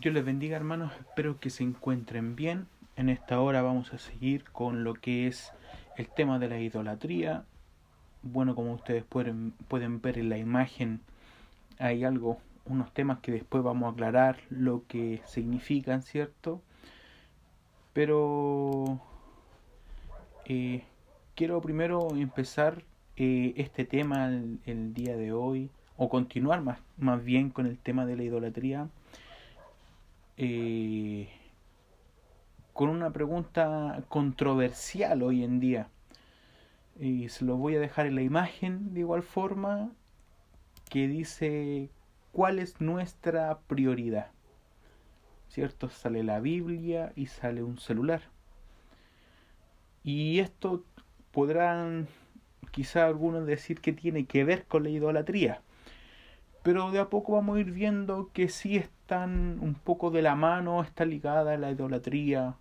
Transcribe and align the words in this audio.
Dios 0.00 0.14
les 0.14 0.24
bendiga 0.24 0.56
hermanos, 0.56 0.94
espero 0.98 1.38
que 1.38 1.50
se 1.50 1.62
encuentren 1.62 2.34
bien. 2.34 2.68
En 2.96 3.10
esta 3.10 3.38
hora 3.38 3.60
vamos 3.60 3.92
a 3.92 3.98
seguir 3.98 4.44
con 4.44 4.82
lo 4.82 4.94
que 4.94 5.26
es 5.26 5.52
el 5.98 6.08
tema 6.08 6.38
de 6.38 6.48
la 6.48 6.58
idolatría. 6.58 7.44
Bueno, 8.22 8.54
como 8.54 8.72
ustedes 8.72 9.04
pueden, 9.04 9.52
pueden 9.68 10.00
ver 10.00 10.16
en 10.16 10.30
la 10.30 10.38
imagen, 10.38 11.02
hay 11.78 12.04
algo, 12.04 12.38
unos 12.64 12.90
temas 12.94 13.18
que 13.18 13.30
después 13.30 13.62
vamos 13.62 13.88
a 13.88 13.92
aclarar 13.92 14.38
lo 14.48 14.86
que 14.88 15.20
significan, 15.26 16.00
¿cierto? 16.00 16.62
Pero 17.92 19.02
eh, 20.46 20.82
quiero 21.34 21.60
primero 21.60 22.08
empezar 22.16 22.84
eh, 23.16 23.52
este 23.56 23.84
tema 23.84 24.28
el, 24.64 24.94
día 24.94 25.14
de 25.18 25.34
hoy, 25.34 25.68
o 25.98 26.08
continuar 26.08 26.62
más, 26.62 26.78
más 26.96 27.22
bien 27.22 27.50
con 27.50 27.66
el 27.66 27.76
tema 27.76 28.06
de 28.06 28.16
la 28.16 28.22
idolatría, 28.22 28.88
eh, 30.42 31.28
con 32.72 32.88
una 32.88 33.10
pregunta 33.10 34.02
controversial 34.08 35.22
hoy 35.22 35.44
en 35.44 35.60
día. 35.60 35.90
Y 36.98 37.28
se 37.28 37.44
lo 37.44 37.56
voy 37.56 37.76
a 37.76 37.80
dejar 37.80 38.06
en 38.06 38.14
la 38.14 38.22
imagen 38.22 38.94
de 38.94 39.00
igual 39.00 39.22
forma 39.22 39.92
que 40.88 41.08
dice 41.08 41.90
cuál 42.32 42.58
es 42.58 42.80
nuestra 42.80 43.58
prioridad. 43.66 44.30
¿Cierto? 45.48 45.90
Sale 45.90 46.22
la 46.22 46.40
Biblia 46.40 47.12
y 47.16 47.26
sale 47.26 47.62
un 47.62 47.78
celular. 47.78 48.22
Y 50.04 50.38
esto 50.38 50.86
podrán 51.32 52.08
quizá 52.70 53.04
algunos 53.04 53.46
decir 53.46 53.82
que 53.82 53.92
tiene 53.92 54.24
que 54.24 54.44
ver 54.44 54.64
con 54.64 54.84
la 54.84 54.88
idolatría. 54.88 55.60
Pero 56.62 56.90
de 56.92 57.00
a 57.00 57.10
poco 57.10 57.32
vamos 57.32 57.58
a 57.58 57.60
ir 57.60 57.72
viendo 57.72 58.30
que 58.32 58.48
sí 58.48 58.78
están 59.10 59.58
un 59.60 59.74
poco 59.74 60.12
de 60.12 60.22
la 60.22 60.36
mano, 60.36 60.80
está 60.82 61.04
ligada 61.04 61.56
la 61.56 61.72
idolatría 61.72 62.54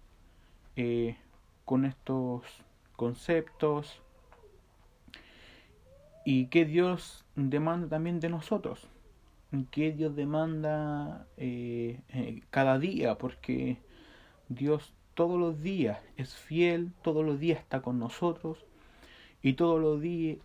eh, 0.76 1.16
con 1.64 1.86
estos 1.86 2.42
conceptos 2.96 4.02
y 6.26 6.48
que 6.48 6.66
Dios 6.66 7.24
demanda 7.36 7.88
también 7.88 8.20
de 8.20 8.30
nosotros, 8.30 8.88
que 9.70 9.92
Dios 9.92 10.16
demanda 10.16 11.28
eh, 11.38 12.00
eh, 12.10 12.42
cada 12.50 12.80
día, 12.80 13.16
porque 13.20 13.78
Dios 14.48 14.96
todos 15.14 15.40
los 15.40 15.62
días 15.62 16.00
es 16.18 16.34
fiel, 16.34 16.94
todos 17.04 17.24
los 17.24 17.40
días 17.40 17.60
está 17.60 17.84
con 17.84 18.00
nosotros 18.00 18.66
y 19.44 19.54
todos 19.54 19.80
los, 19.80 20.02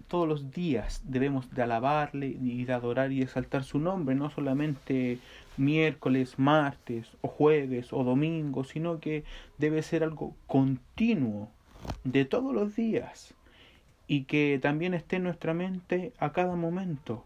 todos 0.06 0.28
los 0.28 0.50
días 0.50 1.02
debemos 1.04 1.50
de 1.50 1.62
alabarle 1.62 2.26
y 2.28 2.66
de 2.66 2.72
adorar 2.74 3.10
y 3.10 3.22
exaltar 3.22 3.64
su 3.64 3.78
nombre, 3.78 4.14
no 4.14 4.28
solamente 4.28 5.18
miércoles, 5.56 6.38
martes 6.38 7.16
o 7.20 7.28
jueves 7.28 7.92
o 7.92 8.04
domingo, 8.04 8.64
sino 8.64 9.00
que 9.00 9.24
debe 9.58 9.82
ser 9.82 10.02
algo 10.02 10.34
continuo 10.46 11.50
de 12.02 12.24
todos 12.24 12.54
los 12.54 12.76
días 12.76 13.34
y 14.06 14.24
que 14.24 14.58
también 14.60 14.94
esté 14.94 15.16
en 15.16 15.24
nuestra 15.24 15.54
mente 15.54 16.12
a 16.18 16.32
cada 16.32 16.56
momento 16.56 17.24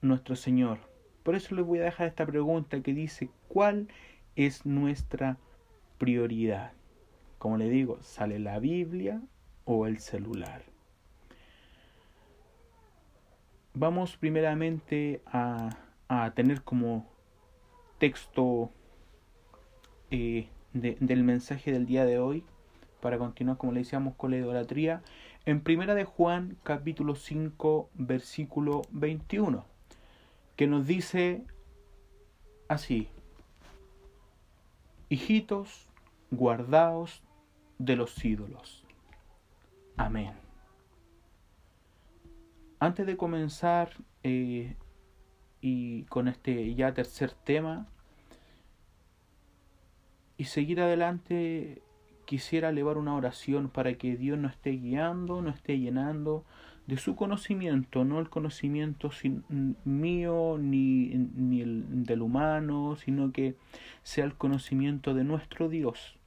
nuestro 0.00 0.36
Señor. 0.36 0.78
Por 1.22 1.34
eso 1.34 1.54
les 1.54 1.64
voy 1.64 1.78
a 1.78 1.84
dejar 1.84 2.08
esta 2.08 2.26
pregunta 2.26 2.80
que 2.80 2.92
dice, 2.92 3.30
¿cuál 3.48 3.88
es 4.36 4.66
nuestra 4.66 5.38
prioridad. 5.98 6.72
Como 7.38 7.56
le 7.56 7.68
digo, 7.68 7.98
sale 8.02 8.38
la 8.38 8.58
Biblia 8.58 9.20
o 9.64 9.86
el 9.86 9.98
celular. 9.98 10.62
Vamos 13.74 14.16
primeramente 14.16 15.20
a, 15.26 15.70
a 16.14 16.34
tener 16.34 16.62
como 16.62 17.06
texto 17.98 18.70
eh, 20.10 20.48
del 20.72 21.24
mensaje 21.24 21.72
del 21.72 21.86
día 21.86 22.04
de 22.04 22.18
hoy, 22.18 22.44
para 23.00 23.18
continuar 23.18 23.56
como 23.58 23.72
le 23.72 23.80
decíamos 23.80 24.14
con 24.16 24.30
la 24.30 24.38
idolatría, 24.38 25.02
en 25.44 25.60
Primera 25.60 25.94
de 25.94 26.04
Juan 26.04 26.56
capítulo 26.62 27.14
5 27.14 27.90
versículo 27.94 28.82
21, 28.90 29.64
que 30.56 30.66
nos 30.66 30.86
dice 30.86 31.44
así, 32.68 33.08
hijitos, 35.08 35.86
guardaos 36.30 37.22
de 37.78 37.96
los 37.96 38.24
ídolos. 38.24 38.84
Amén. 39.96 40.32
Antes 42.80 43.06
de 43.06 43.16
comenzar 43.16 43.90
eh, 44.22 44.76
y 45.66 46.02
con 46.10 46.28
este 46.28 46.74
ya 46.74 46.92
tercer 46.92 47.32
tema 47.32 47.86
y 50.36 50.44
seguir 50.44 50.78
adelante, 50.82 51.80
quisiera 52.26 52.68
elevar 52.68 52.98
una 52.98 53.14
oración 53.14 53.70
para 53.70 53.94
que 53.94 54.18
Dios 54.18 54.38
nos 54.38 54.52
esté 54.52 54.72
guiando, 54.72 55.40
nos 55.40 55.54
esté 55.54 55.78
llenando 55.78 56.44
de 56.86 56.98
su 56.98 57.16
conocimiento, 57.16 58.04
no 58.04 58.20
el 58.20 58.28
conocimiento 58.28 59.10
mío 59.86 60.58
ni, 60.60 61.06
ni 61.34 61.62
el 61.62 62.04
del 62.04 62.20
humano, 62.20 62.96
sino 62.96 63.32
que 63.32 63.54
sea 64.02 64.26
el 64.26 64.34
conocimiento 64.34 65.14
de 65.14 65.24
nuestro 65.24 65.70
Dios 65.70 66.18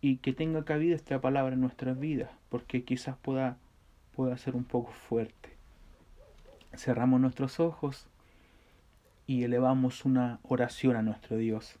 y 0.00 0.16
que 0.16 0.32
tenga 0.32 0.64
cabida 0.64 0.94
esta 0.94 1.20
palabra 1.20 1.52
en 1.52 1.60
nuestras 1.60 2.00
vidas, 2.00 2.30
porque 2.48 2.84
quizás 2.84 3.18
pueda, 3.18 3.58
pueda 4.16 4.38
ser 4.38 4.56
un 4.56 4.64
poco 4.64 4.92
fuerte. 4.92 5.49
Cerramos 6.74 7.20
nuestros 7.20 7.60
ojos 7.60 8.06
y 9.26 9.44
elevamos 9.44 10.04
una 10.04 10.40
oración 10.42 10.96
a 10.96 11.02
nuestro 11.02 11.36
Dios. 11.36 11.76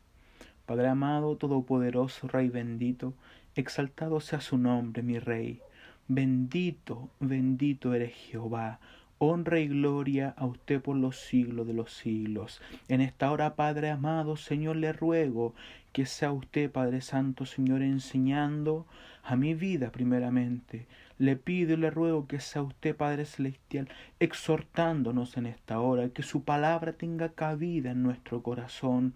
Padre 0.66 0.88
amado, 0.88 1.36
todopoderoso, 1.36 2.28
Rey 2.28 2.48
bendito, 2.48 3.14
exaltado 3.54 4.20
sea 4.20 4.40
su 4.40 4.58
nombre, 4.58 5.02
mi 5.02 5.18
Rey 5.18 5.60
Bendito, 6.12 7.08
bendito 7.20 7.94
eres 7.94 8.12
Jehová. 8.14 8.80
Honra 9.18 9.60
y 9.60 9.68
gloria 9.68 10.34
a 10.36 10.44
usted 10.44 10.80
por 10.82 10.96
los 10.96 11.20
siglos 11.20 11.68
de 11.68 11.72
los 11.72 11.92
siglos. 11.92 12.60
En 12.88 13.00
esta 13.00 13.30
hora, 13.30 13.54
Padre 13.54 13.90
amado, 13.90 14.36
Señor, 14.36 14.74
le 14.74 14.92
ruego 14.92 15.54
que 15.92 16.06
sea 16.06 16.32
usted, 16.32 16.68
Padre 16.68 17.00
Santo, 17.00 17.46
Señor, 17.46 17.82
enseñando 17.82 18.86
a 19.22 19.36
mi 19.36 19.54
vida 19.54 19.92
primeramente. 19.92 20.86
Le 21.20 21.36
pido 21.36 21.74
y 21.74 21.76
le 21.76 21.90
ruego 21.90 22.26
que 22.26 22.40
sea 22.40 22.62
usted, 22.62 22.96
Padre 22.96 23.26
Celestial, 23.26 23.90
exhortándonos 24.20 25.36
en 25.36 25.44
esta 25.44 25.78
hora, 25.78 26.08
que 26.08 26.22
su 26.22 26.44
palabra 26.44 26.94
tenga 26.94 27.34
cabida 27.34 27.90
en 27.90 28.02
nuestro 28.02 28.42
corazón. 28.42 29.12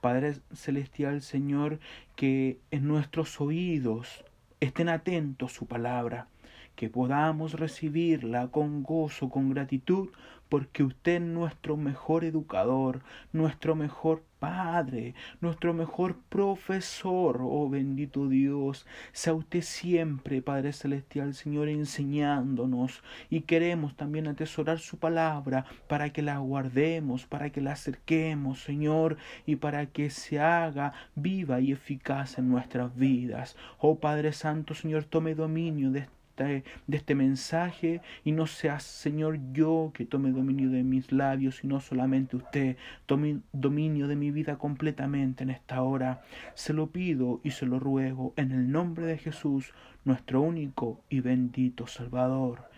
Padre 0.00 0.36
Celestial, 0.54 1.20
Señor, 1.20 1.80
que 2.14 2.60
en 2.70 2.86
nuestros 2.86 3.40
oídos 3.40 4.24
estén 4.60 4.88
atentos 4.88 5.52
su 5.52 5.66
palabra 5.66 6.28
que 6.76 6.88
podamos 6.88 7.54
recibirla 7.54 8.52
con 8.52 8.84
gozo, 8.84 9.28
con 9.28 9.50
gratitud, 9.50 10.10
porque 10.48 10.84
usted 10.84 11.16
es 11.16 11.22
nuestro 11.22 11.76
mejor 11.76 12.22
educador, 12.22 13.02
nuestro 13.32 13.74
mejor 13.74 14.22
Padre, 14.38 15.14
nuestro 15.40 15.74
mejor 15.74 16.16
profesor, 16.28 17.40
oh 17.42 17.68
bendito 17.68 18.28
Dios, 18.28 18.86
sea 19.12 19.34
usted 19.34 19.62
siempre, 19.62 20.42
Padre 20.42 20.72
Celestial, 20.72 21.34
Señor, 21.34 21.68
enseñándonos 21.68 23.02
y 23.30 23.40
queremos 23.40 23.96
también 23.96 24.28
atesorar 24.28 24.78
su 24.78 24.98
palabra 24.98 25.64
para 25.88 26.10
que 26.10 26.22
la 26.22 26.38
guardemos, 26.38 27.26
para 27.26 27.50
que 27.50 27.60
la 27.60 27.72
acerquemos, 27.72 28.62
Señor, 28.62 29.16
y 29.44 29.56
para 29.56 29.86
que 29.86 30.10
se 30.10 30.38
haga 30.38 30.92
viva 31.14 31.60
y 31.60 31.72
eficaz 31.72 32.38
en 32.38 32.48
nuestras 32.48 32.94
vidas. 32.96 33.56
Oh 33.78 33.98
Padre 33.98 34.32
Santo, 34.32 34.74
Señor, 34.74 35.04
tome 35.04 35.34
dominio 35.34 35.90
de 35.90 36.06
de 36.44 36.64
este 36.90 37.14
mensaje 37.14 38.00
y 38.24 38.32
no 38.32 38.46
sea, 38.46 38.80
Señor, 38.80 39.38
yo 39.52 39.90
que 39.94 40.04
tome 40.04 40.30
dominio 40.30 40.70
de 40.70 40.82
mis 40.82 41.12
labios, 41.12 41.56
sino 41.56 41.80
solamente 41.80 42.36
usted 42.36 42.76
tome 43.06 43.40
dominio 43.52 44.08
de 44.08 44.16
mi 44.16 44.30
vida 44.30 44.56
completamente 44.56 45.44
en 45.44 45.50
esta 45.50 45.82
hora. 45.82 46.22
Se 46.54 46.72
lo 46.72 46.88
pido 46.88 47.40
y 47.44 47.50
se 47.50 47.66
lo 47.66 47.78
ruego 47.78 48.34
en 48.36 48.52
el 48.52 48.70
nombre 48.70 49.06
de 49.06 49.18
Jesús, 49.18 49.72
nuestro 50.04 50.40
único 50.40 51.00
y 51.08 51.20
bendito 51.20 51.86
Salvador. 51.86 52.68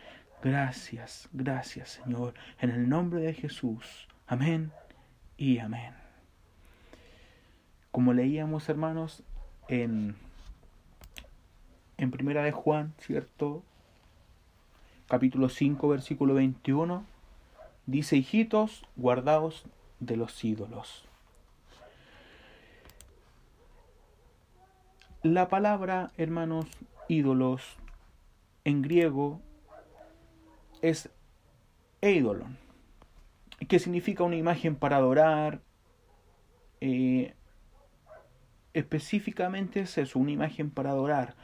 Gracias, 0.42 1.28
gracias, 1.32 2.00
Señor, 2.02 2.34
en 2.60 2.70
el 2.70 2.88
nombre 2.88 3.20
de 3.20 3.34
Jesús. 3.34 4.08
Amén 4.26 4.72
y 5.36 5.58
amén. 5.58 5.94
Como 7.90 8.14
leíamos, 8.14 8.68
hermanos, 8.68 9.24
en 9.68 10.14
en 12.00 12.10
Primera 12.10 12.42
de 12.42 12.50
Juan, 12.50 12.94
¿cierto? 12.98 13.62
Capítulo 15.06 15.50
5, 15.50 15.86
versículo 15.86 16.32
21, 16.32 17.04
dice, 17.84 18.16
hijitos, 18.16 18.86
guardaos 18.96 19.66
de 19.98 20.16
los 20.16 20.42
ídolos. 20.42 21.04
La 25.22 25.48
palabra, 25.48 26.10
hermanos, 26.16 26.64
ídolos, 27.08 27.76
en 28.64 28.80
griego, 28.80 29.42
es 30.80 31.10
eidolon, 32.00 32.56
que 33.68 33.78
significa 33.78 34.24
una 34.24 34.36
imagen 34.36 34.74
para 34.74 34.96
adorar, 34.96 35.60
eh, 36.80 37.34
específicamente 38.72 39.80
es 39.80 39.98
eso, 39.98 40.18
una 40.18 40.30
imagen 40.30 40.70
para 40.70 40.92
adorar. 40.92 41.34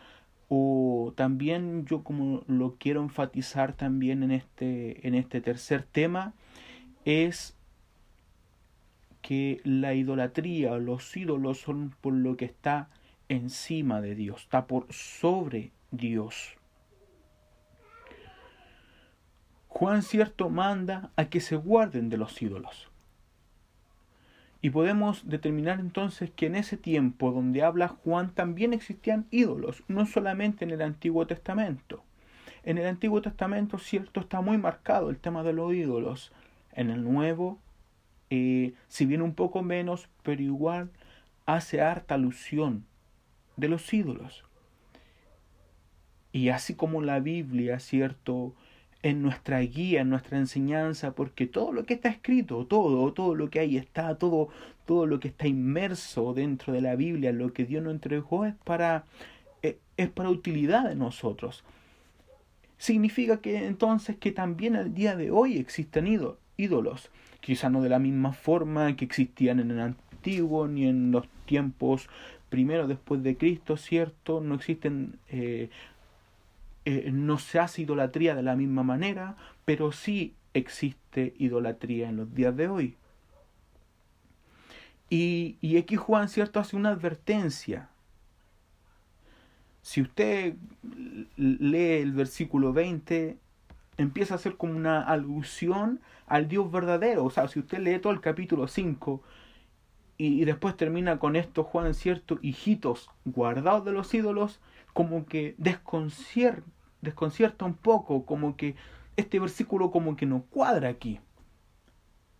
O 0.49 1.13
también 1.17 1.87
yo 1.87 2.05
como 2.05 2.43
lo 2.47 2.77
quiero 2.79 3.03
enfatizar 3.03 3.73
también 3.73 4.23
en 4.23 4.31
este, 4.31 5.07
en 5.07 5.15
este 5.15 5.41
tercer 5.41 5.83
tema, 5.83 6.35
es 7.05 7.57
que 9.23 9.61
la 9.65 9.95
idolatría 9.95 10.73
o 10.73 10.79
los 10.79 11.17
ídolos 11.17 11.61
son 11.61 11.95
por 12.01 12.15
lo 12.15 12.37
que 12.37 12.45
está 12.45 12.91
encima 13.29 14.01
de 14.01 14.15
Dios, 14.15 14.43
está 14.43 14.67
por 14.67 14.87
sobre 14.93 15.73
Dios. 15.91 16.57
Juan 19.67 20.03
cierto 20.03 20.49
manda 20.49 21.11
a 21.17 21.29
que 21.29 21.41
se 21.41 21.57
guarden 21.57 22.09
de 22.09 22.17
los 22.17 22.41
ídolos. 22.41 22.86
Y 24.67 24.71
podemos 24.71 25.29
determinar 25.29 25.79
entonces 25.79 26.33
que 26.35 26.47
en 26.47 26.57
ese 26.57 26.77
tiempo 26.77 27.31
donde 27.31 27.63
habla 27.63 27.87
Juan 27.87 28.35
también 28.35 28.73
existían 28.73 29.29
ídolos, 29.31 29.85
no 29.87 30.07
solamente 30.07 30.65
en 30.65 30.73
el 30.73 30.83
Antiguo 30.83 31.25
Testamento. 31.25 32.03
En 32.65 32.77
el 32.77 32.87
Antiguo 32.89 33.23
Testamento, 33.23 33.79
cierto, 33.79 34.19
está 34.19 34.41
muy 34.41 34.59
marcado 34.59 35.09
el 35.09 35.19
tema 35.19 35.45
de 35.45 35.53
los 35.53 35.73
ídolos. 35.73 36.33
En 36.73 36.91
el 36.91 37.05
Nuevo, 37.05 37.61
eh, 38.29 38.73
si 38.89 39.07
bien 39.07 39.23
un 39.23 39.35
poco 39.35 39.63
menos, 39.63 40.09
pero 40.25 40.43
igual 40.43 40.91
hace 41.45 41.81
harta 41.81 42.17
alusión 42.17 42.85
de 43.57 43.69
los 43.69 43.95
ídolos. 43.95 44.43
Y 46.33 46.49
así 46.49 46.75
como 46.75 47.03
la 47.03 47.21
Biblia, 47.21 47.79
cierto, 47.79 48.53
en 49.09 49.23
nuestra 49.23 49.61
guía, 49.61 50.01
en 50.01 50.11
nuestra 50.11 50.37
enseñanza, 50.37 51.13
porque 51.13 51.47
todo 51.47 51.73
lo 51.73 51.87
que 51.87 51.95
está 51.95 52.09
escrito, 52.09 52.67
todo, 52.67 53.13
todo 53.13 53.37
lo 53.37 53.51
que 53.51 53.61
hay 53.61 53.77
está, 53.77 54.17
todo, 54.19 54.49
todo 54.85 55.07
lo 55.07 55.21
que 55.21 55.29
está 55.29 55.47
inmerso 55.47 56.35
dentro 56.35 56.73
de 56.73 56.81
la 56.81 56.97
Biblia, 56.97 57.33
lo 57.33 57.53
que 57.53 57.65
Dios 57.65 57.85
nos 57.85 57.95
entregó 57.95 58.47
es 58.47 58.55
para, 58.65 59.05
eh, 59.63 59.79
es 59.97 60.09
para 60.11 60.29
utilidad 60.29 60.89
de 60.89 60.97
nosotros. 60.97 61.63
Significa 62.79 63.41
que 63.41 63.67
entonces 63.67 64.17
que 64.17 64.33
también 64.33 64.75
al 64.75 64.93
día 64.93 65.15
de 65.15 65.31
hoy 65.31 65.57
existen 65.57 66.09
ídolos, 66.57 67.11
quizá 67.39 67.71
no 67.71 67.83
de 67.83 67.91
la 67.91 68.01
misma 68.01 68.33
forma 68.33 68.97
que 68.97 69.05
existían 69.05 69.61
en 69.61 69.71
el 69.71 69.79
antiguo 69.79 70.67
ni 70.67 70.89
en 70.89 71.13
los 71.13 71.29
tiempos 71.45 72.09
primero 72.49 72.89
después 72.89 73.23
de 73.23 73.37
Cristo, 73.37 73.77
¿cierto? 73.77 74.41
No 74.41 74.57
existen 74.57 75.21
eh, 75.29 75.71
eh, 76.87 77.11
no 77.13 77.39
se 77.39 77.59
hace 77.59 77.83
idolatría 77.83 78.37
de 78.37 78.45
la 78.45 78.55
misma 78.55 78.85
manera, 78.85 79.37
pero 79.65 79.91
sí 79.91 80.37
existe 80.55 81.35
idolatría 81.37 82.09
en 82.09 82.17
los 82.17 82.33
días 82.33 82.57
de 82.57 82.69
hoy. 82.69 82.97
Y, 85.11 85.59
y 85.61 85.97
Juan, 85.97 86.29
¿cierto?, 86.29 86.61
hace 86.61 86.77
una 86.77 86.91
advertencia. 86.91 87.91
Si 89.83 90.01
usted 90.01 90.55
lee 91.37 91.99
el 92.03 92.13
versículo 92.13 92.73
20, 92.73 93.37
empieza 93.99 94.37
a 94.37 94.39
ser 94.39 94.57
como 94.57 94.77
una 94.77 95.03
alusión 95.03 96.01
al 96.29 96.47
Dios 96.47 96.71
verdadero. 96.71 97.25
O 97.25 97.31
sea, 97.31 97.49
si 97.49 97.59
usted 97.59 97.81
lee 97.81 97.99
todo 97.99 98.13
el 98.13 98.21
capítulo 98.21 98.69
5 98.69 99.23
y, 100.19 100.41
y 100.41 100.45
después 100.45 100.77
termina 100.77 101.19
con 101.19 101.35
esto, 101.35 101.65
Juan, 101.65 101.95
¿cierto? 101.95 102.39
Hijitos 102.43 103.11
guardados 103.25 103.85
de 103.85 103.91
los 103.91 104.15
ídolos, 104.15 104.61
como 104.93 105.27
que 105.27 105.57
desconcierta 105.59 106.76
desconcierta 107.01 107.65
un 107.65 107.75
poco, 107.75 108.27
como 108.27 108.57
que 108.57 108.75
este 109.17 109.39
versículo 109.39 109.91
como 109.91 110.17
que 110.17 110.27
no 110.27 110.43
cuadra 110.43 110.89
aquí. 110.89 111.21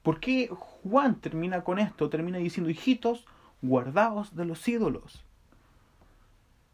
¿Por 0.03 0.21
qué 0.21 0.49
Juan 0.49 1.17
termina 1.21 1.65
con 1.65 1.79
esto? 1.79 2.09
Termina 2.09 2.39
diciendo, 2.39 2.71
hijitos, 2.71 3.27
guardaos 3.63 4.37
de 4.37 4.45
los 4.45 4.67
ídolos. 4.69 5.25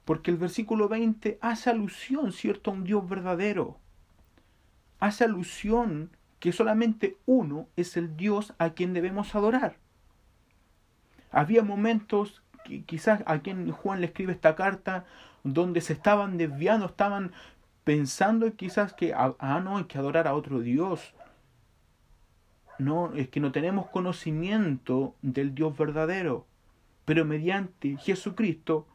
Porque 0.05 0.31
el 0.31 0.37
versículo 0.37 0.89
20 0.89 1.39
hace 1.41 1.71
alusión, 1.71 2.33
¿cierto?, 2.33 2.71
a 2.71 2.75
un 2.75 2.85
Dios 2.85 3.09
verdadero. 3.09 3.79
Hace 4.99 5.25
alusión 5.25 6.11
que 6.41 6.53
solamente 6.53 7.17
uno 7.25 7.69
es 7.77 7.97
el 7.97 8.17
Dios 8.17 8.53
a 8.59 8.71
quien 8.71 8.93
debemos 8.93 9.35
adorar. 9.35 9.77
Había 11.31 11.63
momentos, 11.63 12.43
quizás 12.87 13.23
a 13.27 13.39
quien 13.39 13.71
Juan 13.71 14.01
le 14.01 14.07
escribe 14.09 14.33
esta 14.33 14.57
carta, 14.57 15.07
donde 15.45 15.81
se 15.81 15.93
estaban 15.93 16.37
desviando, 16.37 16.87
estaban 16.87 17.33
pensando 17.85 18.55
quizás 18.55 18.93
que, 18.93 19.13
ah, 19.15 19.35
ah, 19.39 19.61
no, 19.61 19.79
hay 19.79 19.85
que 19.85 19.99
adorar 19.99 20.29
a 20.29 20.35
otro 20.35 20.61
Dios. 20.61 21.15
No, 22.79 23.15
es 23.15 23.29
que 23.29 23.41
no 23.41 23.53
tenemos 23.53 23.89
conocimiento 23.91 25.15
del 25.23 25.55
Dios 25.55 25.77
verdadero. 25.77 26.47
Pero 27.05 27.25
mediante 27.25 27.97
Jesucristo, 27.97 28.87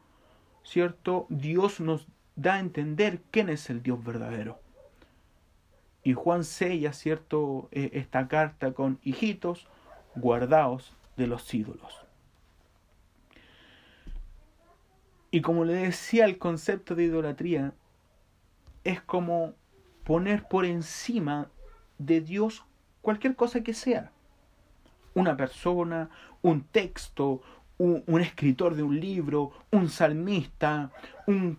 ¿cierto? 0.64 1.26
Dios 1.28 1.80
nos 1.80 2.06
da 2.36 2.54
a 2.54 2.60
entender 2.60 3.20
quién 3.30 3.48
es 3.48 3.68
el 3.70 3.82
Dios 3.82 4.02
verdadero. 4.02 4.60
Y 6.02 6.14
Juan 6.14 6.44
sella, 6.44 6.92
¿cierto? 6.92 7.68
E, 7.70 7.90
esta 7.94 8.28
carta 8.28 8.72
con 8.72 8.98
hijitos, 9.02 9.66
guardaos 10.14 10.94
de 11.16 11.26
los 11.26 11.52
ídolos. 11.52 12.06
Y 15.30 15.42
como 15.42 15.64
le 15.64 15.74
decía, 15.74 16.24
el 16.24 16.38
concepto 16.38 16.94
de 16.94 17.04
idolatría 17.04 17.74
es 18.88 19.02
como 19.02 19.52
poner 20.02 20.48
por 20.48 20.64
encima 20.64 21.50
de 21.98 22.22
Dios 22.22 22.64
cualquier 23.02 23.36
cosa 23.36 23.62
que 23.62 23.74
sea. 23.74 24.12
Una 25.12 25.36
persona, 25.36 26.08
un 26.40 26.62
texto, 26.62 27.42
un, 27.76 28.20
escritor 28.22 28.74
de 28.74 28.82
un 28.82 28.98
libro, 28.98 29.52
un 29.72 29.90
salmista, 29.90 30.90
un, 31.26 31.58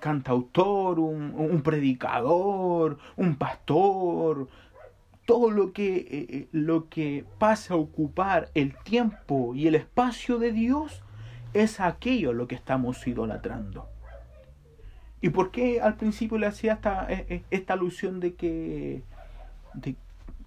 cantautor, 0.00 0.98
un, 0.98 1.60
predicador, 1.62 2.96
un 3.16 3.36
pastor, 3.36 4.48
todo 5.26 5.50
lo 5.50 5.74
que, 5.74 5.96
eh, 5.96 6.06
eh, 6.10 6.48
lo 6.52 6.88
que 6.88 7.26
pasa 7.38 7.74
a 7.74 7.76
ocupar 7.76 8.50
el 8.54 8.74
tiempo 8.82 9.54
y 9.54 9.66
el 9.66 9.74
espacio 9.74 10.38
de 10.38 10.52
Dios 10.52 11.02
es 11.52 11.80
aquello 11.80 12.32
lo 12.32 12.48
que 12.48 12.54
estamos 12.54 13.06
idolatrando. 13.06 13.90
¿Y 15.26 15.30
por 15.30 15.50
qué 15.50 15.80
al 15.80 15.96
principio 15.96 16.38
le 16.38 16.46
hacía 16.46 16.74
esta, 16.74 17.12
e, 17.12 17.26
e, 17.28 17.44
esta 17.50 17.72
alusión 17.72 18.20
de 18.20 18.36
que, 18.36 19.02
de 19.74 19.96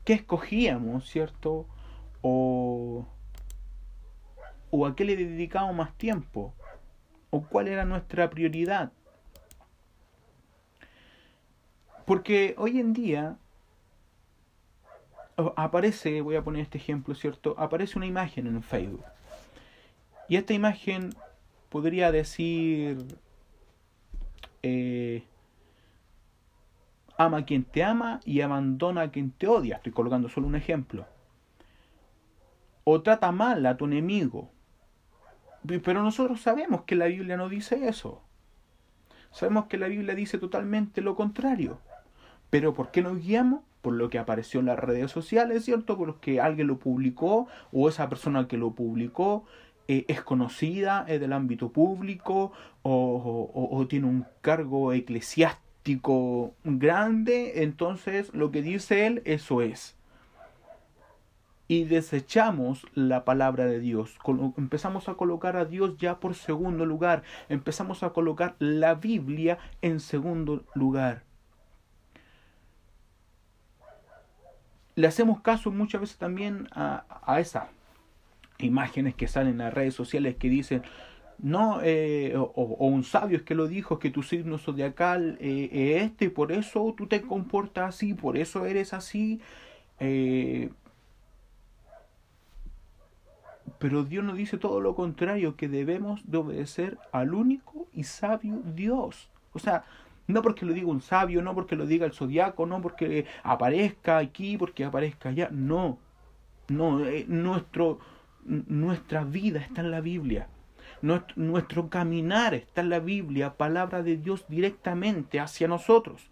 qué 0.06 0.14
escogíamos, 0.14 1.10
¿cierto? 1.10 1.66
O, 2.22 3.06
a 4.88 4.96
qué 4.96 5.04
le 5.04 5.18
dedicábamos 5.18 5.76
más 5.76 5.98
tiempo, 5.98 6.54
o 7.30 7.42
cuál 7.42 7.68
era 7.68 7.84
nuestra 7.84 8.30
prioridad. 8.30 8.94
Porque 12.06 12.56
hoy 12.58 12.80
en 12.80 12.94
día 12.94 13.36
aparece, 15.58 16.22
voy 16.22 16.38
a 16.38 16.42
poner 16.42 16.62
este 16.62 16.78
ejemplo, 16.78 17.16
¿cierto? 17.16 17.54
Aparece 17.58 17.98
una 17.98 18.06
imagen 18.06 18.48
en 18.48 18.64
Facebook. 18.64 19.04
Y 20.30 20.38
esta 20.38 20.54
imagen 20.54 21.14
podría 21.68 22.14
decir 22.14 23.20
eh, 24.64 25.24
ama 27.18 27.40
a 27.40 27.46
quien 27.46 27.64
te 27.66 27.84
ama 27.84 28.22
y 28.26 28.42
abandona 28.42 29.02
a 29.02 29.12
quien 29.12 29.32
te 29.32 29.48
odia. 29.48 29.78
Estoy 29.78 29.92
colocando 29.92 30.30
solo 30.30 30.48
un 30.48 30.56
ejemplo. 30.56 31.06
O 32.84 33.02
trata 33.02 33.32
mal 33.32 33.66
a 33.66 33.78
tu 33.78 33.86
enemigo. 33.86 34.50
Pero 35.84 36.02
nosotros 36.02 36.42
sabemos 36.42 36.84
que 36.84 36.96
la 36.96 37.08
Biblia 37.08 37.36
no 37.36 37.50
dice 37.50 37.88
eso. 37.88 38.22
Sabemos 39.32 39.66
que 39.66 39.78
la 39.78 39.88
Biblia 39.88 40.16
dice 40.16 40.38
totalmente 40.38 41.02
lo 41.02 41.16
contrario. 41.16 41.80
Pero 42.50 42.74
¿por 42.74 42.92
qué 42.92 43.02
nos 43.02 43.20
guiamos? 43.20 43.62
Por 43.82 43.94
lo 43.94 44.10
que 44.10 44.20
apareció 44.20 44.60
en 44.60 44.66
las 44.66 44.80
redes 44.80 45.12
sociales, 45.12 45.64
¿cierto? 45.66 45.98
Por 45.98 46.08
lo 46.08 46.20
que 46.20 46.42
alguien 46.42 46.68
lo 46.68 46.80
publicó 46.80 47.48
o 47.72 47.88
esa 47.88 48.10
persona 48.10 48.48
que 48.48 48.58
lo 48.58 48.72
publicó 48.72 49.46
eh, 49.90 50.06
es 50.08 50.22
conocida, 50.22 51.04
es 51.08 51.20
del 51.20 51.34
ámbito 51.34 51.72
público 51.72 52.52
o, 52.84 53.88
tiene 53.90 54.06
un 54.06 54.28
cargo 54.42 54.94
eclesiástico 54.94 56.54
grande, 56.64 57.64
entonces 57.64 58.32
lo 58.36 58.52
que 58.52 58.62
dice 58.62 59.08
él, 59.08 59.24
eso 59.26 59.64
es. 59.64 59.98
Y 61.68 61.86
desechamos 61.86 62.86
la 62.94 63.26
palabra 63.26 63.66
de 63.66 63.80
Dios. 63.80 64.16
Empezamos 64.58 65.10
a 65.10 65.16
colocar 65.16 65.58
a 65.58 65.66
Dios 65.66 65.98
ya 65.98 66.20
por 66.20 66.36
segundo 66.36 66.86
lugar. 66.86 67.24
Empezamos 67.48 68.04
a 68.04 68.12
colocar 68.12 68.56
la 68.60 68.94
Biblia 68.94 69.58
en 69.82 70.00
segundo 70.00 70.66
lugar. 70.76 71.24
Le 74.94 75.08
hacemos 75.08 75.42
caso 75.42 75.72
muchas 75.72 76.02
veces 76.02 76.18
también 76.18 76.68
a, 76.74 77.06
a 77.26 77.40
esa 77.40 77.70
imágenes 78.60 79.16
que 79.16 79.28
salen 79.28 79.54
en 79.54 79.58
las 79.60 79.74
redes 79.74 79.96
sociales 79.96 80.36
que 80.36 80.50
dicen, 80.50 80.84
no, 81.40 81.80
eh, 81.84 82.34
o, 82.38 82.88
un 82.88 83.04
sabio 83.04 83.38
es 83.38 83.44
que 83.44 83.56
lo 83.56 83.68
dijo, 83.68 84.00
que 84.00 84.10
tu 84.10 84.24
signo 84.24 84.58
zodiacal 84.58 85.38
eh, 85.40 85.70
es 85.72 86.04
este, 86.04 86.26
y 86.26 86.30
por 86.30 86.52
eso 86.52 86.94
tú 86.98 87.08
te 87.08 87.22
comportas 87.22 87.96
así, 87.96 88.14
por 88.14 88.38
eso 88.38 88.66
eres 88.66 88.94
así. 88.94 89.40
Eh, 90.00 90.70
Pero 93.80 94.04
Dios 94.04 94.24
nos 94.24 94.36
dice 94.36 94.58
todo 94.58 94.82
lo 94.82 94.94
contrario, 94.94 95.56
que 95.56 95.70
debemos 95.70 96.30
de 96.30 96.38
obedecer 96.38 96.98
al 97.12 97.34
único 97.34 97.88
y 97.94 98.04
sabio 98.04 98.62
Dios. 98.76 99.30
O 99.54 99.60
sea, 99.60 99.86
no 100.28 100.42
porque 100.42 100.66
lo 100.66 100.74
diga 100.74 100.88
un 100.88 101.02
sabio, 101.02 101.42
no 101.42 101.56
porque 101.56 101.78
lo 101.78 101.86
diga 101.86 102.06
el 102.06 102.14
zodiaco, 102.14 102.66
no 102.66 102.82
porque 102.82 103.26
aparezca 103.44 104.18
aquí, 104.18 104.58
porque 104.58 104.84
aparezca 104.84 105.30
allá. 105.30 105.50
No, 105.52 105.98
no, 106.68 107.00
nuestro, 107.28 108.00
nuestra 108.50 109.24
vida 109.24 109.60
está 109.60 109.82
en 109.82 109.92
la 109.92 110.02
Biblia. 110.02 110.48
Nuestro, 111.02 111.90
caminar 111.90 112.54
está 112.54 112.82
en 112.82 112.90
la 112.90 113.00
Biblia, 113.00 113.56
palabra 113.56 114.04
de 114.04 114.18
Dios 114.18 114.46
directamente 114.50 115.40
hacia 115.40 115.68
nosotros. 115.68 116.30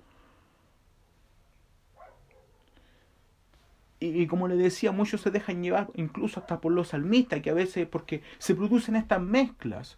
Y, 4.00 4.28
como 4.28 4.48
le 4.48 4.56
decía, 4.56 4.92
muchos 4.92 5.22
se 5.22 5.32
dejan 5.32 5.64
llevar 5.64 5.90
incluso 5.96 6.40
hasta 6.40 6.60
por 6.60 6.72
los 6.72 6.90
salmistas, 6.90 7.42
que 7.42 7.50
a 7.50 7.54
veces, 7.54 7.88
porque 7.88 8.22
se 8.38 8.56
producen 8.56 8.96
estas 8.96 9.22
mezclas 9.22 9.98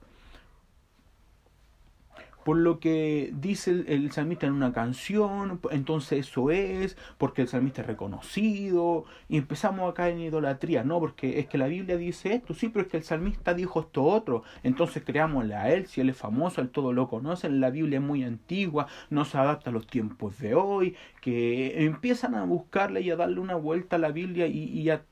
por 2.43 2.57
lo 2.57 2.79
que 2.79 3.31
dice 3.33 3.83
el, 3.87 4.11
salmista 4.11 4.47
en 4.47 4.53
una 4.53 4.71
canción, 4.71 5.59
entonces 5.71 6.27
eso 6.27 6.51
es, 6.51 6.97
porque 7.17 7.41
el 7.41 7.47
salmista 7.47 7.81
es 7.81 7.87
reconocido, 7.87 9.05
y 9.27 9.37
empezamos 9.37 9.89
a 9.89 9.93
caer 9.93 10.13
en 10.13 10.21
idolatría, 10.21 10.83
no, 10.83 10.99
porque 10.99 11.39
es 11.39 11.47
que 11.47 11.57
la 11.57 11.67
Biblia 11.67 11.97
dice 11.97 12.33
esto, 12.33 12.53
sí, 12.53 12.69
pero 12.69 12.85
es 12.85 12.91
que 12.91 12.97
el 12.97 13.03
salmista 13.03 13.53
dijo 13.53 13.81
esto 13.81 14.03
otro, 14.03 14.43
entonces 14.63 15.03
creámosle 15.05 15.55
a 15.55 15.71
él, 15.73 15.87
si 15.87 16.01
él 16.01 16.09
es 16.09 16.17
famoso, 16.17 16.61
él 16.61 16.69
todo 16.69 16.93
lo 16.93 17.07
conoce, 17.07 17.49
la 17.49 17.69
Biblia 17.69 17.99
es 17.99 18.05
muy 18.05 18.23
antigua, 18.23 18.87
no 19.09 19.25
se 19.25 19.37
adapta 19.37 19.69
a 19.69 19.73
los 19.73 19.87
tiempos 19.87 20.39
de 20.39 20.55
hoy, 20.55 20.95
que 21.21 21.85
empiezan 21.85 22.35
a 22.35 22.43
buscarle 22.45 23.01
y 23.01 23.11
a 23.11 23.15
darle 23.15 23.39
una 23.39 23.55
vuelta 23.55 23.97
a 23.97 23.99
la 23.99 24.11
Biblia 24.11 24.47
y, 24.47 24.63
y 24.63 24.89
a 24.89 25.03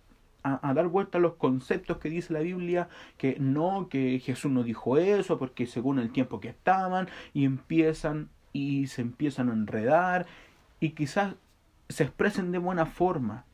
a, 0.43 0.73
dar 0.73 0.87
vuelta 0.87 1.17
a 1.17 1.21
los 1.21 1.33
conceptos 1.35 1.97
que 1.97 2.09
dice 2.09 2.33
la 2.33 2.39
Biblia, 2.39 2.89
que 3.17 3.37
no, 3.39 3.89
que 3.89 4.19
Jesús 4.19 4.51
no 4.51 4.63
dijo 4.63 4.97
eso, 4.97 5.37
porque 5.37 5.65
según 5.65 5.99
el 5.99 6.11
tiempo 6.11 6.39
que 6.39 6.49
estaban, 6.49 7.09
y 7.33 7.45
empiezan 7.45 8.29
y 8.53 8.87
se 8.87 9.01
empiezan 9.01 9.49
a 9.49 9.53
enredar, 9.53 10.25
y 10.79 10.91
quizás 10.91 11.35
se 11.89 12.03
expresen 12.03 12.51
de 12.51 12.57
buena 12.57 12.85
forma, 12.85 13.45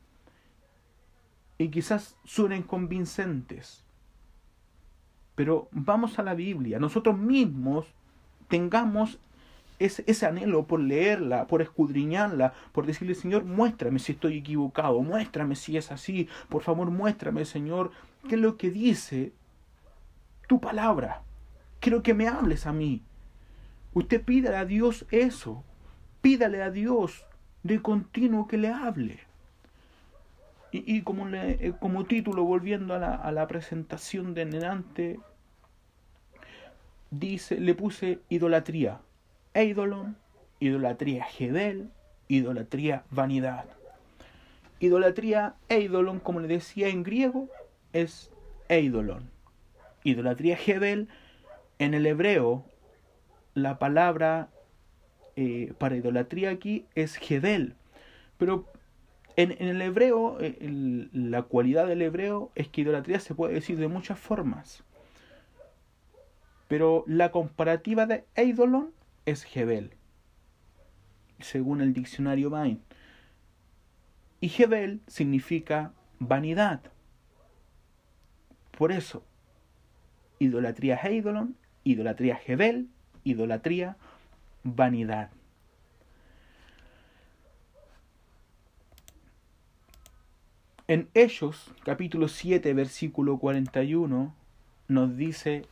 y 1.58 1.68
quizás 1.68 2.16
suenen 2.24 2.62
convincentes. 2.62 3.84
Pero 5.34 5.68
vamos 5.72 6.18
a 6.18 6.22
la 6.22 6.34
Biblia, 6.34 6.78
nosotros 6.78 7.18
mismos 7.18 7.86
tengamos 8.48 9.18
ese, 9.78 10.04
ese, 10.06 10.26
anhelo 10.26 10.66
por 10.66 10.80
leerla, 10.80 11.46
por 11.46 11.62
escudriñarla, 11.62 12.54
por 12.72 12.86
decirle, 12.86 13.14
Señor, 13.14 13.44
muéstrame 13.44 13.98
si 13.98 14.12
estoy 14.12 14.38
equivocado, 14.38 15.00
muéstrame 15.02 15.56
si 15.56 15.76
es 15.76 15.90
así, 15.90 16.28
por 16.48 16.62
favor, 16.62 16.90
muéstrame, 16.90 17.44
Señor, 17.44 17.90
qué 18.28 18.36
es 18.36 18.40
lo 18.40 18.56
que 18.56 18.70
dice 18.70 19.32
tu 20.46 20.60
palabra. 20.60 21.22
Quiero 21.80 22.02
que 22.02 22.14
me 22.14 22.28
hables 22.28 22.66
a 22.66 22.72
mí. 22.72 23.02
Usted 23.92 24.22
pídale 24.22 24.56
a 24.56 24.64
Dios 24.64 25.06
eso. 25.10 25.62
Pídale 26.20 26.62
a 26.62 26.70
Dios 26.70 27.26
de 27.62 27.82
continuo 27.82 28.48
que 28.48 28.56
le 28.56 28.68
hable. 28.68 29.20
Y, 30.72 30.96
y 30.96 31.02
como, 31.02 31.28
le, 31.28 31.66
eh, 31.66 31.74
como 31.78 32.04
título, 32.04 32.44
volviendo 32.44 32.94
a 32.94 32.98
la, 32.98 33.14
a 33.14 33.30
la 33.32 33.46
presentación 33.46 34.34
de 34.34 34.44
Nenante, 34.46 35.20
dice, 37.10 37.60
le 37.60 37.74
puse 37.74 38.20
idolatría 38.28 39.00
eidolon, 39.54 40.16
idolatría 40.60 41.24
Gedel, 41.24 41.90
idolatría 42.28 43.04
vanidad. 43.10 43.64
Idolatría 44.80 45.54
eidolon, 45.68 46.20
como 46.20 46.40
le 46.40 46.48
decía 46.48 46.88
en 46.88 47.02
griego, 47.02 47.48
es 47.92 48.30
eidolon. 48.68 49.30
Idolatría 50.02 50.56
Gedel, 50.56 51.08
en 51.78 51.94
el 51.94 52.06
hebreo, 52.06 52.64
la 53.54 53.78
palabra 53.78 54.50
eh, 55.36 55.72
para 55.78 55.96
idolatría 55.96 56.50
aquí 56.50 56.86
es 56.94 57.16
Gedel. 57.16 57.74
Pero 58.36 58.66
en, 59.36 59.52
el 59.52 59.80
hebreo, 59.80 60.38
eh, 60.40 61.08
la 61.12 61.42
cualidad 61.42 61.86
del 61.86 62.02
hebreo 62.02 62.50
es 62.54 62.68
que 62.68 62.82
idolatría 62.82 63.20
se 63.20 63.34
puede 63.34 63.54
decir 63.54 63.78
de 63.78 63.88
muchas 63.88 64.18
formas. 64.18 64.84
Pero 66.68 67.04
la 67.06 67.30
comparativa 67.30 68.06
de 68.06 68.24
eidolon 68.34 68.92
es 69.26 69.46
Hebel, 69.54 69.92
según 71.40 71.80
el 71.80 71.92
diccionario 71.92 72.50
Bain. 72.50 72.82
Y 74.40 74.52
Hebel 74.56 75.00
significa 75.06 75.92
vanidad. 76.18 76.80
Por 78.76 78.92
eso, 78.92 79.24
idolatría 80.38 80.96
Heidolon, 80.96 81.56
idolatría 81.84 82.38
Hebel, 82.44 82.88
idolatría 83.22 83.96
vanidad. 84.62 85.30
En 90.86 91.08
ellos, 91.14 91.72
capítulo 91.82 92.28
7, 92.28 92.74
versículo 92.74 93.38
41, 93.38 94.34
nos 94.88 95.16
dice, 95.16 95.64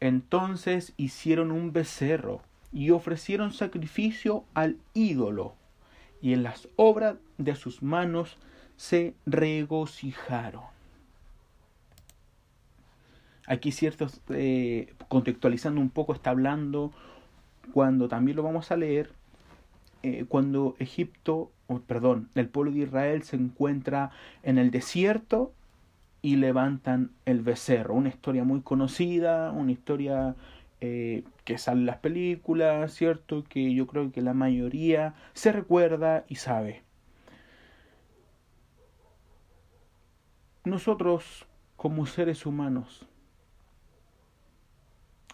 entonces 0.00 0.92
hicieron 0.98 1.50
un 1.50 1.72
becerro 1.72 2.42
y 2.74 2.90
ofrecieron 2.90 3.52
sacrificio 3.52 4.44
al 4.52 4.76
ídolo, 4.92 5.54
y 6.20 6.32
en 6.32 6.42
las 6.42 6.68
obras 6.76 7.16
de 7.38 7.54
sus 7.54 7.82
manos 7.82 8.36
se 8.76 9.14
regocijaron. 9.24 10.64
Aquí 13.46 13.72
ciertos, 13.72 14.20
eh, 14.30 14.92
contextualizando 15.08 15.80
un 15.80 15.90
poco, 15.90 16.14
está 16.14 16.30
hablando 16.30 16.92
cuando 17.72 18.08
también 18.08 18.36
lo 18.36 18.42
vamos 18.42 18.70
a 18.72 18.76
leer, 18.76 19.10
eh, 20.02 20.24
cuando 20.28 20.74
Egipto, 20.80 21.52
perdón, 21.86 22.28
el 22.34 22.48
pueblo 22.48 22.72
de 22.72 22.80
Israel 22.80 23.22
se 23.22 23.36
encuentra 23.36 24.10
en 24.42 24.58
el 24.58 24.70
desierto 24.70 25.52
y 26.22 26.36
levantan 26.36 27.10
el 27.24 27.42
becerro. 27.42 27.94
Una 27.94 28.08
historia 28.08 28.44
muy 28.44 28.62
conocida, 28.62 29.52
una 29.52 29.72
historia 29.72 30.34
eh, 30.86 31.24
que 31.44 31.56
salen 31.56 31.86
las 31.86 31.96
películas, 31.96 32.92
¿cierto? 32.92 33.42
Que 33.44 33.72
yo 33.74 33.86
creo 33.86 34.12
que 34.12 34.20
la 34.20 34.34
mayoría 34.34 35.14
se 35.32 35.50
recuerda 35.50 36.26
y 36.28 36.34
sabe. 36.34 36.82
Nosotros, 40.64 41.46
como 41.76 42.04
seres 42.04 42.44
humanos, 42.44 43.06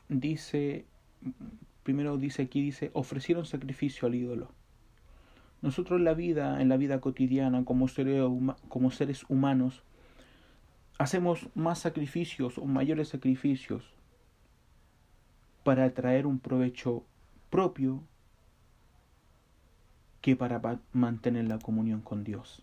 dice, 0.09 0.85
primero 1.83 2.17
dice 2.17 2.43
aquí, 2.43 2.63
dice, 2.63 2.93
ofrecieron 2.95 3.45
sacrificio 3.45 4.07
al 4.07 4.15
ídolo. 4.15 4.53
Nosotros 5.63 5.99
en 5.99 6.05
la 6.05 6.15
vida, 6.15 6.63
en 6.63 6.69
la 6.69 6.77
vida 6.77 7.01
cotidiana, 7.01 7.65
como 7.65 7.89
seres, 7.89 8.23
como 8.69 8.93
seres 8.93 9.25
humanos, 9.29 9.83
hacemos 10.99 11.49
más 11.57 11.81
sacrificios 11.81 12.57
o 12.57 12.67
mayores 12.67 13.09
sacrificios 13.09 13.95
para 15.63 15.93
traer 15.93 16.27
un 16.27 16.39
provecho 16.39 17.05
propio 17.51 18.03
que 20.21 20.37
para 20.37 20.61
mantener 20.93 21.47
la 21.47 21.59
comunión 21.59 22.01
con 22.01 22.25
Dios. 22.25 22.63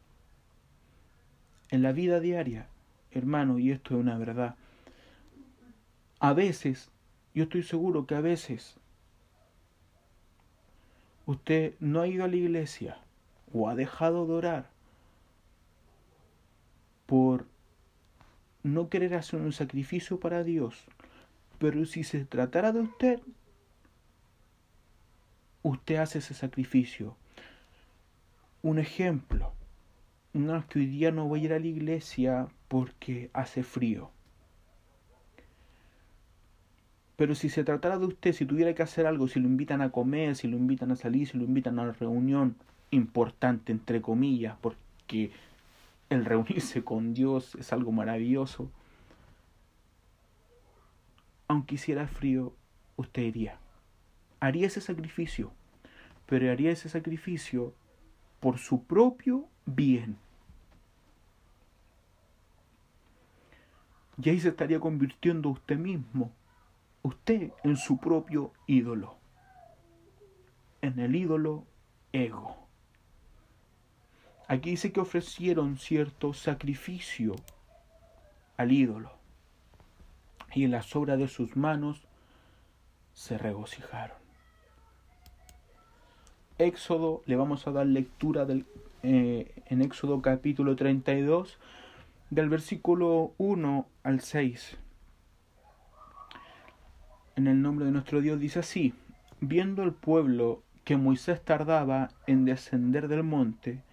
En 1.70 1.82
la 1.82 1.92
vida 1.92 2.20
diaria, 2.20 2.68
hermano, 3.12 3.60
y 3.60 3.72
esto 3.72 3.96
es 3.96 4.00
una 4.00 4.18
verdad, 4.18 4.56
a 6.20 6.34
veces, 6.34 6.90
yo 7.34 7.44
estoy 7.44 7.64
seguro 7.64 8.08
que 8.08 8.16
a 8.16 8.22
veces 8.22 8.78
usted 11.26 11.76
no 11.80 12.02
ha 12.02 12.08
ido 12.08 12.24
a 12.24 12.28
la 12.28 12.36
iglesia 12.36 12.98
o 13.54 13.70
ha 13.70 13.76
dejado 13.76 14.26
de 14.26 14.34
orar 14.34 14.70
por 17.06 17.46
no 18.64 18.90
querer 18.90 19.14
hacer 19.14 19.42
un 19.42 19.54
sacrificio 19.54 20.20
para 20.20 20.44
Dios 20.44 20.88
pero 21.60 21.86
si 21.86 22.04
se 22.04 22.26
tratara 22.26 22.72
de 22.72 22.82
usted, 22.82 23.20
usted 25.64 25.96
hace 25.96 26.20
ese 26.20 26.34
sacrificio. 26.34 27.16
Un 28.62 28.80
ejemplo, 28.80 29.54
no 30.34 30.56
es 30.58 30.66
que 30.66 30.80
hoy 30.80 30.88
día 30.88 31.12
no 31.12 31.28
voy 31.28 31.42
a 31.42 31.46
ir 31.46 31.54
a 31.54 31.60
la 31.60 31.68
iglesia 31.68 32.48
porque 32.68 33.30
hace 33.34 33.64
frío. 33.64 34.12
Pero 37.16 37.34
si 37.34 37.50
se 37.50 37.64
tratara 37.64 37.98
de 37.98 38.06
usted, 38.06 38.34
si 38.34 38.46
tuviera 38.46 38.76
que 38.76 38.84
hacer 38.84 39.08
algo, 39.08 39.28
si 39.28 39.40
lo 39.40 39.48
invitan 39.48 39.82
a 39.82 39.92
comer, 39.92 40.36
si 40.36 40.48
lo 40.48 40.56
invitan 40.56 40.92
a 40.92 40.96
salir, 40.96 41.28
si 41.28 41.38
lo 41.38 41.46
invitan 41.46 41.80
a 41.80 41.84
una 41.84 41.94
reunión 41.94 42.56
importante, 42.92 43.72
entre 43.72 44.02
comillas, 44.02 44.56
porque 44.62 45.32
el 46.10 46.26
reunirse 46.26 46.84
con 46.84 47.16
Dios 47.16 47.56
es 47.56 47.74
algo 47.74 47.92
maravilloso, 47.92 48.70
aunque 51.48 51.76
hiciera 51.76 52.08
frío, 52.08 52.54
usted 52.96 53.22
iría. 53.22 53.60
Haría 54.40 54.68
ese 54.68 54.82
sacrificio, 54.82 55.52
pero 56.26 56.52
haría 56.52 56.72
ese 56.72 56.90
sacrificio 56.90 57.74
por 58.40 58.58
su 58.58 58.84
propio 58.84 59.48
bien. 59.66 60.18
Y 64.22 64.30
ahí 64.30 64.40
se 64.40 64.50
estaría 64.50 64.80
convirtiendo 64.80 65.50
usted 65.50 65.78
mismo, 65.78 66.32
usted 67.04 67.52
en 67.64 67.78
su 67.78 67.98
propio 67.98 68.52
ídolo, 68.66 69.16
en 70.82 71.00
el 71.00 71.16
ídolo 71.16 71.66
ego. 72.12 72.68
Aquí 74.48 74.72
dice 74.72 74.92
que 74.92 75.02
ofrecieron 75.02 75.78
cierto 75.78 76.34
sacrificio 76.34 77.36
al 78.56 78.72
ídolo 78.72 79.17
y 80.58 80.64
en 80.64 80.72
las 80.72 80.96
obras 80.96 81.20
de 81.20 81.28
sus 81.28 81.56
manos 81.56 82.02
se 83.14 83.38
regocijaron. 83.38 84.18
Éxodo, 86.58 87.22
le 87.28 87.36
vamos 87.36 87.68
a 87.68 87.72
dar 87.72 87.86
lectura 87.86 88.46
del, 88.46 88.66
eh, 89.04 89.54
en 89.68 89.84
Éxodo 89.84 90.20
capítulo 90.24 90.76
32, 90.76 91.60
del 92.32 92.50
versículo 92.50 93.36
1 93.38 93.88
al 94.02 94.22
6. 94.22 94.78
En 97.36 97.46
el 97.46 97.62
nombre 97.62 97.86
de 97.86 97.92
nuestro 97.92 98.22
Dios 98.22 98.40
dice 98.40 98.58
así, 98.58 98.96
viendo 99.40 99.84
el 99.84 99.94
pueblo 99.94 100.64
que 100.84 100.98
Moisés 100.98 101.40
tardaba 101.46 102.10
en 102.26 102.46
descender 102.46 103.08
del 103.10 103.22
monte, 103.22 103.84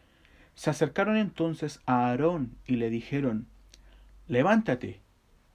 se 0.54 0.70
acercaron 0.70 1.18
entonces 1.18 1.82
a 1.84 2.06
Aarón 2.06 2.56
y 2.64 2.76
le 2.76 2.88
dijeron, 2.88 3.48
levántate 4.28 5.03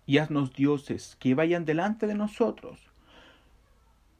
y 0.09 0.17
haznos 0.17 0.53
dioses 0.53 1.15
que 1.19 1.35
vayan 1.35 1.65
delante 1.65 2.07
de 2.07 2.15
nosotros, 2.15 2.79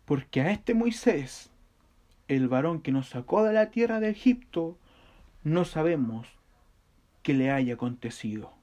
porque 0.05 0.39
a 0.39 0.51
este 0.51 0.75
Moisés 0.75 1.50
el 2.27 2.48
varón 2.48 2.81
que 2.81 2.91
nos 2.91 3.10
sacó 3.10 3.43
de 3.43 3.53
la 3.53 3.72
tierra 3.72 4.00
de 4.00 4.12
Egipto, 4.12 4.77
no 5.43 5.65
sabemos 5.65 6.27
qué 7.24 7.34
le 7.34 7.50
haya 7.50 7.74
acontecido. 7.74 8.53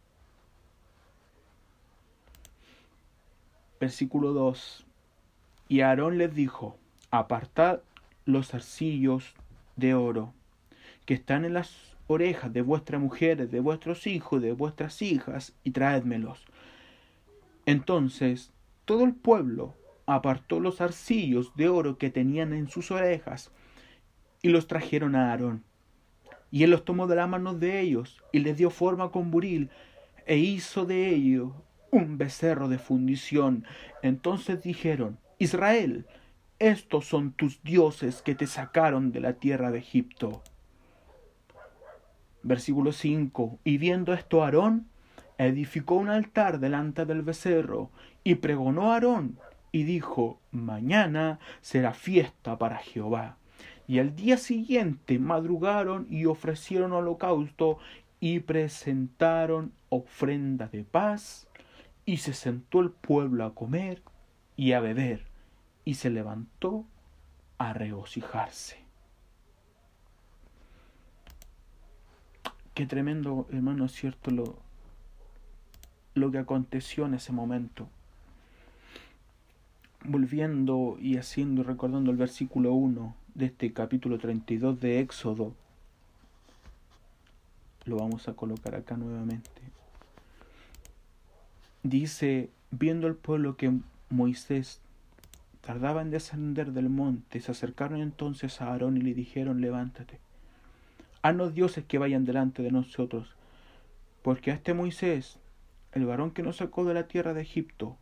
Versículo 3.81 4.33
2. 4.33 4.87
Y 5.67 5.81
Aarón 5.81 6.19
les 6.19 6.33
dijo, 6.33 6.79
apartad 7.11 7.81
los 8.25 8.55
arcillos 8.55 9.35
de 9.75 9.95
oro 9.95 10.33
que 11.07 11.15
están 11.15 11.45
en 11.45 11.55
las 11.55 11.97
orejas 12.07 12.53
de 12.53 12.63
vuestras 12.63 13.01
mujeres, 13.01 13.51
de 13.51 13.59
vuestros 13.59 14.07
hijos, 14.07 14.41
de 14.41 14.53
vuestras 14.53 15.03
hijas, 15.03 15.57
y 15.65 15.73
traédmelos. 15.73 16.47
Entonces 17.67 18.53
todo 18.85 19.05
el 19.05 19.15
pueblo 19.15 19.75
apartó 20.07 20.61
los 20.61 20.81
arcillos 20.81 21.55
de 21.57 21.69
oro 21.69 21.99
que 21.99 22.11
tenían 22.11 22.53
en 22.53 22.69
sus 22.69 22.91
orejas 22.91 23.51
y 24.41 24.49
los 24.49 24.69
trajeron 24.69 25.17
a 25.17 25.31
Aarón. 25.31 25.65
Y 26.53 26.63
él 26.63 26.71
los 26.71 26.85
tomó 26.85 27.09
de 27.09 27.17
las 27.17 27.29
manos 27.29 27.59
de 27.59 27.81
ellos 27.81 28.23
y 28.33 28.39
les 28.39 28.57
dio 28.57 28.71
forma 28.71 29.11
con 29.11 29.33
buril 29.33 29.71
e 30.27 30.39
hizo 30.39 30.87
de 30.87 31.09
ellos 31.09 31.53
un 31.91 32.19
becerro 32.19 32.69
de 32.69 32.79
fundición. 32.79 33.65
Entonces 34.03 34.63
dijeron, 34.63 35.19
Israel, 35.39 36.07
estos 36.59 37.07
son 37.07 37.33
tus 37.33 37.63
dioses 37.63 38.23
que 38.23 38.35
te 38.35 38.47
sacaron 38.47 39.11
de 39.11 39.21
la 39.21 39.35
tierra 39.35 39.71
de 39.71 39.79
Egipto. 39.79 40.43
Versículo 42.43 42.93
5. 42.93 43.59
Y 43.65 43.79
viendo 43.79 44.13
esto 44.13 44.45
Aarón, 44.45 44.89
edificó 45.39 45.97
un 45.97 46.09
altar 46.09 46.61
delante 46.61 47.05
del 47.05 47.23
becerro, 47.23 47.91
y 48.25 48.37
pregonó 48.37 48.91
a 48.91 48.95
Aarón, 48.95 49.39
y 49.73 49.85
dijo, 49.85 50.41
Mañana 50.51 51.39
será 51.61 51.93
fiesta 51.93 52.59
para 52.59 52.79
Jehová. 52.79 53.37
Y 53.87 53.99
al 53.99 54.17
día 54.17 54.37
siguiente 54.37 55.19
madrugaron 55.19 56.07
y 56.11 56.25
ofrecieron 56.25 56.93
holocausto 56.93 57.79
y 58.19 58.41
presentaron 58.41 59.73
ofrenda 59.91 60.69
de 60.69 60.83
paz. 60.85 61.47
Y 62.05 62.19
se 62.19 62.33
sentó 62.33 62.81
el 62.81 62.91
pueblo 62.91 63.45
a 63.45 63.55
comer 63.55 64.03
y 64.57 64.73
a 64.73 64.81
beber, 64.81 65.27
y 65.85 65.95
se 65.95 66.11
levantó 66.11 66.87
a 67.59 67.73
regocijarse. 67.73 68.79
Qué 72.75 72.87
tremendo, 72.87 73.47
hermano, 73.51 73.87
es 73.87 73.93
cierto 73.93 74.31
lo, 74.31 74.66
lo 76.17 76.31
que 76.31 76.39
aconteció 76.39 77.07
en 77.07 77.15
ese 77.15 77.33
momento. 77.33 77.89
Volviendo 80.03 80.97
y 81.01 81.19
haciendo 81.19 81.61
y 81.61 81.65
recordando 81.65 82.11
el 82.11 82.17
versículo 82.17 82.73
1 82.73 83.15
de 83.35 83.47
este 83.47 83.73
capítulo 83.73 84.19
32 84.19 84.81
de 84.81 85.01
Éxodo, 85.01 85.55
lo 87.85 87.97
vamos 87.97 88.29
a 88.29 88.33
colocar 88.33 88.75
acá 88.75 88.97
nuevamente. 88.97 89.51
Dice, 91.83 92.49
viendo 92.71 93.07
el 93.07 93.15
pueblo 93.15 93.57
que 93.57 93.73
Moisés 94.09 94.81
tardaba 95.61 96.01
en 96.01 96.11
descender 96.11 96.73
del 96.73 96.89
monte, 96.89 97.41
se 97.41 97.51
acercaron 97.51 98.01
entonces 98.01 98.61
a 98.61 98.69
Aarón 98.69 98.97
y 98.97 99.03
le 99.03 99.13
dijeron, 99.13 99.61
levántate, 99.61 100.19
haznos 101.21 101.55
dioses 101.55 101.85
que 101.85 101.99
vayan 101.99 102.25
delante 102.25 102.63
de 102.63 102.71
nosotros, 102.71 103.37
porque 104.23 104.51
a 104.51 104.55
este 104.55 104.73
Moisés, 104.73 105.39
el 105.97 106.05
varón 106.05 106.31
que 106.31 106.43
nos 106.43 106.59
sacó 106.59 106.85
de 106.85 106.93
la 106.93 107.09
tierra 107.09 107.33
de 107.33 107.41
Egipto, 107.41 107.97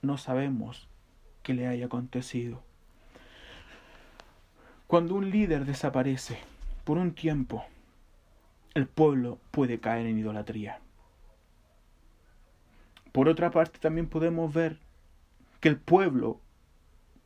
no 0.00 0.16
sabemos 0.16 0.88
qué 1.42 1.52
le 1.52 1.66
haya 1.66 1.84
acontecido. 1.84 2.62
Cuando 4.86 5.14
un 5.14 5.28
líder 5.30 5.66
desaparece 5.66 6.38
por 6.84 6.96
un 6.96 7.14
tiempo, 7.14 7.62
el 8.72 8.86
pueblo 8.86 9.38
puede 9.50 9.80
caer 9.80 10.06
en 10.06 10.18
idolatría. 10.18 10.80
Por 13.12 13.28
otra 13.28 13.50
parte, 13.50 13.78
también 13.78 14.08
podemos 14.08 14.54
ver 14.54 14.78
que 15.60 15.68
el 15.68 15.76
pueblo 15.76 16.40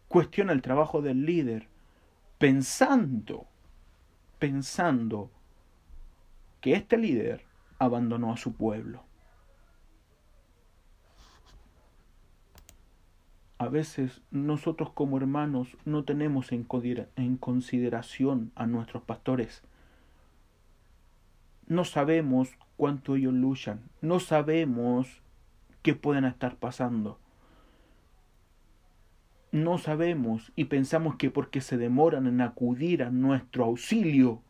cuestiona 0.08 0.52
el 0.52 0.60
trabajo 0.60 1.02
del 1.02 1.24
líder 1.24 1.68
pensando, 2.38 3.46
pensando 4.40 5.30
que 6.60 6.72
este 6.72 6.98
líder 6.98 7.44
abandonó 7.78 8.32
a 8.32 8.36
su 8.36 8.54
pueblo. 8.54 9.07
A 13.58 13.68
veces 13.68 14.22
nosotros 14.30 14.90
como 14.92 15.16
hermanos 15.16 15.76
no 15.84 16.04
tenemos 16.04 16.52
en 16.52 16.64
consideración 17.36 18.52
a 18.54 18.66
nuestros 18.66 19.02
pastores. 19.02 19.62
No 21.66 21.84
sabemos 21.84 22.50
cuánto 22.76 23.16
ellos 23.16 23.34
luchan, 23.34 23.82
no 24.00 24.20
sabemos 24.20 25.22
qué 25.82 25.94
pueden 25.94 26.24
estar 26.24 26.56
pasando. 26.56 27.18
No 29.50 29.78
sabemos 29.78 30.52
y 30.56 30.66
pensamos 30.66 31.16
que 31.16 31.30
porque 31.30 31.60
se 31.60 31.76
demoran 31.76 32.26
en 32.26 32.40
acudir 32.40 33.02
a 33.02 33.10
nuestro 33.10 33.64
auxilio, 33.64 34.42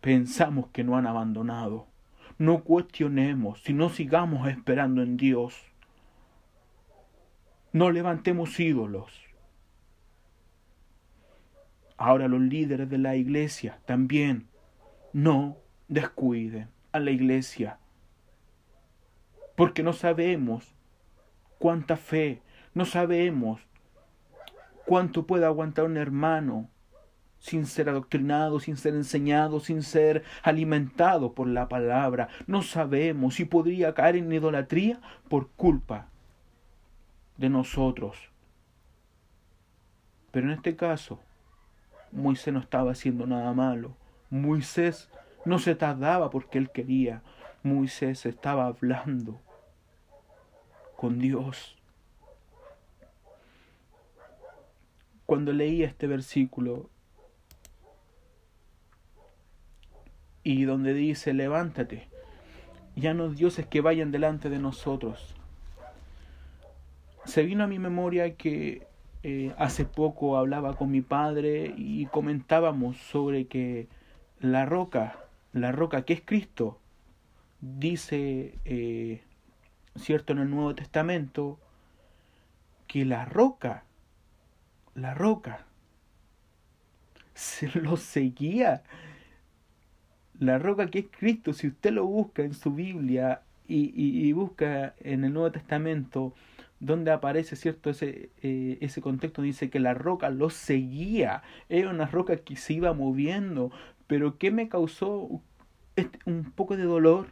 pensamos 0.00 0.68
que 0.68 0.84
no 0.84 0.96
han 0.96 1.06
abandonado. 1.06 1.86
No 2.38 2.64
cuestionemos, 2.64 3.62
sino 3.62 3.88
sigamos 3.88 4.48
esperando 4.48 5.02
en 5.02 5.16
Dios. 5.16 5.54
No 7.76 7.90
levantemos 7.90 8.58
ídolos. 8.58 9.12
Ahora 11.98 12.26
los 12.26 12.40
líderes 12.40 12.88
de 12.88 12.96
la 12.96 13.16
iglesia 13.16 13.80
también 13.84 14.48
no 15.12 15.58
descuiden 15.86 16.70
a 16.92 17.00
la 17.00 17.10
iglesia. 17.10 17.78
Porque 19.56 19.82
no 19.82 19.92
sabemos 19.92 20.74
cuánta 21.58 21.98
fe, 21.98 22.40
no 22.72 22.86
sabemos 22.86 23.60
cuánto 24.86 25.26
puede 25.26 25.44
aguantar 25.44 25.84
un 25.84 25.98
hermano 25.98 26.70
sin 27.40 27.66
ser 27.66 27.90
adoctrinado, 27.90 28.58
sin 28.58 28.78
ser 28.78 28.94
enseñado, 28.94 29.60
sin 29.60 29.82
ser 29.82 30.24
alimentado 30.42 31.34
por 31.34 31.46
la 31.46 31.68
palabra. 31.68 32.28
No 32.46 32.62
sabemos 32.62 33.34
si 33.34 33.44
podría 33.44 33.92
caer 33.92 34.16
en 34.16 34.32
idolatría 34.32 34.98
por 35.28 35.50
culpa 35.50 36.08
de 37.36 37.48
nosotros. 37.48 38.16
Pero 40.30 40.46
en 40.46 40.52
este 40.52 40.76
caso, 40.76 41.20
Moisés 42.12 42.52
no 42.52 42.60
estaba 42.60 42.92
haciendo 42.92 43.26
nada 43.26 43.52
malo. 43.52 43.96
Moisés 44.30 45.10
no 45.44 45.58
se 45.58 45.74
tardaba 45.74 46.30
porque 46.30 46.58
él 46.58 46.70
quería. 46.70 47.22
Moisés 47.62 48.26
estaba 48.26 48.66
hablando 48.66 49.40
con 50.96 51.18
Dios. 51.18 51.76
Cuando 55.26 55.52
leí 55.52 55.82
este 55.82 56.06
versículo 56.06 56.88
y 60.42 60.64
donde 60.64 60.94
dice, 60.94 61.34
levántate, 61.34 62.08
ya 62.94 63.12
no 63.12 63.28
dioses 63.28 63.66
que 63.66 63.80
vayan 63.80 64.12
delante 64.12 64.48
de 64.48 64.58
nosotros, 64.58 65.35
se 67.26 67.42
vino 67.42 67.64
a 67.64 67.66
mi 67.66 67.78
memoria 67.78 68.34
que 68.36 68.86
eh, 69.22 69.54
hace 69.58 69.84
poco 69.84 70.36
hablaba 70.36 70.74
con 70.74 70.90
mi 70.90 71.02
padre 71.02 71.74
y 71.76 72.06
comentábamos 72.06 72.96
sobre 72.96 73.46
que 73.46 73.88
la 74.40 74.64
roca, 74.66 75.18
la 75.52 75.72
roca 75.72 76.02
que 76.02 76.14
es 76.14 76.22
Cristo, 76.24 76.78
dice 77.60 78.54
eh, 78.64 79.22
¿cierto? 79.98 80.32
En 80.32 80.40
el 80.40 80.50
Nuevo 80.50 80.74
Testamento, 80.74 81.58
que 82.86 83.04
la 83.04 83.24
roca, 83.24 83.84
la 84.94 85.14
roca, 85.14 85.66
se 87.34 87.68
lo 87.80 87.96
seguía. 87.96 88.82
La 90.38 90.58
roca 90.58 90.88
que 90.90 91.00
es 91.00 91.06
Cristo, 91.10 91.52
si 91.52 91.68
usted 91.68 91.92
lo 91.92 92.06
busca 92.06 92.42
en 92.42 92.54
su 92.54 92.72
Biblia 92.72 93.42
y, 93.66 93.92
y, 93.96 94.32
busca 94.32 94.94
en 95.00 95.24
el 95.24 95.32
Nuevo 95.32 95.50
Testamento, 95.50 96.34
donde 96.80 97.10
aparece 97.10 97.56
cierto 97.56 97.90
ese, 97.90 98.30
eh, 98.42 98.78
ese 98.80 99.00
contexto, 99.00 99.42
dice 99.42 99.70
que 99.70 99.80
la 99.80 99.94
roca 99.94 100.30
lo 100.30 100.50
seguía, 100.50 101.42
era 101.68 101.90
una 101.90 102.06
roca 102.06 102.36
que 102.36 102.56
se 102.56 102.74
iba 102.74 102.92
moviendo, 102.92 103.70
pero 104.06 104.38
¿qué 104.38 104.50
me 104.50 104.68
causó 104.68 105.42
este, 105.96 106.18
un 106.26 106.52
poco 106.52 106.76
de 106.76 106.84
dolor? 106.84 107.28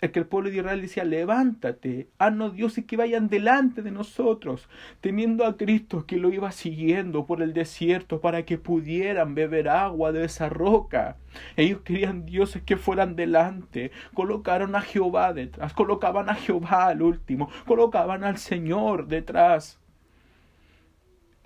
Es 0.00 0.12
que 0.12 0.18
el 0.18 0.26
pueblo 0.26 0.50
de 0.50 0.56
Israel 0.56 0.80
decía, 0.80 1.04
levántate, 1.04 2.08
haznos 2.18 2.54
dioses 2.54 2.86
que 2.86 2.96
vayan 2.96 3.28
delante 3.28 3.82
de 3.82 3.90
nosotros, 3.90 4.68
teniendo 5.00 5.44
a 5.44 5.56
Cristo 5.56 6.06
que 6.06 6.16
lo 6.16 6.32
iba 6.32 6.52
siguiendo 6.52 7.26
por 7.26 7.42
el 7.42 7.52
desierto 7.52 8.20
para 8.20 8.44
que 8.44 8.56
pudieran 8.56 9.34
beber 9.34 9.68
agua 9.68 10.12
de 10.12 10.24
esa 10.24 10.48
roca. 10.48 11.18
Ellos 11.56 11.80
querían 11.82 12.24
dioses 12.24 12.62
que 12.62 12.78
fueran 12.78 13.14
delante, 13.14 13.90
colocaron 14.14 14.74
a 14.74 14.80
Jehová 14.80 15.34
detrás, 15.34 15.74
colocaban 15.74 16.30
a 16.30 16.34
Jehová 16.34 16.86
al 16.86 17.02
último, 17.02 17.50
colocaban 17.66 18.24
al 18.24 18.38
Señor 18.38 19.06
detrás. 19.06 19.78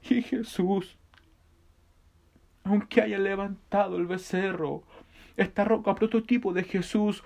Y 0.09 0.23
Jesús, 0.23 0.97
aunque 2.63 3.01
haya 3.01 3.19
levantado 3.19 3.97
el 3.97 4.07
becerro, 4.07 4.85
esta 5.37 5.65
roca 5.65 5.95
prototipo 5.97 6.53
de 6.53 6.63
Jesús, 6.63 7.25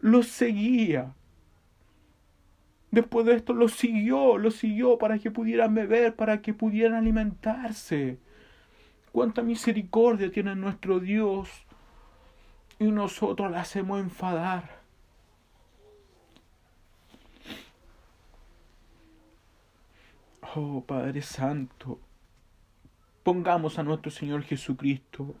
los 0.00 0.28
seguía. 0.28 1.14
Después 2.90 3.26
de 3.26 3.34
esto 3.34 3.52
los 3.52 3.72
siguió, 3.72 4.38
los 4.38 4.56
siguió 4.56 4.98
para 4.98 5.18
que 5.18 5.30
pudieran 5.30 5.74
beber, 5.74 6.14
para 6.16 6.40
que 6.40 6.54
pudieran 6.54 6.94
alimentarse. 6.94 8.18
Cuánta 9.12 9.42
misericordia 9.42 10.30
tiene 10.30 10.54
nuestro 10.54 11.00
Dios 11.00 11.48
y 12.78 12.84
nosotros 12.84 13.50
la 13.50 13.60
hacemos 13.60 14.00
enfadar. 14.00 14.80
Oh 20.54 20.82
Padre 20.86 21.22
Santo, 21.22 21.98
pongamos 23.22 23.78
a 23.78 23.82
nuestro 23.82 24.10
Señor 24.10 24.42
Jesucristo 24.42 25.34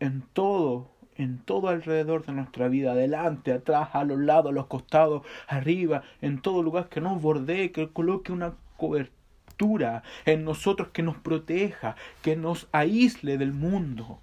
en 0.00 0.22
todo 0.32 0.91
en 1.16 1.38
todo 1.38 1.68
alrededor 1.68 2.24
de 2.24 2.32
nuestra 2.32 2.68
vida, 2.68 2.92
adelante, 2.92 3.52
atrás, 3.52 3.90
a 3.92 4.04
los 4.04 4.18
lados, 4.18 4.50
a 4.50 4.54
los 4.54 4.66
costados, 4.66 5.22
arriba, 5.46 6.02
en 6.20 6.40
todo 6.40 6.62
lugar 6.62 6.88
que 6.88 7.00
nos 7.00 7.20
bordee, 7.20 7.72
que 7.72 7.90
coloque 7.90 8.32
una 8.32 8.54
cobertura 8.76 10.02
en 10.24 10.44
nosotros 10.44 10.88
que 10.88 11.02
nos 11.02 11.16
proteja, 11.16 11.96
que 12.22 12.36
nos 12.36 12.68
aísle 12.72 13.38
del 13.38 13.52
mundo. 13.52 14.20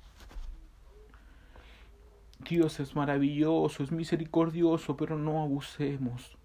Dios 2.48 2.80
es 2.80 2.96
maravilloso, 2.96 3.84
es 3.84 3.92
misericordioso, 3.92 4.96
pero 4.96 5.18
no 5.18 5.42
abusemos. 5.42 6.38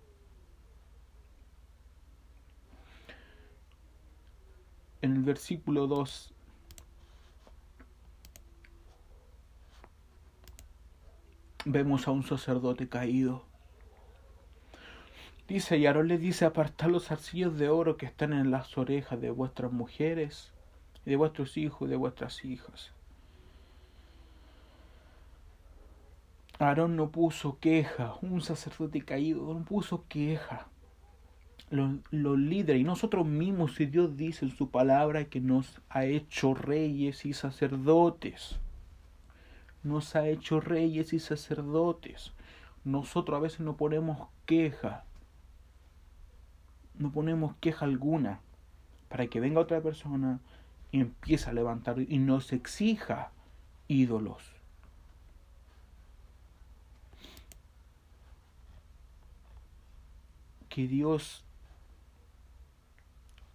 En 5.02 5.12
el 5.12 5.22
versículo 5.22 5.86
2 5.86 6.33
vemos 11.64 12.06
a 12.06 12.10
un 12.10 12.22
sacerdote 12.22 12.88
caído. 12.88 13.44
Dice, 15.48 15.76
y 15.76 15.86
Aarón 15.86 16.08
le 16.08 16.18
dice, 16.18 16.46
apartad 16.46 16.88
los 16.88 17.10
arcillos 17.10 17.58
de 17.58 17.68
oro 17.68 17.96
que 17.96 18.06
están 18.06 18.32
en 18.32 18.50
las 18.50 18.78
orejas 18.78 19.20
de 19.20 19.30
vuestras 19.30 19.72
mujeres, 19.72 20.52
de 21.04 21.16
vuestros 21.16 21.56
hijos 21.56 21.88
de 21.88 21.96
vuestras 21.96 22.44
hijas. 22.44 22.92
Aarón 26.58 26.96
no 26.96 27.10
puso 27.10 27.58
queja, 27.58 28.14
un 28.22 28.40
sacerdote 28.40 29.02
caído 29.02 29.52
no 29.52 29.64
puso 29.64 30.04
queja. 30.08 30.68
Los, 31.70 31.96
los, 32.10 32.38
líderes 32.38 32.80
y 32.80 32.84
nosotros 32.84 33.26
mismos, 33.26 33.74
si 33.74 33.86
Dios 33.86 34.16
dice 34.16 34.44
en 34.44 34.52
su 34.52 34.70
palabra 34.70 35.24
que 35.24 35.40
nos 35.40 35.80
ha 35.88 36.04
hecho 36.04 36.54
reyes 36.54 37.26
y 37.26 37.32
sacerdotes, 37.32 38.60
nos 39.84 40.16
ha 40.16 40.26
hecho 40.26 40.60
reyes 40.60 41.12
y 41.12 41.20
sacerdotes. 41.20 42.32
Nosotros 42.84 43.36
a 43.36 43.40
veces 43.40 43.60
no 43.60 43.76
ponemos 43.76 44.28
queja, 44.46 45.04
no 46.94 47.12
ponemos 47.12 47.54
queja 47.60 47.84
alguna 47.84 48.40
para 49.08 49.26
que 49.28 49.40
venga 49.40 49.60
otra 49.60 49.80
persona 49.80 50.40
y 50.90 51.00
empiece 51.00 51.50
a 51.50 51.52
levantar 51.52 52.00
y 52.00 52.18
nos 52.18 52.52
exija 52.52 53.30
ídolos. 53.88 54.42
Que 60.68 60.88
Dios 60.88 61.44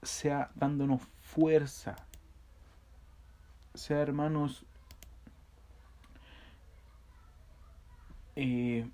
sea 0.02 0.52
dándonos 0.56 1.02
fuerza, 1.22 1.96
sea 3.74 4.00
hermanos 4.00 4.66
eh, 8.42 8.90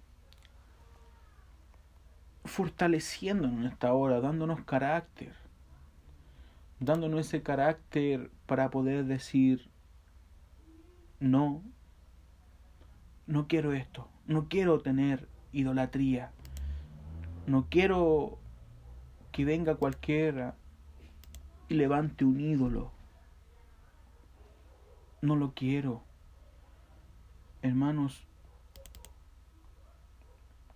fortaleciéndonos 2.45 3.59
en 3.59 3.67
esta 3.67 3.93
hora, 3.93 4.19
dándonos 4.19 4.63
carácter, 4.63 5.35
dándonos 6.79 7.27
ese 7.27 7.43
carácter 7.43 8.31
para 8.47 8.71
poder 8.71 9.05
decir, 9.05 9.69
no, 11.19 11.61
no 13.27 13.47
quiero 13.47 13.73
esto, 13.73 14.09
no 14.25 14.47
quiero 14.49 14.81
tener 14.81 15.29
idolatría, 15.51 16.31
no 17.45 17.67
quiero 17.69 18.39
que 19.31 19.45
venga 19.45 19.75
cualquiera 19.75 20.55
y 21.69 21.75
levante 21.75 22.25
un 22.25 22.39
ídolo, 22.39 22.91
no 25.21 25.35
lo 25.35 25.53
quiero. 25.53 26.01
Hermanos, 27.61 28.25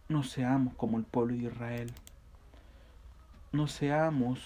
no 0.09 0.23
seamos 0.23 0.73
como 0.73 0.97
el 0.97 1.03
pueblo 1.03 1.35
de 1.35 1.43
Israel. 1.43 1.93
No 3.51 3.67
seamos 3.67 4.39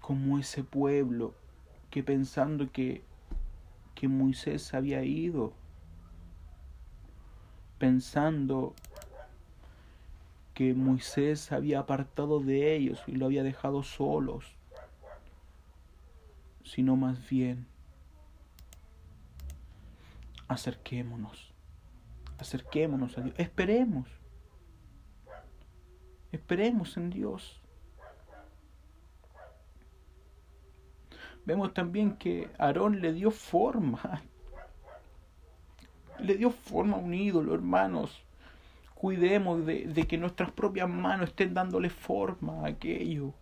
como 0.00 0.38
ese 0.38 0.64
pueblo 0.64 1.34
que 1.90 2.02
pensando 2.02 2.72
que, 2.72 3.04
que 3.94 4.08
Moisés 4.08 4.72
había 4.72 5.04
ido, 5.04 5.52
pensando 7.78 8.74
que 10.54 10.72
Moisés 10.72 11.52
había 11.52 11.80
apartado 11.80 12.40
de 12.40 12.74
ellos 12.74 13.02
y 13.06 13.12
lo 13.12 13.26
había 13.26 13.42
dejado 13.42 13.82
solos, 13.82 14.54
sino 16.64 16.96
más 16.96 17.28
bien 17.28 17.66
acerquémonos 20.48 21.55
acerquémonos 22.38 23.16
a 23.18 23.22
Dios, 23.22 23.34
esperemos, 23.38 24.08
esperemos 26.32 26.96
en 26.96 27.10
Dios. 27.10 27.60
Vemos 31.44 31.72
también 31.72 32.16
que 32.16 32.50
Aarón 32.58 33.00
le 33.00 33.12
dio 33.12 33.30
forma, 33.30 34.22
le 36.18 36.34
dio 36.36 36.50
forma 36.50 36.96
a 36.96 37.00
un 37.00 37.14
ídolo, 37.14 37.54
hermanos. 37.54 38.22
Cuidemos 38.94 39.64
de, 39.66 39.86
de 39.86 40.06
que 40.06 40.18
nuestras 40.18 40.50
propias 40.50 40.88
manos 40.88 41.28
estén 41.28 41.54
dándole 41.54 41.90
forma 41.90 42.64
a 42.64 42.68
aquello. 42.68 43.32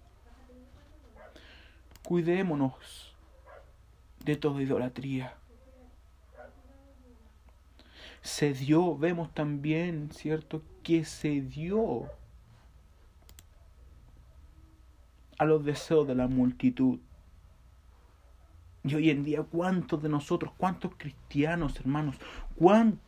Cuidémonos 2.03 3.15
de 4.25 4.37
toda 4.37 4.61
idolatría 4.61 5.35
se 8.25 8.55
dio, 8.55 8.97
vemos 8.97 9.33
también, 9.35 10.11
¿cierto?, 10.11 10.63
que 10.83 11.05
se 11.05 11.43
dio 11.43 12.11
a 15.39 15.45
los 15.45 15.63
deseos 15.63 16.09
de 16.09 16.15
la 16.15 16.27
multitud. 16.27 17.01
Y 18.83 18.95
hoy 18.95 19.11
en 19.11 19.25
día, 19.25 19.43
¿cuántos 19.43 20.03
de 20.03 20.09
nosotros, 20.09 20.55
cuántos 20.57 20.93
cristianos, 20.97 21.79
hermanos, 21.79 22.17
cuántos 22.57 22.99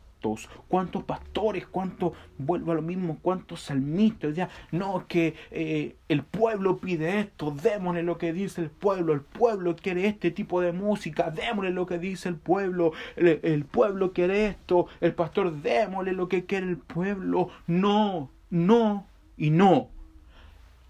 cuántos, 0.67 1.03
pastores, 1.03 1.65
cuántos, 1.67 2.13
vuelvo 2.37 2.71
a 2.71 2.75
lo 2.75 2.81
mismo, 2.81 3.17
cuántos 3.21 3.61
salmistas, 3.61 4.35
ya, 4.35 4.49
no, 4.71 5.05
que 5.07 5.35
eh, 5.51 5.95
el 6.09 6.23
pueblo 6.23 6.77
pide 6.77 7.19
esto, 7.19 7.51
démosle 7.51 8.03
lo 8.03 8.17
que 8.17 8.33
dice 8.33 8.61
el 8.61 8.69
pueblo, 8.69 9.13
el 9.13 9.21
pueblo 9.21 9.75
quiere 9.75 10.07
este 10.07 10.31
tipo 10.31 10.61
de 10.61 10.71
música, 10.71 11.29
démosle 11.31 11.71
lo 11.71 11.85
que 11.85 11.99
dice 11.99 12.29
el 12.29 12.35
pueblo, 12.35 12.91
el, 13.15 13.39
el 13.43 13.65
pueblo 13.65 14.13
quiere 14.13 14.47
esto, 14.47 14.87
el 15.01 15.13
pastor, 15.13 15.61
démosle 15.61 16.13
lo 16.13 16.27
que 16.27 16.45
quiere 16.45 16.67
el 16.67 16.77
pueblo, 16.77 17.49
no, 17.67 18.31
no 18.49 19.05
y 19.37 19.51
no 19.51 19.89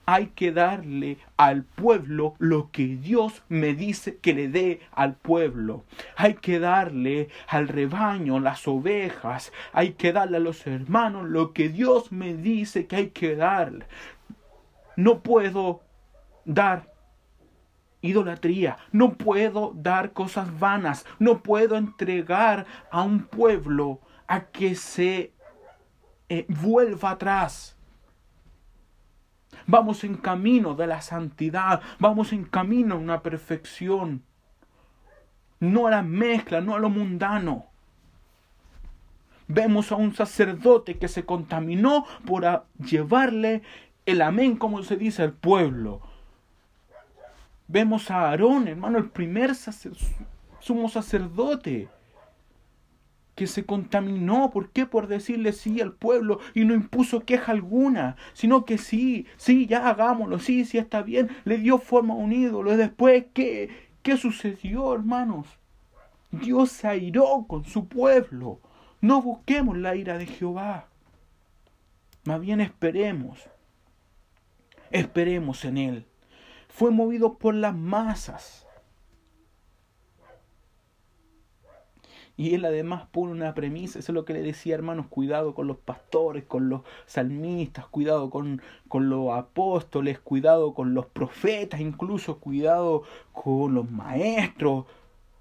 hay 0.08 0.28
que 0.28 0.54
darle 0.54 1.18
al 1.36 1.66
pueblo 1.66 2.36
lo 2.40 2.72
que 2.72 2.96
Dios 2.96 3.44
me 3.50 3.74
dice 3.74 4.18
que 4.20 4.34
le 4.34 4.48
dé 4.48 4.80
al 4.94 5.16
pueblo. 5.16 5.84
Hay 6.16 6.36
que 6.36 6.60
darle 6.60 7.28
al 7.50 7.68
rebaño, 7.68 8.40
las 8.40 8.70
ovejas. 8.70 9.52
Hay 9.74 9.92
que 9.92 10.14
darle 10.14 10.38
a 10.38 10.40
los 10.40 10.66
hermanos 10.66 11.28
lo 11.28 11.52
que 11.52 11.68
Dios 11.68 12.14
me 12.14 12.36
dice 12.36 12.88
que 12.88 12.96
hay 12.96 13.08
que 13.10 13.36
darle. 13.36 13.86
No 14.96 15.20
puedo 15.20 15.82
dar 16.46 16.90
idolatría, 18.00 18.78
no 18.94 19.16
puedo 19.16 19.74
dar 19.76 20.14
cosas 20.14 20.58
vanas, 20.58 21.06
no 21.20 21.44
puedo 21.44 21.76
entregar 21.76 22.66
a 22.92 23.02
un 23.02 23.24
pueblo 23.26 24.00
a 24.26 24.46
que 24.46 24.76
se 24.76 25.34
eh, 26.30 26.46
vuelva 26.48 27.12
atrás 27.12 27.77
Vamos 29.68 30.04
en 30.06 30.16
camino 30.16 30.76
de 30.76 30.88
la 30.88 31.02
santidad, 31.02 31.82
vamos 32.00 32.32
en 32.32 32.46
camino 32.46 32.96
a 32.96 32.98
una 32.98 33.22
perfección. 33.22 34.24
No 35.60 35.88
a 35.88 35.92
la 35.92 36.04
mezcla, 36.04 36.62
no 36.62 36.76
a 36.76 36.80
lo 36.80 36.90
mundano. 36.90 37.66
Vemos 39.50 39.92
a 39.92 39.96
un 39.96 40.16
sacerdote 40.16 40.98
que 40.98 41.08
se 41.08 41.26
contaminó 41.26 42.06
por 42.26 42.66
llevarle 42.80 43.62
el 44.06 44.22
amén, 44.22 44.56
como 44.56 44.84
se 44.84 44.96
dice, 44.96 45.24
al 45.24 45.34
pueblo. 45.34 46.02
Vemos 47.68 48.10
a 48.10 48.30
Aarón, 48.30 48.70
hermano, 48.70 48.98
el 48.98 49.10
primer 49.10 49.54
sumo 50.60 50.88
sacerdote 50.90 51.90
que 53.38 53.46
se 53.46 53.66
contaminó. 53.66 54.50
¿Por 54.50 54.72
qué? 54.72 54.88
Por 54.88 55.06
decirle 55.08 55.54
sí 55.54 55.80
al 55.80 55.94
pueblo 55.94 56.40
y 56.56 56.66
no 56.66 56.74
impuso 56.74 57.20
queja 57.22 57.52
alguna, 57.52 58.18
sino 58.34 58.66
que 58.66 58.80
sí, 58.80 59.28
sí, 59.38 59.68
ya 59.68 59.88
hagámoslo, 59.88 60.40
sí, 60.40 60.66
sí 60.66 60.80
está 60.80 61.04
bien, 61.04 61.30
le 61.46 61.60
dio 61.60 61.78
forma 61.78 62.16
a 62.16 62.18
un 62.18 62.34
ídolo. 62.34 62.74
Y 62.74 62.78
después, 62.78 63.26
¿qué, 63.36 63.70
qué 64.02 64.18
sucedió, 64.18 64.92
hermanos? 64.92 65.46
Dios 66.32 66.72
se 66.72 66.88
airó 66.88 67.46
con 67.48 67.64
su 67.64 67.88
pueblo. 67.88 68.60
No 69.02 69.22
busquemos 69.22 69.78
la 69.78 69.96
ira 69.96 70.18
de 70.18 70.26
Jehová. 70.26 70.88
Más 72.26 72.42
bien 72.42 72.60
esperemos. 72.60 73.48
Esperemos 74.90 75.64
en 75.64 75.78
Él. 75.78 76.06
Fue 76.70 76.90
movido 76.90 77.38
por 77.38 77.54
las 77.54 77.76
masas 77.76 78.67
Y 82.38 82.54
él 82.54 82.66
además 82.66 83.08
pone 83.12 83.32
una 83.32 83.56
premisa, 83.56 83.98
eso 83.98 84.12
es 84.12 84.14
lo 84.14 84.24
que 84.24 84.34
le 84.34 84.44
decía 84.44 84.76
hermanos, 84.76 85.08
cuidado 85.08 85.56
con 85.56 85.66
los 85.66 85.78
pastores, 85.78 86.44
con 86.46 86.70
los 86.70 86.82
salmistas, 87.08 87.88
cuidado 87.88 88.30
con, 88.30 88.62
con 88.88 89.10
los 89.10 89.32
apóstoles, 89.34 90.20
cuidado 90.20 90.76
con 90.76 90.94
los 90.94 91.08
profetas, 91.08 91.82
incluso 91.82 92.38
cuidado 92.38 93.02
con 93.34 93.74
los 93.74 93.90
maestros. 93.90 94.86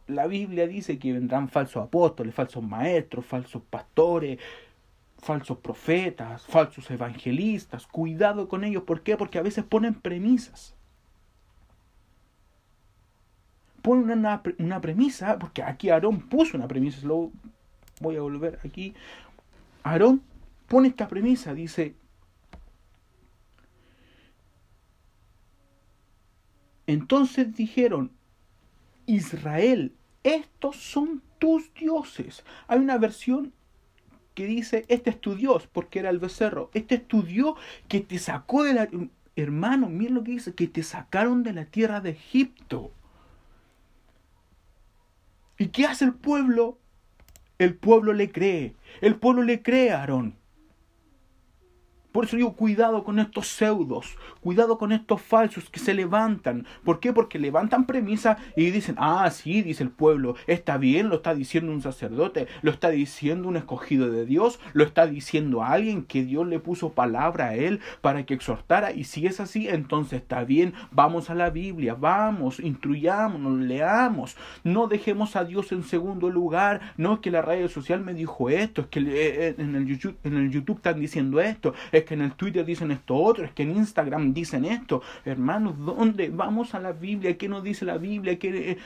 La 0.07 0.27
Biblia 0.27 0.67
dice 0.67 0.99
que 0.99 1.13
vendrán 1.13 1.51
falsos 1.51 1.83
apóstoles, 1.85 2.35
falsos 2.35 2.63
maestros, 2.63 3.27
falsos 3.27 3.61
pastores, 3.69 4.39
falsos 5.19 5.59
profetas, 5.59 6.47
falsos 6.47 6.91
evangelistas. 6.91 7.87
Cuidado 7.87 8.49
con 8.49 8.65
ellos, 8.65 8.85
¿por 8.85 9.03
qué? 9.03 9.19
Porque 9.19 9.39
a 9.39 9.43
veces 9.43 9.65
ponen 9.65 9.95
premisas 9.95 10.76
pone 13.87 14.13
una, 14.13 14.43
una 14.59 14.81
premisa, 14.81 15.39
porque 15.39 15.63
aquí 15.63 15.91
Aarón 15.91 16.19
puso 16.19 16.57
una 16.57 16.67
premisa, 16.67 17.07
lo 17.07 17.31
voy 18.01 18.17
a 18.17 18.21
volver 18.21 18.59
aquí. 18.65 18.95
Aarón 19.85 20.23
pone 20.67 20.89
esta 20.89 21.07
premisa, 21.07 21.55
dice, 21.55 21.95
entonces 26.89 27.55
dijeron, 27.55 28.11
Israel, 29.07 29.95
estos 30.25 30.75
son 30.79 31.23
tus 31.39 31.73
dioses. 31.75 32.45
Hay 32.67 32.81
una 32.81 32.99
versión 32.99 33.53
que 34.35 34.47
dice, 34.47 34.85
este 34.89 35.11
es 35.11 35.21
tu 35.21 35.37
Dios, 35.37 35.69
porque 35.69 36.01
era 36.01 36.11
el 36.11 36.19
becerro. 36.19 36.73
Este 36.75 36.97
es 36.97 37.07
tu 37.07 37.23
Dios 37.23 37.55
que 37.87 38.01
te 38.01 38.19
sacó 38.19 38.65
de 38.65 38.75
la... 38.75 38.89
Hermano, 39.37 39.89
miren 39.89 40.15
lo 40.15 40.25
que 40.25 40.33
dice, 40.33 40.57
que 40.57 40.67
te 40.67 40.83
sacaron 40.83 41.45
de 41.45 41.53
la 41.53 41.67
tierra 41.67 42.01
de 42.01 42.11
Egipto. 42.11 42.91
¿Y 45.59 45.69
qué 45.69 45.87
hace 45.87 46.05
el 46.05 46.15
pueblo? 46.15 46.79
El 47.59 47.75
pueblo 47.75 48.13
le 48.13 48.31
cree. 48.31 48.75
El 49.01 49.17
pueblo 49.17 49.43
le 49.43 49.63
cree 49.63 49.91
a 49.91 50.01
Aarón. 50.01 50.37
Por 52.17 52.25
eso 52.25 52.39
digo, 52.39 52.55
cuidado 52.55 53.05
con 53.05 53.19
estos 53.19 53.47
pseudos, 53.47 54.17
cuidado 54.41 54.79
con 54.79 54.91
estos 54.91 55.21
falsos 55.21 55.69
que 55.69 55.79
se 55.79 55.93
levantan. 55.93 56.65
¿Por 56.83 56.99
qué? 56.99 57.13
Porque 57.13 57.39
levantan 57.39 57.85
premisa 57.85 58.39
y 58.57 58.71
dicen, 58.71 58.95
ah, 58.99 59.31
sí, 59.31 59.61
dice 59.61 59.83
el 59.83 59.91
pueblo, 59.91 60.35
está 60.47 60.79
bien, 60.79 61.11
lo 61.11 61.17
está 61.17 61.35
diciendo 61.35 61.73
un 61.73 61.83
sacerdote, 61.83 62.47
lo 62.63 62.71
está 62.71 62.89
diciendo 62.89 63.49
un 63.49 63.59
escogido 63.59 64.11
de 64.11 64.25
Dios, 64.25 64.61
lo 64.73 64.85
está 64.85 65.07
diciendo 65.07 65.63
alguien 65.63 66.05
que 66.05 66.25
Dios 66.25 66.47
le 66.47 66.59
puso 66.59 66.95
palabra 66.95 67.49
a 67.49 67.55
él 67.55 67.81
para 68.01 68.25
que 68.25 68.33
exhortara. 68.33 68.93
Y 68.93 69.05
si 69.05 69.27
es 69.27 69.39
así, 69.39 69.69
entonces 69.69 70.23
está 70.23 70.43
bien, 70.43 70.73
vamos 70.93 71.29
a 71.29 71.35
la 71.35 71.51
Biblia, 71.51 71.99
vamos, 72.01 72.61
instruyámonos, 72.61 73.61
leamos, 73.61 74.39
no 74.65 74.87
dejemos 74.87 75.37
a 75.37 75.45
Dios 75.45 75.71
en 75.71 75.83
segundo 75.83 76.31
lugar. 76.31 76.95
No 76.97 77.13
es 77.13 77.19
que 77.21 77.31
la 77.31 77.43
radio 77.43 77.69
social 77.69 78.01
me 78.01 78.15
dijo 78.15 78.49
esto, 78.49 78.81
es 78.81 78.87
que 78.87 79.01
eh, 79.01 79.55
en 79.59 79.75
el 79.75 79.87
YouTube, 79.87 80.77
están 80.77 80.99
diciendo 80.99 81.43
esto, 81.43 81.75
es 81.93 82.06
que 82.07 82.15
en 82.15 82.23
el 82.23 82.33
Twitter 82.33 82.65
dicen 82.65 82.91
esto 82.91 83.15
otro, 83.17 83.45
es 83.45 83.53
que 83.53 83.65
en 83.65 83.77
Instagram 83.77 84.33
dicen 84.33 84.65
esto. 84.65 85.03
Hermanos, 85.25 85.75
¿dónde 85.79 86.31
vamos 86.31 86.75
a 86.75 86.81
la 86.81 86.93
Biblia? 86.93 87.37
¿Qué 87.37 87.49
nos 87.49 87.63
dice 87.63 87.85
la 87.85 87.99
Biblia? 87.99 88.39
¿Qué, 88.39 88.71
eh, 88.71 88.79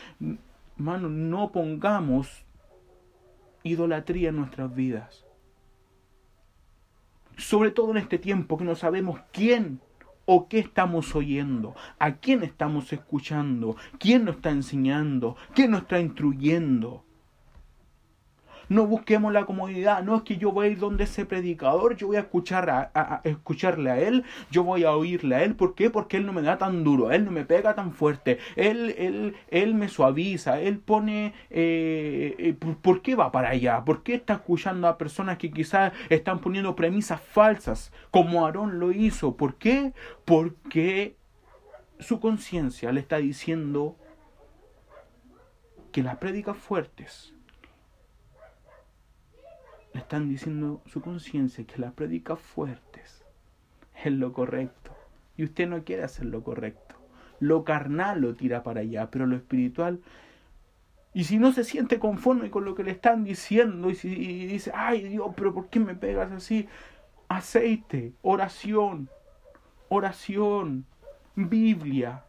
hermanos, 0.76 1.12
no 1.12 1.52
pongamos 1.52 2.44
idolatría 3.62 4.30
en 4.30 4.37
nuestras 4.37 4.74
vidas. 4.74 5.24
Sobre 7.37 7.70
todo 7.70 7.90
en 7.92 7.98
este 7.98 8.18
tiempo 8.18 8.59
que 8.59 8.64
no 8.64 8.74
sabemos 8.74 9.20
quién 9.33 9.80
o 10.26 10.48
qué 10.48 10.59
estamos 10.59 11.14
oyendo, 11.16 11.74
a 11.98 12.16
quién 12.16 12.42
estamos 12.42 12.92
escuchando, 12.92 13.76
quién 13.98 14.24
nos 14.24 14.37
está 14.37 14.50
enseñando, 14.50 15.37
quién 15.54 15.72
nos 15.72 15.83
está 15.83 16.00
instruyendo. 16.00 17.04
No 18.70 18.87
busquemos 18.87 19.33
la 19.33 19.46
comodidad. 19.46 20.04
No 20.04 20.14
es 20.14 20.22
que 20.22 20.37
yo 20.37 20.52
voy 20.52 20.68
a 20.68 20.70
ir 20.70 20.78
donde 20.78 21.02
ese 21.02 21.26
predicador, 21.26 21.96
yo 21.96 22.06
voy 22.06 22.18
a, 22.18 22.20
escuchar 22.20 22.70
a, 22.70 23.20
escucharle 23.24 23.90
a 23.90 23.98
él, 23.98 24.22
yo 24.52 24.62
voy 24.62 24.85
a 24.85 24.92
oírle 24.92 25.35
a 25.35 25.42
él. 25.42 25.56
¿Por 25.56 25.74
qué? 25.74 25.90
Porque 25.90 26.16
él 26.16 26.24
no 26.24 26.33
me 26.33 26.40
da 26.40 26.56
tan 26.56 26.85
duro, 26.85 27.11
él 27.11 27.24
no 27.24 27.33
me 27.33 27.44
pega 27.44 27.74
tan 27.74 27.92
fuerte, 27.92 28.38
él, 28.54 28.94
él, 28.96 29.35
él 29.48 29.74
me 29.74 29.88
suaviza, 29.88 30.61
él 30.61 30.78
pone... 30.78 31.35
Eh, 31.50 32.37
eh, 32.38 32.54
¿Por 32.80 33.02
qué 33.02 33.16
va 33.16 33.33
para 33.33 33.48
allá? 33.48 33.85
¿Por 33.85 34.04
qué 34.04 34.14
está 34.14 34.35
escuchando 34.35 34.87
a 34.87 34.98
personas 34.98 35.37
que 35.38 35.50
quizás 35.50 35.92
están 36.09 36.38
poniendo 36.38 36.76
premisas 36.76 37.20
falsas, 37.20 37.92
como 38.12 38.46
Aarón 38.46 38.78
lo 38.78 38.92
hizo? 38.92 39.37
¿Por 39.37 39.56
qué? 39.56 39.94
Porque 40.24 41.16
su 41.98 42.20
conciencia 42.20 42.92
le 42.92 43.00
está 43.00 43.16
diciendo 43.16 43.96
que 45.90 46.04
las 46.04 46.18
prédicas 46.18 46.56
fuertes 46.56 47.35
le 49.92 50.00
están 50.00 50.29
diciendo 50.29 50.83
su 50.87 51.00
conciencia 51.00 51.64
que 51.64 51.81
las 51.81 51.92
predicas 51.92 52.38
fuertes 52.38 53.24
es 54.05 54.12
lo 54.12 54.33
correcto. 54.33 54.94
Y 55.37 55.44
usted 55.44 55.68
no 55.68 55.85
quiere 55.85 56.05
hacer 56.05 56.26
lo 56.26 56.42
correcto. 56.42 56.96
Lo 57.38 57.64
carnal 57.64 58.20
lo 58.20 58.35
tira 58.35 58.62
para 58.62 58.81
allá, 58.81 59.11
pero 59.11 59.26
lo 59.26 59.37
espiritual... 59.37 60.00
Y 61.12 61.24
si 61.24 61.38
no 61.38 61.53
se 61.53 61.64
siente 61.64 61.98
conforme 61.98 62.50
con 62.50 62.64
lo 62.64 62.76
que 62.76 62.85
le 62.85 62.92
están 62.92 63.24
diciendo 63.24 63.90
y, 63.90 63.96
si, 63.96 64.14
dice, 64.46 64.70
ay 64.72 65.03
Dios, 65.03 65.33
pero 65.35 65.53
¿por 65.53 65.68
qué 65.68 65.81
me 65.81 65.96
pegas 65.96 66.31
así? 66.31 66.68
Aceite, 67.26 68.12
oración, 68.22 69.09
oración, 69.88 70.87
Biblia, 71.35 72.22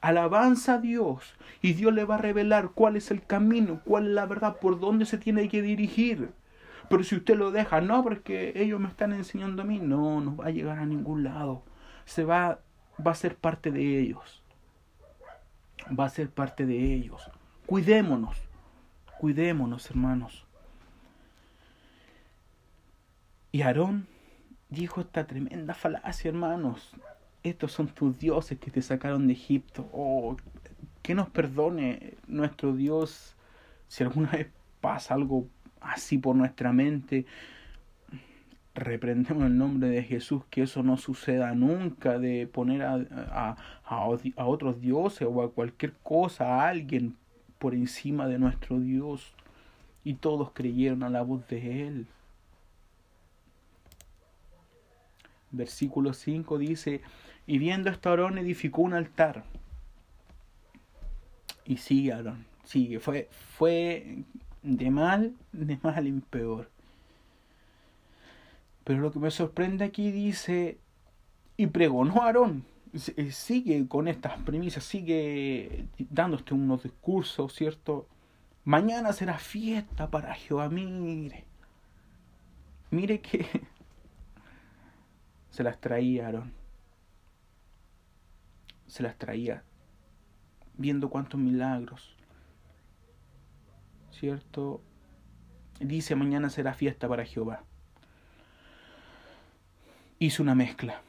alabanza 0.00 0.74
a 0.74 0.78
Dios. 0.78 1.34
Y 1.60 1.74
Dios 1.74 1.92
le 1.92 2.04
va 2.04 2.14
a 2.14 2.18
revelar 2.18 2.70
cuál 2.74 2.96
es 2.96 3.10
el 3.10 3.22
camino, 3.22 3.82
cuál 3.84 4.06
es 4.06 4.12
la 4.12 4.24
verdad, 4.24 4.56
por 4.58 4.80
dónde 4.80 5.04
se 5.04 5.18
tiene 5.18 5.48
que 5.50 5.60
dirigir. 5.60 6.30
Pero 6.94 7.02
si 7.02 7.16
usted 7.16 7.34
lo 7.34 7.50
deja, 7.50 7.80
no, 7.80 8.04
porque 8.04 8.52
ellos 8.54 8.78
me 8.78 8.86
están 8.86 9.12
enseñando 9.12 9.62
a 9.62 9.64
mí, 9.64 9.80
no, 9.80 10.20
no 10.20 10.36
va 10.36 10.46
a 10.46 10.50
llegar 10.50 10.78
a 10.78 10.86
ningún 10.86 11.24
lado. 11.24 11.64
Se 12.04 12.22
va, 12.22 12.60
va 13.04 13.10
a 13.10 13.16
ser 13.16 13.34
parte 13.34 13.72
de 13.72 13.98
ellos. 13.98 14.44
Va 15.86 16.04
a 16.04 16.08
ser 16.08 16.30
parte 16.30 16.66
de 16.66 16.94
ellos. 16.94 17.28
Cuidémonos, 17.66 18.36
cuidémonos, 19.18 19.90
hermanos. 19.90 20.46
Y 23.50 23.62
Aarón 23.62 24.06
dijo 24.68 25.00
esta 25.00 25.26
tremenda 25.26 25.74
falacia, 25.74 26.28
hermanos. 26.28 26.94
Estos 27.42 27.72
son 27.72 27.88
tus 27.88 28.20
dioses 28.20 28.60
que 28.60 28.70
te 28.70 28.82
sacaron 28.82 29.26
de 29.26 29.32
Egipto. 29.32 29.90
Oh, 29.92 30.36
que 31.02 31.16
nos 31.16 31.28
perdone 31.28 32.14
nuestro 32.28 32.72
Dios 32.72 33.34
si 33.88 34.04
alguna 34.04 34.30
vez 34.30 34.46
pasa 34.80 35.14
algo 35.14 35.48
así 35.84 36.18
por 36.18 36.36
nuestra 36.36 36.72
mente. 36.72 37.26
Reprendemos 38.74 39.44
el 39.44 39.56
nombre 39.56 39.88
de 39.88 40.02
Jesús, 40.02 40.42
que 40.50 40.62
eso 40.62 40.82
no 40.82 40.96
suceda 40.96 41.54
nunca, 41.54 42.18
de 42.18 42.46
poner 42.46 42.82
a, 42.82 42.94
a, 42.94 43.56
a, 43.84 44.46
otros 44.46 44.80
dioses 44.80 45.28
o 45.30 45.42
a 45.42 45.52
cualquier 45.52 45.92
cosa, 46.02 46.46
a 46.46 46.68
alguien 46.68 47.14
por 47.58 47.74
encima 47.74 48.26
de 48.26 48.38
nuestro 48.38 48.80
Dios. 48.80 49.32
Y 50.02 50.14
todos 50.14 50.50
creyeron 50.52 51.02
a 51.02 51.08
la 51.08 51.22
voz 51.22 51.46
de 51.48 51.86
Él. 51.86 52.06
Versículo 55.52 56.12
5 56.12 56.58
dice, 56.58 57.00
y 57.46 57.58
viendo 57.58 57.90
esto 57.90 58.10
Aarón 58.10 58.38
edificó 58.38 58.82
un 58.82 58.94
altar. 58.94 59.44
Y 61.64 61.76
sigue 61.76 62.12
Aarón, 62.12 62.44
sigue, 62.64 62.98
fue, 62.98 63.28
fue 63.56 64.24
de 64.64 64.90
mal, 64.90 65.36
de 65.52 65.78
mal 65.82 66.06
en 66.06 66.22
peor. 66.22 66.70
Pero 68.82 69.00
lo 69.00 69.12
que 69.12 69.18
me 69.18 69.30
sorprende 69.30 69.84
aquí 69.84 70.10
dice, 70.10 70.78
y 71.56 71.66
pregonó 71.68 72.22
Aarón, 72.22 72.64
eh, 73.16 73.30
sigue 73.30 73.86
con 73.86 74.08
estas 74.08 74.38
premisas, 74.42 74.84
sigue 74.84 75.86
dándote 75.98 76.54
unos 76.54 76.82
discursos, 76.82 77.54
¿cierto? 77.54 78.08
Mañana 78.64 79.12
será 79.12 79.38
fiesta 79.38 80.10
para 80.10 80.34
Jehová, 80.34 80.68
mire. 80.68 81.44
Mire 82.90 83.20
que 83.20 83.46
se 85.50 85.62
las 85.62 85.80
traía 85.80 86.26
Aarón. 86.26 86.52
Se 88.86 89.02
las 89.02 89.16
traía 89.16 89.62
viendo 90.76 91.10
cuántos 91.10 91.38
milagros. 91.38 92.14
¿Cierto? 94.18 94.80
Dice, 95.80 96.14
mañana 96.14 96.48
será 96.48 96.74
fiesta 96.74 97.08
para 97.08 97.24
Jehová. 97.24 97.64
Hizo 100.18 100.42
una 100.42 100.54
mezcla. 100.54 101.02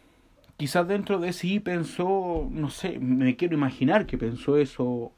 Quizás 0.58 0.88
dentro 0.88 1.20
de 1.20 1.34
sí 1.34 1.60
pensó, 1.60 2.48
no 2.50 2.70
sé, 2.70 2.98
me 3.00 3.36
quiero 3.36 3.56
imaginar 3.56 4.06
que 4.06 4.18
pensó 4.18 4.58
eso. 4.58 5.12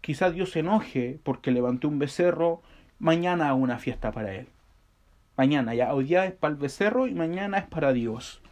Quizás 0.00 0.34
Dios 0.34 0.50
se 0.50 0.60
enoje 0.60 1.20
porque 1.22 1.50
levantó 1.50 1.88
un 1.88 1.98
becerro, 1.98 2.62
mañana 2.98 3.48
hago 3.48 3.58
una 3.58 3.78
fiesta 3.78 4.10
para 4.10 4.34
él. 4.34 4.48
Mañana 5.36 5.74
ya, 5.74 5.94
hoy 5.94 6.04
día 6.04 6.24
es 6.24 6.32
para 6.32 6.52
el 6.52 6.58
becerro 6.58 7.06
y 7.06 7.14
mañana 7.14 7.58
es 7.58 7.66
para 7.66 7.92
Dios. 7.92 8.42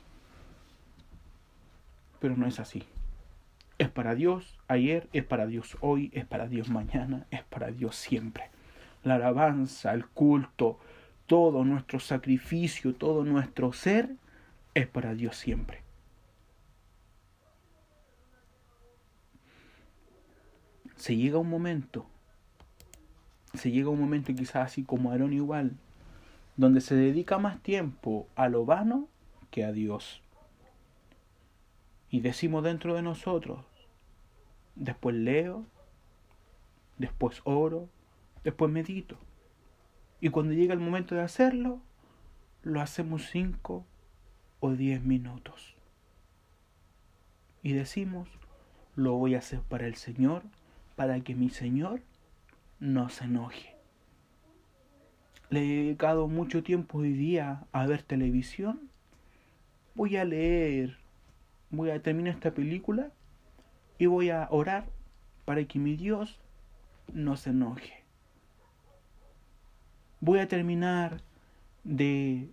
Pero 2.21 2.37
no 2.37 2.47
es 2.47 2.61
así. 2.61 2.85
Es 3.79 3.91
para 3.91 4.15
Dios 4.15 4.59
ayer, 4.69 5.09
es 5.13 5.25
para 5.25 5.47
Dios 5.47 5.77
hoy, 5.81 6.11
es 6.15 6.25
para 6.25 6.49
Dios 6.49 6.71
mañana, 6.71 7.27
es 7.31 7.43
para 7.45 7.71
Dios 7.71 7.97
siempre. 7.97 8.51
La 9.05 9.17
alabanza, 9.17 9.93
el 9.93 10.07
culto, 10.07 10.79
todo 11.27 11.65
nuestro 11.65 12.01
sacrificio, 12.01 12.95
todo 12.95 13.25
nuestro 13.25 13.73
ser 13.73 14.17
es 14.75 14.87
para 14.87 15.15
Dios 15.15 15.37
siempre. 15.37 15.83
Se 20.97 21.15
llega 21.15 21.39
un 21.39 21.51
momento, 21.51 22.07
se 23.55 23.71
llega 23.71 23.91
un 23.91 24.01
momento 24.01 24.35
quizás 24.35 24.57
así 24.57 24.83
como 24.83 25.11
Aarón 25.11 25.35
igual, 25.35 25.73
donde 26.57 26.81
se 26.81 26.95
dedica 26.95 27.39
más 27.39 27.63
tiempo 27.63 28.27
a 28.35 28.49
lo 28.49 28.65
vano 28.65 29.09
que 29.51 29.65
a 29.65 29.73
Dios. 29.73 30.23
Y 32.17 32.21
decimos 32.21 32.65
dentro 32.65 32.95
de 32.95 33.03
nosotros, 33.03 33.63
después 34.75 35.15
leo, 35.15 35.67
después 36.97 37.43
oro, 37.45 37.91
después 38.43 38.73
medito. 38.73 39.19
Y 40.19 40.31
cuando 40.31 40.55
llega 40.55 40.73
el 40.73 40.81
momento 40.81 41.15
de 41.15 41.21
hacerlo, 41.21 41.83
lo 42.63 42.81
hacemos 42.81 43.27
cinco 43.27 43.85
o 44.61 44.71
diez 44.71 45.03
minutos. 45.03 45.77
Y 47.63 47.75
decimos, 47.75 48.31
lo 48.95 49.13
voy 49.17 49.35
a 49.35 49.41
hacer 49.41 49.61
para 49.61 49.87
el 49.87 49.97
Señor, 49.97 50.43
para 50.95 51.21
que 51.21 51.35
mi 51.35 51.51
Señor 51.51 52.01
no 52.81 53.11
se 53.11 53.25
enoje 53.25 53.77
le 55.51 55.61
he 55.61 55.83
dedicado 55.83 56.29
mucho 56.29 56.63
tiempo 56.63 56.99
hoy 56.99 57.13
día 57.13 57.67
a 57.71 57.87
ver 57.87 58.03
televisión, 58.03 58.91
voy 59.95 60.17
a 60.17 60.25
leer, 60.25 60.99
voy 61.71 61.91
a 61.91 62.03
terminar 62.03 62.35
esta 62.35 62.53
película 62.53 63.11
y 63.99 64.07
voy 64.07 64.31
a 64.31 64.49
orar 64.51 64.87
para 65.45 65.65
que 65.65 65.79
mi 65.79 65.97
Dios 65.97 66.41
no 67.13 67.37
se 67.37 67.51
enoje. 67.51 68.05
Voy 70.21 70.39
a 70.39 70.49
terminar 70.49 71.23
de, 71.85 72.49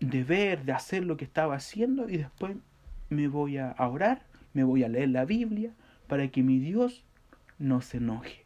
de 0.00 0.24
ver, 0.24 0.64
de 0.64 0.72
hacer 0.72 1.04
lo 1.04 1.16
que 1.16 1.24
estaba 1.24 1.56
haciendo 1.56 2.08
y 2.08 2.16
después 2.16 2.56
me 3.10 3.28
voy 3.28 3.58
a 3.58 3.74
orar, 3.78 4.26
me 4.52 4.64
voy 4.64 4.84
a 4.84 4.88
leer 4.88 5.10
la 5.10 5.24
Biblia 5.24 5.72
para 6.06 6.28
que 6.28 6.42
mi 6.42 6.58
Dios 6.58 7.04
no 7.58 7.80
se 7.80 7.98
enoje. 7.98 8.44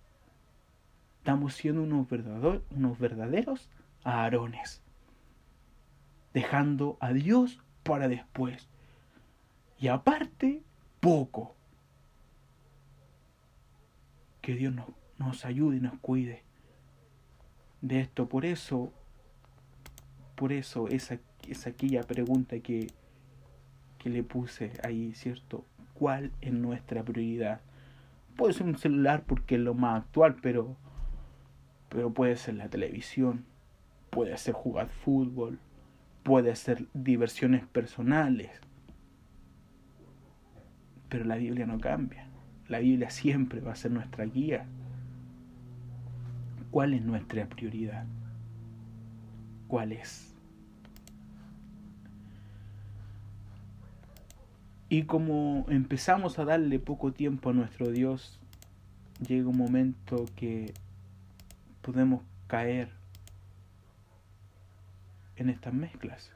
Estamos 1.19 1.55
siendo 1.55 1.83
unos, 1.83 2.09
verdaderos, 2.09 2.63
unos 2.71 2.99
verdaderos 2.99 3.69
Aarones, 4.05 4.83
dejando 6.33 6.97
a 7.01 7.13
Dios 7.13 7.61
para 7.83 8.09
después. 8.09 8.69
Y 9.81 9.89
aparte, 9.89 10.63
poco. 11.01 11.57
Que 14.43 14.55
Dios 14.55 14.75
nos, 14.75 14.87
nos 15.19 15.45
ayude 15.45 15.79
y 15.79 15.81
nos 15.81 15.99
cuide 16.01 16.45
de 17.81 18.01
esto. 18.01 18.29
Por 18.29 18.45
eso, 18.45 18.93
por 20.35 20.53
eso 20.53 20.89
esa 20.89 21.19
es 21.49 21.67
aquella 21.67 22.03
pregunta 22.03 22.61
que, 22.61 22.89
que 23.99 24.11
le 24.11 24.23
puse 24.23 24.73
ahí, 24.85 25.15
¿cierto? 25.15 25.65
¿Cuál 25.95 26.33
es 26.41 26.53
nuestra 26.53 27.03
prioridad? 27.03 27.61
Puede 28.37 28.55
ser 28.55 28.67
un 28.67 28.79
celular 28.79 29.25
porque 29.27 29.57
es 29.57 29.61
lo 29.61 29.75
más 29.75 30.03
actual, 30.03 30.37
pero 30.41 30.77
pero 31.91 32.15
puede 32.15 32.37
ser 32.37 32.55
la 32.55 32.69
televisión, 32.69 33.45
puede 34.11 34.39
ser 34.39 34.55
jugar 34.55 34.89
fútbol, 34.89 35.59
puede 36.23 36.55
ser 36.55 36.87
diversiones 36.95 37.67
personales. 37.67 38.51
Pero 41.11 41.25
la 41.25 41.37
Biblia 41.37 41.67
no 41.67 41.79
cambia. 41.79 42.25
La 42.69 42.79
Biblia 42.79 43.11
siempre 43.11 43.61
va 43.61 43.73
a 43.73 43.77
ser 43.77 43.91
nuestra 43.91 44.25
guía. 44.25 44.65
¿Cuál 46.71 46.95
es 46.95 47.03
nuestra 47.03 47.47
prioridad? 47.47 48.07
¿Cuál 49.67 49.93
es? 49.93 50.33
Y 54.89 55.05
como 55.05 55.67
empezamos 55.69 56.39
a 56.39 56.45
darle 56.45 56.79
poco 56.79 57.13
tiempo 57.13 57.51
a 57.51 57.53
nuestro 57.53 57.91
Dios, 57.91 58.41
llega 59.25 59.49
un 59.49 59.57
momento 59.57 60.27
que 60.35 60.75
podemos 61.83 62.23
caer 62.47 62.91
en 65.37 65.49
estas 65.49 65.75
mezclas. 65.75 66.33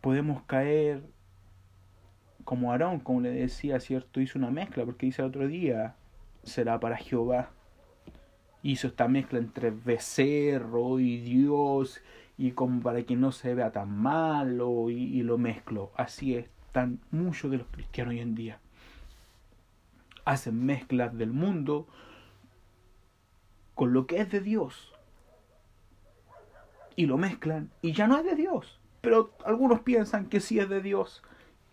Podemos 0.00 0.42
caer 0.42 1.02
como 2.44 2.72
Aarón, 2.72 3.00
como 3.00 3.20
le 3.20 3.30
decía, 3.30 3.80
¿cierto? 3.80 4.20
Hizo 4.20 4.38
una 4.38 4.50
mezcla, 4.50 4.84
porque 4.84 5.06
dice 5.06 5.22
el 5.22 5.28
otro 5.28 5.46
día, 5.48 5.96
será 6.42 6.78
para 6.78 6.96
Jehová. 6.96 7.50
Hizo 8.62 8.86
esta 8.88 9.08
mezcla 9.08 9.38
entre 9.38 9.70
becerro 9.70 11.00
y 11.00 11.18
Dios, 11.18 12.00
y 12.38 12.52
como 12.52 12.80
para 12.80 13.02
que 13.02 13.16
no 13.16 13.32
se 13.32 13.54
vea 13.54 13.72
tan 13.72 13.90
malo, 13.90 14.90
y, 14.90 14.96
y 14.96 15.22
lo 15.22 15.38
mezclo. 15.38 15.92
Así 15.96 16.36
es, 16.36 16.46
tan 16.72 17.00
muchos 17.10 17.50
de 17.50 17.58
los 17.58 17.66
cristianos 17.68 18.12
hoy 18.12 18.20
en 18.20 18.34
día. 18.34 18.58
Hacen 20.24 20.64
mezclas 20.64 21.16
del 21.16 21.32
mundo 21.32 21.86
con 23.74 23.92
lo 23.92 24.06
que 24.06 24.20
es 24.20 24.30
de 24.30 24.40
Dios. 24.40 24.92
Y 26.96 27.06
lo 27.06 27.18
mezclan 27.18 27.70
y 27.82 27.92
ya 27.92 28.06
no 28.06 28.18
es 28.18 28.24
de 28.24 28.36
Dios. 28.36 28.78
Pero 29.00 29.32
algunos 29.44 29.80
piensan 29.80 30.26
que 30.26 30.40
sí 30.40 30.58
es 30.58 30.68
de 30.68 30.80
Dios 30.80 31.22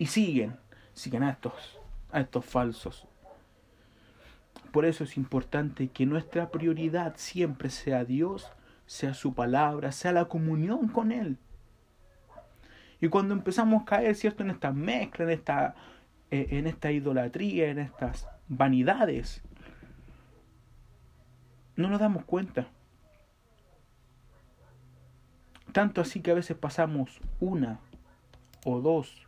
y 0.01 0.07
siguen, 0.07 0.57
siguen 0.95 1.21
a 1.21 1.29
estos, 1.29 1.79
a 2.11 2.21
estos 2.21 2.43
falsos. 2.43 3.07
Por 4.71 4.83
eso 4.83 5.03
es 5.03 5.15
importante 5.15 5.89
que 5.89 6.07
nuestra 6.07 6.49
prioridad 6.49 7.13
siempre 7.17 7.69
sea 7.69 8.03
Dios, 8.03 8.51
sea 8.87 9.13
su 9.13 9.35
palabra, 9.35 9.91
sea 9.91 10.11
la 10.11 10.25
comunión 10.25 10.87
con 10.87 11.11
Él. 11.11 11.37
Y 12.99 13.09
cuando 13.09 13.35
empezamos 13.35 13.83
a 13.83 13.85
caer, 13.85 14.15
¿cierto?, 14.15 14.41
en 14.41 14.49
esta 14.49 14.71
mezcla, 14.71 15.25
en 15.25 15.29
esta, 15.29 15.75
eh, 16.31 16.47
en 16.49 16.65
esta 16.65 16.91
idolatría, 16.91 17.69
en 17.69 17.77
estas 17.77 18.27
vanidades, 18.47 19.43
no 21.75 21.89
nos 21.89 21.99
damos 21.99 22.25
cuenta. 22.25 22.69
Tanto 25.71 26.01
así 26.01 26.21
que 26.21 26.31
a 26.31 26.33
veces 26.33 26.57
pasamos 26.57 27.21
una 27.39 27.79
o 28.65 28.81
dos 28.81 29.27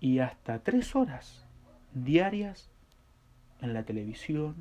y 0.00 0.20
hasta 0.20 0.62
tres 0.62 0.94
horas 0.94 1.46
diarias 1.92 2.70
en 3.60 3.74
la 3.74 3.84
televisión, 3.84 4.54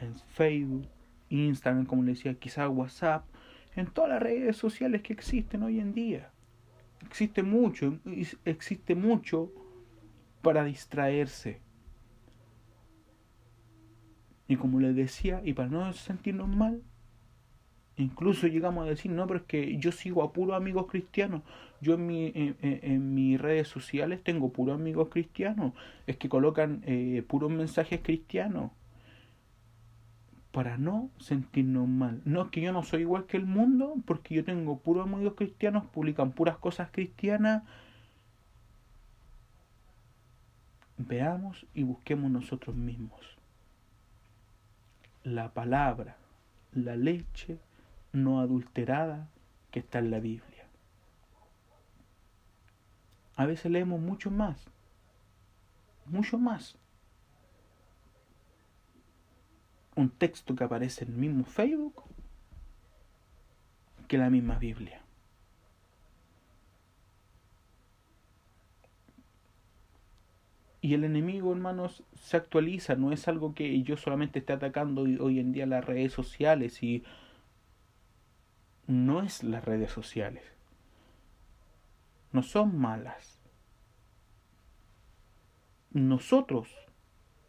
en 0.00 0.14
Facebook, 0.16 0.86
Instagram, 1.30 1.86
como 1.86 2.02
le 2.02 2.12
decía, 2.12 2.34
quizá 2.34 2.68
WhatsApp, 2.68 3.24
en 3.76 3.86
todas 3.86 4.10
las 4.10 4.22
redes 4.22 4.56
sociales 4.56 5.02
que 5.02 5.12
existen 5.12 5.62
hoy 5.62 5.80
en 5.80 5.94
día. 5.94 6.30
Existe 7.06 7.42
mucho, 7.42 7.98
existe 8.44 8.94
mucho 8.94 9.50
para 10.42 10.64
distraerse. 10.64 11.60
Y 14.46 14.56
como 14.56 14.78
les 14.80 14.94
decía, 14.94 15.40
y 15.44 15.54
para 15.54 15.68
no 15.68 15.92
sentirnos 15.92 16.48
mal, 16.48 16.82
incluso 17.96 18.46
llegamos 18.46 18.86
a 18.86 18.90
decir, 18.90 19.10
no, 19.10 19.26
pero 19.26 19.40
es 19.40 19.46
que 19.46 19.76
yo 19.78 19.92
sigo 19.92 20.22
a 20.22 20.32
puros 20.32 20.56
amigos 20.56 20.86
cristianos. 20.88 21.42
Yo 21.80 21.94
en, 21.94 22.06
mi, 22.06 22.32
en, 22.34 23.14
mis 23.14 23.40
redes 23.40 23.68
sociales 23.68 24.22
tengo 24.22 24.52
puros 24.52 24.74
amigos 24.74 25.08
cristianos. 25.10 25.72
Es 26.06 26.16
que 26.16 26.28
colocan 26.28 26.82
eh, 26.86 27.22
puros 27.26 27.50
mensajes 27.50 28.00
cristianos. 28.02 28.70
Para 30.50 30.78
no 30.78 31.10
sentirnos 31.18 31.88
mal. 31.88 32.22
No 32.24 32.42
es 32.42 32.50
que 32.50 32.60
yo 32.60 32.72
no 32.72 32.84
soy 32.84 33.02
igual 33.02 33.26
que 33.26 33.36
el 33.36 33.44
mundo, 33.44 33.96
porque 34.06 34.34
yo 34.34 34.44
tengo 34.44 34.78
puros 34.78 35.06
amigos 35.06 35.34
cristianos, 35.34 35.84
publican 35.86 36.32
puras 36.32 36.56
cosas 36.58 36.90
cristianas. 36.90 37.64
Veamos 40.96 41.66
y 41.74 41.82
busquemos 41.82 42.30
nosotros 42.30 42.76
mismos 42.76 43.34
la 45.24 45.52
palabra, 45.54 46.16
la 46.72 46.96
leche 46.96 47.58
no 48.14 48.40
adulterada 48.40 49.28
que 49.70 49.80
está 49.80 49.98
en 49.98 50.10
la 50.10 50.20
Biblia. 50.20 50.66
A 53.36 53.44
veces 53.44 53.70
leemos 53.70 54.00
mucho 54.00 54.30
más, 54.30 54.64
mucho 56.06 56.38
más. 56.38 56.78
Un 59.96 60.10
texto 60.10 60.54
que 60.54 60.64
aparece 60.64 61.04
en 61.04 61.10
el 61.10 61.16
mismo 61.16 61.44
Facebook 61.44 62.04
que 64.06 64.16
la 64.16 64.30
misma 64.30 64.58
Biblia. 64.58 65.00
Y 70.80 70.92
el 70.94 71.02
enemigo, 71.02 71.50
hermanos, 71.50 72.04
se 72.12 72.36
actualiza, 72.36 72.94
no 72.94 73.10
es 73.10 73.26
algo 73.26 73.54
que 73.54 73.82
yo 73.82 73.96
solamente 73.96 74.40
esté 74.40 74.52
atacando 74.52 75.02
hoy 75.02 75.40
en 75.40 75.50
día 75.52 75.64
las 75.66 75.84
redes 75.84 76.12
sociales 76.12 76.82
y 76.82 77.02
no 78.86 79.22
es 79.22 79.42
las 79.42 79.64
redes 79.64 79.90
sociales. 79.90 80.42
No 82.32 82.42
son 82.42 82.78
malas. 82.78 83.38
Nosotros 85.92 86.68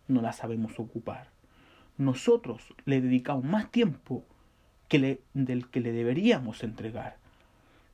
no 0.08 0.22
las 0.22 0.38
sabemos 0.38 0.80
ocupar. 0.80 1.30
Nosotros 1.98 2.74
le 2.86 3.02
dedicamos 3.02 3.44
más 3.44 3.72
tiempo 3.72 4.24
que 4.88 5.22
del 5.34 5.70
que 5.70 5.80
le 5.80 5.92
deberíamos 5.92 6.64
entregar. 6.64 7.18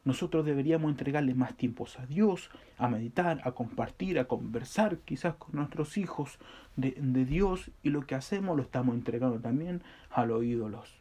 Nosotros 0.04 0.46
deberíamos 0.46 0.90
entregarle 0.92 1.36
más 1.36 1.56
tiempos 1.56 2.00
a 2.00 2.08
Dios, 2.08 2.50
a 2.78 2.88
meditar, 2.88 3.40
a 3.44 3.52
compartir, 3.52 4.18
a 4.18 4.26
conversar 4.26 4.98
quizás 4.98 5.36
con 5.36 5.56
nuestros 5.56 5.98
hijos 5.98 6.40
de, 6.76 6.96
de 6.98 7.26
Dios 7.26 7.70
y 7.84 7.92
lo 7.92 8.08
que 8.08 8.16
hacemos 8.16 8.58
lo 8.58 8.64
estamos 8.64 8.96
entregando 8.96 9.40
también 9.40 9.84
a 10.10 10.26
los 10.26 10.44
ídolos. 10.44 11.01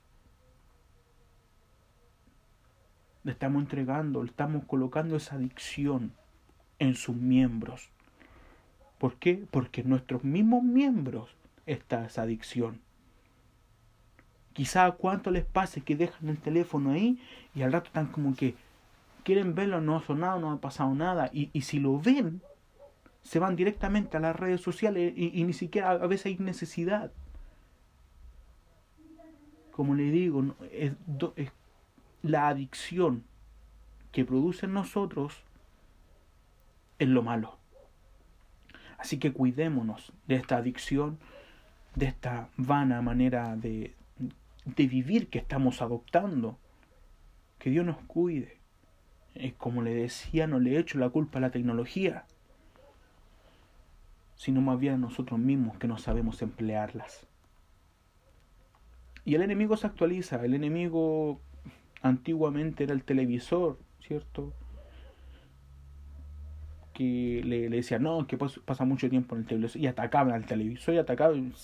Le 3.25 3.33
estamos 3.33 3.63
entregando, 3.63 4.23
le 4.23 4.31
estamos 4.31 4.65
colocando 4.65 5.17
esa 5.17 5.37
adicción 5.37 6.13
en 6.79 6.95
sus 6.95 7.17
miembros. 7.17 7.91
¿Por 8.99 9.17
qué? 9.17 9.45
Porque 9.51 9.83
en 9.83 9.91
nuestros 9.91 10.25
mismos 10.25 10.63
miembros 10.63 11.37
está 11.67 12.05
esa 12.07 12.23
adicción. 12.23 12.81
Quizá 14.53 14.91
cuánto 14.93 15.31
les 15.31 15.45
pase 15.45 15.83
que 15.83 15.97
dejan 15.97 16.29
el 16.29 16.39
teléfono 16.39 16.91
ahí 16.91 17.21
y 17.55 17.63
al 17.63 17.73
rato 17.73 17.87
están 17.87 18.07
como 18.09 18.35
que 18.35 18.57
quieren 19.23 19.55
verlo, 19.55 19.81
no 19.81 19.97
ha 19.97 20.03
sonado, 20.03 20.41
no 20.41 20.51
ha 20.51 20.61
pasado 20.61 20.95
nada. 20.95 21.31
Y, 21.33 21.51
y 21.53 21.63
si 21.63 21.79
lo 21.79 21.99
ven, 22.01 22.43
se 23.23 23.39
van 23.39 23.57
directamente 23.57 24.17
a 24.17 24.21
las 24.21 24.37
redes 24.37 24.61
sociales 24.61 25.13
y, 25.17 25.45
ni 25.45 25.53
siquiera 25.53 25.91
a 25.91 26.07
veces 26.07 26.27
hay 26.27 26.39
necesidad. 26.39 27.13
Como 29.71 29.95
le 29.95 30.11
digo, 30.11 30.57
es 30.71 31.53
la 32.23 32.49
adicción 32.49 33.25
que 34.13 34.25
produce 34.25 34.67
en 34.67 34.75
nosotros 34.75 35.43
es 36.99 37.09
lo 37.09 37.23
malo. 37.23 37.59
Así 38.99 39.19
que 39.19 39.33
cuidémonos 39.33 40.13
de 40.27 40.35
esta 40.35 40.57
adicción, 40.57 41.19
de 41.95 42.07
esta 42.07 42.49
vana 42.57 43.01
manera 43.03 43.57
de, 43.57 43.95
de 44.65 44.87
vivir 44.87 45.29
que 45.29 45.39
estamos 45.39 45.81
adoptando. 45.81 46.59
Que 47.59 47.71
Dios 47.71 47.85
nos 47.85 47.99
cuide 47.99 48.61
como 49.57 49.83
le 49.83 49.95
decía, 49.95 50.47
no 50.47 50.59
le 50.59 50.79
echo 50.79 50.99
la 50.99 51.09
culpa 51.09 51.39
a 51.39 51.43
la 51.43 51.51
tecnología, 51.51 52.25
sino 54.37 54.61
más 54.61 54.79
bien 54.79 54.95
a 54.95 54.99
nosotros 54.99 55.39
mismos 55.39 55.79
que 55.79 55.89
no 55.89 55.99
sabemos 55.99 56.43
emplearlas. 56.43 57.27
Y 59.25 59.35
el 59.35 59.43
enemigo 59.43 59.77
se 59.77 59.87
actualiza, 59.87 60.45
el 60.45 60.55
enemigo 60.55 61.41
antiguamente 62.03 62.85
era 62.85 62.93
el 62.93 63.05
televisor, 63.05 63.79
¿cierto? 64.07 64.53
Que 66.95 67.43
le, 67.45 67.69
le 67.69 67.77
decía, 67.77 67.99
no, 67.99 68.27
que 68.27 68.37
pasa 68.39 68.85
mucho 68.85 69.09
tiempo 69.09 69.35
en 69.35 69.43
el 69.43 69.47
televisor, 69.47 69.81
y 69.81 69.87
atacaban 69.87 70.35
al 70.35 70.47
televisor, 70.47 70.95
y 70.95 70.99
atacaban, 70.99 71.55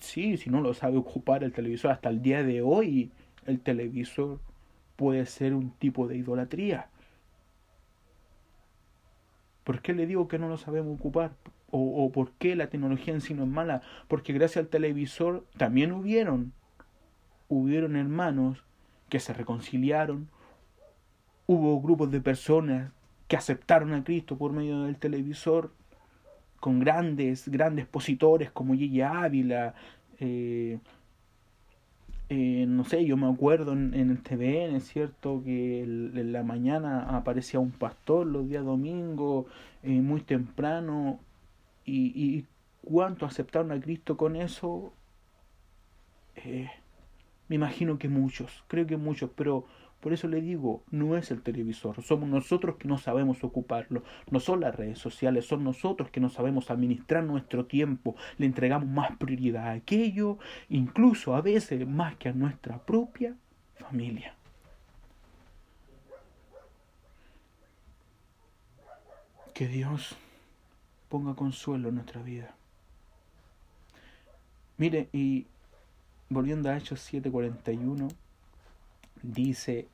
sí, 0.00 0.36
si 0.36 0.50
no 0.50 0.60
lo 0.60 0.74
sabe 0.74 0.96
ocupar 0.96 1.44
el 1.44 1.52
televisor, 1.52 1.90
hasta 1.90 2.08
el 2.08 2.22
día 2.22 2.42
de 2.42 2.62
hoy 2.62 3.10
el 3.46 3.60
televisor 3.60 4.40
puede 4.96 5.26
ser 5.26 5.54
un 5.54 5.70
tipo 5.70 6.08
de 6.08 6.16
idolatría. 6.16 6.88
¿Por 9.64 9.82
qué 9.82 9.94
le 9.94 10.06
digo 10.06 10.28
que 10.28 10.38
no 10.38 10.48
lo 10.48 10.58
sabemos 10.58 10.98
ocupar? 10.98 11.32
O, 11.70 12.10
por 12.12 12.30
qué 12.32 12.54
la 12.54 12.70
tecnología 12.70 13.12
en 13.12 13.20
sí 13.20 13.34
no 13.34 13.42
es 13.42 13.48
mala? 13.48 13.82
Porque 14.08 14.32
gracias 14.32 14.64
al 14.64 14.68
televisor 14.70 15.44
también 15.58 15.92
hubieron, 15.92 16.52
hubieron 17.48 17.96
hermanos 17.96 18.62
que 19.08 19.20
se 19.20 19.32
reconciliaron, 19.32 20.28
hubo 21.46 21.80
grupos 21.80 22.10
de 22.10 22.20
personas 22.20 22.92
que 23.28 23.36
aceptaron 23.36 23.92
a 23.92 24.04
Cristo 24.04 24.36
por 24.36 24.52
medio 24.52 24.82
del 24.82 24.96
televisor, 24.96 25.72
con 26.60 26.80
grandes, 26.80 27.48
grandes 27.48 27.84
expositores 27.84 28.50
como 28.50 28.74
Gigi 28.74 29.02
Ávila, 29.02 29.74
eh, 30.18 30.78
eh, 32.28 32.64
no 32.66 32.84
sé, 32.84 33.04
yo 33.04 33.16
me 33.16 33.28
acuerdo 33.28 33.72
en, 33.72 33.94
el 33.94 34.20
TVN, 34.22 34.76
es 34.76 34.88
cierto, 34.88 35.42
que 35.44 35.82
en 35.84 36.32
la 36.32 36.42
mañana 36.42 37.16
aparecía 37.16 37.60
un 37.60 37.70
pastor 37.70 38.26
los 38.26 38.48
días 38.48 38.64
domingos, 38.64 39.46
eh, 39.84 40.00
muy 40.00 40.22
temprano, 40.22 41.20
y, 41.84 42.06
y 42.38 42.46
cuánto 42.82 43.26
aceptaron 43.26 43.70
a 43.70 43.80
Cristo 43.80 44.16
con 44.16 44.34
eso, 44.34 44.92
eh, 46.36 46.68
me 47.48 47.56
imagino 47.56 47.98
que 47.98 48.08
muchos, 48.08 48.64
creo 48.68 48.86
que 48.86 48.96
muchos, 48.96 49.30
pero 49.34 49.66
por 50.00 50.12
eso 50.12 50.28
le 50.28 50.40
digo, 50.40 50.82
no 50.90 51.16
es 51.16 51.30
el 51.30 51.42
televisor, 51.42 52.02
somos 52.02 52.28
nosotros 52.28 52.76
que 52.76 52.86
no 52.86 52.98
sabemos 52.98 53.42
ocuparlo, 53.42 54.02
no 54.30 54.40
son 54.40 54.60
las 54.60 54.74
redes 54.74 54.98
sociales, 54.98 55.46
son 55.46 55.64
nosotros 55.64 56.10
que 56.10 56.20
no 56.20 56.28
sabemos 56.28 56.70
administrar 56.70 57.24
nuestro 57.24 57.66
tiempo, 57.66 58.14
le 58.38 58.46
entregamos 58.46 58.88
más 58.88 59.16
prioridad 59.16 59.68
a 59.68 59.72
aquello, 59.72 60.38
incluso 60.68 61.34
a 61.34 61.40
veces 61.40 61.86
más 61.86 62.16
que 62.16 62.28
a 62.28 62.32
nuestra 62.32 62.78
propia 62.78 63.34
familia. 63.74 64.34
Que 69.54 69.68
Dios 69.68 70.14
ponga 71.08 71.34
consuelo 71.34 71.88
en 71.88 71.94
nuestra 71.94 72.22
vida. 72.22 72.54
Mire, 74.76 75.08
y 75.12 75.46
volviendo 76.28 76.70
a 76.70 76.76
Hechos 76.76 77.00
7:41, 77.00 78.08
dice 79.22 79.88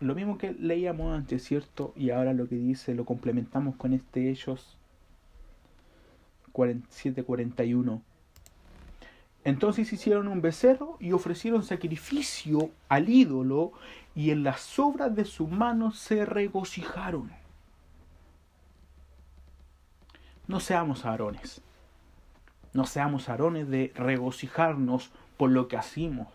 lo 0.00 0.14
mismo 0.14 0.36
que 0.36 0.52
leíamos 0.52 1.14
antes, 1.14 1.44
¿cierto? 1.44 1.92
Y 1.96 2.10
ahora 2.10 2.34
lo 2.34 2.48
que 2.48 2.56
dice 2.56 2.94
lo 2.94 3.04
complementamos 3.04 3.76
con 3.76 3.92
este 3.92 4.30
Hechos 4.30 4.76
47-41. 6.52 8.02
Entonces 9.44 9.92
hicieron 9.92 10.28
un 10.28 10.40
becerro 10.40 10.96
y 11.00 11.12
ofrecieron 11.12 11.62
sacrificio 11.62 12.70
al 12.88 13.08
ídolo 13.08 13.72
y 14.14 14.30
en 14.30 14.42
las 14.42 14.78
obras 14.78 15.14
de 15.14 15.24
sus 15.24 15.50
manos 15.50 15.98
se 15.98 16.24
regocijaron. 16.24 17.30
No 20.46 20.60
seamos 20.60 21.04
arones. 21.04 21.62
No 22.74 22.86
seamos 22.86 23.28
arones 23.28 23.68
de 23.68 23.92
regocijarnos 23.94 25.10
por 25.36 25.50
lo 25.50 25.68
que 25.68 25.76
hacemos, 25.76 26.28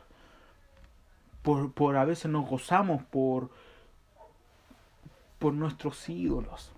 por, 1.42 1.72
por 1.72 1.98
a 1.98 2.06
veces 2.06 2.32
nos 2.32 2.50
gozamos 2.50 3.04
por, 3.04 3.50
por 5.38 5.54
nuestros 5.54 6.08
ídolos. 6.10 6.72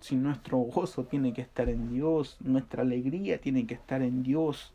Si 0.00 0.16
nuestro 0.16 0.58
gozo 0.58 1.04
tiene 1.04 1.32
que 1.32 1.42
estar 1.42 1.68
en 1.68 1.92
Dios, 1.92 2.36
nuestra 2.40 2.82
alegría 2.82 3.40
tiene 3.40 3.66
que 3.66 3.74
estar 3.74 4.02
en 4.02 4.22
Dios. 4.22 4.72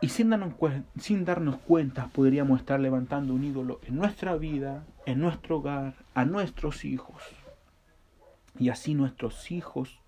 Y 0.00 0.08
sin 0.08 0.30
darnos, 0.30 0.54
sin 0.98 1.24
darnos 1.24 1.58
cuenta 1.58 2.08
podríamos 2.08 2.60
estar 2.60 2.80
levantando 2.80 3.34
un 3.34 3.44
ídolo 3.44 3.80
en 3.86 3.96
nuestra 3.96 4.36
vida, 4.36 4.84
en 5.04 5.20
nuestro 5.20 5.58
hogar, 5.58 5.94
a 6.14 6.24
nuestros 6.24 6.84
hijos. 6.84 7.22
Y 8.60 8.68
así 8.68 8.92
nuestros 8.92 9.50
hijos 9.50 9.98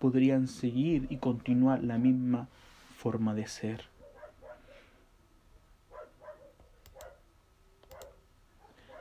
podrían 0.00 0.48
seguir 0.48 1.06
y 1.08 1.18
continuar 1.18 1.84
la 1.84 1.96
misma 1.96 2.48
forma 2.96 3.32
de 3.32 3.46
ser. 3.46 3.84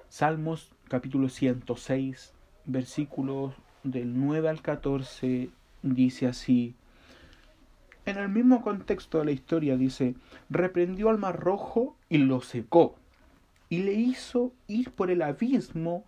Salmos 0.07 0.71
capítulo 0.87 1.29
106, 1.29 2.31
versículos 2.65 3.55
del 3.83 4.19
9 4.19 4.49
al 4.49 4.61
14, 4.61 5.49
dice 5.81 6.27
así. 6.27 6.75
En 8.05 8.17
el 8.17 8.29
mismo 8.29 8.61
contexto 8.61 9.17
de 9.17 9.25
la 9.25 9.31
historia 9.31 9.77
dice, 9.77 10.13
reprendió 10.51 11.09
al 11.09 11.17
mar 11.17 11.39
rojo 11.39 11.95
y 12.07 12.19
lo 12.19 12.41
secó, 12.41 12.97
y 13.67 13.79
le 13.79 13.93
hizo 13.93 14.53
ir 14.67 14.91
por 14.91 15.09
el 15.09 15.23
abismo 15.23 16.05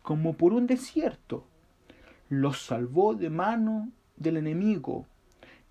como 0.00 0.32
por 0.32 0.54
un 0.54 0.66
desierto. 0.66 1.44
Los 2.28 2.62
salvó 2.62 3.14
de 3.14 3.30
mano 3.30 3.90
del 4.16 4.36
enemigo 4.36 5.06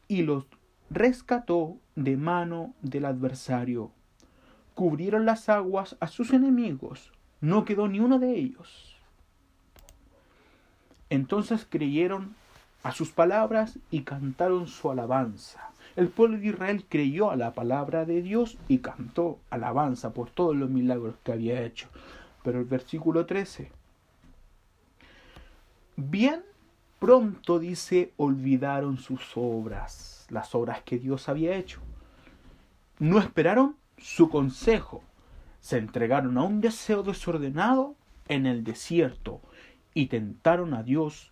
y 0.08 0.22
los 0.22 0.46
rescató 0.90 1.78
de 1.96 2.18
mano 2.18 2.74
del 2.82 3.06
adversario. 3.06 3.92
Cubrieron 4.74 5.26
las 5.26 5.50
aguas 5.50 5.98
a 6.00 6.08
sus 6.08 6.32
enemigos, 6.32 7.12
no 7.42 7.66
quedó 7.66 7.88
ni 7.88 8.00
uno 8.00 8.20
de 8.20 8.36
ellos. 8.36 8.98
Entonces 11.10 11.66
creyeron 11.70 12.36
a 12.84 12.92
sus 12.92 13.12
palabras 13.12 13.80
y 13.90 14.02
cantaron 14.02 14.68
su 14.68 14.92
alabanza. 14.92 15.72
El 15.96 16.10
pueblo 16.10 16.38
de 16.38 16.48
Israel 16.48 16.86
creyó 16.90 17.32
a 17.32 17.36
la 17.36 17.54
palabra 17.54 18.06
de 18.06 18.22
Dios 18.22 18.58
y 18.68 18.80
cantó 18.80 19.40
alabanza 19.50 20.14
por 20.14 20.30
todos 20.30 20.56
los 20.56 20.70
milagros 20.70 21.16
que 21.24 21.32
había 21.32 21.64
hecho. 21.64 21.88
Pero 22.44 22.60
el 22.60 22.66
versículo 22.66 23.26
13. 23.26 23.72
Bien 25.98 26.44
pronto 27.00 27.60
dice, 27.60 28.14
olvidaron 28.18 28.98
sus 28.98 29.32
obras, 29.36 30.28
las 30.30 30.54
obras 30.54 30.82
que 30.84 31.00
Dios 31.00 31.30
había 31.30 31.56
hecho. 31.56 31.82
No 33.00 33.20
esperaron 33.20 33.78
su 33.98 34.30
consejo, 34.30 35.04
se 35.62 35.78
entregaron 35.78 36.38
a 36.38 36.44
un 36.44 36.62
deseo 36.62 37.04
desordenado 37.04 37.96
en 38.28 38.46
el 38.46 38.64
desierto 38.64 39.42
y 39.94 40.08
tentaron 40.08 40.74
a 40.74 40.84
Dios 40.84 41.32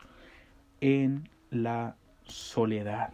en 0.79 1.29
la 1.49 1.95
soledad. 2.25 3.13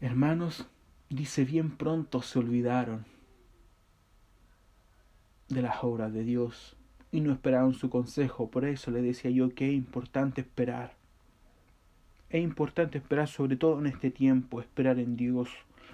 Hermanos, 0.00 0.66
dice 1.10 1.44
bien 1.44 1.76
pronto 1.76 2.22
se 2.22 2.40
olvidaron 2.40 3.04
de 5.48 5.62
las 5.62 5.84
obras 5.84 6.12
de 6.12 6.24
Dios 6.24 6.76
y 7.12 7.20
no 7.20 7.32
esperaron 7.32 7.74
su 7.74 7.90
consejo. 7.90 8.50
Por 8.50 8.64
eso 8.64 8.90
le 8.90 9.02
decía 9.02 9.30
yo 9.30 9.54
que 9.54 9.68
es 9.68 9.74
importante 9.74 10.40
esperar. 10.40 10.94
Es 12.30 12.42
importante 12.42 12.98
esperar 12.98 13.28
sobre 13.28 13.56
todo 13.56 13.78
en 13.78 13.86
este 13.86 14.10
tiempo, 14.10 14.60
esperar 14.60 14.98
en 14.98 15.16
Dios. 15.16 15.50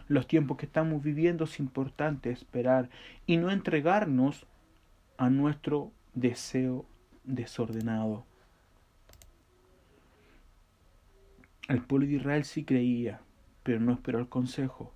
Los 0.07 0.29
tiempos 0.29 0.57
que 0.57 0.67
estamos 0.67 1.03
viviendo 1.03 1.45
es 1.45 1.59
importante 1.59 2.31
esperar 2.31 2.89
y 3.27 3.37
no 3.37 3.51
entregarnos 3.51 4.47
a 5.19 5.29
nuestro 5.29 5.91
deseo 6.15 6.87
desordenado. 7.25 8.25
El 11.69 11.83
pueblo 11.83 12.07
de 12.07 12.15
Israel 12.15 12.45
sí 12.45 12.65
creía, 12.65 13.21
pero 13.65 13.81
no 13.81 13.93
esperó 13.93 14.21
el 14.21 14.29
consejo. 14.29 14.95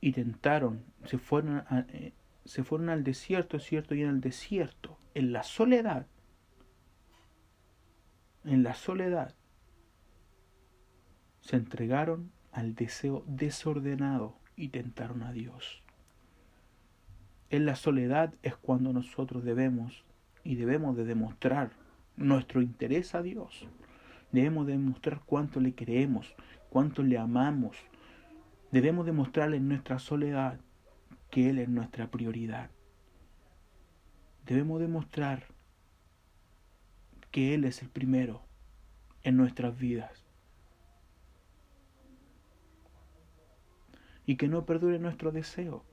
Y 0.00 0.12
tentaron, 0.12 0.84
se 1.06 1.16
fueron 1.16 1.56
a, 1.56 1.86
eh, 1.88 2.12
se 2.44 2.64
fueron 2.64 2.88
al 2.88 3.04
desierto, 3.04 3.58
cierto, 3.58 3.94
y 3.94 4.02
en 4.02 4.08
el 4.08 4.20
desierto, 4.20 4.98
en 5.14 5.32
la 5.32 5.42
soledad, 5.42 6.06
en 8.44 8.62
la 8.62 8.74
soledad, 8.74 9.34
se 11.40 11.56
entregaron 11.56 12.30
al 12.52 12.74
deseo 12.74 13.24
desordenado 13.26 14.36
y 14.56 14.68
tentaron 14.68 15.22
a 15.22 15.32
Dios. 15.32 15.82
En 17.50 17.66
la 17.66 17.76
soledad 17.76 18.34
es 18.42 18.56
cuando 18.56 18.92
nosotros 18.92 19.44
debemos 19.44 20.04
y 20.42 20.56
debemos 20.56 20.96
de 20.96 21.04
demostrar 21.04 21.70
nuestro 22.16 22.62
interés 22.62 23.14
a 23.14 23.22
Dios. 23.22 23.66
Debemos 24.32 24.66
demostrar 24.66 25.22
cuánto 25.24 25.60
le 25.60 25.72
queremos, 25.72 26.34
cuánto 26.70 27.02
le 27.02 27.18
amamos. 27.18 27.76
Debemos 28.72 29.06
demostrarle 29.06 29.58
en 29.58 29.68
nuestra 29.68 29.98
soledad 29.98 30.58
que 31.34 31.50
Él 31.50 31.58
es 31.58 31.68
nuestra 31.68 32.12
prioridad. 32.12 32.70
Debemos 34.46 34.78
demostrar 34.78 35.48
que 37.32 37.54
Él 37.54 37.64
es 37.64 37.82
el 37.82 37.88
primero 37.88 38.40
en 39.24 39.36
nuestras 39.36 39.76
vidas. 39.76 40.24
Y 44.24 44.36
que 44.36 44.46
no 44.46 44.64
perdure 44.64 45.00
nuestro 45.00 45.32
deseo, 45.32 45.84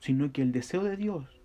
sino 0.00 0.32
que 0.32 0.40
el 0.40 0.52
deseo 0.52 0.82
de 0.82 0.96
Dios, 0.96 1.42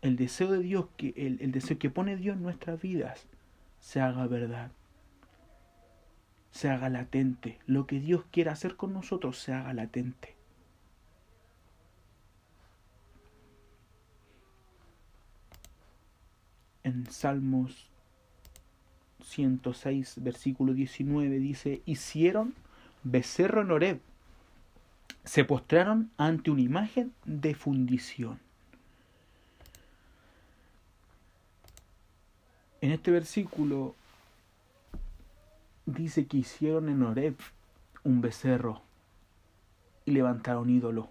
el 0.00 0.16
deseo 0.16 0.50
de 0.50 0.58
Dios, 0.58 0.88
que 0.96 1.14
el, 1.16 1.40
el 1.40 1.52
deseo 1.52 1.78
que 1.78 1.90
pone 1.90 2.16
Dios 2.16 2.36
en 2.36 2.42
nuestras 2.42 2.82
vidas, 2.82 3.28
se 3.78 4.00
haga 4.00 4.26
verdad 4.26 4.72
se 6.50 6.68
haga 6.68 6.88
latente. 6.88 7.58
Lo 7.66 7.86
que 7.86 8.00
Dios 8.00 8.24
quiera 8.30 8.52
hacer 8.52 8.76
con 8.76 8.92
nosotros 8.92 9.38
se 9.38 9.52
haga 9.52 9.72
latente. 9.74 10.34
En 16.84 17.10
Salmos 17.10 17.90
106, 19.22 20.22
versículo 20.22 20.72
19 20.72 21.38
dice, 21.38 21.82
hicieron 21.84 22.54
becerro 23.04 23.62
en 23.62 23.70
Oreb, 23.70 24.00
se 25.24 25.44
postraron 25.44 26.10
ante 26.16 26.50
una 26.50 26.62
imagen 26.62 27.12
de 27.26 27.54
fundición. 27.54 28.40
En 32.80 32.92
este 32.92 33.10
versículo 33.10 33.94
dice 35.92 36.26
que 36.26 36.36
hicieron 36.36 36.90
en 36.90 37.02
Oreb 37.02 37.36
un 38.04 38.20
becerro 38.20 38.82
y 40.04 40.10
levantaron 40.10 40.68
ídolo. 40.68 41.10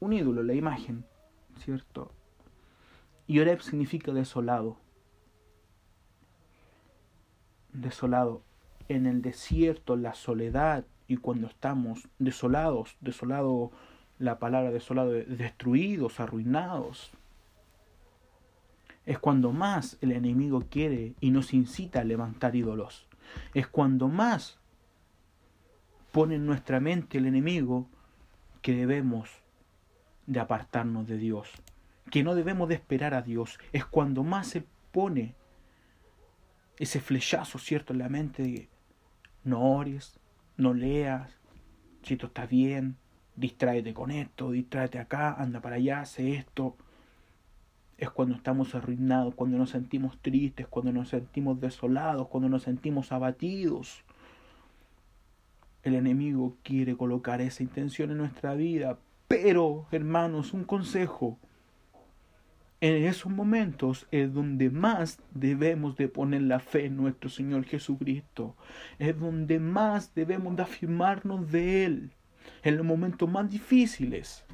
Un 0.00 0.12
ídolo, 0.12 0.42
la 0.42 0.54
imagen, 0.54 1.04
¿cierto? 1.56 2.12
Y 3.26 3.40
Oreb 3.40 3.60
significa 3.60 4.12
desolado. 4.12 4.76
Desolado. 7.72 8.42
En 8.88 9.06
el 9.06 9.22
desierto, 9.22 9.96
la 9.96 10.14
soledad, 10.14 10.84
y 11.06 11.16
cuando 11.16 11.46
estamos 11.46 12.08
desolados, 12.18 12.96
desolado, 13.00 13.70
la 14.18 14.38
palabra 14.38 14.70
desolado, 14.70 15.12
destruidos, 15.12 16.20
arruinados, 16.20 17.10
es 19.06 19.18
cuando 19.18 19.52
más 19.52 19.96
el 20.02 20.12
enemigo 20.12 20.64
quiere 20.70 21.14
y 21.20 21.30
nos 21.30 21.54
incita 21.54 22.00
a 22.00 22.04
levantar 22.04 22.54
ídolos 22.54 23.07
es 23.54 23.66
cuando 23.66 24.08
más 24.08 24.58
pone 26.12 26.36
en 26.36 26.46
nuestra 26.46 26.80
mente 26.80 27.18
el 27.18 27.26
enemigo 27.26 27.88
que 28.62 28.74
debemos 28.74 29.30
de 30.26 30.40
apartarnos 30.40 31.06
de 31.06 31.16
Dios, 31.16 31.50
que 32.10 32.22
no 32.22 32.34
debemos 32.34 32.68
de 32.68 32.74
esperar 32.74 33.14
a 33.14 33.22
Dios, 33.22 33.58
es 33.72 33.84
cuando 33.84 34.24
más 34.24 34.46
se 34.46 34.64
pone 34.92 35.34
ese 36.78 37.00
flechazo, 37.00 37.58
¿cierto?, 37.58 37.92
en 37.92 37.98
la 37.98 38.08
mente 38.08 38.42
de 38.42 38.68
no 39.44 39.60
ores, 39.60 40.18
no 40.56 40.74
leas, 40.74 41.38
si 42.02 42.14
esto 42.14 42.26
está 42.26 42.46
bien, 42.46 42.96
distráete 43.36 43.94
con 43.94 44.10
esto, 44.10 44.50
distráete 44.50 44.98
acá, 44.98 45.34
anda 45.34 45.60
para 45.60 45.76
allá, 45.76 46.00
hace 46.00 46.34
esto, 46.34 46.76
es 47.98 48.10
cuando 48.10 48.36
estamos 48.36 48.76
arruinados, 48.76 49.34
cuando 49.34 49.58
nos 49.58 49.70
sentimos 49.70 50.16
tristes, 50.22 50.68
cuando 50.68 50.92
nos 50.92 51.08
sentimos 51.08 51.60
desolados, 51.60 52.28
cuando 52.28 52.48
nos 52.48 52.62
sentimos 52.62 53.10
abatidos. 53.10 54.04
El 55.82 55.96
enemigo 55.96 56.56
quiere 56.62 56.96
colocar 56.96 57.40
esa 57.40 57.64
intención 57.64 58.12
en 58.12 58.18
nuestra 58.18 58.54
vida, 58.54 58.98
pero, 59.26 59.86
hermanos, 59.90 60.54
un 60.54 60.64
consejo. 60.64 61.38
en 62.80 63.04
esos 63.04 63.32
momentos 63.32 64.06
es 64.12 64.32
donde 64.32 64.70
más 64.70 65.20
debemos 65.34 65.96
de 65.96 66.06
poner 66.06 66.42
la 66.42 66.60
fe 66.60 66.86
en 66.86 66.96
nuestro 66.96 67.28
Señor 67.28 67.64
Jesucristo. 67.64 68.54
Es 69.00 69.18
donde 69.18 69.58
más 69.58 70.14
debemos 70.14 70.54
de 70.54 70.62
afirmarnos 70.62 71.50
de 71.50 71.84
Él. 71.84 72.12
En 72.62 72.76
los 72.76 72.86
momentos 72.86 73.28
más 73.28 73.50
difíciles. 73.50 74.44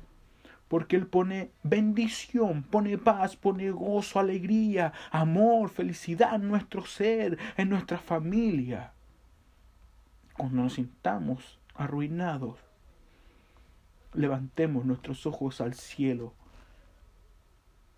Porque 0.74 0.96
Él 0.96 1.06
pone 1.06 1.52
bendición, 1.62 2.64
pone 2.64 2.98
paz, 2.98 3.36
pone 3.36 3.70
gozo, 3.70 4.18
alegría, 4.18 4.92
amor, 5.12 5.70
felicidad 5.70 6.34
en 6.34 6.48
nuestro 6.48 6.84
ser, 6.84 7.38
en 7.56 7.68
nuestra 7.68 7.96
familia. 7.96 8.92
Cuando 10.36 10.64
nos 10.64 10.72
sintamos 10.72 11.60
arruinados, 11.76 12.58
levantemos 14.14 14.84
nuestros 14.84 15.26
ojos 15.26 15.60
al 15.60 15.74
cielo 15.74 16.34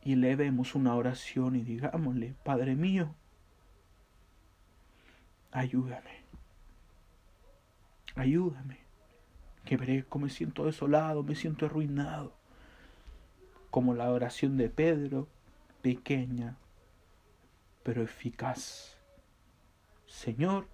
y 0.03 0.13
elevemos 0.13 0.75
una 0.75 0.97
oración 0.97 1.57
y 1.57 1.63
digámosle, 1.63 2.35
Padre 2.45 2.77
mío, 2.77 3.15
ayúdame, 5.51 6.27
ayúdame, 8.17 8.81
que 9.65 9.79
merezco, 9.79 10.19
me 10.19 10.29
siento 10.29 10.67
desolado, 10.67 11.23
me 11.23 11.35
siento 11.35 11.65
arruinado, 11.65 12.36
como 13.77 13.93
la 13.93 14.11
oración 14.11 14.57
de 14.57 14.71
Pedro, 14.71 15.29
pequeña, 15.83 16.57
pero 17.83 18.03
eficaz. 18.03 18.97
Señor, 20.07 20.67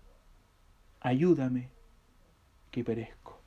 ayúdame, 1.01 1.71
que 2.71 2.85
perezco. 2.85 3.41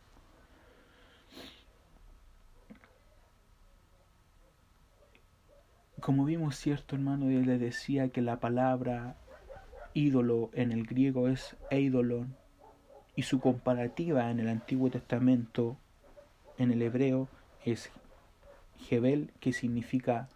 como 6.01 6.25
vimos, 6.25 6.57
cierto 6.57 6.97
hermano, 6.97 7.29
él 7.29 7.45
le 7.45 7.57
decía 7.57 8.09
que 8.09 8.21
la 8.21 8.41
palabra 8.41 9.15
ídolo 9.93 10.49
en 10.51 10.73
el 10.73 10.85
griego 10.85 11.29
es 11.29 11.55
eidolon 11.71 12.35
y 13.15 13.21
su 13.21 13.39
comparativa 13.39 14.29
en 14.29 14.41
el 14.41 14.49
Antiguo 14.49 14.89
Testamento 14.89 15.77
en 16.57 16.73
el 16.73 16.81
hebreo 16.81 17.29
es 17.63 17.89
Jebel, 18.79 19.31
que 19.39 19.53
significa 19.53 20.29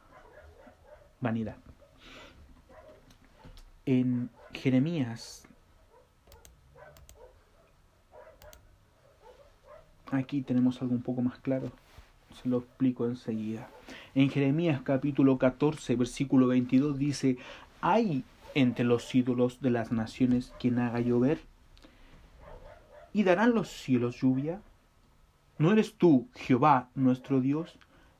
vanidad. 1.22 1.58
En 3.86 4.30
Jeremías, 4.54 5.48
aquí 10.12 10.42
tenemos 10.42 10.82
algo 10.82 10.94
un 10.94 11.02
poco 11.02 11.22
más 11.22 11.40
claro, 11.40 11.72
se 12.42 12.50
lo 12.50 12.60
explico 12.60 13.06
enseguida. 13.06 13.70
En 14.16 14.30
Jeremías 14.30 14.82
capítulo 14.84 15.38
14, 15.38 15.96
versículo 15.96 16.48
22 16.48 16.98
dice, 16.98 17.38
¿hay 17.82 18.24
entre 18.56 18.86
los 18.86 19.14
ídolos 19.14 19.62
de 19.62 19.72
las 19.72 19.92
naciones 19.92 20.54
quien 20.60 20.80
haga 20.80 21.00
llover? 21.00 21.40
¿Y 23.14 23.24
darán 23.24 23.54
los 23.54 23.70
cielos 23.70 24.22
lluvia? 24.22 24.62
¿No 25.58 25.72
eres 25.72 25.94
tú, 25.96 26.28
Jehová, 26.36 26.90
nuestro 26.96 27.42
Dios? 27.42 27.78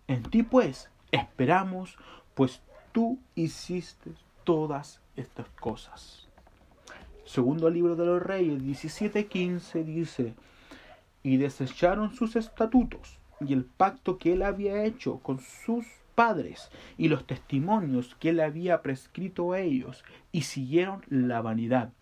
En 0.10 0.24
ti 0.24 0.42
pues 0.42 0.90
esperamos, 1.12 1.96
pues 2.34 2.64
tú 2.92 3.20
hiciste 3.36 4.10
todas 4.44 5.02
estas 5.16 5.48
cosas. 5.50 6.28
Segundo 7.26 7.70
libro 7.70 7.96
de 7.96 8.08
los 8.08 8.20
Reyes 8.20 8.60
17:15 8.60 9.84
dice, 9.84 10.34
y 11.22 11.38
desecharon 11.38 12.16
sus 12.16 12.36
estatutos 12.36 13.20
y 13.40 13.54
el 13.54 13.66
pacto 13.66 14.18
que 14.18 14.34
él 14.34 14.42
había 14.42 14.84
hecho 14.84 15.20
con 15.20 15.40
sus 15.40 15.86
padres 16.16 16.72
y 16.98 17.08
los 17.08 17.28
testimonios 17.28 18.16
que 18.16 18.30
él 18.30 18.40
había 18.40 18.82
prescrito 18.82 19.54
a 19.54 19.60
ellos, 19.60 20.04
y 20.32 20.42
siguieron 20.42 21.04
la 21.08 21.42
vanidad, 21.42 21.94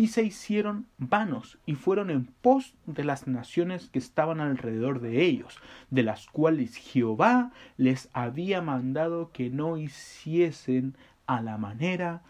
y 0.00 0.06
se 0.06 0.22
hicieron 0.22 0.86
vanos, 0.96 1.58
y 1.66 1.74
fueron 1.74 2.08
en 2.08 2.24
pos 2.24 2.72
de 2.86 3.04
las 3.04 3.26
naciones 3.26 3.90
que 3.90 3.98
estaban 3.98 4.40
alrededor 4.40 5.00
de 5.02 5.22
ellos, 5.22 5.58
de 5.90 6.02
las 6.02 6.26
cuales 6.26 6.76
Jehová 6.76 7.52
les 7.76 8.08
había 8.14 8.62
mandado 8.62 9.30
que 9.30 9.50
no 9.50 9.76
hiciesen 9.76 10.96
a 11.26 11.42
la 11.42 11.58
manera 11.58 12.22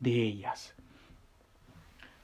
de 0.00 0.20
ellas. 0.24 0.74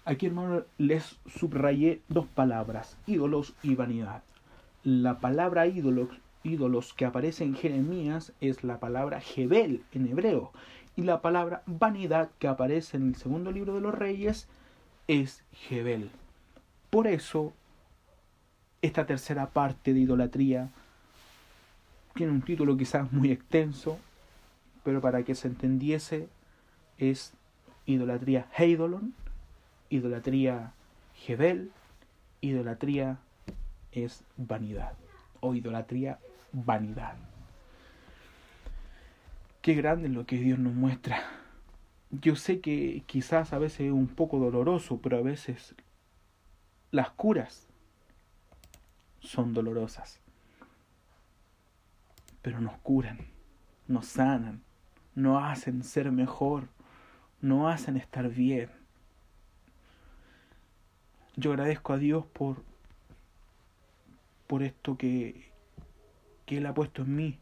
Aquí, 0.05 0.27
hermano, 0.27 0.65
les 0.79 1.21
subrayé 1.27 2.03
dos 2.09 2.27
palabras, 2.27 2.99
ídolos 3.07 3.55
y 3.63 3.77
vanidad 3.77 4.25
la 4.85 5.21
palabra 5.21 5.69
ídolos, 5.69 6.09
ídolos 6.43 6.93
que 6.93 7.05
aparece 7.05 7.45
en 7.45 7.55
Jeremías 7.55 8.33
es 8.41 8.65
la 8.65 8.81
palabra 8.81 9.21
Jebel 9.21 9.85
en 9.93 10.09
hebreo 10.09 10.51
y 10.97 11.03
la 11.03 11.23
palabra 11.23 11.63
vanidad 11.67 12.31
que 12.41 12.49
aparece 12.49 12.97
en 12.97 13.11
el 13.11 13.15
segundo 13.15 13.53
libro 13.53 13.75
de 13.75 13.81
los 13.81 13.95
reyes 13.95 14.49
es 15.09 15.43
Jebel. 15.53 16.11
Por 16.91 17.07
eso, 17.07 17.53
esta 18.83 19.07
tercera 19.07 19.51
parte 19.51 19.95
de 19.95 20.01
idolatría 20.01 20.71
tiene 22.15 22.33
un 22.33 22.43
título 22.43 22.77
quizás 22.77 23.11
muy 23.13 23.31
extenso, 23.31 23.99
pero 24.85 25.01
para 25.01 25.23
que 25.23 25.35
se 25.35 25.49
entendiese 25.49 26.29
es 26.99 27.33
idolatría 27.87 28.47
Heidolon, 28.57 29.15
idolatría 29.89 30.73
Jebel, 31.15 31.71
idolatría 32.41 33.19
es 33.93 34.25
vanidad 34.37 34.95
o 35.41 35.55
idolatría 35.55 36.19
vanidad. 36.53 37.15
Qué 39.61 39.75
grande 39.75 40.09
es 40.09 40.15
lo 40.15 40.27
que 40.27 40.37
Dios 40.37 40.59
nos 40.59 40.75
muestra. 40.75 41.42
Yo 42.13 42.37
sé 42.37 42.61
que 42.61 43.03
quizás 43.07 43.53
a 43.53 43.59
veces 43.59 43.81
es 43.81 43.93
un 43.93 44.07
poco 44.07 44.39
doloroso, 44.39 45.01
pero 45.01 45.17
a 45.19 45.23
veces 45.23 45.75
las 46.91 47.11
curas 47.11 47.69
son 49.21 49.55
dolorosas. 49.55 50.21
Pero 52.43 52.61
nos 52.61 52.77
curan, 52.79 53.19
nos 53.89 54.07
sanan, 54.07 54.63
nos 55.15 55.43
hacen 55.43 55.83
ser 55.83 56.13
mejor, 56.13 56.69
nos 57.41 57.73
hacen 57.73 57.97
estar 57.97 58.29
bien. 58.29 58.71
Yo 61.35 61.53
agradezco 61.53 61.95
a 61.95 61.99
Dios 61.99 62.27
por 62.27 62.63
por 64.53 64.63
esto 64.63 64.99
que, 64.99 65.51
que 66.45 66.59
Él 66.59 66.67
ha 66.67 66.75
puesto 66.75 67.05
en 67.05 67.17
mí, 67.17 67.39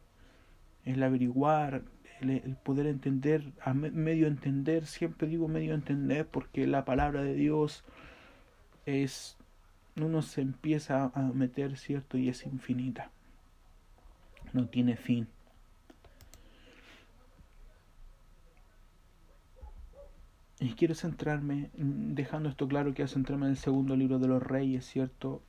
el 0.84 1.02
averiguar, 1.02 1.82
el, 2.22 2.56
poder 2.56 2.86
entender, 2.86 3.52
a 3.62 3.74
medio 3.74 4.26
entender, 4.26 4.86
siempre 4.86 5.28
digo 5.28 5.48
medio 5.48 5.74
entender 5.74 6.26
porque 6.26 6.66
la 6.66 6.84
palabra 6.84 7.22
de 7.22 7.34
Dios 7.34 7.84
es, 8.86 9.36
uno 9.96 10.22
se 10.22 10.40
empieza 10.42 11.10
a 11.14 11.20
meter, 11.32 11.76
¿cierto? 11.76 12.18
Y 12.18 12.28
es 12.28 12.44
infinita, 12.44 13.10
no 14.52 14.66
tiene 14.66 14.96
fin. 14.96 15.28
Y 20.58 20.74
quiero 20.74 20.94
centrarme, 20.94 21.70
dejando 21.74 22.50
esto 22.50 22.68
claro, 22.68 22.92
quiero 22.92 23.08
centrarme 23.08 23.46
en 23.46 23.52
el 23.52 23.56
segundo 23.56 23.96
libro 23.96 24.18
de 24.18 24.28
los 24.28 24.42
reyes, 24.42 24.84
¿cierto? 24.84 25.42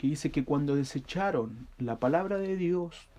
que 0.00 0.06
dice 0.06 0.30
que 0.30 0.46
cuando 0.46 0.76
desecharon 0.76 1.68
la 1.76 1.98
palabra 1.98 2.38
de 2.38 2.56
Dios, 2.56 3.10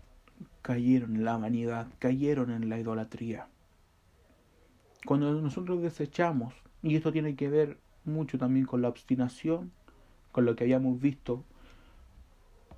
cayeron 0.62 1.16
en 1.16 1.26
la 1.26 1.38
vanidad, 1.38 1.88
cayeron 2.00 2.52
en 2.52 2.70
la 2.70 2.80
idolatría. 2.80 3.48
Cuando 5.06 5.34
nosotros 5.42 5.82
desechamos, 5.82 6.54
y 6.84 6.96
esto 6.96 7.12
tiene 7.12 7.36
que 7.36 7.50
ver 7.50 7.78
mucho 8.06 8.38
también 8.38 8.66
con 8.66 8.82
la 8.82 8.90
obstinación, 8.90 9.72
con 10.32 10.46
lo 10.46 10.56
que 10.56 10.64
habíamos 10.64 11.00
visto 11.00 11.44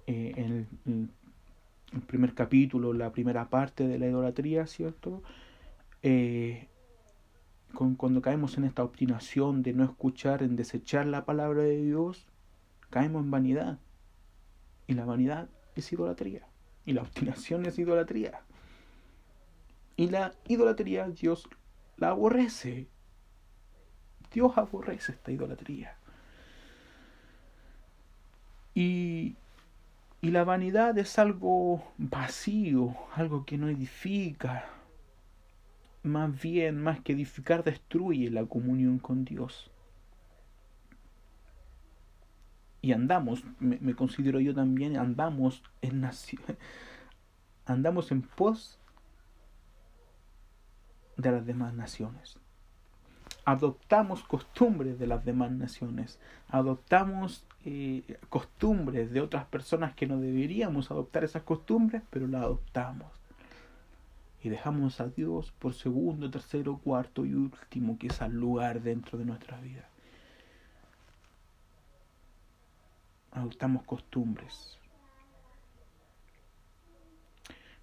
eh, 0.07 0.33
en, 0.35 0.67
el, 0.85 2.01
primer 2.07 2.33
capítulo, 2.33 2.93
la 2.93 3.11
primera 3.11 3.49
parte 3.49 3.87
de 3.87 3.99
la 3.99 4.07
idolatría, 4.07 4.65
¿cierto? 4.65 5.21
Eh, 6.01 6.67
con, 7.73 7.95
cuando 7.95 8.21
caemos 8.21 8.57
en 8.57 8.63
esta 8.63 8.83
obstinación 8.83 9.61
de 9.61 9.73
no 9.73 9.83
escuchar, 9.83 10.43
en 10.43 10.55
desechar 10.55 11.05
la 11.05 11.25
palabra 11.25 11.61
de 11.63 11.77
Dios, 11.83 12.25
caemos 12.89 13.23
en 13.23 13.31
vanidad. 13.31 13.79
Y 14.87 14.93
la 14.93 15.05
vanidad 15.05 15.49
es 15.75 15.91
idolatría. 15.93 16.47
Y 16.85 16.93
la 16.93 17.01
obstinación 17.01 17.65
es 17.65 17.79
idolatría. 17.79 18.41
Y 19.95 20.09
la 20.09 20.33
idolatría 20.47 21.07
Dios 21.07 21.47
la 21.97 22.09
aborrece. 22.09 22.87
Dios 24.31 24.57
aborrece 24.57 25.11
esta 25.11 25.31
idolatría. 25.31 25.95
Y, 28.73 29.35
y 30.21 30.31
la 30.31 30.43
vanidad 30.43 30.97
es 30.97 31.19
algo 31.19 31.83
vacío, 31.97 32.95
algo 33.13 33.45
que 33.45 33.57
no 33.57 33.69
edifica. 33.69 34.65
Más 36.01 36.41
bien, 36.41 36.81
más 36.81 36.99
que 36.99 37.13
edificar, 37.13 37.63
destruye 37.63 38.29
la 38.29 38.45
comunión 38.45 38.99
con 38.99 39.23
Dios. 39.23 39.69
Y 42.83 42.91
andamos, 42.91 43.45
me, 43.61 43.95
considero 43.95 44.41
yo 44.41 44.53
también, 44.53 44.97
andamos 44.97 45.63
en 45.81 46.03
andamos 47.65 48.11
en 48.11 48.21
pos 48.23 48.77
de 51.15 51.31
las 51.31 51.45
demás 51.45 51.73
naciones. 51.73 52.37
Adoptamos 53.45 54.23
costumbres 54.23 54.99
de 54.99 55.07
las 55.07 55.23
demás 55.23 55.51
naciones. 55.51 56.19
Adoptamos 56.49 57.45
eh, 57.63 58.19
costumbres 58.27 59.13
de 59.13 59.21
otras 59.21 59.45
personas 59.45 59.95
que 59.95 60.05
no 60.05 60.19
deberíamos 60.19 60.91
adoptar 60.91 61.23
esas 61.23 61.43
costumbres, 61.43 62.03
pero 62.09 62.27
las 62.27 62.43
adoptamos. 62.43 63.13
Y 64.43 64.49
dejamos 64.49 64.99
a 64.99 65.07
Dios 65.07 65.53
por 65.57 65.73
segundo, 65.73 66.29
tercero, 66.29 66.81
cuarto 66.83 67.25
y 67.25 67.33
último, 67.33 67.97
que 67.97 68.07
es 68.07 68.21
al 68.21 68.33
lugar 68.33 68.81
dentro 68.81 69.17
de 69.17 69.23
nuestra 69.23 69.57
vida. 69.61 69.87
Adoptamos 73.33 73.83
costumbres. 73.83 74.79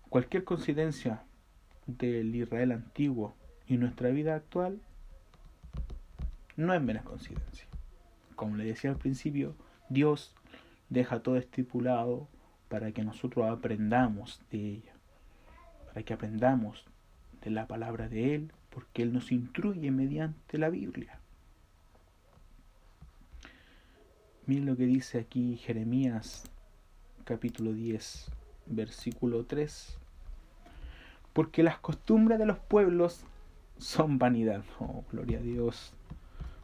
Cualquier 0.08 0.44
coincidencia 0.44 1.22
del 1.86 2.34
Israel 2.34 2.72
antiguo 2.72 3.34
y 3.66 3.76
nuestra 3.76 4.10
vida 4.10 4.34
actual 4.36 4.80
no 6.56 6.74
es 6.74 6.80
menos 6.80 7.04
coincidencia. 7.04 7.66
Como 8.36 8.56
le 8.56 8.64
decía 8.64 8.90
al 8.90 8.96
principio, 8.96 9.54
Dios 9.88 10.34
deja 10.88 11.22
todo 11.22 11.36
estipulado 11.36 12.28
para 12.68 12.92
que 12.92 13.02
nosotros 13.02 13.50
aprendamos 13.50 14.40
de 14.50 14.58
ella, 14.58 14.92
para 15.86 16.02
que 16.02 16.12
aprendamos 16.12 16.84
de 17.42 17.50
la 17.50 17.66
palabra 17.66 18.08
de 18.08 18.34
Él, 18.34 18.52
porque 18.70 19.02
Él 19.02 19.12
nos 19.12 19.32
instruye 19.32 19.90
mediante 19.90 20.58
la 20.58 20.70
Biblia. 20.70 21.19
Miren 24.50 24.66
lo 24.66 24.76
que 24.76 24.84
dice 24.84 25.20
aquí 25.20 25.56
Jeremías 25.58 26.42
capítulo 27.22 27.72
10, 27.72 28.32
versículo 28.66 29.44
3. 29.44 29.96
Porque 31.32 31.62
las 31.62 31.78
costumbres 31.78 32.36
de 32.40 32.46
los 32.46 32.58
pueblos 32.58 33.20
son 33.78 34.18
vanidad. 34.18 34.64
Oh, 34.80 35.04
gloria 35.12 35.38
a 35.38 35.42
Dios. 35.42 35.92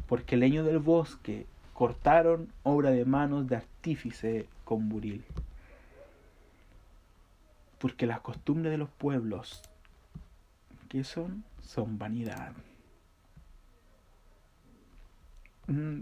Porque 0.09 0.34
el 0.34 0.41
leño 0.41 0.64
del 0.64 0.80
bosque 0.80 1.47
cortaron 1.74 2.49
obra 2.64 2.91
de 2.91 3.05
manos 3.05 3.47
de 3.47 3.55
artífice 3.55 4.49
con 4.64 4.89
buril. 4.89 5.24
Porque 7.78 8.07
las 8.07 8.18
costumbres 8.18 8.72
de 8.72 8.78
los 8.78 8.91
pueblos, 8.91 9.62
¿qué 10.89 11.05
son? 11.05 11.45
Son 11.62 11.99
vanidad. 11.99 12.53
Mm, 15.68 16.01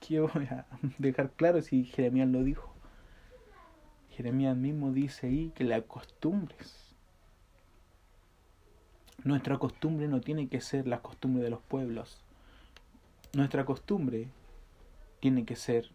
quiero 0.00 0.30
dejar 0.98 1.30
claro 1.32 1.62
si 1.62 1.84
Jeremías 1.84 2.28
lo 2.28 2.42
dijo. 2.42 2.74
Jeremías 4.10 4.56
mismo 4.56 4.92
dice 4.92 5.28
ahí 5.28 5.52
que 5.54 5.64
las 5.64 5.82
costumbres 5.82 6.88
nuestra 9.24 9.58
costumbre 9.58 10.06
no 10.06 10.20
tiene 10.20 10.48
que 10.48 10.60
ser 10.60 10.86
la 10.86 11.00
costumbre 11.00 11.42
de 11.42 11.50
los 11.50 11.60
pueblos. 11.60 12.22
Nuestra 13.34 13.64
costumbre 13.64 14.28
tiene 15.18 15.44
que 15.44 15.56
ser 15.56 15.90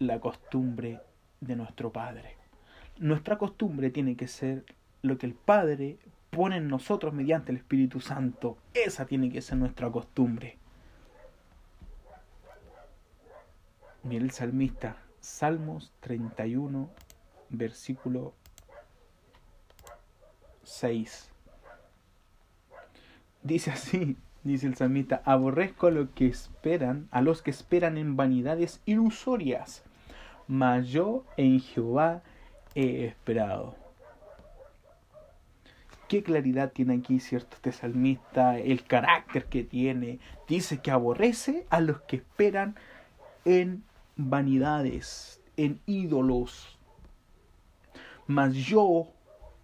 la 0.00 0.18
costumbre 0.18 1.00
de 1.40 1.54
nuestro 1.54 1.92
Padre. 1.92 2.36
Nuestra 2.98 3.38
costumbre 3.38 3.90
tiene 3.90 4.16
que 4.16 4.26
ser 4.26 4.64
lo 5.02 5.16
que 5.16 5.26
el 5.26 5.34
Padre 5.34 5.98
pone 6.30 6.56
en 6.56 6.66
nosotros 6.66 7.14
mediante 7.14 7.52
el 7.52 7.58
Espíritu 7.58 8.00
Santo. 8.00 8.58
Esa 8.74 9.06
tiene 9.06 9.30
que 9.30 9.42
ser 9.42 9.58
nuestra 9.58 9.90
costumbre. 9.90 10.58
Mira 14.04 14.24
el 14.24 14.32
salmista, 14.32 14.96
Salmos 15.20 15.92
31, 16.00 16.90
versículo 17.50 18.34
6. 20.64 21.30
Dice 23.44 23.70
así, 23.70 24.16
dice 24.42 24.66
el 24.66 24.74
salmista, 24.74 25.22
aborrezco 25.24 25.86
a 25.86 25.92
lo 25.92 26.12
que 26.14 26.26
esperan, 26.26 27.06
a 27.12 27.22
los 27.22 27.42
que 27.42 27.52
esperan 27.52 27.96
en 27.96 28.16
vanidades 28.16 28.80
ilusorias, 28.86 29.84
mas 30.48 30.88
yo 30.88 31.24
en 31.36 31.60
Jehová 31.60 32.22
he 32.74 33.04
esperado. 33.06 33.76
Qué 36.08 36.24
claridad 36.24 36.72
tiene 36.72 36.94
aquí, 36.94 37.20
¿cierto? 37.20 37.54
Este 37.54 37.70
salmista, 37.70 38.58
el 38.58 38.84
carácter 38.84 39.46
que 39.46 39.62
tiene. 39.62 40.18
Dice 40.48 40.82
que 40.82 40.90
aborrece 40.90 41.66
a 41.70 41.80
los 41.80 42.02
que 42.02 42.16
esperan 42.16 42.74
en 43.44 43.84
vanidades, 44.16 45.40
en 45.56 45.80
ídolos. 45.86 46.78
Mas 48.26 48.54
yo 48.54 49.08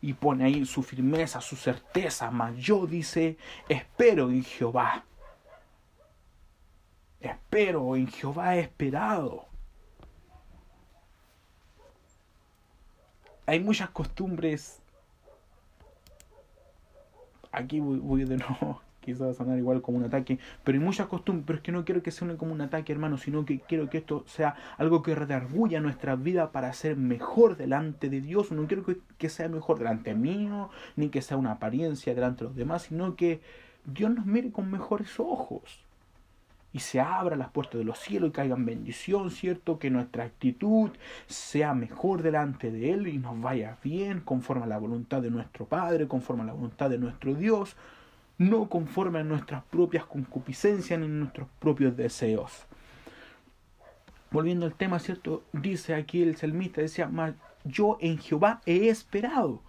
y 0.00 0.12
pone 0.12 0.44
ahí 0.44 0.64
su 0.64 0.82
firmeza, 0.82 1.40
su 1.40 1.56
certeza, 1.56 2.30
mas 2.30 2.56
yo 2.56 2.86
dice, 2.86 3.36
espero 3.68 4.30
en 4.30 4.44
Jehová. 4.44 5.04
Espero 7.20 7.96
en 7.96 8.06
Jehová 8.06 8.56
he 8.56 8.60
esperado. 8.60 9.46
Hay 13.46 13.60
muchas 13.60 13.90
costumbres. 13.90 14.80
Aquí 17.50 17.80
voy, 17.80 17.98
voy 17.98 18.24
de 18.24 18.36
nuevo 18.36 18.87
quizás 19.08 19.28
va 19.28 19.30
a 19.30 19.34
sonar 19.34 19.56
igual 19.56 19.80
como 19.80 19.96
un 19.96 20.04
ataque, 20.04 20.38
pero 20.64 20.78
hay 20.78 20.84
muchas 20.84 21.06
costumbres, 21.06 21.44
pero 21.46 21.56
es 21.58 21.62
que 21.62 21.72
no 21.72 21.84
quiero 21.84 22.02
que 22.02 22.10
suene 22.10 22.36
como 22.36 22.52
un 22.52 22.60
ataque, 22.60 22.92
hermano, 22.92 23.16
sino 23.16 23.46
que 23.46 23.60
quiero 23.60 23.88
que 23.88 23.98
esto 23.98 24.24
sea 24.26 24.54
algo 24.76 25.02
que 25.02 25.14
redarguya 25.14 25.80
nuestra 25.80 26.14
vida 26.14 26.52
para 26.52 26.72
ser 26.74 26.96
mejor 26.96 27.56
delante 27.56 28.10
de 28.10 28.20
Dios. 28.20 28.52
No 28.52 28.66
quiero 28.66 28.84
que, 28.84 29.28
sea 29.30 29.48
mejor 29.48 29.78
delante 29.78 30.14
mío, 30.14 30.68
ni 30.96 31.08
que 31.08 31.22
sea 31.22 31.38
una 31.38 31.52
apariencia 31.52 32.14
delante 32.14 32.44
de 32.44 32.48
los 32.48 32.56
demás, 32.56 32.82
sino 32.82 33.16
que 33.16 33.40
Dios 33.86 34.10
nos 34.10 34.26
mire 34.26 34.52
con 34.52 34.70
mejores 34.70 35.18
ojos 35.18 35.84
y 36.70 36.80
se 36.80 37.00
abra 37.00 37.34
las 37.34 37.48
puertas 37.48 37.78
de 37.78 37.84
los 37.84 37.98
cielos 37.98 38.28
y 38.28 38.32
caigan 38.32 38.66
bendición, 38.66 39.30
¿cierto? 39.30 39.78
Que 39.78 39.88
nuestra 39.88 40.24
actitud 40.24 40.90
sea 41.26 41.72
mejor 41.72 42.22
delante 42.22 42.70
de 42.70 42.92
Él 42.92 43.08
y 43.08 43.16
nos 43.16 43.40
vaya 43.40 43.78
bien 43.82 44.20
conforme 44.20 44.64
a 44.64 44.66
la 44.66 44.78
voluntad 44.78 45.22
de 45.22 45.30
nuestro 45.30 45.64
Padre, 45.64 46.08
conforme 46.08 46.42
a 46.42 46.46
la 46.46 46.52
voluntad 46.52 46.90
de 46.90 46.98
nuestro 46.98 47.34
Dios 47.34 47.74
no 48.38 48.68
conforme 48.68 49.18
a 49.18 49.24
nuestras 49.24 49.64
propias 49.64 50.04
concupiscencias 50.04 50.98
ni 50.98 51.08
nuestros 51.08 51.48
propios 51.58 51.96
deseos. 51.96 52.66
Volviendo 54.30 54.66
al 54.66 54.74
tema, 54.74 54.98
¿cierto? 55.00 55.42
Dice 55.52 55.94
aquí 55.94 56.22
el 56.22 56.36
salmista, 56.36 56.80
decía, 56.80 57.10
yo 57.64 57.98
en 58.00 58.18
Jehová 58.18 58.60
he 58.64 58.88
esperado. 58.88 59.62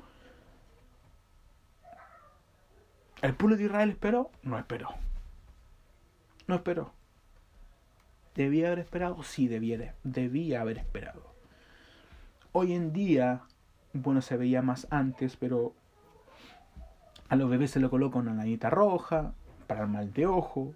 ¿El 3.22 3.34
pueblo 3.34 3.57
de 3.57 3.65
Israel 3.65 3.89
esperó? 3.89 4.32
No 4.43 4.57
esperó. 4.57 4.89
No 6.47 6.55
esperó. 6.55 6.93
¿Debía 8.36 8.67
haber 8.67 8.80
esperado? 8.80 9.22
Sí, 9.24 9.47
debía, 9.47 9.95
debía 10.03 10.61
haber 10.61 10.78
esperado. 10.78 11.34
Hoy 12.51 12.74
en 12.74 12.93
día, 12.93 13.41
bueno, 13.93 14.22
se 14.22 14.38
veía 14.38 14.61
más 14.61 14.88
antes, 14.89 15.36
pero 15.36 15.74
a 17.30 17.36
los 17.36 17.49
bebés 17.49 17.71
se 17.71 17.80
le 17.80 17.89
coloca 17.89 18.17
una 18.17 18.34
lanita 18.34 18.69
roja 18.71 19.34
para 19.67 19.84
el 19.84 19.88
mal 19.88 20.11
de 20.11 20.25
ojo 20.25 20.73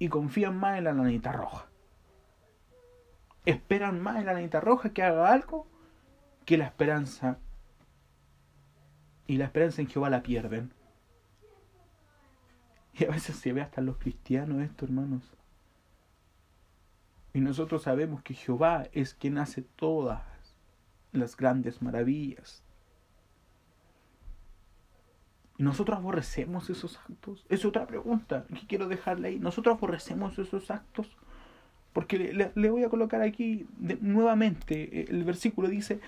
y 0.00 0.08
confían 0.08 0.58
más 0.58 0.76
en 0.76 0.84
la 0.84 0.92
lanita 0.92 1.30
roja. 1.30 1.66
Esperan 3.46 4.02
más 4.02 4.16
en 4.16 4.26
la 4.26 4.34
lanita 4.34 4.60
roja 4.60 4.90
que 4.90 5.04
haga 5.04 5.32
algo 5.32 5.68
que 6.44 6.58
la 6.58 6.64
esperanza. 6.64 7.38
Y 9.26 9.36
la 9.36 9.44
esperanza 9.44 9.80
en 9.80 9.88
Jehová 9.88 10.10
la 10.10 10.22
pierden. 10.22 10.72
Y 12.94 13.04
a 13.04 13.10
veces 13.10 13.36
se 13.36 13.52
ve 13.52 13.62
hasta 13.62 13.80
los 13.80 13.98
cristianos 13.98 14.62
esto, 14.62 14.84
hermanos. 14.84 15.32
Y 17.32 17.40
nosotros 17.40 17.82
sabemos 17.82 18.22
que 18.22 18.34
Jehová 18.34 18.88
es 18.92 19.14
quien 19.14 19.38
hace 19.38 19.62
todas 19.62 20.22
las 21.12 21.36
grandes 21.36 21.82
maravillas. 21.82 22.63
¿Y 25.56 25.62
nosotros 25.62 25.98
aborrecemos 25.98 26.68
esos 26.70 26.98
actos? 26.98 27.44
Es 27.48 27.64
otra 27.64 27.86
pregunta 27.86 28.44
que 28.48 28.66
quiero 28.66 28.88
dejarle 28.88 29.28
ahí. 29.28 29.38
¿Nosotros 29.38 29.76
aborrecemos 29.76 30.38
esos 30.38 30.70
actos? 30.70 31.16
Porque 31.92 32.32
le, 32.54 32.70
voy 32.70 32.82
a 32.82 32.88
colocar 32.88 33.22
aquí 33.22 33.66
nuevamente, 34.00 35.00
eh, 35.00 35.06
el 35.08 35.22
versículo 35.22 35.68
dice, 35.68 36.00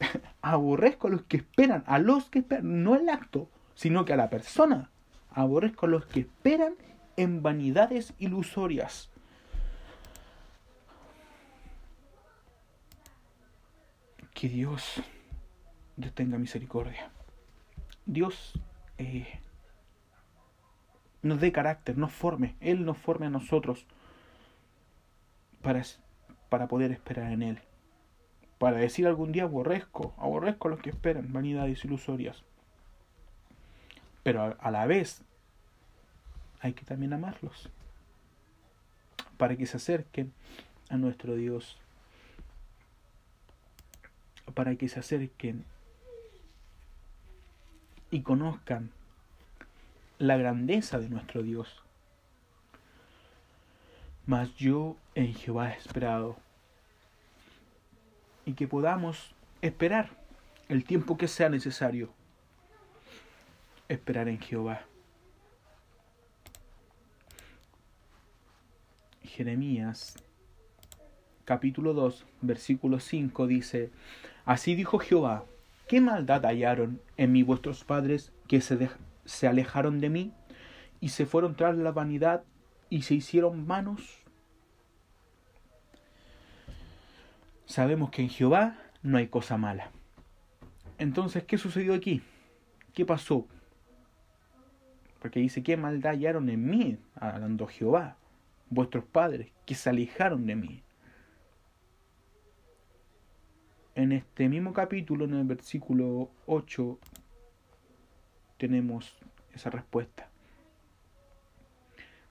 aborrezco 0.40 1.08
a 1.08 1.10
los 1.10 1.22
que 1.24 1.38
esperan, 1.38 1.84
a 1.86 1.98
los 1.98 2.30
que 2.30 2.38
esperan, 2.38 2.82
no 2.82 2.94
el 2.94 3.10
acto, 3.10 3.50
sino 3.74 4.06
que 4.06 4.14
a 4.14 4.16
la 4.16 4.30
persona. 4.30 4.90
Aborrezco 5.30 5.84
a 5.84 5.90
los 5.90 6.06
que 6.06 6.20
esperan 6.20 6.74
en 7.16 7.42
vanidades 7.42 8.14
ilusorias. 8.18 9.10
Que 14.32 14.48
Dios, 14.48 15.02
Dios 15.96 16.14
tenga 16.14 16.38
misericordia. 16.38 17.10
Dios 18.08 18.58
eh, 18.96 19.38
nos 21.20 21.38
dé 21.40 21.52
carácter, 21.52 21.98
nos 21.98 22.10
forme, 22.10 22.56
Él 22.60 22.86
nos 22.86 22.96
forme 22.96 23.26
a 23.26 23.30
nosotros 23.30 23.86
para, 25.60 25.82
para 26.48 26.68
poder 26.68 26.90
esperar 26.90 27.30
en 27.32 27.42
Él. 27.42 27.58
Para 28.58 28.78
decir 28.78 29.06
algún 29.06 29.30
día 29.30 29.42
aborrezco, 29.42 30.14
aborrezco 30.16 30.68
a 30.68 30.70
los 30.70 30.80
que 30.80 30.88
esperan 30.88 31.34
vanidades 31.34 31.84
ilusorias. 31.84 32.42
pero 34.22 34.56
a 34.58 34.70
la 34.70 34.86
vez 34.86 35.20
hay 36.60 36.72
que 36.72 36.86
también 36.86 37.12
amarlos 37.12 37.68
para 39.36 39.54
que 39.56 39.66
se 39.66 39.76
acerquen 39.76 40.32
a 40.88 40.96
nuestro 40.96 41.34
Dios, 41.34 41.78
para 44.54 44.76
que 44.76 44.88
se 44.88 44.98
acerquen 44.98 45.66
y 48.10 48.22
conozcan 48.22 48.90
la 50.18 50.36
grandeza 50.36 50.98
de 50.98 51.08
nuestro 51.08 51.42
Dios. 51.42 51.82
Mas 54.26 54.54
yo 54.56 54.96
en 55.14 55.34
Jehová 55.34 55.72
he 55.72 55.78
esperado 55.78 56.36
y 58.44 58.54
que 58.54 58.68
podamos 58.68 59.34
esperar 59.62 60.10
el 60.68 60.84
tiempo 60.84 61.16
que 61.16 61.28
sea 61.28 61.48
necesario. 61.48 62.10
Esperar 63.88 64.28
en 64.28 64.38
Jehová. 64.38 64.82
Jeremías 69.22 70.16
capítulo 71.44 71.94
2 71.94 72.26
versículo 72.42 73.00
5 73.00 73.46
dice, 73.46 73.90
Así 74.44 74.74
dijo 74.74 74.98
Jehová, 74.98 75.44
¿qué 75.88 76.00
maldad 76.00 76.44
hallaron 76.44 77.00
en 77.16 77.32
mí 77.32 77.42
vuestros 77.42 77.82
padres 77.82 78.32
que 78.46 78.60
se, 78.60 78.90
se 79.24 79.48
alejaron 79.48 79.98
de 80.00 80.10
mí 80.10 80.32
y 81.00 81.08
se 81.08 81.26
fueron 81.26 81.56
tras 81.56 81.76
la 81.76 81.90
vanidad 81.90 82.44
y 82.90 83.02
se 83.02 83.14
hicieron 83.14 83.66
manos? 83.66 84.22
Sabemos 87.66 88.10
que 88.10 88.22
en 88.22 88.28
Jehová 88.28 88.78
no 89.02 89.18
hay 89.18 89.28
cosa 89.28 89.56
mala. 89.56 89.90
Entonces, 90.98 91.44
¿qué 91.44 91.58
sucedió 91.58 91.94
aquí? 91.94 92.22
¿Qué 92.94 93.04
pasó? 93.04 93.46
Porque 95.20 95.40
dice, 95.40 95.62
¿qué 95.62 95.76
maldad 95.76 96.12
hallaron 96.12 96.48
en 96.48 96.68
mí? 96.68 96.98
Hablando 97.14 97.66
Jehová, 97.66 98.16
vuestros 98.70 99.04
padres, 99.04 99.52
que 99.66 99.74
se 99.74 99.90
alejaron 99.90 100.46
de 100.46 100.56
mí. 100.56 100.82
En 103.98 104.12
este 104.12 104.48
mismo 104.48 104.72
capítulo, 104.72 105.24
en 105.24 105.34
el 105.34 105.44
versículo 105.44 106.30
8, 106.46 107.00
tenemos 108.56 109.12
esa 109.52 109.70
respuesta. 109.70 110.30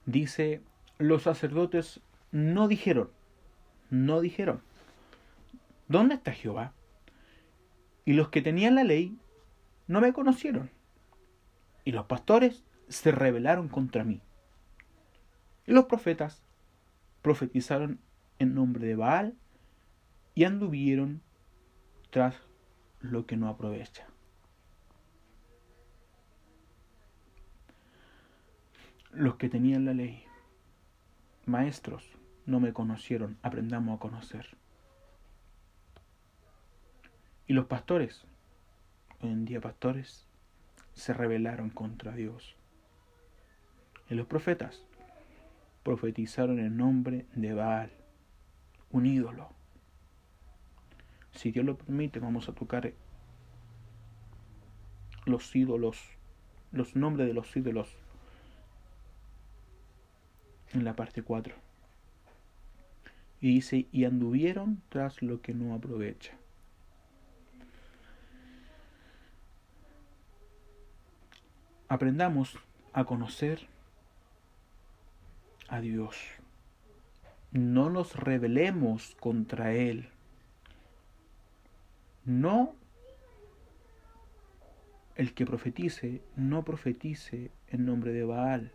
Dice, 0.06 0.62
los 0.96 1.24
sacerdotes 1.24 2.00
no 2.32 2.68
dijeron, 2.68 3.10
no 3.90 4.22
dijeron, 4.22 4.62
¿dónde 5.88 6.14
está 6.14 6.32
Jehová? 6.32 6.72
Y 8.06 8.14
los 8.14 8.30
que 8.30 8.40
tenían 8.40 8.74
la 8.74 8.84
ley 8.84 9.18
no 9.88 10.00
me 10.00 10.14
conocieron. 10.14 10.70
Y 11.84 11.92
los 11.92 12.06
pastores 12.06 12.64
se 12.88 13.12
rebelaron 13.12 13.68
contra 13.68 14.04
mí. 14.04 14.22
Y 15.66 15.72
los 15.72 15.84
profetas 15.84 16.40
profetizaron 17.20 18.00
en 18.38 18.54
nombre 18.54 18.86
de 18.86 18.96
Baal 18.96 19.34
y 20.34 20.44
anduvieron 20.44 21.27
tras 22.10 22.34
lo 23.00 23.26
que 23.26 23.36
no 23.36 23.48
aprovecha. 23.48 24.06
Los 29.12 29.36
que 29.36 29.48
tenían 29.48 29.84
la 29.84 29.94
ley, 29.94 30.24
maestros, 31.46 32.04
no 32.46 32.60
me 32.60 32.72
conocieron, 32.72 33.38
aprendamos 33.42 33.96
a 33.96 34.00
conocer. 34.00 34.46
Y 37.46 37.54
los 37.54 37.66
pastores, 37.66 38.24
hoy 39.20 39.30
en 39.30 39.44
día 39.44 39.60
pastores, 39.60 40.26
se 40.94 41.12
rebelaron 41.12 41.70
contra 41.70 42.12
Dios. 42.12 42.56
Y 44.10 44.14
los 44.14 44.26
profetas 44.26 44.82
profetizaron 45.82 46.58
en 46.58 46.76
nombre 46.76 47.26
de 47.34 47.54
Baal, 47.54 47.90
un 48.90 49.06
ídolo. 49.06 49.57
Si 51.38 51.52
Dios 51.52 51.64
lo 51.64 51.78
permite, 51.78 52.18
vamos 52.18 52.48
a 52.48 52.52
tocar 52.52 52.92
los 55.24 55.54
ídolos, 55.54 55.96
los 56.72 56.96
nombres 56.96 57.28
de 57.28 57.32
los 57.32 57.56
ídolos 57.56 57.88
en 60.72 60.84
la 60.84 60.96
parte 60.96 61.22
4. 61.22 61.54
Y 63.40 63.54
dice, 63.54 63.86
y 63.92 64.04
anduvieron 64.04 64.82
tras 64.88 65.22
lo 65.22 65.40
que 65.40 65.54
no 65.54 65.74
aprovecha. 65.76 66.32
Aprendamos 71.88 72.58
a 72.92 73.04
conocer 73.04 73.68
a 75.68 75.80
Dios. 75.80 76.16
No 77.52 77.90
nos 77.90 78.16
rebelemos 78.16 79.14
contra 79.20 79.72
Él. 79.72 80.08
No 82.28 82.74
el 85.16 85.32
que 85.32 85.46
profetice, 85.46 86.20
no 86.36 86.62
profetice 86.62 87.50
en 87.68 87.86
nombre 87.86 88.12
de 88.12 88.22
Baal. 88.22 88.72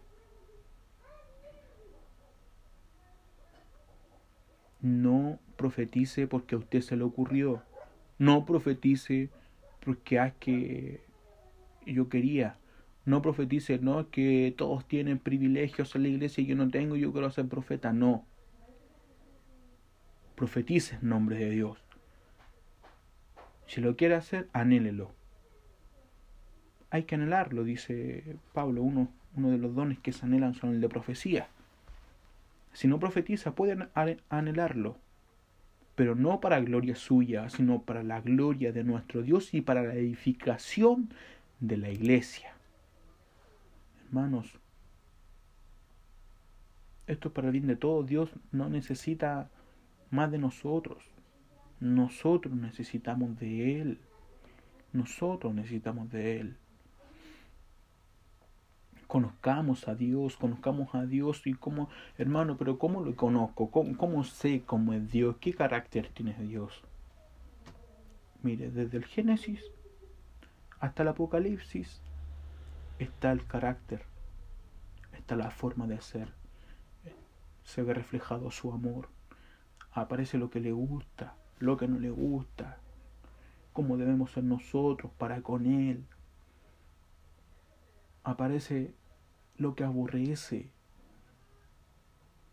No 4.81 5.39
profetice 5.55 6.25
porque 6.25 6.55
a 6.55 6.57
usted 6.57 6.81
se 6.81 6.97
le 6.97 7.03
ocurrió. 7.03 7.61
No 8.17 8.43
profetice 8.43 9.29
porque 9.85 10.17
es 10.17 10.33
que 10.39 11.01
yo 11.85 12.09
quería. 12.09 12.57
No 13.05 13.21
profetice, 13.21 13.77
no 13.77 14.09
que 14.09 14.51
todos 14.57 14.87
tienen 14.87 15.19
privilegios 15.19 15.93
en 15.93 16.01
la 16.01 16.09
iglesia 16.09 16.41
y 16.41 16.47
yo 16.47 16.55
no 16.55 16.71
tengo, 16.71 16.95
yo 16.95 17.11
quiero 17.11 17.29
ser 17.29 17.47
profeta. 17.47 17.93
No. 17.93 18.25
Profetice 20.33 20.95
en 20.95 21.09
nombre 21.09 21.37
de 21.37 21.51
Dios. 21.51 21.82
Si 23.68 23.82
lo 23.82 23.95
quiere 23.95 24.16
hacer, 24.16 24.49
anhélelo. 24.53 25.11
Hay 26.89 27.03
que 27.03 27.16
anhelarlo, 27.16 27.64
dice 27.64 28.38
Pablo. 28.53 28.84
Uno, 28.84 29.09
uno 29.36 29.49
de 29.49 29.57
los 29.57 29.74
dones 29.74 29.99
que 29.99 30.11
se 30.11 30.26
anhelan 30.26 30.53
son 30.53 30.72
el 30.72 30.82
de 30.82 30.89
profecía. 30.89 31.47
Si 32.74 32.88
no 32.88 32.99
profetiza, 32.99 33.55
puede 33.55 33.88
anhelarlo, 34.30 34.97
pero 35.95 36.16
no 36.16 36.39
para 36.39 36.59
gloria 36.59 36.95
suya, 36.95 37.49
sino 37.49 37.84
para 37.84 38.03
la 38.03 38.22
gloria 38.22 38.72
de 38.72 38.84
nuestro 38.84 39.22
Dios 39.22 39.53
y 39.53 39.61
para 39.61 39.84
la 39.84 39.93
edificación 39.93 41.09
de 41.59 41.78
la 41.78 41.89
iglesia. 41.89 42.53
Hermanos, 44.05 44.59
esto 47.07 47.28
es 47.28 47.34
para 47.34 47.47
el 47.47 47.53
bien 47.53 47.68
de 47.68 47.76
todos. 47.76 48.07
Dios 48.07 48.32
no 48.51 48.70
necesita 48.70 49.49
más 50.09 50.32
de 50.32 50.39
nosotros. 50.39 51.03
Nosotros 51.84 52.55
necesitamos 52.55 53.38
de 53.38 53.81
Él. 53.81 53.99
Nosotros 54.93 55.53
necesitamos 55.53 56.09
de 56.09 56.39
Él. 56.39 56.57
Conozcamos 59.05 59.89
a 59.89 59.93
Dios, 59.93 60.38
conozcamos 60.38 60.95
a 60.95 61.05
Dios 61.05 61.45
y 61.45 61.53
cómo, 61.53 61.89
hermano, 62.17 62.55
pero 62.57 62.79
¿cómo 62.79 63.01
lo 63.01 63.13
conozco? 63.17 63.69
¿Cómo, 63.69 63.97
cómo 63.97 64.23
sé 64.23 64.63
cómo 64.65 64.93
es 64.93 65.11
Dios? 65.11 65.36
¿Qué 65.41 65.53
carácter 65.53 66.07
tiene 66.13 66.34
Dios? 66.36 66.81
Mire, 68.43 68.71
desde 68.71 68.95
el 68.95 69.05
Génesis 69.05 69.61
hasta 70.79 71.03
el 71.03 71.09
Apocalipsis 71.09 72.01
está 72.97 73.34
el 73.34 73.45
carácter, 73.45 74.03
está 75.11 75.36
la 75.36 75.51
forma 75.51 75.86
de 75.86 75.99
ser, 75.99 76.29
se 77.65 77.84
ve 77.84 77.93
reflejado 77.93 78.51
su 78.51 78.71
amor, 78.71 79.09
aparece 79.91 80.38
lo 80.38 80.49
que 80.49 80.61
le 80.61 80.71
gusta, 80.71 81.36
lo 81.59 81.77
que 81.77 81.87
no 81.87 81.99
le 81.99 82.09
gusta, 82.09 82.77
cómo 83.73 83.97
debemos 83.97 84.31
ser 84.31 84.43
nosotros 84.43 85.11
para 85.17 85.41
con 85.41 85.65
Él, 85.65 86.05
aparece 88.23 88.93
lo 89.57 89.75
que 89.75 89.83
aborrece, 89.83 90.69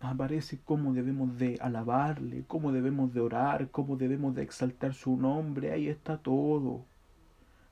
aparece 0.01 0.59
cómo 0.65 0.93
debemos 0.95 1.39
de 1.39 1.59
alabarle, 1.61 2.45
cómo 2.47 2.73
debemos 2.73 3.13
de 3.13 3.21
orar, 3.21 3.71
cómo 3.71 3.97
debemos 3.97 4.35
de 4.35 4.43
exaltar 4.43 4.95
su 4.95 5.17
nombre, 5.17 5.73
ahí 5.73 5.89
está 5.89 6.19
todo, 6.19 6.85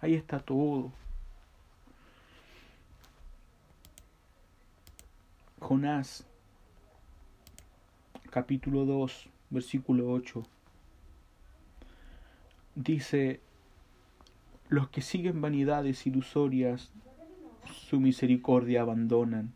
ahí 0.00 0.14
está 0.14 0.38
todo. 0.40 0.92
Jonás, 5.60 6.24
capítulo 8.30 8.84
2, 8.84 9.28
versículo 9.50 10.10
8, 10.12 10.42
dice, 12.78 13.40
los 14.68 14.88
que 14.88 15.02
siguen 15.02 15.40
vanidades 15.40 16.06
ilusorias, 16.06 16.92
su 17.72 17.98
misericordia 18.00 18.82
abandonan. 18.82 19.52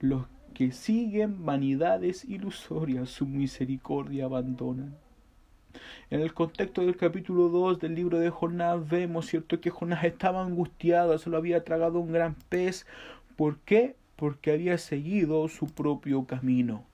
Los 0.00 0.26
que 0.54 0.72
siguen 0.72 1.44
vanidades 1.46 2.24
ilusorias, 2.24 3.08
su 3.08 3.26
misericordia 3.26 4.24
abandonan. 4.24 4.96
En 6.10 6.20
el 6.20 6.34
contexto 6.34 6.82
del 6.82 6.96
capítulo 6.96 7.48
2 7.48 7.78
del 7.78 7.94
libro 7.94 8.18
de 8.18 8.30
Jonás 8.30 8.88
vemos, 8.88 9.26
¿cierto?, 9.26 9.60
que 9.60 9.70
Jonás 9.70 10.04
estaba 10.04 10.42
angustiado, 10.42 11.16
se 11.18 11.30
lo 11.30 11.36
había 11.36 11.64
tragado 11.64 12.00
un 12.00 12.12
gran 12.12 12.34
pez. 12.48 12.84
¿Por 13.36 13.58
qué? 13.60 13.94
Porque 14.16 14.50
había 14.50 14.76
seguido 14.76 15.48
su 15.48 15.66
propio 15.66 16.26
camino. 16.26 16.84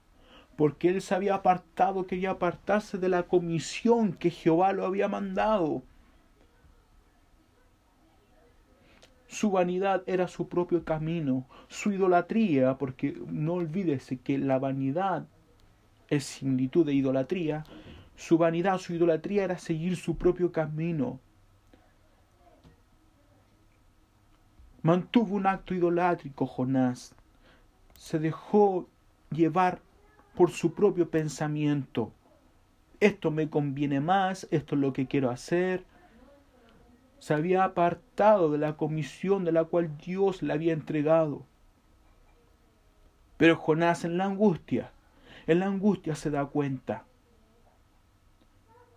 Porque 0.59 0.89
él 0.89 1.01
se 1.03 1.15
había 1.15 1.37
apartado, 1.37 2.09
quería 2.09 2.33
apartarse 2.33 2.99
de 2.99 3.09
la 3.09 3.23
comisión 3.23 4.13
que 4.13 4.29
Jehová 4.29 4.73
lo 4.73 4.85
había 4.85 5.07
mandado. 5.07 5.85
Su 9.29 9.53
vanidad 9.53 10.03
era 10.07 10.27
su 10.27 10.49
propio 10.49 10.85
camino, 10.85 11.47
su 11.69 11.93
idolatría, 11.93 12.77
porque 12.77 13.17
no 13.29 13.53
olvídese 13.55 14.19
que 14.19 14.37
la 14.37 14.59
vanidad 14.59 15.29
es 16.09 16.25
similitud 16.25 16.85
de 16.85 16.95
idolatría, 16.95 17.63
su 18.17 18.37
vanidad, 18.37 18.79
su 18.79 18.95
idolatría 18.95 19.45
era 19.45 19.59
seguir 19.59 19.97
su 19.97 20.17
propio 20.17 20.51
camino. 20.51 21.21
Mantuvo 24.83 25.37
un 25.37 25.47
acto 25.47 25.73
idolátrico 25.73 26.47
Jonás. 26.47 27.15
Se 27.95 28.19
dejó 28.19 28.89
llevar 29.31 29.83
por 30.39 30.51
su 30.53 30.73
propio 30.73 31.11
pensamiento. 31.11 32.13
Esto 32.99 33.31
me 33.31 33.51
conviene 33.51 34.01
más, 34.01 34.49
esto 34.51 34.75
es 34.75 34.81
lo 34.81 34.95
que 34.95 35.07
quiero 35.07 35.31
hacer 35.31 35.85
se 37.19 37.35
había 37.35 37.65
apartado 37.65 38.51
de 38.51 38.59
la 38.59 38.77
comisión 38.77 39.45
de 39.45 39.53
la 39.53 39.65
cual 39.65 39.97
Dios 39.99 40.43
le 40.43 40.53
había 40.53 40.73
entregado. 40.73 41.45
Pero 43.37 43.57
Jonás 43.57 44.05
en 44.05 44.19
la 44.19 44.25
angustia, 44.25 44.93
en 45.47 45.61
la 45.61 45.67
angustia 45.67 46.15
se 46.15 46.31
da 46.31 46.47
cuenta. 46.47 47.05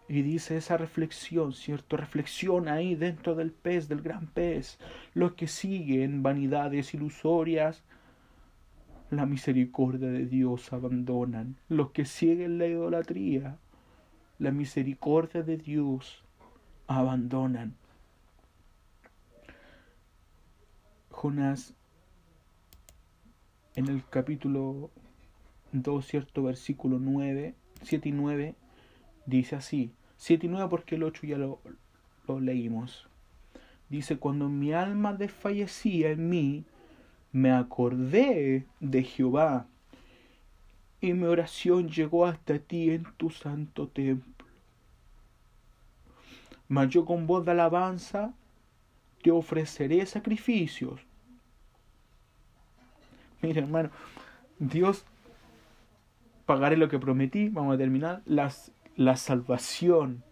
Y 0.08 0.24
dice 0.24 0.58
esa 0.58 0.78
reflexión, 0.78 1.54
¿cierto? 1.54 1.96
Reflexión 1.96 2.68
ahí 2.68 2.96
dentro 2.96 3.34
del 3.34 3.52
pez, 3.52 3.88
del 3.88 4.02
gran 4.02 4.28
pez. 4.28 4.78
Los 5.14 5.34
que 5.34 5.48
siguen 5.48 6.22
vanidades 6.22 6.94
ilusorias, 6.94 7.84
la 9.12 9.26
misericordia 9.26 10.08
de 10.08 10.26
Dios 10.26 10.72
abandonan. 10.72 11.58
Los 11.68 11.92
que 11.92 12.06
siguen 12.06 12.58
la 12.58 12.66
idolatría, 12.66 13.58
la 14.40 14.52
misericordia 14.52 15.44
de 15.44 15.58
Dios 15.58 16.24
abandonan. 16.88 17.76
Jonás 21.10 21.76
en 23.76 23.90
el 23.90 24.04
capítulo 24.10 24.90
2, 25.74 26.06
cierto 26.06 26.44
versículo 26.44 26.98
9, 26.98 27.54
7 27.84 28.10
y 28.10 28.12
9, 28.14 28.56
dice 29.26 29.58
así, 29.58 29.94
7 30.18 30.46
y 30.46 30.50
9 30.50 30.68
porque 30.70 30.96
el 30.96 31.04
8 31.04 31.28
ya 31.28 31.38
lo, 31.38 31.60
lo 32.28 32.40
leímos. 32.40 33.10
Dice, 33.90 34.18
cuando 34.18 34.48
mi 34.48 34.72
alma 34.72 35.14
desfallecía 35.14 36.12
en 36.12 36.30
mí, 36.30 36.66
me 37.32 37.52
acordé 37.52 38.66
de 38.80 39.04
Jehová, 39.04 39.68
y 41.00 41.14
mi 41.14 41.26
oración 41.26 41.90
llegó 41.90 42.26
hasta 42.26 42.60
ti 42.60 42.92
en 42.92 43.06
tu 43.18 43.30
santo 43.30 43.88
templo. 43.88 44.46
Mas 46.68 46.90
yo 46.90 47.06
con 47.06 47.28
voz 47.28 47.44
de 47.46 47.52
alabanza 47.52 48.34
te 49.22 49.32
ofreceré 49.32 50.06
sacrificios 50.06 51.02
Mira, 53.42 53.62
hermano, 53.62 53.90
Dios 54.60 55.04
pagaré 56.46 56.78
lo 56.78 56.90
que 56.90 57.00
prometí, 57.00 57.50
vamos 57.50 57.76
a 57.76 57.78
terminar. 57.78 58.22
Las, 58.26 58.72
la 58.96 59.18
salvación 59.18 60.24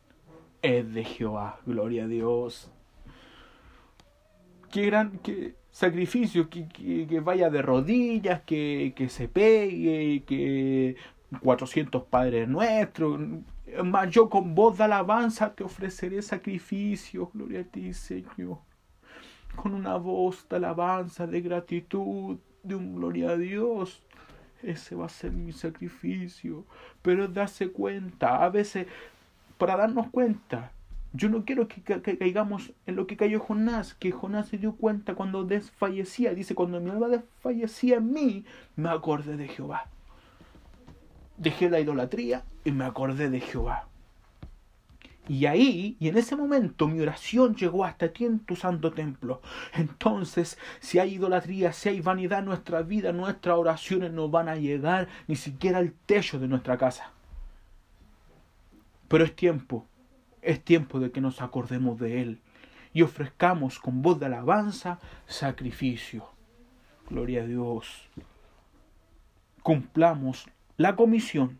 es 0.61 0.93
de 0.93 1.03
Jehová, 1.03 1.59
gloria 1.65 2.03
a 2.03 2.07
Dios. 2.07 2.71
Qué 4.71 4.85
gran 4.85 5.19
sacrificio, 5.71 6.49
que, 6.49 6.67
que, 6.67 7.19
vaya 7.19 7.49
de 7.49 7.61
rodillas, 7.61 8.41
que, 8.41 8.93
que 8.95 9.09
se 9.09 9.27
pegue, 9.27 10.23
que 10.25 10.95
400 11.41 12.03
padres 12.03 12.47
nuestros. 12.47 13.19
Mas 13.83 14.09
yo 14.09 14.29
con 14.29 14.55
voz 14.55 14.77
de 14.77 14.85
alabanza 14.85 15.53
te 15.53 15.63
ofreceré 15.63 16.21
sacrificio, 16.21 17.29
gloria 17.33 17.61
a 17.61 17.63
ti, 17.63 17.93
Señor. 17.93 18.59
Con 19.55 19.73
una 19.73 19.97
voz 19.97 20.47
de 20.49 20.55
alabanza, 20.55 21.27
de 21.27 21.41
gratitud, 21.41 22.37
de 22.63 22.75
un 22.75 22.95
gloria 22.95 23.31
a 23.31 23.37
Dios. 23.37 24.03
Ese 24.63 24.95
va 24.95 25.05
a 25.05 25.09
ser 25.09 25.31
mi 25.31 25.51
sacrificio. 25.51 26.65
Pero 27.01 27.27
darse 27.27 27.71
cuenta, 27.71 28.43
a 28.43 28.49
veces, 28.49 28.87
para 29.57 29.77
darnos 29.77 30.09
cuenta, 30.09 30.71
yo 31.11 31.29
no 31.29 31.43
quiero 31.43 31.67
que, 31.67 31.81
caigamos 31.81 32.71
en 32.85 32.95
lo 32.95 33.07
que 33.07 33.17
cayó 33.17 33.39
Jonás, 33.39 33.95
que 33.95 34.11
Jonás 34.11 34.49
se 34.49 34.57
dio 34.57 34.75
cuenta 34.75 35.15
cuando 35.15 35.43
desfallecía. 35.43 36.33
Dice, 36.33 36.53
cuando 36.53 36.79
mi 36.79 36.91
alma 36.91 37.07
desfallecía 37.07 37.97
en 37.97 38.11
mí, 38.11 38.45
me 38.75 38.89
acordé 38.89 39.35
de 39.35 39.47
Jehová. 39.47 39.87
Dejé 41.37 41.69
la 41.69 41.79
idolatría 41.79 42.43
y 42.63 42.71
me 42.71 42.85
acordé 42.85 43.29
de 43.29 43.39
Jehová. 43.39 43.87
Y 45.27 45.45
ahí, 45.45 45.95
y 45.99 46.07
en 46.09 46.17
ese 46.17 46.35
momento, 46.35 46.87
mi 46.87 47.01
oración 47.01 47.55
llegó 47.55 47.85
hasta 47.85 48.11
ti 48.11 48.25
en 48.25 48.39
tu 48.39 48.55
santo 48.55 48.91
templo. 48.91 49.41
Entonces, 49.73 50.57
si 50.79 50.99
hay 50.99 51.15
idolatría, 51.15 51.71
si 51.71 51.89
hay 51.89 52.01
vanidad 52.01 52.39
en 52.39 52.45
nuestra 52.45 52.81
vida, 52.81 53.13
nuestras 53.13 53.57
oraciones 53.57 54.11
no 54.11 54.29
van 54.29 54.49
a 54.49 54.55
llegar 54.55 55.07
ni 55.27 55.35
siquiera 55.35 55.79
al 55.79 55.93
techo 56.05 56.39
de 56.39 56.47
nuestra 56.47 56.77
casa. 56.77 57.11
Pero 59.07 59.23
es 59.23 59.35
tiempo, 59.35 59.85
es 60.49 60.63
tiempo 60.63 60.99
de 60.99 61.11
que 61.11 61.21
nos 61.21 61.43
acordemos 61.43 61.99
de 61.99 62.21
Él 62.21 62.39
y 62.91 63.03
ofrezcamos 63.03 63.77
con 63.77 64.01
voz 64.01 64.19
de 64.19 64.25
alabanza 64.25 64.99
sacrificio. 65.27 66.27
Gloria 67.07 67.43
a 67.43 67.45
Dios. 67.45 68.09
Cumplamos 69.61 70.49
la 70.75 70.95
comisión 70.95 71.59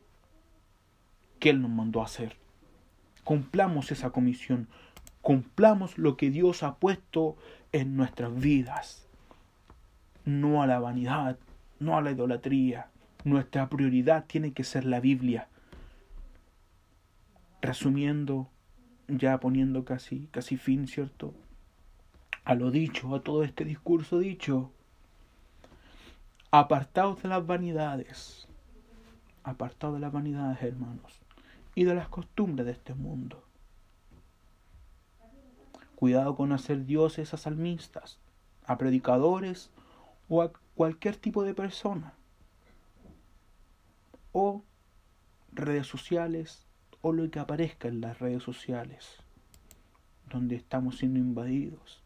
que 1.39 1.51
Él 1.51 1.61
nos 1.61 1.69
mandó 1.69 2.01
a 2.01 2.05
hacer. 2.05 2.35
Cumplamos 3.23 3.91
esa 3.91 4.09
comisión, 4.09 4.67
cumplamos 5.21 5.99
lo 5.99 6.17
que 6.17 6.31
Dios 6.31 6.63
ha 6.63 6.77
puesto 6.77 7.37
en 7.71 7.95
nuestras 7.95 8.33
vidas. 8.39 9.07
No 10.25 10.63
a 10.63 10.67
la 10.67 10.79
vanidad, 10.79 11.37
no 11.77 11.95
a 11.95 12.01
la 12.01 12.09
idolatría. 12.09 12.89
Nuestra 13.23 13.69
prioridad 13.69 14.25
tiene 14.25 14.51
que 14.51 14.63
ser 14.63 14.85
la 14.85 14.99
Biblia. 14.99 15.47
Resumiendo, 17.61 18.49
ya 19.10 19.39
poniendo 19.39 19.84
casi, 19.86 20.28
casi 20.32 20.57
fin, 20.57 20.88
¿cierto? 20.88 21.34
A 22.45 22.55
lo 22.55 22.72
dicho, 22.72 23.14
a 23.16 23.24
todo 23.24 23.43
este 23.43 23.66
discurso 23.66 24.20
dicho. 24.20 24.72
Apartaos 26.51 27.22
de 27.22 27.30
las 27.30 27.45
vanidades. 27.45 28.47
Apartaos 29.43 29.95
de 29.95 29.99
las 29.99 30.12
vanidades, 30.12 30.62
hermanos 30.62 31.20
y 31.80 31.86
de 31.86 31.95
las 31.95 32.10
costumbres 32.10 32.66
de 32.66 32.74
este 32.74 32.93
mundo. 32.93 33.41
Cuidado 35.95 36.36
con 36.36 36.51
hacer 36.51 36.86
dioses 36.86 37.34
a 37.34 37.38
salmistas, 37.38 38.20
a 38.66 38.78
predicadores 38.78 39.72
o 40.28 40.41
a 40.41 40.51
cualquier 40.76 41.16
tipo 41.16 41.43
de 41.43 41.53
persona. 41.53 42.14
O 44.34 44.64
redes 45.53 45.88
sociales 45.88 46.68
o 47.02 47.14
lo 47.14 47.30
que 47.30 47.39
aparezca 47.39 47.88
en 47.88 48.02
las 48.02 48.20
redes 48.20 48.43
sociales, 48.43 49.18
donde 50.30 50.56
estamos 50.56 50.97
siendo 50.97 51.20
invadidos. 51.20 52.02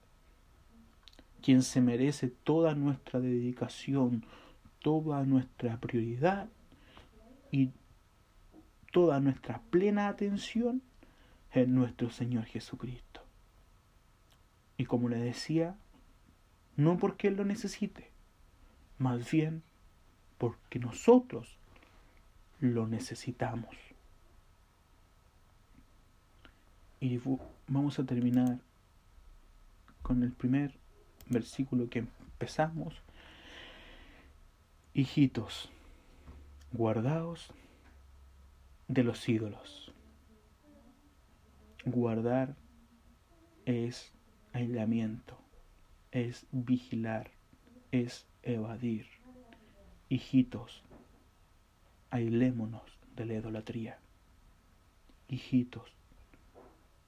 Quien 1.41 1.61
se 1.61 1.81
merece 1.81 2.29
toda 2.29 2.75
nuestra 2.75 3.19
dedicación, 3.19 4.25
toda 4.79 5.23
nuestra 5.23 5.79
prioridad 5.79 6.47
y 7.51 7.71
toda 8.91 9.19
nuestra 9.19 9.61
plena 9.69 10.07
atención 10.07 10.81
en 11.51 11.75
nuestro 11.75 12.09
Señor 12.09 12.45
Jesucristo. 12.45 13.21
Y 14.77 14.85
como 14.85 15.09
le 15.09 15.17
decía, 15.17 15.75
no 16.75 16.97
porque 16.97 17.27
Él 17.27 17.35
lo 17.35 17.45
necesite, 17.45 18.11
más 18.97 19.29
bien 19.29 19.63
porque 20.37 20.79
nosotros 20.79 21.57
lo 22.59 22.87
necesitamos. 22.87 23.75
Y 27.03 27.19
vamos 27.67 27.99
a 27.99 28.05
terminar 28.05 28.59
con 30.03 30.23
el 30.23 30.31
primer 30.31 30.79
versículo 31.27 31.89
que 31.89 31.99
empezamos. 31.99 32.95
Hijitos, 34.93 35.69
guardaos 36.71 37.51
de 38.87 39.03
los 39.03 39.27
ídolos. 39.27 39.91
Guardar 41.83 42.55
es 43.65 44.13
aislamiento, 44.53 45.37
es 46.13 46.45
vigilar, 46.53 47.31
es 47.91 48.25
evadir. 48.43 49.07
Hijitos, 50.07 50.83
aislémonos 52.11 52.97
de 53.17 53.25
la 53.25 53.33
idolatría. 53.33 53.99
hijitos, 55.27 55.91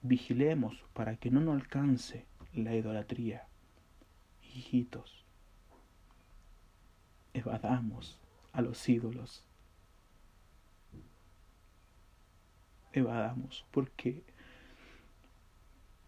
vigilemos 0.08 0.84
para 0.94 1.18
que 1.18 1.32
no 1.32 1.42
nos 1.42 1.56
alcance 1.56 2.26
la 2.54 2.76
idolatría. 2.76 3.48
Hijitos, 4.42 5.26
evadamos 7.34 8.20
a 8.54 8.62
los 8.62 8.88
ídolos. 8.88 9.44
Evadamos, 12.94 13.66
porque 13.72 14.24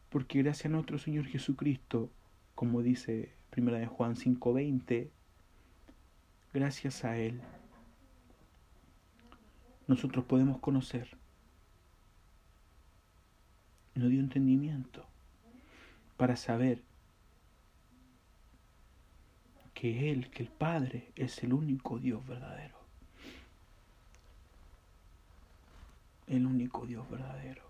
porque 0.09 0.41
gracias 0.41 0.67
a 0.67 0.69
nuestro 0.69 0.97
Señor 0.97 1.25
Jesucristo, 1.25 2.09
como 2.55 2.81
dice 2.81 3.33
Primera 3.49 3.77
de 3.77 3.87
Juan 3.87 4.15
5:20, 4.15 5.09
gracias 6.53 7.03
a 7.03 7.17
él 7.17 7.41
nosotros 9.87 10.25
podemos 10.25 10.59
conocer. 10.59 11.17
Nos 13.97 14.11
dio 14.11 14.19
entendimiento 14.19 15.03
para 16.17 16.35
saber 16.35 16.83
que 19.73 20.11
Él, 20.11 20.29
que 20.29 20.43
el 20.43 20.49
Padre, 20.49 21.11
es 21.15 21.43
el 21.43 21.51
único 21.51 21.97
Dios 21.97 22.23
verdadero. 22.27 22.77
El 26.27 26.45
único 26.45 26.85
Dios 26.85 27.09
verdadero. 27.09 27.63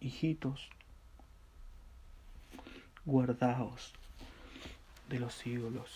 Hijitos, 0.00 0.70
guardaos 3.04 3.92
de 5.10 5.20
los 5.20 5.46
ídolos. 5.46 5.90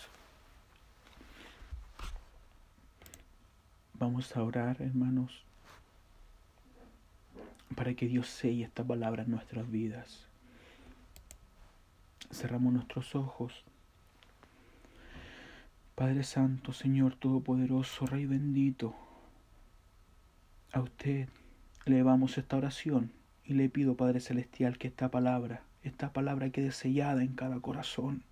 Vamos 3.95 4.37
a 4.37 4.43
orar, 4.43 4.79
hermanos, 4.79 5.46
para 7.75 7.93
que 7.93 8.07
Dios 8.07 8.27
selle 8.27 8.63
esta 8.63 8.83
palabra 8.83 9.23
en 9.23 9.31
nuestras 9.31 9.69
vidas. 9.69 10.27
Cerramos 12.31 12.73
nuestros 12.73 13.15
ojos. 13.15 13.63
Padre 15.95 16.23
Santo, 16.23 16.73
Señor 16.73 17.15
Todopoderoso, 17.15 18.05
Rey 18.05 18.25
bendito, 18.25 18.95
a 20.71 20.81
usted 20.81 21.27
elevamos 21.85 22.37
esta 22.37 22.57
oración 22.57 23.11
y 23.45 23.53
le 23.53 23.69
pido, 23.69 23.95
Padre 23.95 24.19
Celestial, 24.19 24.77
que 24.77 24.89
esta 24.89 25.09
palabra, 25.09 25.63
esta 25.83 26.11
palabra 26.13 26.49
quede 26.49 26.71
sellada 26.71 27.23
en 27.23 27.33
cada 27.33 27.59
corazón. 27.61 28.23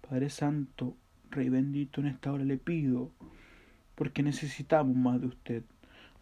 Padre 0.00 0.30
Santo, 0.30 0.96
Rey 1.30 1.48
bendito, 1.48 2.00
en 2.00 2.08
esta 2.08 2.32
hora 2.32 2.44
le 2.44 2.56
pido 2.56 3.12
porque 3.94 4.22
necesitamos 4.22 4.96
más 4.96 5.20
de 5.20 5.26
usted. 5.26 5.62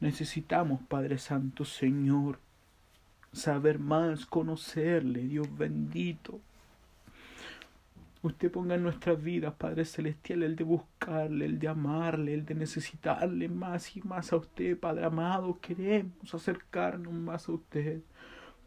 Necesitamos, 0.00 0.80
Padre 0.82 1.18
Santo, 1.18 1.64
Señor, 1.64 2.38
saber 3.32 3.78
más, 3.78 4.26
conocerle, 4.26 5.22
Dios 5.22 5.48
bendito. 5.56 6.40
Usted 8.22 8.50
ponga 8.50 8.74
en 8.74 8.82
nuestras 8.82 9.22
vidas, 9.22 9.54
Padre 9.54 9.84
Celestial, 9.84 10.42
el 10.42 10.56
de 10.56 10.64
buscarle, 10.64 11.44
el 11.44 11.58
de 11.58 11.68
amarle, 11.68 12.34
el 12.34 12.44
de 12.44 12.54
necesitarle 12.54 13.48
más 13.48 13.96
y 13.96 14.02
más 14.02 14.32
a 14.32 14.36
usted, 14.36 14.78
Padre 14.78 15.04
amado. 15.04 15.58
Queremos 15.60 16.34
acercarnos 16.34 17.12
más 17.12 17.48
a 17.48 17.52
usted. 17.52 18.00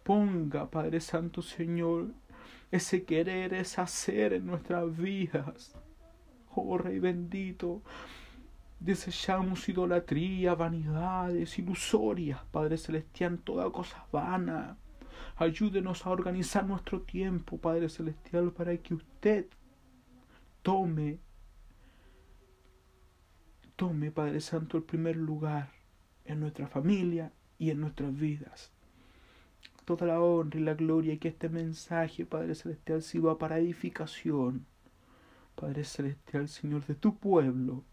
Ponga, 0.03 0.69
Padre 0.69 1.01
Santo 1.01 1.41
Señor, 1.41 2.07
ese 2.71 3.03
querer, 3.03 3.53
ese 3.53 3.82
hacer 3.82 4.34
en 4.34 4.45
nuestras 4.45 4.95
vidas. 4.97 5.75
Oh 6.55 6.77
Rey 6.77 6.99
bendito, 6.99 7.82
Desechamos 8.82 9.69
idolatría, 9.69 10.55
vanidades, 10.55 11.59
ilusorias, 11.59 12.41
Padre 12.51 12.79
Celestial, 12.79 13.38
toda 13.38 13.71
cosa 13.71 14.07
vana. 14.11 14.75
Ayúdenos 15.36 16.03
a 16.03 16.09
organizar 16.09 16.65
nuestro 16.65 17.01
tiempo, 17.01 17.59
Padre 17.59 17.89
Celestial, 17.89 18.51
para 18.51 18.75
que 18.77 18.95
usted 18.95 19.45
tome, 20.63 21.19
tome, 23.75 24.09
Padre 24.09 24.41
Santo, 24.41 24.77
el 24.77 24.84
primer 24.84 25.15
lugar 25.15 25.69
en 26.25 26.39
nuestra 26.39 26.65
familia 26.65 27.32
y 27.59 27.69
en 27.69 27.82
nuestras 27.82 28.17
vidas. 28.17 28.71
Toda 29.86 30.07
la 30.07 30.19
honra 30.19 30.59
y 30.59 30.63
la 30.63 30.73
gloria 30.73 31.19
que 31.19 31.27
este 31.27 31.49
mensaje, 31.49 32.25
Padre 32.25 32.55
Celestial, 32.55 33.03
sirva 33.03 33.38
para 33.38 33.59
edificación, 33.59 34.65
Padre 35.53 35.84
Celestial, 35.84 36.49
Señor, 36.49 36.84
de 36.88 36.95
tu 36.95 37.15
pueblo 37.15 37.84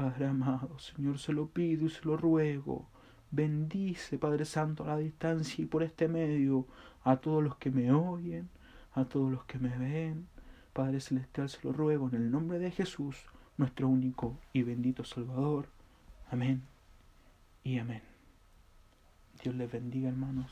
Padre 0.00 0.28
amado, 0.28 0.78
Señor, 0.78 1.18
se 1.18 1.30
lo 1.30 1.48
pido 1.48 1.84
y 1.84 1.90
se 1.90 2.06
lo 2.06 2.16
ruego. 2.16 2.88
Bendice, 3.30 4.16
Padre 4.16 4.46
Santo, 4.46 4.84
a 4.84 4.86
la 4.86 4.96
distancia 4.96 5.62
y 5.62 5.66
por 5.66 5.82
este 5.82 6.08
medio 6.08 6.66
a 7.04 7.18
todos 7.18 7.44
los 7.44 7.56
que 7.56 7.70
me 7.70 7.92
oyen, 7.92 8.48
a 8.94 9.04
todos 9.04 9.30
los 9.30 9.44
que 9.44 9.58
me 9.58 9.76
ven. 9.76 10.26
Padre 10.72 11.02
Celestial, 11.02 11.50
se 11.50 11.58
lo 11.64 11.74
ruego 11.74 12.08
en 12.08 12.14
el 12.14 12.30
nombre 12.30 12.58
de 12.58 12.70
Jesús, 12.70 13.26
nuestro 13.58 13.88
único 13.88 14.38
y 14.54 14.62
bendito 14.62 15.04
Salvador. 15.04 15.68
Amén 16.30 16.62
y 17.62 17.78
amén. 17.78 18.00
Dios 19.42 19.54
les 19.54 19.70
bendiga, 19.70 20.08
hermanos. 20.08 20.50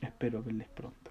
Espero 0.00 0.42
verles 0.42 0.68
pronto. 0.68 1.10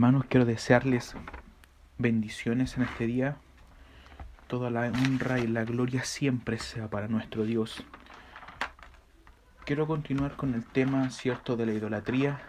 Hermanos, 0.00 0.24
quiero 0.30 0.46
desearles 0.46 1.14
bendiciones 1.98 2.74
en 2.78 2.84
este 2.84 3.06
día. 3.06 3.36
Toda 4.46 4.70
la 4.70 4.86
honra 4.86 5.40
y 5.40 5.46
la 5.46 5.64
gloria 5.64 6.04
siempre 6.04 6.58
sea 6.58 6.88
para 6.88 7.06
nuestro 7.06 7.44
Dios. 7.44 7.84
Quiero 9.66 9.86
continuar 9.86 10.36
con 10.36 10.54
el 10.54 10.64
tema, 10.64 11.10
cierto, 11.10 11.54
de 11.54 11.66
la 11.66 11.72
idolatría. 11.72 12.40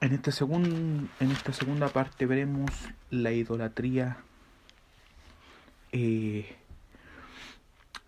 En, 0.00 0.12
este 0.12 0.32
en 0.42 1.30
esta 1.30 1.52
segunda 1.52 1.86
parte 1.86 2.26
veremos 2.26 2.72
la 3.10 3.30
idolatría 3.30 4.16
eh, 5.92 6.56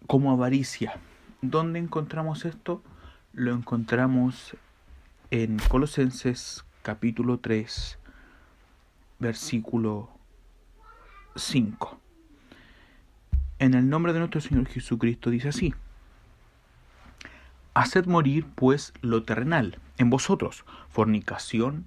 como 0.09 0.33
avaricia. 0.33 0.99
¿Dónde 1.43 1.79
encontramos 1.79 2.45
esto? 2.45 2.83
Lo 3.33 3.55
encontramos 3.55 4.57
en 5.31 5.59
Colosenses 5.69 6.65
capítulo 6.87 7.41
3, 7.41 7.99
versículo 9.19 10.09
5. 11.35 11.99
En 13.59 13.75
el 13.75 13.89
nombre 13.91 14.13
de 14.13 14.21
nuestro 14.21 14.41
Señor 14.41 14.69
Jesucristo 14.69 15.31
dice 15.31 15.49
así. 15.49 15.75
Haced 17.75 18.07
morir 18.07 18.47
pues 18.55 18.93
lo 19.01 19.25
terrenal 19.25 19.81
en 19.99 20.11
vosotros, 20.11 20.65
fornicación, 20.89 21.87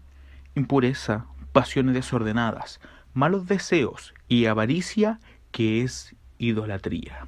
impureza, 0.54 1.28
pasiones 1.54 1.96
desordenadas, 1.96 2.82
malos 3.14 3.48
deseos 3.48 4.14
y 4.28 4.48
avaricia 4.48 5.22
que 5.54 5.82
es 5.82 6.14
idolatría. 6.40 7.26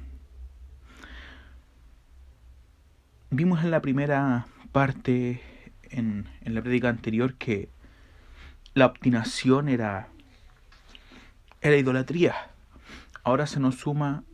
Vimos 3.30 3.64
en 3.64 3.70
la 3.70 3.80
primera 3.80 4.46
parte 4.72 5.40
en, 5.92 6.28
la 6.44 6.62
prédica 6.62 6.88
anterior 6.88 7.34
que 7.34 7.68
la 8.74 8.86
obstinación 8.86 9.68
era, 9.68 10.08
era 11.60 11.76
idolatría. 11.76 12.34
Ahora 13.22 13.46
se 13.46 13.60
nos 13.60 13.76
suma 13.76 14.24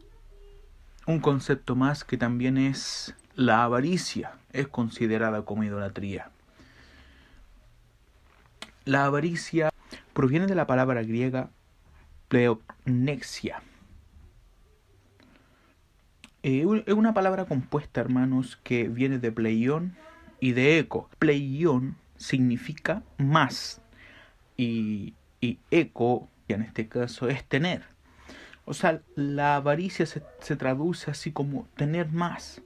un 1.06 1.20
concepto 1.20 1.74
más 1.76 2.04
que 2.04 2.16
también 2.16 2.56
es 2.56 3.14
la 3.34 3.64
avaricia, 3.64 4.32
es 4.52 4.68
considerada 4.68 5.44
como 5.44 5.64
idolatría. 5.64 6.30
La 8.84 9.04
avaricia 9.04 9.70
proviene 10.12 10.46
de 10.46 10.54
la 10.54 10.66
palabra 10.66 11.02
griega 11.02 11.50
pleonexia. 12.28 13.62
Eh, 16.42 16.64
es 16.86 16.94
una 16.94 17.14
palabra 17.14 17.46
compuesta, 17.46 18.00
hermanos, 18.00 18.58
que 18.62 18.88
viene 18.88 19.18
de 19.18 19.32
pleión 19.32 19.96
y 20.40 20.52
de 20.52 20.78
eco. 20.78 21.08
Pleión 21.18 21.96
significa 22.16 23.02
más 23.16 23.80
y, 24.56 25.14
y 25.40 25.58
eco, 25.70 26.28
en 26.48 26.62
este 26.62 26.88
caso, 26.88 27.28
es 27.28 27.44
tener. 27.44 27.84
O 28.64 28.74
sea, 28.74 29.00
la 29.14 29.56
avaricia 29.56 30.06
se, 30.06 30.22
se, 30.40 30.56
traduce 30.56 31.10
así 31.10 31.32
como 31.32 31.66
tener 31.76 32.10
más. 32.10 32.60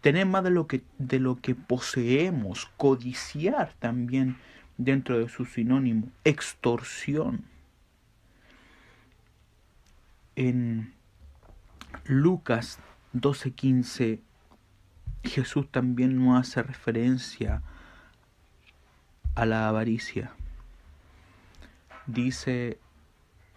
Tener 0.00 0.26
más 0.26 0.44
de 0.44 0.50
lo, 0.50 0.66
que, 0.66 0.82
de 0.98 1.20
lo 1.20 1.40
que 1.40 1.54
poseemos. 1.54 2.70
Codiciar 2.76 3.74
también 3.78 4.36
dentro 4.78 5.18
de 5.18 5.28
su 5.28 5.44
sinónimo. 5.44 6.08
Extorsión. 6.24 7.44
en 10.40 10.94
Lucas 12.06 12.78
12:15 13.14 14.20
Jesús 15.24 15.70
también 15.70 16.22
no 16.22 16.36
hace 16.36 16.62
referencia 16.62 17.62
a 19.34 19.46
la 19.46 19.68
avaricia. 19.68 20.32
Dice, 22.06 22.78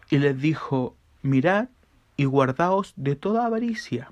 y 0.10 0.18
les 0.18 0.40
dijo, 0.40 0.96
mirad 1.22 1.70
y 2.18 2.26
guardaos 2.26 2.94
de 2.96 3.16
toda 3.16 3.46
avaricia, 3.46 4.12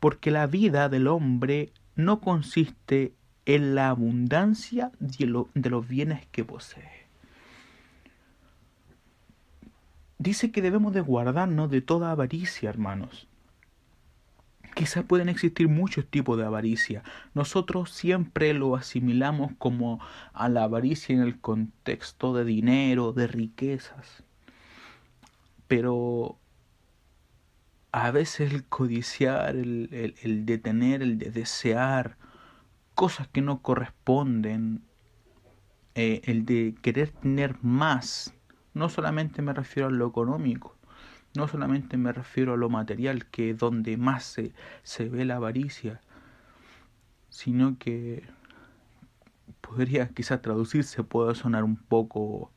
porque 0.00 0.30
la 0.30 0.46
vida 0.46 0.88
del 0.88 1.06
hombre 1.06 1.72
no 1.96 2.20
consiste 2.20 3.14
en 3.46 3.74
la 3.74 3.88
abundancia 3.88 4.92
de, 4.98 5.26
los 5.26 5.88
bienes 5.88 6.26
que 6.26 6.44
posee. 6.44 7.06
Dice 10.18 10.52
que 10.52 10.60
debemos 10.60 10.92
de 10.92 11.00
guardarnos 11.00 11.70
de 11.70 11.80
toda 11.80 12.10
avaricia, 12.10 12.68
hermanos. 12.68 13.26
Quizás 14.74 15.04
pueden 15.04 15.28
existir 15.28 15.68
muchos 15.68 16.06
tipos 16.06 16.38
de 16.38 16.44
avaricia. 16.44 17.02
Nosotros 17.34 17.90
siempre 17.90 18.54
lo 18.54 18.76
asimilamos 18.76 19.52
como 19.58 20.00
a 20.32 20.48
la 20.48 20.64
avaricia 20.64 21.14
en 21.14 21.22
el 21.22 21.40
contexto 21.40 22.34
de 22.34 22.44
dinero, 22.44 23.12
de 23.12 23.26
riquezas. 23.26 24.22
Pero 25.66 26.38
a 27.92 28.10
veces 28.10 28.52
el 28.52 28.64
codiciar, 28.64 29.56
el, 29.56 30.14
el, 30.22 30.46
de 30.46 30.58
tener, 30.58 31.02
el 31.02 31.18
de 31.18 31.30
desear 31.30 32.16
cosas 32.94 33.28
que 33.28 33.42
no 33.42 33.62
corresponden, 33.62 34.82
eh, 35.94 36.22
el 36.24 36.44
de 36.44 36.74
querer 36.82 37.10
tener 37.10 37.56
más, 37.62 38.34
no 38.74 38.88
solamente 38.88 39.42
me 39.42 39.52
refiero 39.52 39.88
a 39.88 39.92
lo 39.92 40.06
económico, 40.06 40.76
no 41.34 41.48
solamente 41.48 41.96
me 41.96 42.12
refiero 42.12 42.54
a 42.54 42.56
lo 42.56 42.68
material, 42.68 43.26
que 43.26 43.50
es 43.50 43.58
donde 43.58 43.96
más 43.96 44.24
se, 44.24 44.52
se 44.82 45.08
ve 45.08 45.24
la 45.24 45.36
avaricia, 45.36 46.00
sino 47.28 47.78
que 47.78 48.24
podría 49.60 50.08
quizás 50.08 50.42
traducirse, 50.42 51.04
puede 51.04 51.34
sonar 51.34 51.64
un 51.64 51.76
poco 51.76 52.50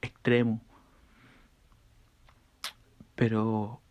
extremo, 0.00 0.60
pero 3.14 3.82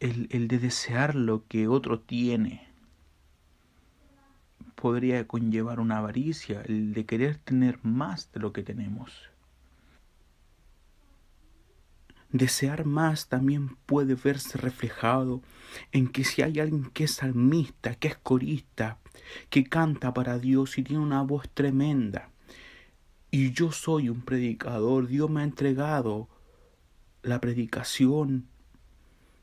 el, 0.00 0.28
el 0.30 0.48
de 0.48 0.58
desear 0.58 1.14
lo 1.14 1.46
que 1.46 1.66
otro 1.66 2.00
tiene 2.00 2.68
podría 4.74 5.26
conllevar 5.26 5.80
una 5.80 5.96
avaricia, 5.96 6.60
el 6.60 6.92
de 6.92 7.06
querer 7.06 7.38
tener 7.38 7.78
más 7.82 8.30
de 8.32 8.40
lo 8.40 8.52
que 8.52 8.62
tenemos. 8.62 9.33
Desear 12.34 12.84
más 12.84 13.28
también 13.28 13.76
puede 13.86 14.16
verse 14.16 14.58
reflejado 14.58 15.40
en 15.92 16.08
que 16.08 16.24
si 16.24 16.42
hay 16.42 16.58
alguien 16.58 16.86
que 16.86 17.04
es 17.04 17.12
salmista, 17.12 17.94
que 17.94 18.08
es 18.08 18.16
corista, 18.16 18.98
que 19.50 19.62
canta 19.62 20.12
para 20.12 20.40
Dios 20.40 20.76
y 20.76 20.82
tiene 20.82 21.00
una 21.00 21.22
voz 21.22 21.48
tremenda, 21.54 22.30
y 23.30 23.52
yo 23.52 23.70
soy 23.70 24.08
un 24.08 24.22
predicador, 24.22 25.06
Dios 25.06 25.30
me 25.30 25.42
ha 25.42 25.44
entregado 25.44 26.28
la 27.22 27.40
predicación, 27.40 28.48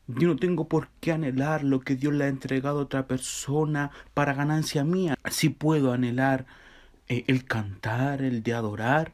yo 0.08 0.28
no 0.28 0.36
tengo 0.36 0.68
por 0.68 0.90
qué 1.00 1.14
anhelar 1.14 1.64
lo 1.64 1.80
que 1.80 1.96
Dios 1.96 2.14
le 2.14 2.26
ha 2.26 2.28
entregado 2.28 2.80
a 2.80 2.84
otra 2.84 3.08
persona 3.08 3.92
para 4.14 4.34
ganancia 4.34 4.84
mía. 4.84 5.18
Sí 5.30 5.48
puedo 5.48 5.94
anhelar 5.94 6.46
eh, 7.08 7.24
el 7.28 7.46
cantar, 7.46 8.22
el 8.22 8.44
de 8.44 8.54
adorar, 8.54 9.14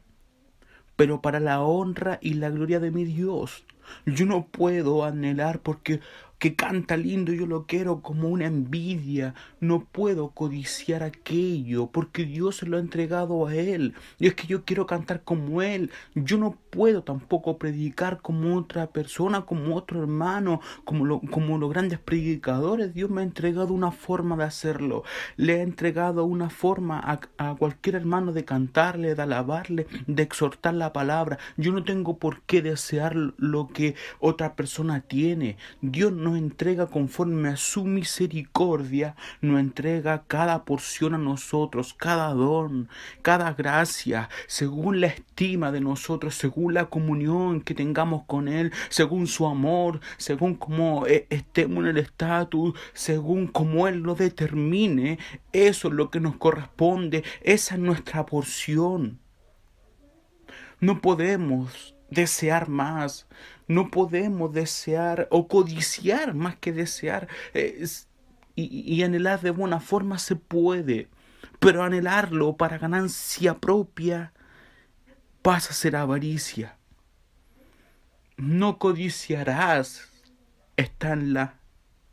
pero 0.98 1.22
para 1.22 1.38
la 1.38 1.60
honra 1.62 2.18
y 2.20 2.34
la 2.34 2.50
gloria 2.50 2.80
de 2.80 2.90
mi 2.90 3.04
Dios. 3.04 3.64
Yo 4.04 4.26
no 4.26 4.46
puedo 4.46 5.04
anhelar 5.04 5.60
porque 5.60 6.00
que 6.38 6.54
canta 6.54 6.96
lindo, 6.96 7.32
yo 7.32 7.46
lo 7.46 7.66
quiero 7.66 8.00
como 8.00 8.28
una 8.28 8.46
envidia. 8.46 9.34
No 9.60 9.84
puedo 9.84 10.30
codiciar 10.30 11.02
aquello 11.02 11.88
porque 11.88 12.24
Dios 12.24 12.58
se 12.58 12.66
lo 12.66 12.76
ha 12.76 12.80
entregado 12.80 13.46
a 13.46 13.54
Él. 13.54 13.94
Y 14.18 14.28
es 14.28 14.34
que 14.34 14.46
yo 14.46 14.64
quiero 14.64 14.86
cantar 14.86 15.24
como 15.24 15.62
Él. 15.62 15.90
Yo 16.14 16.38
no 16.38 16.56
puedo 16.70 17.02
tampoco 17.02 17.58
predicar 17.58 18.20
como 18.22 18.56
otra 18.56 18.88
persona, 18.88 19.42
como 19.42 19.74
otro 19.74 20.00
hermano, 20.00 20.60
como, 20.84 21.04
lo, 21.04 21.20
como 21.20 21.58
los 21.58 21.70
grandes 21.70 21.98
predicadores. 21.98 22.94
Dios 22.94 23.10
me 23.10 23.22
ha 23.22 23.24
entregado 23.24 23.74
una 23.74 23.90
forma 23.90 24.36
de 24.36 24.44
hacerlo. 24.44 25.02
Le 25.36 25.60
ha 25.60 25.62
entregado 25.62 26.24
una 26.24 26.50
forma 26.50 27.00
a, 27.00 27.20
a 27.38 27.56
cualquier 27.56 27.96
hermano 27.96 28.32
de 28.32 28.44
cantarle, 28.44 29.16
de 29.16 29.22
alabarle, 29.22 29.86
de 30.06 30.22
exhortar 30.22 30.74
la 30.74 30.92
palabra. 30.92 31.38
Yo 31.56 31.72
no 31.72 31.82
tengo 31.82 32.18
por 32.18 32.42
qué 32.42 32.62
desear 32.62 33.16
lo 33.16 33.68
que 33.68 33.96
otra 34.20 34.54
persona 34.54 35.00
tiene. 35.00 35.56
Dios 35.80 36.12
no 36.12 36.27
nos 36.28 36.38
entrega 36.38 36.86
conforme 36.86 37.48
a 37.48 37.56
su 37.56 37.84
misericordia, 37.84 39.16
nos 39.40 39.60
entrega 39.60 40.24
cada 40.26 40.64
porción 40.66 41.14
a 41.14 41.18
nosotros, 41.18 41.94
cada 41.94 42.34
don, 42.34 42.88
cada 43.22 43.54
gracia, 43.54 44.28
según 44.46 45.00
la 45.00 45.06
estima 45.06 45.72
de 45.72 45.80
nosotros, 45.80 46.34
según 46.34 46.74
la 46.74 46.86
comunión 46.86 47.62
que 47.62 47.74
tengamos 47.74 48.24
con 48.26 48.48
Él, 48.48 48.72
según 48.90 49.26
su 49.26 49.46
amor, 49.46 50.00
según 50.18 50.54
cómo 50.54 51.06
eh, 51.06 51.26
estemos 51.30 51.78
en 51.84 51.90
el 51.90 51.98
estatus, 51.98 52.78
según 52.92 53.46
cómo 53.46 53.88
Él 53.88 54.00
lo 54.00 54.14
determine, 54.14 55.18
eso 55.52 55.88
es 55.88 55.94
lo 55.94 56.10
que 56.10 56.20
nos 56.20 56.36
corresponde, 56.36 57.24
esa 57.42 57.74
es 57.76 57.80
nuestra 57.80 58.26
porción. 58.26 59.18
No 60.80 61.00
podemos 61.00 61.97
desear 62.10 62.68
más. 62.68 63.26
No 63.66 63.90
podemos 63.90 64.52
desear 64.52 65.28
o 65.30 65.48
codiciar 65.48 66.34
más 66.34 66.56
que 66.56 66.72
desear. 66.72 67.28
y, 67.54 68.94
y 68.94 69.02
anhelar 69.02 69.40
de 69.40 69.50
buena 69.50 69.80
forma 69.80 70.18
se 70.18 70.36
puede, 70.36 71.08
pero 71.60 71.82
anhelarlo 71.82 72.56
para 72.56 72.78
ganancia 72.78 73.58
propia 73.58 74.32
pasa 75.42 75.70
a 75.70 75.74
ser 75.74 75.96
avaricia. 75.96 76.76
No 78.36 78.78
codiciarás, 78.78 80.08
está 80.76 81.12
en 81.12 81.34
la 81.34 81.57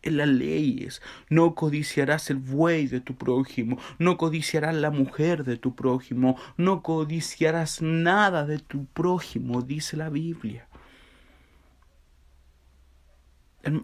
en 0.05 0.17
las 0.17 0.27
leyes. 0.27 1.01
No 1.29 1.55
codiciarás 1.55 2.29
el 2.29 2.37
buey 2.37 2.87
de 2.87 3.01
tu 3.01 3.15
prójimo, 3.15 3.77
no 3.99 4.17
codiciarás 4.17 4.75
la 4.75 4.91
mujer 4.91 5.43
de 5.43 5.57
tu 5.57 5.75
prójimo, 5.75 6.37
no 6.57 6.81
codiciarás 6.81 7.81
nada 7.81 8.45
de 8.45 8.59
tu 8.59 8.85
prójimo, 8.85 9.61
dice 9.61 9.97
la 9.97 10.09
Biblia. 10.09 10.67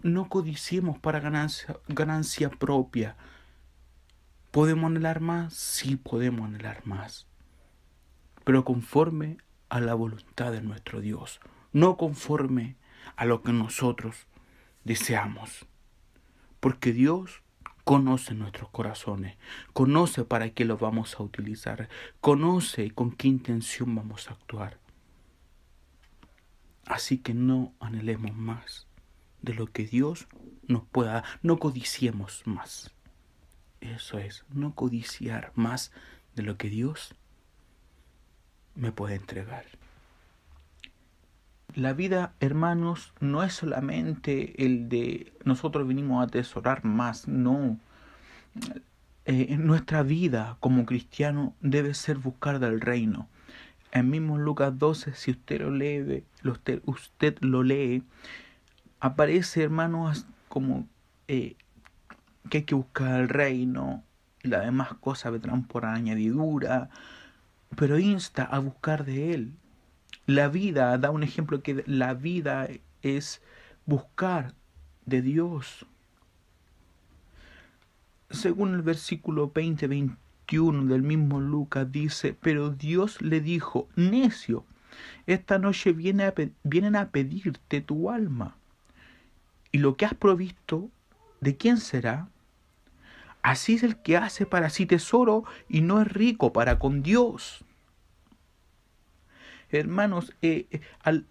No 0.02 0.28
codiciemos 0.28 0.98
para 0.98 1.18
ganancia, 1.18 1.76
ganancia 1.88 2.50
propia. 2.50 3.16
¿Podemos 4.52 4.90
anhelar 4.90 5.20
más? 5.20 5.54
Sí, 5.54 5.96
podemos 5.96 6.46
anhelar 6.46 6.82
más. 6.86 7.26
Pero 8.44 8.64
conforme 8.64 9.38
a 9.68 9.80
la 9.80 9.94
voluntad 9.94 10.52
de 10.52 10.62
nuestro 10.62 11.00
Dios, 11.00 11.40
no 11.72 11.96
conforme 11.96 12.76
a 13.16 13.24
lo 13.24 13.42
que 13.42 13.52
nosotros 13.52 14.26
deseamos 14.84 15.66
porque 16.62 16.92
Dios 16.92 17.42
conoce 17.82 18.34
nuestros 18.34 18.70
corazones, 18.70 19.36
conoce 19.72 20.22
para 20.22 20.50
qué 20.50 20.64
los 20.64 20.78
vamos 20.78 21.16
a 21.18 21.24
utilizar, 21.24 21.88
conoce 22.20 22.92
con 22.92 23.10
qué 23.10 23.26
intención 23.26 23.96
vamos 23.96 24.30
a 24.30 24.34
actuar. 24.34 24.78
Así 26.86 27.18
que 27.18 27.34
no 27.34 27.74
anhelemos 27.80 28.36
más 28.36 28.86
de 29.40 29.54
lo 29.54 29.66
que 29.66 29.86
Dios 29.88 30.28
nos 30.68 30.84
pueda, 30.84 31.24
no 31.42 31.58
codiciemos 31.58 32.42
más. 32.44 32.92
Eso 33.80 34.20
es, 34.20 34.44
no 34.48 34.76
codiciar 34.76 35.50
más 35.56 35.90
de 36.36 36.44
lo 36.44 36.56
que 36.56 36.68
Dios 36.68 37.16
me 38.76 38.92
puede 38.92 39.16
entregar. 39.16 39.64
La 41.74 41.94
vida, 41.94 42.34
hermanos, 42.40 43.14
no 43.20 43.42
es 43.42 43.54
solamente 43.54 44.62
el 44.64 44.90
de 44.90 45.32
nosotros 45.44 45.88
vinimos 45.88 46.20
a 46.20 46.24
atesorar 46.24 46.84
más, 46.84 47.28
no. 47.28 47.78
Eh, 49.24 49.56
nuestra 49.56 50.02
vida 50.02 50.56
como 50.60 50.84
cristiano 50.84 51.54
debe 51.60 51.94
ser 51.94 52.18
buscar 52.18 52.58
del 52.58 52.80
reino. 52.80 53.28
En 53.90 54.10
mismo 54.10 54.36
Lucas 54.36 54.78
12, 54.78 55.14
si 55.14 55.30
usted 55.30 55.60
lo 55.62 55.70
lee, 55.70 56.24
usted, 56.84 57.38
lo 57.40 57.62
lee, 57.62 58.02
aparece, 59.00 59.62
hermanos, 59.62 60.26
como 60.48 60.86
eh, 61.28 61.56
que 62.50 62.58
hay 62.58 62.64
que 62.64 62.74
buscar 62.74 63.20
el 63.20 63.28
reino 63.30 64.02
y 64.42 64.48
las 64.48 64.64
demás 64.64 64.92
cosas 64.94 65.32
vendrán 65.32 65.64
por 65.66 65.86
añadidura, 65.86 66.90
pero 67.76 67.98
insta 67.98 68.44
a 68.44 68.58
buscar 68.58 69.04
de 69.04 69.32
él. 69.32 69.54
La 70.26 70.48
vida 70.48 70.96
da 70.98 71.10
un 71.10 71.22
ejemplo 71.22 71.62
que 71.62 71.82
la 71.86 72.14
vida 72.14 72.68
es 73.02 73.42
buscar 73.86 74.54
de 75.04 75.20
Dios. 75.20 75.86
Según 78.30 78.74
el 78.74 78.82
versículo 78.82 79.52
20-21 79.52 80.86
del 80.86 81.02
mismo 81.02 81.40
Lucas 81.40 81.90
dice, 81.90 82.36
pero 82.40 82.70
Dios 82.70 83.20
le 83.20 83.40
dijo, 83.40 83.88
necio, 83.96 84.64
esta 85.26 85.58
noche 85.58 85.92
viene 85.92 86.24
a 86.24 86.34
vienen 86.62 86.96
a 86.96 87.10
pedirte 87.10 87.80
tu 87.80 88.10
alma, 88.10 88.56
y 89.72 89.78
lo 89.78 89.96
que 89.96 90.04
has 90.04 90.14
provisto, 90.14 90.90
¿de 91.40 91.56
quién 91.56 91.78
será? 91.78 92.28
Así 93.42 93.74
es 93.74 93.82
el 93.82 93.96
que 93.96 94.16
hace 94.16 94.46
para 94.46 94.70
sí 94.70 94.86
tesoro 94.86 95.44
y 95.68 95.80
no 95.80 96.00
es 96.00 96.06
rico 96.06 96.52
para 96.52 96.78
con 96.78 97.02
Dios. 97.02 97.64
Hermanos, 99.78 100.34
eh, 100.42 100.66
eh, 100.70 100.80
al, 101.02 101.26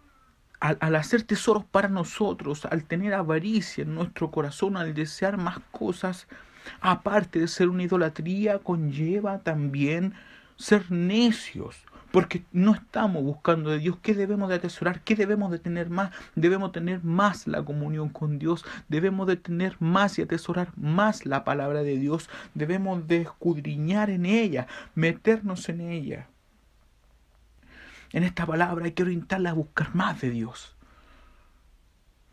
al, 0.62 0.96
hacer 0.96 1.24
tesoros 1.24 1.66
para 1.66 1.90
nosotros, 1.90 2.66
al 2.66 2.84
tener 2.84 3.14
avaricia 3.14 3.84
en 3.84 3.96
nuestro 3.96 4.32
corazón, 4.32 4.78
al 4.78 4.94
desear 4.94 5.38
más 5.38 5.60
cosas, 5.72 6.28
aparte 6.80 7.40
de 7.40 7.48
ser 7.48 7.68
una 7.70 7.84
idolatría, 7.84 8.60
conlleva 8.60 9.40
también 9.40 10.14
ser 10.58 10.92
necios, 10.92 11.78
porque 12.12 12.44
no 12.52 12.74
estamos 12.74 13.24
buscando 13.24 13.72
de 13.72 13.80
Dios. 13.80 13.98
Qué 14.04 14.14
debemos 14.14 14.50
de 14.50 14.56
atesorar, 14.56 15.02
qué 15.02 15.16
debemos 15.16 15.52
de 15.52 15.58
tener 15.58 15.90
más, 15.90 16.12
debemos 16.36 16.72
tener 16.72 17.04
más 17.04 17.48
la 17.48 17.64
comunión 17.64 18.10
con 18.10 18.38
Dios, 18.38 18.64
debemos 18.88 19.26
de 19.28 19.38
tener 19.38 19.78
más 19.80 20.20
y 20.20 20.22
atesorar 20.22 20.72
más 20.78 21.26
la 21.26 21.44
palabra 21.44 21.82
de 21.82 21.98
Dios, 21.98 22.30
debemos 22.54 23.08
de 23.08 23.22
escudriñar 23.22 24.12
en 24.12 24.28
ella, 24.28 24.68
meternos 24.94 25.68
en 25.70 25.82
ella 25.82 26.28
en 28.14 28.24
esta 28.24 28.46
palabra 28.46 28.86
hay 28.86 28.92
que 28.92 29.04
orientarla 29.04 29.52
a 29.52 29.54
buscar 29.54 29.96
más 29.96 30.22
de 30.22 30.30
Dios. 30.30 30.76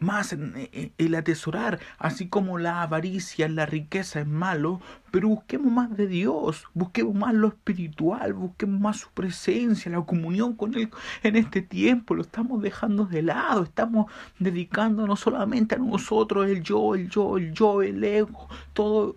Más 0.01 0.33
el 0.33 1.15
atesorar, 1.17 1.81
así 1.99 2.29
como 2.29 2.59
la 2.59 2.83
avaricia, 2.83 3.49
la 3.49 3.67
riqueza 3.67 4.21
es 4.21 4.29
malo, 4.29 4.81
pero 5.11 5.27
busquemos 5.27 5.73
más 5.73 5.97
de 5.97 6.07
Dios, 6.07 6.67
busquemos 6.73 7.17
más 7.17 7.35
lo 7.35 7.49
espiritual, 7.49 8.33
busquemos 8.33 8.81
más 8.81 8.99
su 8.99 9.09
presencia, 9.11 9.91
la 9.91 10.01
comunión 10.03 10.55
con 10.55 10.77
Él 10.77 10.91
en 11.25 11.35
este 11.35 11.63
tiempo, 11.63 12.15
lo 12.15 12.23
estamos 12.23 12.63
dejando 12.63 13.07
de 13.07 13.23
lado, 13.23 13.65
estamos 13.65 14.07
dedicándonos 14.39 15.19
solamente 15.19 15.75
a 15.75 15.79
nosotros, 15.79 16.49
el 16.49 16.63
yo, 16.63 16.95
el 16.95 17.11
yo, 17.11 17.37
el 17.37 17.53
yo, 17.53 17.83
el 17.83 18.05
ego, 18.05 18.49
todo, 18.75 19.17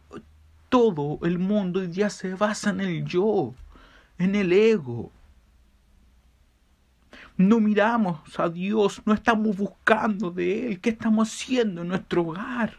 todo 0.70 1.20
el 1.22 1.38
mundo 1.38 1.84
ya 1.84 2.10
se 2.10 2.34
basa 2.34 2.72
en 2.72 2.82
el 2.82 3.06
yo, 3.06 3.54
en 4.18 4.34
el 4.34 4.52
ego. 4.52 5.12
No 7.42 7.60
miramos 7.60 8.40
a 8.40 8.50
Dios, 8.50 9.02
no 9.04 9.14
estamos 9.14 9.58
buscando 9.58 10.30
de 10.30 10.68
Él. 10.68 10.80
¿Qué 10.80 10.92
estamos 10.92 11.28
haciendo 11.28 11.82
en 11.82 11.88
nuestro 11.88 12.22
hogar? 12.22 12.78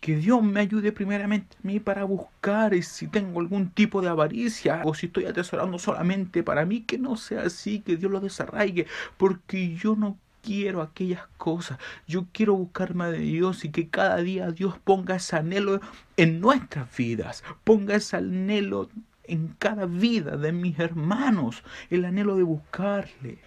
Que 0.00 0.16
Dios 0.16 0.42
me 0.42 0.60
ayude 0.60 0.92
primeramente 0.92 1.56
a 1.62 1.66
mí 1.66 1.78
para 1.78 2.04
buscar 2.04 2.72
y 2.72 2.82
si 2.82 3.06
tengo 3.06 3.40
algún 3.40 3.68
tipo 3.68 4.00
de 4.00 4.08
avaricia 4.08 4.80
o 4.84 4.94
si 4.94 5.06
estoy 5.06 5.26
atesorando 5.26 5.78
solamente 5.78 6.42
para 6.42 6.64
mí, 6.64 6.80
que 6.80 6.96
no 6.96 7.16
sea 7.16 7.42
así, 7.42 7.80
que 7.80 7.96
Dios 7.96 8.10
lo 8.10 8.20
desarraigue, 8.20 8.86
porque 9.18 9.74
yo 9.74 9.94
no 9.94 10.16
quiero 10.42 10.80
aquellas 10.80 11.26
cosas. 11.36 11.78
Yo 12.06 12.26
quiero 12.32 12.54
buscarme 12.54 13.10
de 13.10 13.18
Dios 13.18 13.66
y 13.66 13.70
que 13.70 13.90
cada 13.90 14.16
día 14.18 14.50
Dios 14.52 14.78
ponga 14.82 15.16
ese 15.16 15.36
anhelo 15.36 15.82
en 16.16 16.40
nuestras 16.40 16.96
vidas, 16.96 17.44
ponga 17.64 17.96
ese 17.96 18.16
anhelo 18.16 18.88
en 19.28 19.54
cada 19.58 19.86
vida 19.86 20.36
de 20.36 20.52
mis 20.52 20.78
hermanos 20.78 21.62
el 21.90 22.04
anhelo 22.04 22.36
de 22.36 22.42
buscarle. 22.42 23.38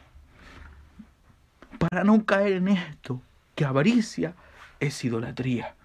Para 1.77 2.03
no 2.03 2.25
caer 2.25 2.53
en 2.53 2.69
esto, 2.69 3.21
que 3.55 3.65
avaricia 3.65 4.35
es 4.79 5.03
idolatría. 5.03 5.75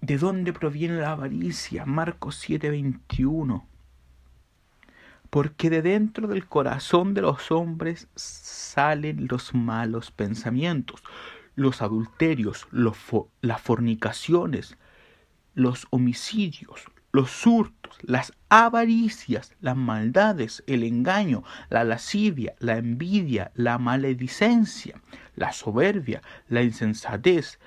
¿De 0.00 0.18
dónde 0.18 0.52
proviene 0.52 0.96
la 0.96 1.12
avaricia? 1.12 1.86
Marcos 1.86 2.36
7:21. 2.36 3.66
Porque 5.30 5.70
de 5.70 5.82
dentro 5.82 6.28
del 6.28 6.46
corazón 6.46 7.14
de 7.14 7.22
los 7.22 7.50
hombres 7.50 8.08
salen 8.14 9.26
los 9.30 9.54
malos 9.54 10.10
pensamientos, 10.10 11.02
los 11.56 11.82
adulterios, 11.82 12.68
las 12.70 13.60
fornicaciones, 13.60 14.76
los 15.54 15.86
homicidios, 15.90 16.84
los 17.14 17.46
hurtos, 17.46 17.96
las 18.02 18.32
avaricias, 18.48 19.52
las 19.60 19.76
maldades, 19.76 20.64
el 20.66 20.82
engaño, 20.82 21.44
la 21.70 21.84
lascivia, 21.84 22.56
la 22.58 22.76
envidia, 22.76 23.52
la 23.54 23.78
maledicencia, 23.78 25.00
la 25.36 25.52
soberbia, 25.52 26.22
la 26.48 26.64
insensatez. 26.64 27.60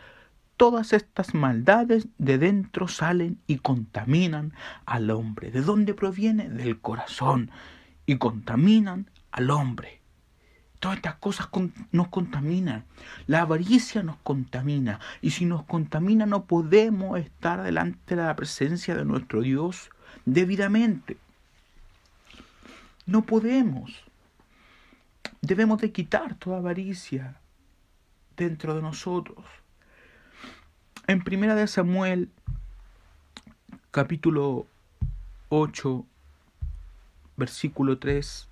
Todas 0.57 0.91
estas 0.91 1.33
maldades 1.33 2.09
de 2.17 2.37
dentro 2.37 2.89
salen 2.89 3.39
y 3.47 3.59
contaminan 3.59 4.51
al 4.85 5.09
hombre. 5.11 5.49
¿De 5.49 5.61
dónde 5.61 5.93
proviene? 5.93 6.49
Del 6.49 6.81
corazón. 6.81 7.49
Y 8.05 8.17
contaminan 8.17 9.09
al 9.31 9.49
hombre. 9.49 9.96
Todas 10.79 10.97
estas 10.97 11.15
cosas 11.15 11.47
nos 11.91 12.07
contaminan. 12.09 12.85
La 13.25 13.41
avaricia 13.41 14.03
nos 14.03 14.17
contamina. 14.17 14.99
Y 15.21 15.31
si 15.31 15.45
nos 15.45 15.63
contamina 15.63 16.25
no 16.25 16.45
podemos 16.45 17.19
estar 17.19 17.63
delante 17.63 18.15
de 18.15 18.21
la 18.21 18.35
presencia 18.35 18.95
de 18.95 19.05
nuestro 19.05 19.41
Dios 19.41 19.89
debidamente. 20.25 21.17
No 23.05 23.23
podemos. 23.23 24.03
Debemos 25.41 25.81
de 25.81 25.91
quitar 25.91 26.35
toda 26.35 26.57
avaricia 26.57 27.39
dentro 28.35 28.75
de 28.75 28.81
nosotros. 28.81 29.45
En 31.07 31.23
primera 31.23 31.55
de 31.55 31.67
Samuel, 31.67 32.29
capítulo 33.91 34.67
8, 35.49 36.05
versículo 37.37 37.97
3 37.97 38.46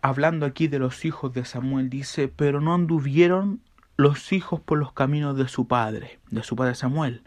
hablando 0.00 0.46
aquí 0.46 0.68
de 0.68 0.78
los 0.78 1.04
hijos 1.04 1.32
de 1.32 1.44
Samuel, 1.44 1.90
dice, 1.90 2.28
pero 2.28 2.60
no 2.60 2.74
anduvieron 2.74 3.60
los 3.96 4.32
hijos 4.32 4.60
por 4.60 4.78
los 4.78 4.92
caminos 4.92 5.36
de 5.36 5.48
su 5.48 5.66
padre, 5.66 6.20
de 6.30 6.42
su 6.42 6.54
padre 6.54 6.74
Samuel. 6.74 7.22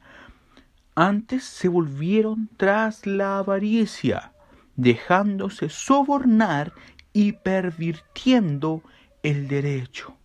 Antes 0.95 1.43
se 1.43 1.67
volvieron 1.67 2.49
tras 2.55 3.05
la 3.05 3.39
avaricia, 3.39 4.31
dejándose 4.75 5.69
sobornar 5.69 6.73
y 7.11 7.33
pervirtiendo 7.33 8.83
el 9.23 9.47
derecho. 9.47 10.15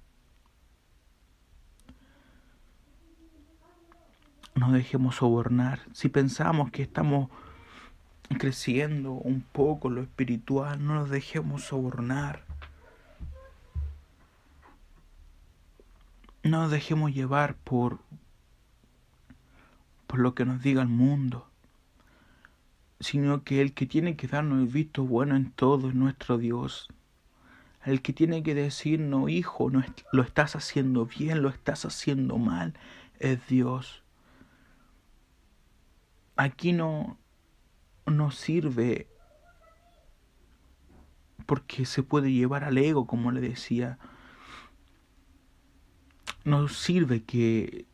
No 4.55 4.70
dejemos 4.70 5.16
sobornar. 5.16 5.81
Si 5.93 6.09
pensamos 6.09 6.70
que 6.70 6.82
estamos 6.82 7.28
creciendo 8.29 9.13
un 9.13 9.43
poco 9.43 9.91
lo 9.91 10.03
espiritual, 10.03 10.85
no 10.85 10.95
nos 10.95 11.11
dejemos 11.11 11.65
sobornar. 11.65 12.43
No 16.43 16.63
nos 16.63 16.71
dejemos 16.71 17.15
llevar 17.15 17.55
por, 17.57 18.01
por 20.07 20.21
lo 20.21 20.35
que 20.35 20.45
nos 20.45 20.63
diga 20.63 20.83
el 20.83 20.89
mundo, 20.89 21.49
sino 23.01 23.45
que 23.45 23.63
el 23.63 23.73
que 23.73 23.87
tiene 23.87 24.17
que 24.17 24.29
darnos 24.29 24.61
el 24.61 24.69
visto 24.69 25.05
bueno 25.05 25.37
en 25.37 25.51
todo 25.51 25.89
es 25.89 25.95
nuestro 25.95 26.37
Dios. 26.37 26.89
El 27.85 28.01
que 28.01 28.13
tiene 28.13 28.43
que 28.43 28.55
decirnos, 28.55 29.31
hijo, 29.31 29.71
no 29.71 29.83
lo 30.13 30.23
estás 30.23 30.57
haciendo 30.57 31.07
bien, 31.07 31.43
lo 31.43 31.51
estás 31.51 31.85
haciendo 31.85 32.39
mal, 32.39 32.75
es 33.19 33.47
Dios. 33.47 34.03
Aquí 36.37 36.73
no, 36.73 37.19
no 38.07 38.31
sirve 38.31 39.09
porque 41.47 41.85
se 41.85 42.03
puede 42.03 42.33
llevar 42.33 42.65
al 42.65 42.79
ego, 42.79 43.07
como 43.07 43.31
le 43.31 43.41
decía. 43.41 43.99
No 46.45 46.69
sirve 46.69 47.23
que 47.23 47.87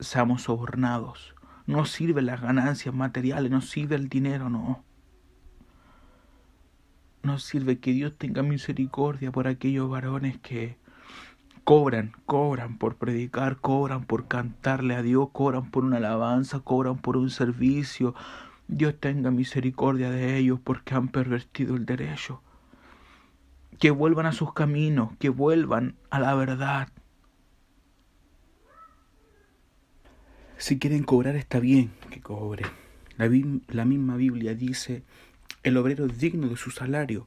seamos 0.00 0.42
sobornados. 0.42 1.34
No 1.66 1.84
sirve 1.84 2.22
las 2.22 2.40
ganancias 2.40 2.94
materiales, 2.94 3.50
no 3.50 3.60
sirve 3.60 3.96
el 3.96 4.08
dinero, 4.08 4.48
no. 4.48 4.84
No 7.22 7.38
sirve 7.38 7.78
que 7.78 7.92
Dios 7.92 8.16
tenga 8.16 8.42
misericordia 8.42 9.32
por 9.32 9.48
aquellos 9.48 9.90
varones 9.90 10.38
que 10.38 10.78
cobran, 11.64 12.12
cobran 12.24 12.78
por 12.78 12.96
predicar, 12.96 13.58
cobran 13.58 14.04
por 14.04 14.28
cantarle 14.28 14.94
a 14.94 15.02
Dios, 15.02 15.28
cobran 15.32 15.70
por 15.70 15.84
una 15.84 15.98
alabanza, 15.98 16.60
cobran 16.60 16.96
por 16.96 17.18
un 17.18 17.28
servicio, 17.28 18.14
Dios 18.68 18.94
tenga 19.00 19.30
misericordia 19.30 20.10
de 20.10 20.36
ellos 20.36 20.60
porque 20.62 20.94
han 20.94 21.08
pervertido 21.08 21.74
el 21.74 21.86
derecho. 21.86 22.42
Que 23.78 23.90
vuelvan 23.90 24.26
a 24.26 24.32
sus 24.32 24.52
caminos, 24.52 25.16
que 25.18 25.30
vuelvan 25.30 25.96
a 26.10 26.20
la 26.20 26.34
verdad. 26.34 26.88
Si 30.58 30.78
quieren 30.78 31.04
cobrar 31.04 31.36
está 31.36 31.60
bien 31.60 31.92
que 32.10 32.20
cobren. 32.20 32.66
La, 33.16 33.30
la 33.68 33.84
misma 33.84 34.16
Biblia 34.16 34.54
dice, 34.54 35.02
el 35.62 35.76
obrero 35.76 36.06
es 36.06 36.18
digno 36.18 36.48
de 36.48 36.56
su 36.56 36.70
salario. 36.70 37.26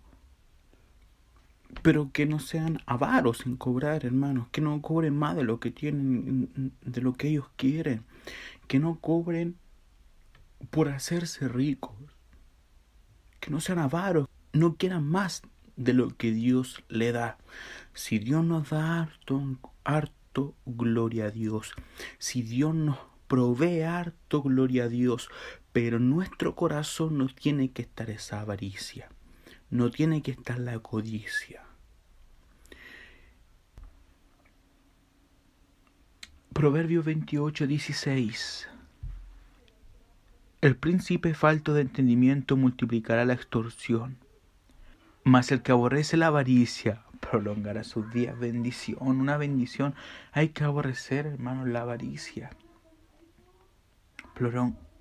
Pero 1.82 2.12
que 2.12 2.26
no 2.26 2.40
sean 2.40 2.82
avaros 2.86 3.46
en 3.46 3.56
cobrar, 3.56 4.06
hermanos, 4.06 4.48
que 4.52 4.62
no 4.62 4.80
cobren 4.82 5.16
más 5.16 5.36
de 5.36 5.44
lo 5.44 5.60
que 5.60 5.72
tienen, 5.72 6.74
de 6.82 7.02
lo 7.02 7.14
que 7.14 7.30
ellos 7.30 7.48
quieren, 7.56 8.04
que 8.68 8.78
no 8.78 9.00
cobren 9.00 9.56
por 10.70 10.90
hacerse 10.90 11.48
ricos, 11.48 11.96
que 13.40 13.50
no 13.50 13.60
sean 13.60 13.80
avaros, 13.80 14.28
no 14.54 14.76
quieran 14.76 15.04
más 15.04 15.42
de 15.76 15.94
lo 15.94 16.16
que 16.16 16.32
Dios 16.32 16.84
le 16.90 17.12
da. 17.12 17.38
Si 17.94 18.20
Dios 18.20 18.44
nos 18.44 18.70
da 18.70 19.02
harto, 19.02 19.42
harto, 19.84 20.56
gloria 20.66 21.26
a 21.26 21.32
Dios. 21.32 21.74
Si 22.18 22.42
Dios 22.42 22.76
nos 22.76 22.98
provee 23.28 23.82
harto, 23.82 24.42
gloria 24.42 24.86
a 24.86 24.90
Dios. 24.90 25.30
Pero 25.74 26.00
nuestro 26.00 26.56
corazón 26.56 27.18
no 27.18 27.28
tiene 27.28 27.72
que 27.72 27.82
estar 27.82 28.10
esa 28.10 28.42
avaricia. 28.42 29.10
No 29.70 29.90
tiene 29.90 30.22
que 30.22 30.32
estar 30.32 30.60
la 30.60 30.80
codicia. 30.80 31.64
Proverbio 36.54 37.02
28, 37.02 37.66
16. 37.66 38.68
El 40.62 40.76
príncipe 40.76 41.34
falto 41.34 41.74
de 41.74 41.82
entendimiento 41.82 42.56
multiplicará 42.56 43.26
la 43.26 43.34
extorsión, 43.34 44.18
mas 45.24 45.52
el 45.52 45.64
que 45.64 45.72
aborrece 45.72 46.18
la 46.18 46.28
avaricia 46.28 47.02
prolongará 47.20 47.84
sus 47.84 48.14
días. 48.14 48.38
Bendición, 48.38 49.00
una 49.02 49.38
bendición. 49.38 49.96
Hay 50.32 50.50
que 50.50 50.64
aborrecer, 50.64 51.26
hermanos, 51.26 51.68
la 51.68 51.82
avaricia. 51.82 52.52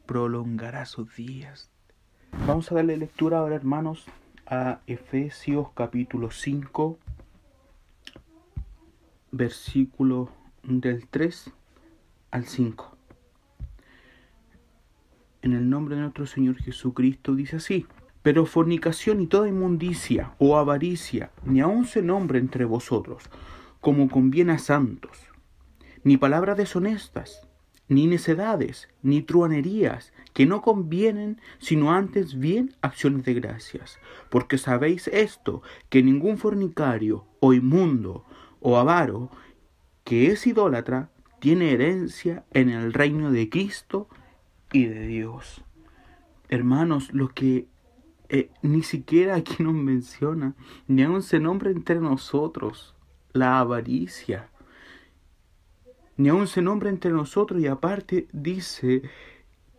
Prolongará 0.07 0.87
sus 0.87 1.15
días. 1.15 1.69
Vamos 2.47 2.73
a 2.73 2.77
darle 2.77 2.97
lectura 2.97 3.41
ahora, 3.41 3.57
hermanos, 3.57 4.07
a 4.47 4.81
Efesios 4.87 5.69
capítulo 5.74 6.31
5, 6.31 6.99
versículo 9.31 10.31
del 10.62 11.07
3 11.07 11.53
al 12.31 12.47
5 12.47 13.00
en 15.43 15.53
el 15.53 15.69
nombre 15.69 15.97
de 15.97 16.03
nuestro 16.03 16.27
Señor 16.27 16.57
Jesucristo 16.57 17.35
dice 17.35 17.57
así. 17.57 17.87
Pero 18.23 18.45
fornicación 18.45 19.21
y 19.23 19.27
toda 19.27 19.49
inmundicia 19.49 20.35
o 20.39 20.59
avaricia 20.59 21.31
ni 21.45 21.61
aun 21.61 21.87
se 21.87 22.03
nombre 22.03 22.39
entre 22.39 22.67
vosotros, 22.67 23.25
como 23.81 24.09
conviene 24.11 24.53
a 24.53 24.59
santos, 24.59 25.19
ni 26.05 26.19
palabras 26.19 26.59
deshonestas, 26.59 27.49
ni 27.89 28.07
necedades, 28.07 28.89
ni 29.03 29.23
truanerías, 29.23 30.12
que 30.33 30.47
no 30.47 30.62
convienen, 30.62 31.41
sino 31.59 31.93
antes 31.93 32.39
bien 32.39 32.77
acciones 32.83 33.25
de 33.25 33.35
gracias. 33.35 33.99
Porque 34.29 34.59
sabéis 34.59 35.09
esto, 35.09 35.62
que 35.89 36.03
ningún 36.03 36.39
fornicario, 36.39 37.27
o 37.41 37.53
inmundo, 37.53 38.25
o 38.61 38.77
avaro, 38.77 39.31
que 40.05 40.31
es 40.31 40.47
idólatra, 40.47 41.11
tiene 41.41 41.73
herencia 41.73 42.45
en 42.53 42.69
el 42.69 42.93
reino 42.93 43.33
de 43.33 43.49
Cristo 43.49 44.09
y 44.73 44.87
de 44.87 45.07
Dios. 45.07 45.63
Hermanos, 46.49 47.13
lo 47.13 47.29
que 47.29 47.67
eh, 48.29 48.51
ni 48.63 48.83
siquiera 48.83 49.35
aquí 49.37 49.63
nos 49.63 49.75
menciona, 49.75 50.55
ni 50.87 51.03
aún 51.03 51.23
se 51.23 51.41
nombra 51.41 51.71
entre 51.71 52.01
nosotros 52.01 52.95
la 53.33 53.59
avaricia, 53.59 54.51
ni 56.17 56.29
aún 56.29 56.47
se 56.47 56.63
nombra 56.63 56.91
entre 56.91 57.11
nosotros 57.11 57.61
y 57.61 57.67
aparte 57.67 58.29
dice 58.33 59.03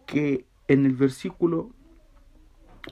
que 0.05 0.45
en 0.67 0.85
el 0.85 0.93
versículo 0.93 1.71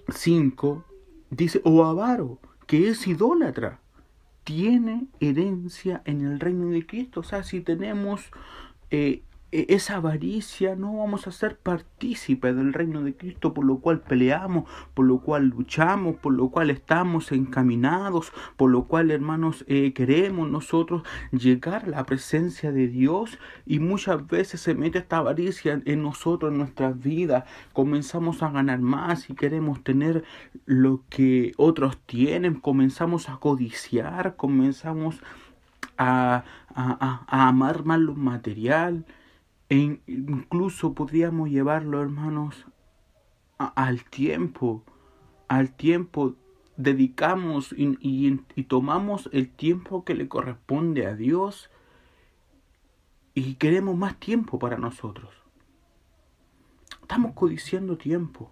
5 0.10 0.86
dice, 1.30 1.62
o 1.64 1.84
avaro, 1.84 2.40
que 2.68 2.90
es 2.90 3.08
idólatra, 3.08 3.80
tiene 4.44 5.08
herencia 5.20 6.02
en 6.06 6.26
el 6.26 6.40
reino 6.40 6.70
de 6.70 6.86
Cristo. 6.86 7.20
O 7.22 7.24
sea, 7.24 7.44
si 7.44 7.62
tenemos 7.62 8.32
eh, 8.92 9.24
esa 9.52 9.96
avaricia, 9.96 10.76
no 10.76 10.98
vamos 10.98 11.28
a 11.28 11.32
ser 11.32 11.58
partícipes 11.58 12.56
del 12.56 12.74
reino 12.74 13.04
de 13.04 13.16
Cristo, 13.16 13.54
por 13.54 13.66
lo 13.66 13.80
cual 13.80 14.02
peleamos, 14.02 14.70
por 14.94 15.06
lo 15.06 15.20
cual 15.20 15.48
luchamos, 15.48 16.16
por 16.18 16.34
lo 16.34 16.50
cual 16.50 16.70
estamos 16.70 17.32
encaminados, 17.32 18.32
por 18.58 18.70
lo 18.70 18.84
cual, 18.86 19.12
hermanos, 19.12 19.66
eh, 19.68 19.94
queremos 19.94 20.50
nosotros 20.50 21.04
llegar 21.32 21.86
a 21.86 21.90
la 21.90 22.06
presencia 22.06 22.72
de 22.72 22.88
Dios. 22.88 23.40
Y 23.66 23.80
muchas 23.80 24.28
veces 24.28 24.62
se 24.62 24.76
mete 24.76 25.00
esta 25.00 25.18
avaricia 25.18 25.82
en 25.84 26.04
nosotros, 26.04 26.52
en 26.52 26.60
nuestras 26.60 27.00
vidas, 27.00 27.46
comenzamos 27.74 28.44
a 28.44 28.52
ganar 28.52 28.80
más 28.80 29.30
y 29.30 29.34
queremos 29.34 29.84
tener 29.84 30.24
lo 30.66 31.04
que 31.10 31.54
otros 31.58 31.98
tienen, 32.06 32.60
comenzamos 32.60 33.30
a 33.30 33.38
codiciar, 33.38 34.36
comenzamos 34.36 35.22
a, 35.98 36.44
a, 36.74 37.26
a 37.28 37.48
amar 37.48 37.84
más 37.86 38.00
lo 38.00 38.16
material, 38.16 39.06
e 39.70 40.02
incluso 40.08 40.94
podríamos 40.94 41.50
llevarlo, 41.50 42.02
hermanos, 42.02 42.66
al 43.58 44.04
tiempo, 44.04 44.84
al 45.48 45.72
tiempo 45.76 46.36
dedicamos 46.76 47.74
y, 47.78 47.98
y, 48.00 48.64
tomamos 48.64 49.30
el 49.34 49.50
tiempo 49.50 50.06
que 50.06 50.16
le 50.16 50.30
corresponde 50.30 51.06
a 51.06 51.16
Dios 51.16 51.70
y 53.34 53.56
queremos 53.56 53.98
más 53.98 54.18
tiempo 54.18 54.58
para 54.60 54.78
nosotros. 54.78 55.30
Estamos 57.02 57.34
codiciando 57.34 57.98
tiempo. 57.98 58.52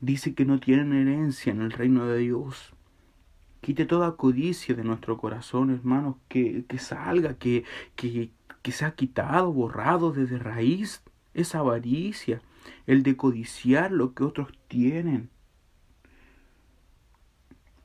Dice 0.00 0.34
que 0.34 0.44
no 0.44 0.60
tienen 0.60 0.92
herencia 0.92 1.50
en 1.50 1.60
el 1.60 1.72
reino 1.72 2.06
de 2.06 2.18
Dios. 2.18 2.72
Quite 3.60 3.86
toda 3.86 4.16
codicia 4.16 4.74
de 4.74 4.84
nuestro 4.84 5.18
corazón, 5.18 5.70
hermanos, 5.70 6.16
que, 6.28 6.64
que 6.66 6.78
salga, 6.78 7.34
que, 7.34 7.64
que, 7.96 8.30
que 8.62 8.72
quitado, 8.96 9.52
borrado 9.52 10.12
desde 10.12 10.38
raíz 10.38 11.02
esa 11.34 11.60
avaricia, 11.60 12.40
el 12.86 13.02
de 13.02 13.16
codiciar 13.16 13.92
lo 13.92 14.14
que 14.14 14.24
otros 14.24 14.48
tienen. 14.68 15.30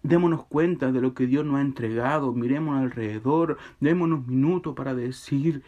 Démonos 0.01 0.45
cuenta 0.45 0.91
de 0.91 0.99
lo 1.01 1.13
que 1.13 1.27
Dios 1.27 1.45
nos 1.45 1.55
ha 1.55 1.61
entregado, 1.61 2.33
miremos 2.33 2.77
alrededor, 2.77 3.57
démonos 3.79 4.27
minutos 4.27 4.75
para 4.75 4.93
decir, 4.93 5.63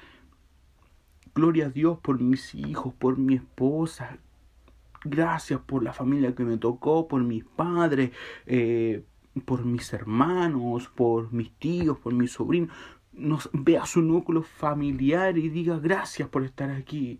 gloria 1.34 1.68
a 1.68 1.69
Dios 1.69 1.99
por 1.99 2.19
mis 2.19 2.53
hijos, 2.53 2.94
por 2.94 3.18
mi 3.18 3.36
esposa, 3.36 4.18
gracias 5.06 5.61
por 5.61 5.84
la 5.84 5.94
familia 5.94 6.36
que 6.36 6.44
me 6.44 6.57
tocó, 6.57 7.07
por 7.07 7.23
mis 7.23 7.45
padres, 7.45 8.11
eh, 8.45 9.06
por 9.44 9.66
mis 9.66 9.91
hermanos, 9.94 10.88
por 10.90 11.32
mis 11.34 11.52
tíos, 11.53 11.98
por 11.98 12.14
mis 12.14 12.32
sobrinos, 12.32 12.70
nos 13.12 13.49
vea 13.53 13.86
su 13.86 14.02
núcleo 14.02 14.44
familiar 14.44 15.38
y 15.38 15.49
diga 15.49 15.80
gracias 15.80 16.30
por 16.30 16.44
estar 16.44 16.70
aquí. 16.70 17.20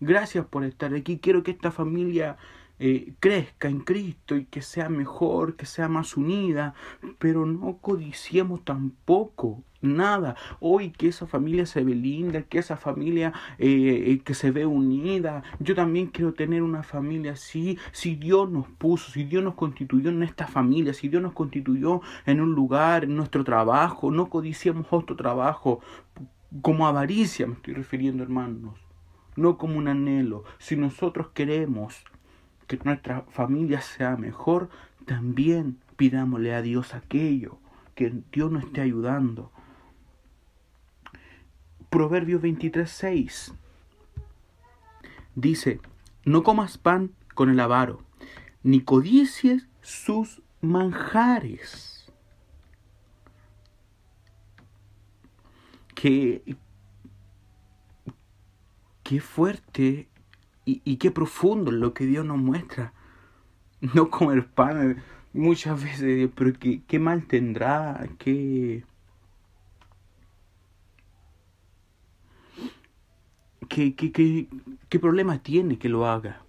Gracias 0.00 0.44
por 0.46 0.64
estar 0.64 0.94
aquí. 0.94 1.18
Quiero 1.18 1.42
que 1.42 1.52
esta 1.52 1.70
familia 1.70 2.36
eh, 2.78 3.14
crezca 3.20 3.68
en 3.68 3.80
Cristo 3.80 4.36
y 4.36 4.44
que 4.44 4.62
sea 4.62 4.88
mejor, 4.88 5.56
que 5.56 5.66
sea 5.66 5.88
más 5.88 6.16
unida, 6.16 6.74
pero 7.18 7.46
no 7.46 7.78
codiciemos 7.78 8.64
tampoco 8.64 9.62
nada. 9.80 10.36
Hoy 10.60 10.90
que 10.90 11.08
esa 11.08 11.26
familia 11.26 11.66
se 11.66 11.82
ve 11.82 11.94
linda, 11.94 12.42
que 12.42 12.58
esa 12.58 12.76
familia 12.76 13.32
eh, 13.58 14.04
eh, 14.06 14.20
que 14.24 14.34
se 14.34 14.50
ve 14.50 14.66
unida. 14.66 15.42
Yo 15.58 15.74
también 15.74 16.08
quiero 16.08 16.34
tener 16.34 16.62
una 16.62 16.82
familia 16.82 17.32
así. 17.32 17.78
Si 17.92 18.16
Dios 18.16 18.50
nos 18.50 18.68
puso, 18.68 19.10
si 19.10 19.24
Dios 19.24 19.42
nos 19.42 19.54
constituyó 19.54 20.10
en 20.10 20.22
esta 20.22 20.46
familia, 20.46 20.92
si 20.92 21.08
Dios 21.08 21.22
nos 21.22 21.32
constituyó 21.32 22.00
en 22.26 22.40
un 22.40 22.54
lugar, 22.54 23.04
en 23.04 23.16
nuestro 23.16 23.44
trabajo, 23.44 24.10
no 24.10 24.28
codiciemos 24.28 24.86
otro 24.90 25.16
trabajo 25.16 25.80
como 26.62 26.86
avaricia, 26.86 27.46
me 27.46 27.54
estoy 27.54 27.74
refiriendo 27.74 28.22
hermanos. 28.22 28.74
No 29.36 29.58
como 29.58 29.76
un 29.76 29.88
anhelo. 29.88 30.44
Si 30.58 30.76
nosotros 30.76 31.28
queremos 31.34 32.04
que 32.66 32.78
nuestra 32.84 33.22
familia 33.22 33.80
sea 33.80 34.16
mejor, 34.16 34.70
también 35.04 35.78
pidámosle 35.96 36.54
a 36.54 36.62
Dios 36.62 36.94
aquello, 36.94 37.58
que 37.94 38.12
Dios 38.32 38.50
nos 38.50 38.64
esté 38.64 38.80
ayudando. 38.80 39.50
Proverbios 41.90 42.42
23:6 42.42 43.54
dice, 45.34 45.80
no 46.24 46.42
comas 46.42 46.78
pan 46.78 47.12
con 47.34 47.50
el 47.50 47.60
avaro, 47.60 48.02
ni 48.62 48.80
codicies 48.80 49.68
sus 49.80 50.42
manjares. 50.60 52.10
Qué, 55.94 56.56
qué 59.02 59.20
fuerte 59.20 60.08
y, 60.66 60.96
qué 60.96 61.12
profundo 61.12 61.70
lo 61.70 61.94
que 61.94 62.04
Dios 62.06 62.26
nos 62.26 62.38
muestra. 62.38 62.92
No 63.94 64.10
comer 64.10 64.46
pan 64.48 65.02
muchas 65.32 65.82
veces, 65.82 66.30
pero 66.34 66.52
qué, 66.58 66.82
qué 66.86 66.98
mal 66.98 67.26
tendrá, 67.26 68.08
qué... 68.18 68.84
¿Qué, 73.68 73.94
qué, 73.94 74.12
qué, 74.88 74.98
problema 74.98 75.38
tiene 75.38 75.78
que 75.78 75.88
lo 75.88 76.06
haga? 76.06 76.42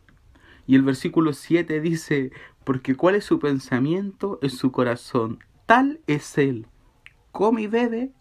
Y 0.67 0.75
el 0.75 0.83
versículo 0.83 1.33
7 1.33 1.81
dice, 1.81 2.31
porque 2.63 2.95
cuál 2.95 3.15
es 3.15 3.25
su 3.25 3.39
pensamiento 3.39 4.39
en 4.41 4.49
su 4.51 4.71
corazón, 4.71 5.39
tal 5.65 5.99
es 6.07 6.37
él. 6.37 6.67
Come 7.31 7.63
y 7.63 7.67
bebe, 7.67 8.11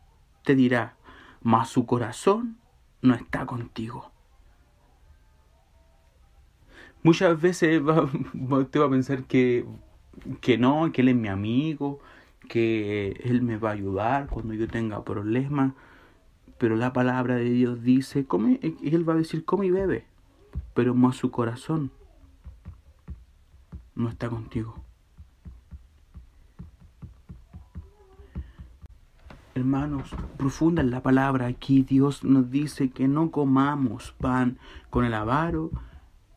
te 0.45 0.55
dirá, 0.55 0.97
mas 1.43 1.69
su 1.69 1.87
corazón 1.87 2.59
no 3.03 3.15
está 3.15 3.47
contigo. 3.47 4.11
Muchas 7.07 7.41
veces 7.41 7.81
va, 7.89 8.03
usted 8.59 8.81
va 8.81 8.87
a 8.87 8.91
pensar 8.91 9.23
que, 9.23 9.65
que 10.41 10.59
no, 10.59 10.91
que 10.91 11.03
él 11.03 11.11
es 11.11 11.15
mi 11.15 11.29
amigo, 11.29 12.01
que 12.49 13.13
él 13.23 13.43
me 13.43 13.59
va 13.59 13.71
a 13.71 13.75
ayudar 13.75 14.27
cuando 14.27 14.55
yo 14.55 14.67
tenga 14.67 15.05
problemas. 15.05 15.73
Pero 16.59 16.75
la 16.75 16.93
palabra 16.93 17.37
de 17.37 17.45
Dios 17.45 17.85
dice, 17.85 18.27
come, 18.27 18.59
él 18.61 19.09
va 19.09 19.13
a 19.13 19.19
decir, 19.19 19.45
come 19.45 19.67
y 19.67 19.71
bebe, 19.71 20.05
pero 20.75 20.97
más 20.97 21.15
su 21.15 21.31
corazón 21.31 21.93
no 23.95 24.09
está 24.09 24.29
contigo. 24.29 24.75
Hermanos, 29.55 30.11
profunda 30.37 30.83
en 30.83 30.91
la 30.91 31.05
palabra 31.05 31.47
aquí 31.47 31.83
Dios 31.83 32.25
nos 32.25 32.51
dice 32.51 32.91
que 32.91 33.07
no 33.07 33.31
comamos 33.31 34.13
pan 34.19 34.59
con 34.91 35.05
el 35.05 35.15
avaro, 35.15 35.71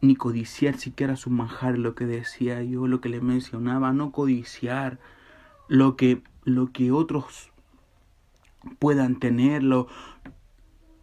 ni 0.01 0.15
codiciar 0.15 0.77
siquiera 0.77 1.15
su 1.15 1.29
manjar, 1.29 1.77
lo 1.77 1.95
que 1.95 2.05
decía 2.05 2.63
yo, 2.63 2.87
lo 2.87 3.01
que 3.01 3.09
le 3.09 3.21
mencionaba, 3.21 3.91
no 3.93 4.11
codiciar 4.11 4.99
lo 5.67 5.95
que, 5.95 6.23
lo 6.43 6.71
que 6.71 6.91
otros 6.91 7.51
puedan 8.79 9.19
tenerlo, 9.19 9.87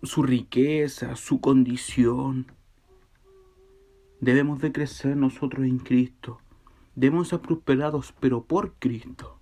su 0.02 0.22
riqueza, 0.22 1.16
su 1.16 1.40
condición. 1.40 2.46
Debemos 4.20 4.60
de 4.60 4.72
crecer 4.72 5.16
nosotros 5.16 5.66
en 5.66 5.78
Cristo. 5.78 6.40
Debemos 6.94 7.28
ser 7.28 7.40
prosperados, 7.40 8.14
pero 8.18 8.44
por 8.44 8.74
Cristo. 8.78 9.38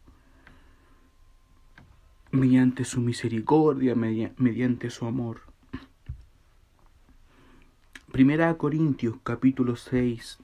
Mediante 2.33 2.85
su 2.85 3.01
misericordia, 3.01 3.95
mediante 3.95 4.91
su 4.91 5.07
amor. 5.07 5.54
Primera 8.15 8.57
Corintios 8.57 9.17
capítulo 9.25 9.75
6, 9.75 10.39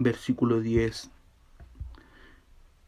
versículo 0.00 0.60
10. 0.60 1.12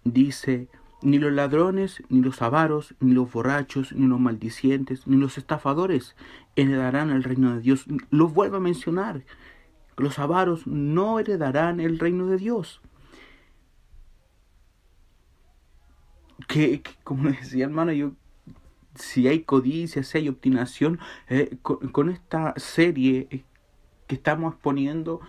Dice, 0.03 0.67
ni 1.01 1.21
los 1.21 1.31
ladrones, 1.33 2.03
ni 2.09 2.21
los 2.21 2.43
avaros, 2.43 2.97
ni 2.99 3.13
los 3.13 3.31
borrachos, 3.31 3.93
ni 3.93 4.09
los 4.09 4.19
maldicientes, 4.19 5.07
ni 5.07 5.17
los 5.17 5.39
estafadores 5.39 6.17
heredarán 6.57 7.11
el 7.11 7.23
reino 7.23 7.55
de 7.55 7.61
Dios. 7.61 7.85
Los 8.11 8.35
vuelvo 8.35 8.57
a 8.57 8.61
mencionar. 8.61 9.23
Los 9.97 10.19
avaros 10.19 10.67
no 10.67 11.21
heredarán 11.21 11.79
el 11.79 12.01
reino 12.01 12.27
de 12.27 12.39
Dios. 12.39 12.81
Que, 16.49 16.83
como 17.05 17.31
decía 17.31 17.67
hermano, 17.67 17.93
yo 17.93 18.11
si 18.97 19.29
hay 19.29 19.45
codicia, 19.45 20.03
si 20.03 20.19
hay 20.19 20.29
obstinación, 20.29 20.99
eh, 21.29 21.57
con, 21.63 22.11
esta 22.11 22.55
serie 22.57 23.29
eh, 23.31 23.45
que 24.11 24.17
estamos 24.17 24.57
poniendo, 24.57 25.21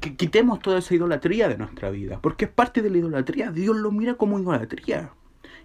que 0.00 0.14
quitemos 0.14 0.60
toda 0.60 0.80
esa 0.80 0.94
idolatría 0.94 1.48
de 1.48 1.56
nuestra 1.56 1.88
vida, 1.88 2.18
porque 2.20 2.44
es 2.44 2.50
parte 2.50 2.82
de 2.82 2.90
la 2.90 2.98
idolatría. 2.98 3.50
Dios 3.50 3.74
lo 3.74 3.90
mira 3.90 4.16
como 4.16 4.38
idolatría. 4.38 5.12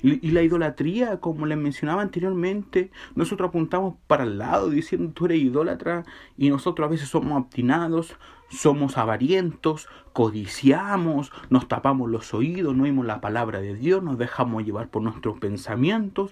Y, 0.01 0.31
la 0.31 0.41
idolatría, 0.41 1.19
como 1.19 1.45
les 1.45 1.57
mencionaba 1.57 2.01
anteriormente, 2.01 2.91
nosotros 3.15 3.49
apuntamos 3.49 3.95
para 4.07 4.23
el 4.23 4.37
lado 4.37 4.69
diciendo 4.69 5.11
tú 5.13 5.25
eres 5.25 5.39
idólatra 5.39 6.05
y 6.37 6.49
nosotros 6.49 6.87
a 6.87 6.91
veces 6.91 7.09
somos 7.09 7.37
obstinados, 7.37 8.15
somos 8.47 8.97
avarientos, 8.97 9.89
codiciamos, 10.13 11.33
nos 11.49 11.67
tapamos 11.67 12.09
los 12.09 12.33
oídos, 12.33 12.73
no 12.73 12.83
oímos 12.83 13.05
la 13.05 13.19
palabra 13.19 13.59
de 13.59 13.75
Dios, 13.75 14.01
nos 14.01 14.17
dejamos 14.17 14.63
llevar 14.63 14.87
por 14.87 15.01
nuestros 15.01 15.39
pensamientos 15.39 16.31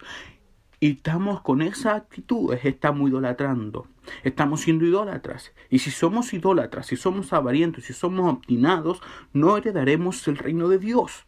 y 0.86 0.92
estamos 0.92 1.42
con 1.42 1.64
esa 1.64 1.96
actitud, 1.96 2.54
estamos 2.62 3.10
idolatrando, 3.10 3.88
estamos 4.22 4.62
siendo 4.62 4.86
idólatras. 4.86 5.52
Y 5.68 5.80
si 5.80 5.90
somos 5.90 6.32
idólatras, 6.32 6.86
si 6.86 6.96
somos 6.96 7.34
avarientos, 7.34 7.86
si 7.86 7.94
somos 7.94 8.32
obstinados, 8.32 9.02
no 9.34 9.58
heredaremos 9.58 10.28
el 10.28 10.38
reino 10.38 10.70
de 10.70 10.78
Dios. 10.78 11.26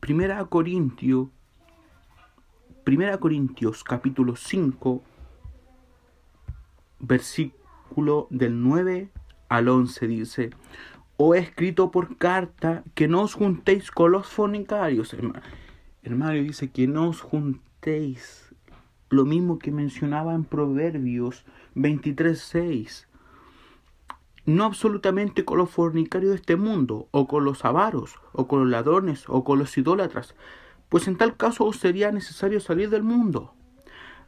Primera 0.00 0.44
Corintios, 0.46 1.28
Primera 2.82 3.16
Corintios 3.18 3.84
capítulo 3.84 4.34
5, 4.34 5.04
versículo 6.98 8.26
del 8.30 8.60
9 8.60 9.08
al 9.50 9.68
11 9.68 10.06
dice, 10.08 10.50
o 11.16 11.36
he 11.36 11.38
escrito 11.38 11.92
por 11.92 12.16
carta 12.16 12.82
que 12.96 13.06
no 13.06 13.22
os 13.22 13.34
juntéis 13.34 13.92
con 13.92 14.10
los 14.10 14.26
fornicarios, 14.26 15.14
hermano 15.14 15.40
Hermano, 16.04 16.34
dice 16.34 16.70
que 16.70 16.86
no 16.86 17.08
os 17.08 17.22
juntéis. 17.22 18.54
Lo 19.08 19.24
mismo 19.24 19.58
que 19.58 19.72
mencionaba 19.72 20.34
en 20.34 20.44
Proverbios 20.44 21.46
23.6. 21.74 23.06
No 24.44 24.64
absolutamente 24.64 25.46
con 25.46 25.56
los 25.56 25.70
fornicarios 25.70 26.32
de 26.32 26.36
este 26.36 26.56
mundo, 26.56 27.08
o 27.10 27.26
con 27.26 27.46
los 27.46 27.64
avaros, 27.64 28.16
o 28.32 28.46
con 28.46 28.60
los 28.60 28.68
ladrones, 28.68 29.24
o 29.28 29.44
con 29.44 29.58
los 29.58 29.78
idólatras, 29.78 30.34
pues 30.90 31.08
en 31.08 31.16
tal 31.16 31.38
caso 31.38 31.64
os 31.64 31.78
sería 31.78 32.12
necesario 32.12 32.60
salir 32.60 32.90
del 32.90 33.02
mundo. 33.02 33.54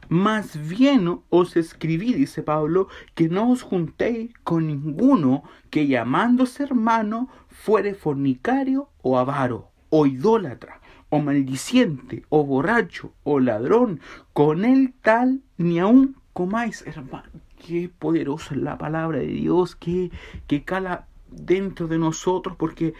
Más 0.09 0.67
bien 0.67 1.21
os 1.29 1.57
escribí, 1.57 2.11
dice 2.11 2.41
Pablo, 2.41 2.87
que 3.13 3.29
no 3.29 3.51
os 3.51 3.61
juntéis 3.61 4.33
con 4.43 4.65
ninguno 4.65 5.43
que 5.69 5.85
llamándose 5.85 6.63
hermano 6.63 7.29
fuere 7.49 7.93
fornicario 7.93 8.89
o 9.03 9.19
avaro 9.19 9.69
o 9.89 10.07
idólatra 10.07 10.81
o 11.09 11.19
maldiciente, 11.19 12.25
o 12.29 12.43
borracho, 12.43 13.13
o 13.23 13.39
ladrón, 13.39 14.01
con 14.33 14.65
él 14.65 14.93
tal 15.01 15.41
ni 15.57 15.79
aún 15.79 16.15
comáis, 16.33 16.85
hermano. 16.85 17.29
Qué 17.65 17.89
poderosa 17.89 18.53
es 18.53 18.61
la 18.61 18.77
palabra 18.77 19.19
de 19.19 19.27
Dios, 19.27 19.75
que, 19.75 20.11
que 20.47 20.63
cala 20.63 21.07
dentro 21.29 21.87
de 21.87 21.97
nosotros, 21.97 22.55
porque 22.57 22.93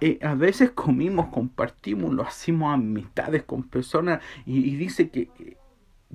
eh, 0.00 0.18
a 0.22 0.34
veces 0.34 0.70
comimos, 0.72 1.28
compartimos, 1.28 2.12
lo 2.12 2.22
hacemos 2.22 2.74
amistades 2.74 3.44
con 3.44 3.62
personas 3.62 4.22
y, 4.44 4.76
dice 4.76 5.08
que, 5.08 5.56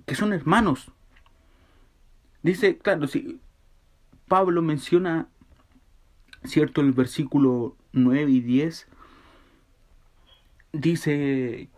que 0.05 0.15
son 0.15 0.33
hermanos. 0.33 0.91
Dice, 2.43 2.77
claro, 2.77 3.07
si 3.07 3.39
Pablo 4.27 4.61
menciona, 4.61 5.27
cierto, 6.43 6.81
el 6.81 6.91
versículo 6.91 7.75
9 7.93 8.31
y 8.31 8.41
10, 8.41 8.87
dice 10.73 11.69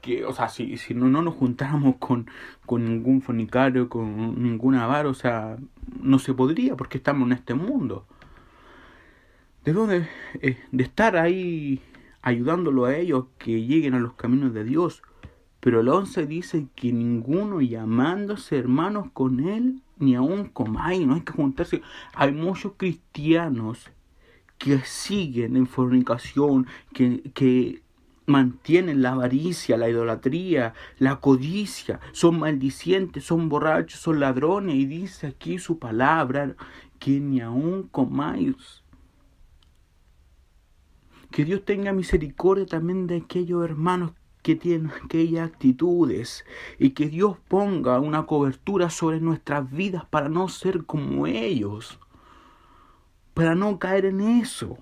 que, 0.00 0.24
o 0.24 0.32
sea, 0.32 0.48
si, 0.48 0.76
si 0.76 0.94
no, 0.94 1.08
no 1.08 1.22
nos 1.22 1.34
juntáramos 1.34 1.96
con, 1.96 2.28
con 2.66 2.84
ningún 2.84 3.22
fornicario, 3.22 3.88
con 3.88 4.42
ningún 4.42 4.74
avaro, 4.74 5.10
o 5.10 5.14
sea, 5.14 5.56
no 6.00 6.18
se 6.18 6.34
podría 6.34 6.76
porque 6.76 6.98
estamos 6.98 7.26
en 7.26 7.32
este 7.32 7.54
mundo. 7.54 8.06
De, 9.64 10.08
eh, 10.40 10.58
de 10.72 10.82
estar 10.82 11.16
ahí 11.16 11.82
ayudándolo 12.22 12.86
a 12.86 12.96
ellos 12.96 13.26
que 13.38 13.62
lleguen 13.62 13.94
a 13.94 14.00
los 14.00 14.14
caminos 14.14 14.54
de 14.54 14.64
Dios. 14.64 15.02
Pero 15.60 15.80
el 15.80 15.88
11 15.88 16.26
dice 16.26 16.66
que 16.74 16.92
ninguno 16.92 17.60
llamándose 17.60 18.56
hermanos 18.56 19.08
con 19.12 19.40
él, 19.40 19.82
ni 19.98 20.14
aún 20.14 20.46
comáis, 20.46 21.06
no 21.06 21.14
hay 21.14 21.20
que 21.20 21.32
juntarse. 21.32 21.82
Hay 22.14 22.32
muchos 22.32 22.72
cristianos 22.78 23.90
que 24.56 24.78
siguen 24.80 25.56
en 25.56 25.66
fornicación, 25.66 26.66
que, 26.94 27.30
que 27.34 27.82
mantienen 28.26 29.02
la 29.02 29.12
avaricia, 29.12 29.76
la 29.76 29.88
idolatría, 29.88 30.74
la 30.98 31.20
codicia, 31.20 32.00
son 32.12 32.38
maldicientes, 32.38 33.24
son 33.24 33.48
borrachos, 33.48 34.00
son 34.00 34.20
ladrones, 34.20 34.76
y 34.76 34.86
dice 34.86 35.26
aquí 35.26 35.58
su 35.58 35.78
palabra, 35.78 36.54
que 36.98 37.18
ni 37.20 37.40
aún 37.40 37.88
comáis. 37.90 38.82
Que 41.30 41.44
Dios 41.44 41.64
tenga 41.64 41.92
misericordia 41.92 42.66
también 42.66 43.06
de 43.06 43.18
aquellos 43.18 43.64
hermanos 43.64 44.12
que 44.42 44.56
tienen 44.56 44.90
aquellas 45.04 45.48
actitudes 45.48 46.44
y 46.78 46.90
que 46.90 47.08
Dios 47.08 47.36
ponga 47.48 48.00
una 48.00 48.26
cobertura 48.26 48.90
sobre 48.90 49.20
nuestras 49.20 49.70
vidas 49.70 50.04
para 50.06 50.28
no 50.28 50.48
ser 50.48 50.84
como 50.84 51.26
ellos, 51.26 51.98
para 53.34 53.54
no 53.54 53.78
caer 53.78 54.06
en 54.06 54.20
eso. 54.20 54.78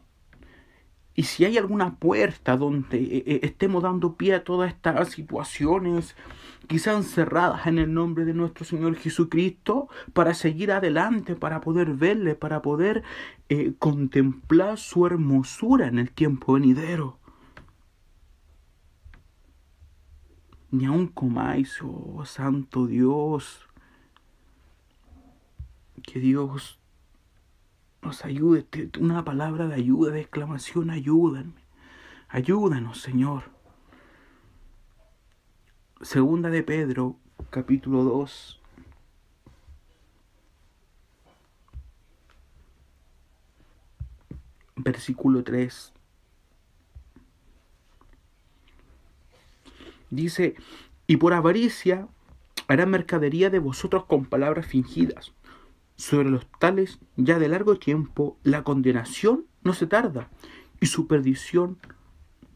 Y 1.19 1.25
si 1.25 1.45
hay 1.45 1.59
alguna 1.59 1.97
puerta 1.97 2.57
donde 2.57 2.97
eh, 2.97 3.25
eh, 3.27 3.41
estemos 3.43 3.83
dando 3.83 4.15
pie 4.15 4.37
a 4.37 4.45
todas 4.45 4.73
estas 4.73 5.09
situaciones, 5.09 6.15
quizás 6.69 7.09
cerradas 7.09 7.67
en 7.67 7.79
el 7.81 7.93
nombre 7.93 8.25
de 8.25 8.35
nuestro 8.35 8.65
Señor 8.65 8.95
Jesucristo, 8.95 9.89
para 10.13 10.33
seguir 10.33 10.71
adelante, 10.71 11.35
para 11.35 11.61
poder 11.61 11.95
verle, 11.95 12.37
para 12.37 12.63
poder 12.63 13.03
eh, 13.49 13.73
contemplar 13.81 14.79
su 14.79 15.07
hermosura 15.07 15.89
en 15.89 15.99
el 15.99 16.13
tiempo 16.13 16.53
venidero. 16.53 17.19
Ni 20.71 20.85
aun 20.85 21.09
comáis, 21.09 21.81
oh 21.83 22.25
Santo 22.27 22.87
Dios, 22.87 23.69
que 26.05 26.21
Dios 26.21 26.78
nos 28.03 28.25
ayude, 28.25 28.67
una 29.01 29.25
palabra 29.25 29.67
de 29.67 29.75
ayuda, 29.75 30.13
de 30.13 30.21
exclamación, 30.21 30.91
ayúdame, 30.91 31.53
ayúdanos, 32.29 33.01
Señor. 33.01 33.45
Segunda 36.01 36.49
de 36.51 36.63
Pedro, 36.63 37.17
capítulo 37.51 38.05
2. 38.05 38.61
Versículo 44.77 45.43
3. 45.43 45.93
Dice, 50.11 50.55
y 51.07 51.17
por 51.17 51.35
avaricia 51.35 52.09
hará 52.69 52.87
mercadería 52.87 53.51
de 53.51 53.59
vosotros 53.59 54.05
con 54.05 54.25
palabras 54.25 54.67
fingidas 54.67 55.33
sobre 55.99 56.31
los 56.31 56.47
tales, 56.61 57.01
ya 57.17 57.41
de 57.41 57.49
largo 57.49 57.77
tiempo, 57.77 58.39
la 58.45 58.63
condenación 58.63 59.47
no 59.65 59.75
se 59.75 59.89
tarda 59.89 60.31
y 60.81 60.87
su 60.87 61.09
perdición 61.09 61.77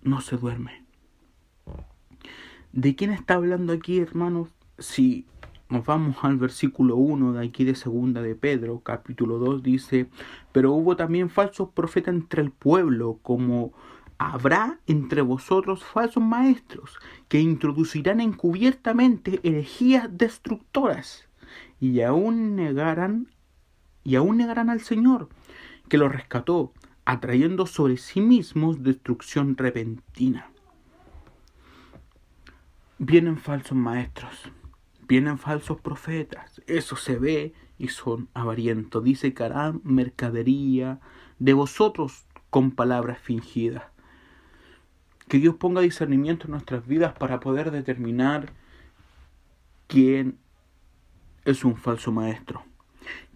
no 0.03 0.21
se 0.21 0.37
duerme. 0.37 0.85
¿De 2.73 2.95
quién 2.95 3.11
está 3.11 3.35
hablando 3.35 3.73
aquí, 3.73 3.99
hermanos? 3.99 4.49
Si 4.79 5.27
nos 5.69 5.85
vamos 5.85 6.19
al 6.23 6.37
versículo 6.37 6.95
1 6.95 7.33
de 7.33 7.45
aquí 7.45 7.65
de 7.65 7.75
segunda 7.75 8.23
de 8.23 8.37
Pedro, 8.37 8.79
capítulo 8.79 9.39
2, 9.39 9.61
dice, 9.61 10.09
pero 10.53 10.73
hubo 10.73 10.95
también 10.95 11.29
falsos 11.29 11.71
profetas 11.71 12.15
entre 12.15 12.43
el 12.43 12.53
pueblo, 12.53 13.19
como 13.23 13.73
habrá 14.19 14.79
entre 14.87 15.21
vosotros 15.21 15.83
falsos 15.83 16.23
maestros, 16.23 16.97
que 17.29 17.41
introducirán 17.41 18.21
encubiertamente 18.21 19.41
herejías 19.43 20.09
destructoras, 20.17 21.29
y 21.83 22.03
aún 22.03 22.55
negarán, 22.55 23.27
y 24.05 24.15
aún 24.15 24.37
negarán 24.37 24.71
al 24.71 24.83
Señor, 24.83 25.29
que 25.89 25.99
lo 25.99 26.09
rescató, 26.09 26.73
atrayendo 27.05 27.67
sobre 27.67 27.97
sí 27.97 28.21
mismos 28.21 28.85
destrucción 28.85 29.57
repentina. 29.57 30.49
Vienen 32.99 33.37
falsos 33.37 33.77
maestros, 33.77 34.53
vienen 35.09 35.39
falsos 35.39 35.81
profetas, 35.81 36.63
eso 36.69 36.95
se 36.95 37.19
ve 37.19 37.53
y 37.79 37.89
son 37.89 38.29
avarientos. 38.33 39.03
Dice 39.03 39.35
que 39.35 39.43
harán 39.43 39.81
mercadería 39.83 41.01
de 41.41 41.53
vosotros 41.53 42.27
con 42.51 42.71
palabras 42.71 43.19
fingidas. 43.19 43.87
Que 45.27 45.39
Dios 45.39 45.57
ponga 45.57 45.81
discernimiento 45.81 46.47
en 46.47 46.53
nuestras 46.53 46.87
vidas 46.87 47.13
para 47.19 47.41
poder 47.41 47.73
determinar 47.73 48.53
quién 49.89 50.39
es 51.45 51.65
un 51.65 51.77
falso 51.77 52.13
maestro, 52.13 52.63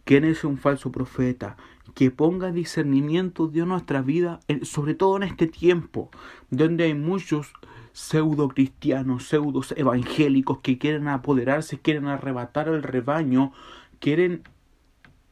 quién 0.04 0.24
es 0.24 0.44
un 0.44 0.58
falso 0.58 0.92
profeta, 0.92 1.56
que 1.94 2.10
ponga 2.10 2.52
discernimiento 2.52 3.50
en 3.54 3.68
nuestra 3.68 4.02
vida, 4.02 4.40
sobre 4.62 4.94
todo 4.94 5.16
en 5.16 5.22
este 5.22 5.46
tiempo, 5.46 6.10
donde 6.50 6.84
hay 6.84 6.94
muchos 6.94 7.52
pseudo 7.92 8.48
cristianos, 8.48 9.28
pseudos 9.28 9.72
evangélicos 9.76 10.58
que 10.58 10.76
quieren 10.76 11.08
apoderarse, 11.08 11.78
quieren 11.78 12.06
arrebatar 12.06 12.68
el 12.68 12.82
rebaño, 12.82 13.52
quieren 13.98 14.42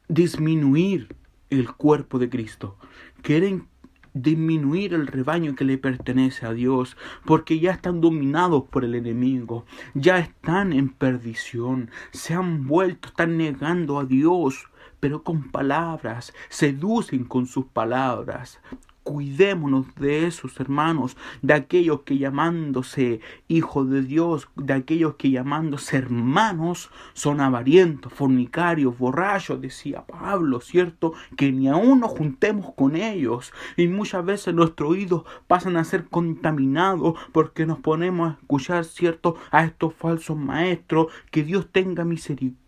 disminuir 0.07 1.15
el 1.51 1.71
cuerpo 1.71 2.17
de 2.17 2.29
Cristo, 2.29 2.77
quieren 3.21 3.67
disminuir 4.15 4.93
el 4.93 5.05
rebaño 5.05 5.55
que 5.55 5.65
le 5.65 5.77
pertenece 5.77 6.47
a 6.47 6.53
Dios, 6.53 6.97
porque 7.25 7.59
ya 7.59 7.71
están 7.71 8.01
dominados 8.01 8.63
por 8.63 8.83
el 8.83 8.95
enemigo, 8.95 9.65
ya 9.93 10.17
están 10.17 10.73
en 10.73 10.89
perdición, 10.89 11.91
se 12.11 12.33
han 12.33 12.65
vuelto, 12.65 13.09
están 13.09 13.37
negando 13.37 13.99
a 13.99 14.05
Dios, 14.05 14.69
pero 14.99 15.21
con 15.21 15.51
palabras, 15.51 16.33
seducen 16.49 17.25
con 17.25 17.45
sus 17.45 17.65
palabras, 17.65 18.59
Cuidémonos 19.05 19.85
de 19.97 20.25
esos 20.25 20.59
hermanos, 20.59 21.15
de 21.43 21.53
aquellos 21.53 22.01
que 22.01 22.17
llamándose 22.17 23.19
hijos 23.47 23.87
de 23.91 24.01
Dios, 24.01 24.47
de 24.55 24.73
aquellos 24.73 25.13
que 25.13 25.29
llamándose 25.29 25.97
hermanos, 25.97 26.89
son 27.13 27.39
avarientos, 27.39 28.11
fornicarios, 28.11 28.97
borrachos, 28.97 29.61
decía 29.61 30.03
Pablo, 30.07 30.59
¿cierto? 30.59 31.13
Que 31.37 31.51
ni 31.51 31.67
aún 31.67 31.99
nos 31.99 32.11
juntemos 32.13 32.73
con 32.73 32.95
ellos. 32.95 33.53
Y 33.77 33.87
muchas 33.87 34.25
veces 34.25 34.55
nuestros 34.55 34.89
oídos 34.89 35.23
pasan 35.45 35.77
a 35.77 35.83
ser 35.83 36.05
contaminados 36.05 37.13
porque 37.31 37.67
nos 37.67 37.77
ponemos 37.77 38.31
a 38.31 38.39
escuchar, 38.41 38.85
¿cierto? 38.85 39.35
A 39.51 39.65
estos 39.65 39.93
falsos 39.93 40.35
maestros. 40.35 41.13
Que 41.29 41.43
Dios 41.43 41.67
tenga 41.71 42.05
misericordia 42.05 42.64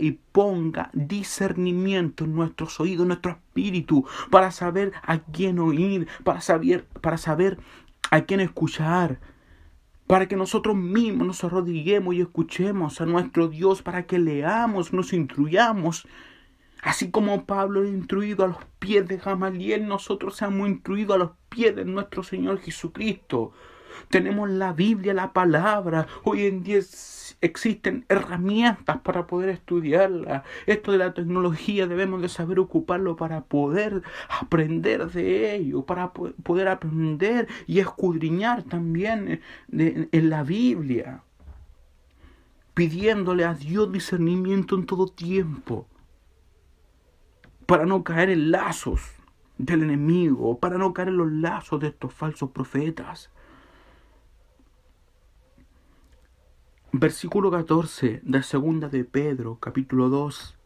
y 0.00 0.12
ponga 0.32 0.88
discernimiento 0.94 2.24
en 2.24 2.34
nuestros 2.34 2.80
oídos, 2.80 3.02
en 3.02 3.08
nuestro 3.08 3.32
espíritu, 3.32 4.06
para 4.30 4.52
saber 4.52 4.92
a 5.02 5.18
quién 5.18 5.58
oír, 5.58 6.08
para 6.24 6.40
saber, 6.40 6.86
para 7.02 7.18
saber 7.18 7.58
a 8.10 8.22
quién 8.22 8.40
escuchar, 8.40 9.20
para 10.06 10.26
que 10.28 10.36
nosotros 10.36 10.76
mismos 10.76 11.26
nos 11.26 11.44
arrodillemos 11.44 12.14
y 12.14 12.22
escuchemos 12.22 13.02
a 13.02 13.06
nuestro 13.06 13.48
Dios, 13.48 13.82
para 13.82 14.06
que 14.06 14.18
leamos, 14.18 14.94
nos 14.94 15.12
instruyamos. 15.12 16.08
Así 16.82 17.10
como 17.10 17.44
Pablo 17.44 17.82
ha 17.82 17.86
instruido 17.86 18.44
a 18.44 18.48
los 18.48 18.64
pies 18.78 19.06
de 19.06 19.18
Gamaliel, 19.18 19.86
nosotros 19.86 20.36
seamos 20.36 20.70
instruidos 20.70 21.16
a 21.16 21.18
los 21.18 21.30
pies 21.50 21.76
de 21.76 21.84
nuestro 21.84 22.22
Señor 22.22 22.60
Jesucristo. 22.60 23.52
Tenemos 24.08 24.48
la 24.50 24.72
Biblia, 24.72 25.14
la 25.14 25.32
palabra. 25.32 26.06
Hoy 26.24 26.46
en 26.46 26.62
día 26.62 26.80
existen 27.40 28.04
herramientas 28.08 29.00
para 29.00 29.26
poder 29.26 29.48
estudiarla. 29.50 30.44
Esto 30.66 30.92
de 30.92 30.98
la 30.98 31.14
tecnología 31.14 31.86
debemos 31.86 32.20
de 32.22 32.28
saber 32.28 32.58
ocuparlo 32.58 33.16
para 33.16 33.42
poder 33.44 34.02
aprender 34.40 35.10
de 35.10 35.54
ello, 35.54 35.84
para 35.84 36.12
poder 36.12 36.68
aprender 36.68 37.48
y 37.66 37.78
escudriñar 37.78 38.62
también 38.64 39.40
en 39.70 40.30
la 40.30 40.42
Biblia, 40.42 41.22
pidiéndole 42.74 43.44
a 43.44 43.54
Dios 43.54 43.90
discernimiento 43.92 44.74
en 44.74 44.86
todo 44.86 45.06
tiempo, 45.06 45.86
para 47.66 47.86
no 47.86 48.02
caer 48.02 48.30
en 48.30 48.50
lazos 48.50 49.00
del 49.56 49.82
enemigo, 49.84 50.58
para 50.58 50.76
no 50.76 50.92
caer 50.92 51.08
en 51.08 51.18
los 51.18 51.30
lazos 51.30 51.80
de 51.80 51.88
estos 51.88 52.12
falsos 52.12 52.50
profetas. 52.50 53.30
Versículo 56.92 57.52
14 57.52 58.20
de 58.24 58.42
segunda 58.42 58.88
de 58.88 59.04
Pedro, 59.04 59.58
capítulo 59.60 60.08
2. 60.08 60.56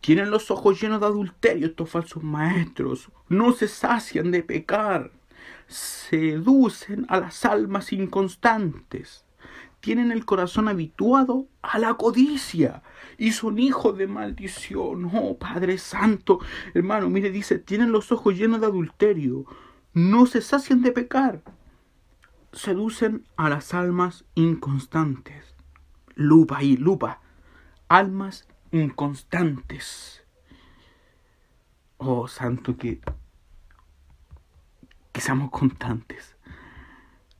Tienen 0.00 0.30
los 0.30 0.52
ojos 0.52 0.80
llenos 0.80 1.00
de 1.00 1.06
adulterio 1.06 1.66
estos 1.66 1.90
falsos 1.90 2.22
maestros. 2.22 3.10
No 3.28 3.50
se 3.50 3.66
sacian 3.66 4.30
de 4.30 4.44
pecar. 4.44 5.10
Seducen 5.66 7.06
a 7.08 7.18
las 7.18 7.44
almas 7.44 7.92
inconstantes. 7.92 9.24
Tienen 9.80 10.12
el 10.12 10.24
corazón 10.24 10.68
habituado 10.68 11.48
a 11.60 11.80
la 11.80 11.94
codicia 11.94 12.84
y 13.18 13.32
son 13.32 13.58
hijos 13.58 13.98
de 13.98 14.06
maldición. 14.06 15.10
Oh, 15.12 15.36
Padre 15.38 15.76
Santo, 15.76 16.38
hermano, 16.72 17.10
mire, 17.10 17.32
dice, 17.32 17.58
tienen 17.58 17.90
los 17.90 18.12
ojos 18.12 18.38
llenos 18.38 18.60
de 18.60 18.66
adulterio. 18.66 19.44
No 19.92 20.26
se 20.26 20.40
sacian 20.40 20.82
de 20.82 20.92
pecar 20.92 21.42
seducen 22.54 23.26
a 23.36 23.48
las 23.48 23.74
almas 23.74 24.24
inconstantes. 24.34 25.54
Lupa 26.14 26.58
ahí, 26.58 26.76
lupa. 26.76 27.20
Almas 27.88 28.48
inconstantes. 28.70 30.24
Oh, 31.96 32.28
santo, 32.28 32.76
que, 32.76 33.00
que 35.12 35.20
seamos 35.20 35.50
constantes. 35.50 36.36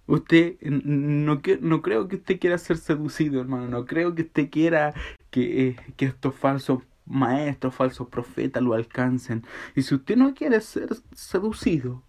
Usted, 0.07 0.61
no, 0.61 1.41
no 1.61 1.83
creo 1.83 2.09
que 2.09 2.17
usted 2.17 2.39
quiera 2.39 2.59
ser 2.59 2.77
seducido, 2.77 3.41
hermano. 3.41 3.69
No 3.69 3.87
creo 3.87 4.15
que 4.15 4.23
usted 4.23 4.51
quiera 4.51 4.95
que, 5.31 5.69
eh, 5.69 5.77
que 5.97 6.07
estos 6.07 6.35
falsos 6.35 6.83
maestros, 7.07 7.75
falsos 7.75 8.09
profetas 8.09 8.63
lo 8.63 8.75
alcancen. 8.75 9.45
Y 9.75 9.83
si 9.83 9.95
usted 9.95 10.17
no 10.17 10.35
quiere 10.35 10.61
ser 10.61 10.91
seducido, 11.15 12.03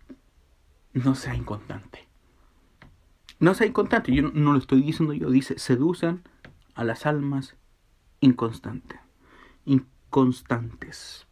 no 0.94 1.16
sea 1.16 1.36
inconstante. 1.36 2.05
No 3.46 3.54
sea 3.54 3.68
inconstante, 3.68 4.12
yo 4.12 4.24
no 4.24 4.54
lo 4.54 4.58
estoy 4.58 4.82
diciendo 4.82 5.14
yo, 5.14 5.30
dice, 5.30 5.60
seducen 5.60 6.24
a 6.74 6.84
las 6.84 7.06
almas 7.06 7.56
inconstantes. 8.20 9.00
Inconstantes. 9.66 11.28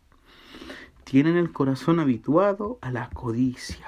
Tienen 1.05 1.37
el 1.37 1.51
corazón 1.51 1.99
habituado 1.99 2.77
a 2.81 2.91
la 2.91 3.09
codicia. 3.09 3.87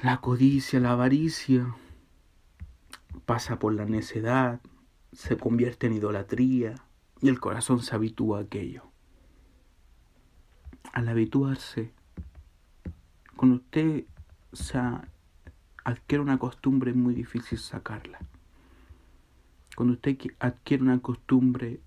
La 0.00 0.20
codicia, 0.20 0.78
la 0.78 0.92
avaricia, 0.92 1.74
pasa 3.26 3.58
por 3.58 3.74
la 3.74 3.84
necedad, 3.84 4.60
se 5.10 5.36
convierte 5.36 5.88
en 5.88 5.94
idolatría 5.94 6.76
y 7.20 7.30
el 7.30 7.40
corazón 7.40 7.82
se 7.82 7.96
habitúa 7.96 8.38
a 8.38 8.42
aquello. 8.42 8.84
Al 10.92 11.08
habituarse, 11.08 11.97
cuando 13.38 13.58
usted 13.58 14.04
adquiere 15.84 16.20
una 16.20 16.38
costumbre 16.38 16.90
es 16.90 16.96
muy 16.96 17.14
difícil 17.14 17.56
sacarla. 17.56 18.18
Cuando 19.76 19.94
usted 19.94 20.18
adquiere 20.40 20.82
una 20.82 20.98
costumbre, 20.98 21.78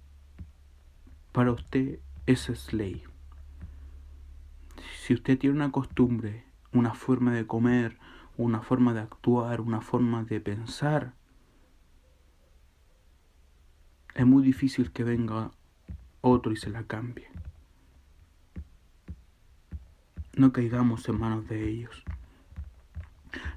para 1.33 1.51
usted 1.51 1.99
es 2.25 2.71
ley. 2.71 3.03
Si 5.01 5.13
usted 5.13 5.37
tiene 5.37 5.57
una 5.57 5.73
costumbre, 5.73 6.45
una 6.71 6.93
forma 6.93 7.33
de 7.33 7.45
comer, 7.45 7.97
una 8.37 8.61
forma 8.61 8.93
de 8.93 9.01
actuar, 9.01 9.59
una 9.59 9.81
forma 9.81 10.23
de 10.23 10.39
pensar, 10.39 11.15
es 14.15 14.25
muy 14.25 14.41
difícil 14.41 14.93
que 14.93 15.03
venga 15.03 15.51
otro 16.21 16.53
y 16.53 16.55
se 16.55 16.69
la 16.69 16.83
cambie. 16.83 17.27
No 20.41 20.51
caigamos 20.51 21.07
en 21.07 21.19
manos 21.19 21.47
de 21.47 21.69
ellos. 21.69 22.03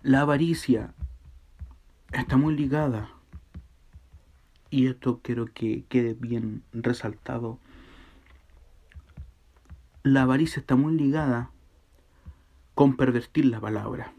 La 0.02 0.20
avaricia 0.20 0.93
está 2.12 2.36
muy 2.36 2.55
ligada, 2.55 3.09
y 4.69 4.89
esto 4.89 5.20
quiero 5.23 5.47
que 5.47 5.86
quede 5.89 6.12
bien 6.12 6.62
resaltado, 6.74 7.59
la 10.02 10.24
avaricia 10.24 10.61
está 10.61 10.77
muy 10.77 10.93
ligada 10.93 11.51
con 12.74 12.98
pervertir 12.98 13.47
la 13.47 13.61
palabra. 13.61 14.12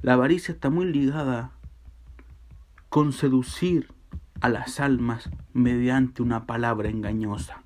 La 0.00 0.14
avaricia 0.14 0.54
está 0.54 0.70
muy 0.70 0.86
ligada 0.86 1.52
con 2.88 3.12
seducir 3.12 3.92
a 4.40 4.48
las 4.48 4.80
almas 4.80 5.28
mediante 5.52 6.22
una 6.22 6.46
palabra 6.46 6.88
engañosa, 6.88 7.62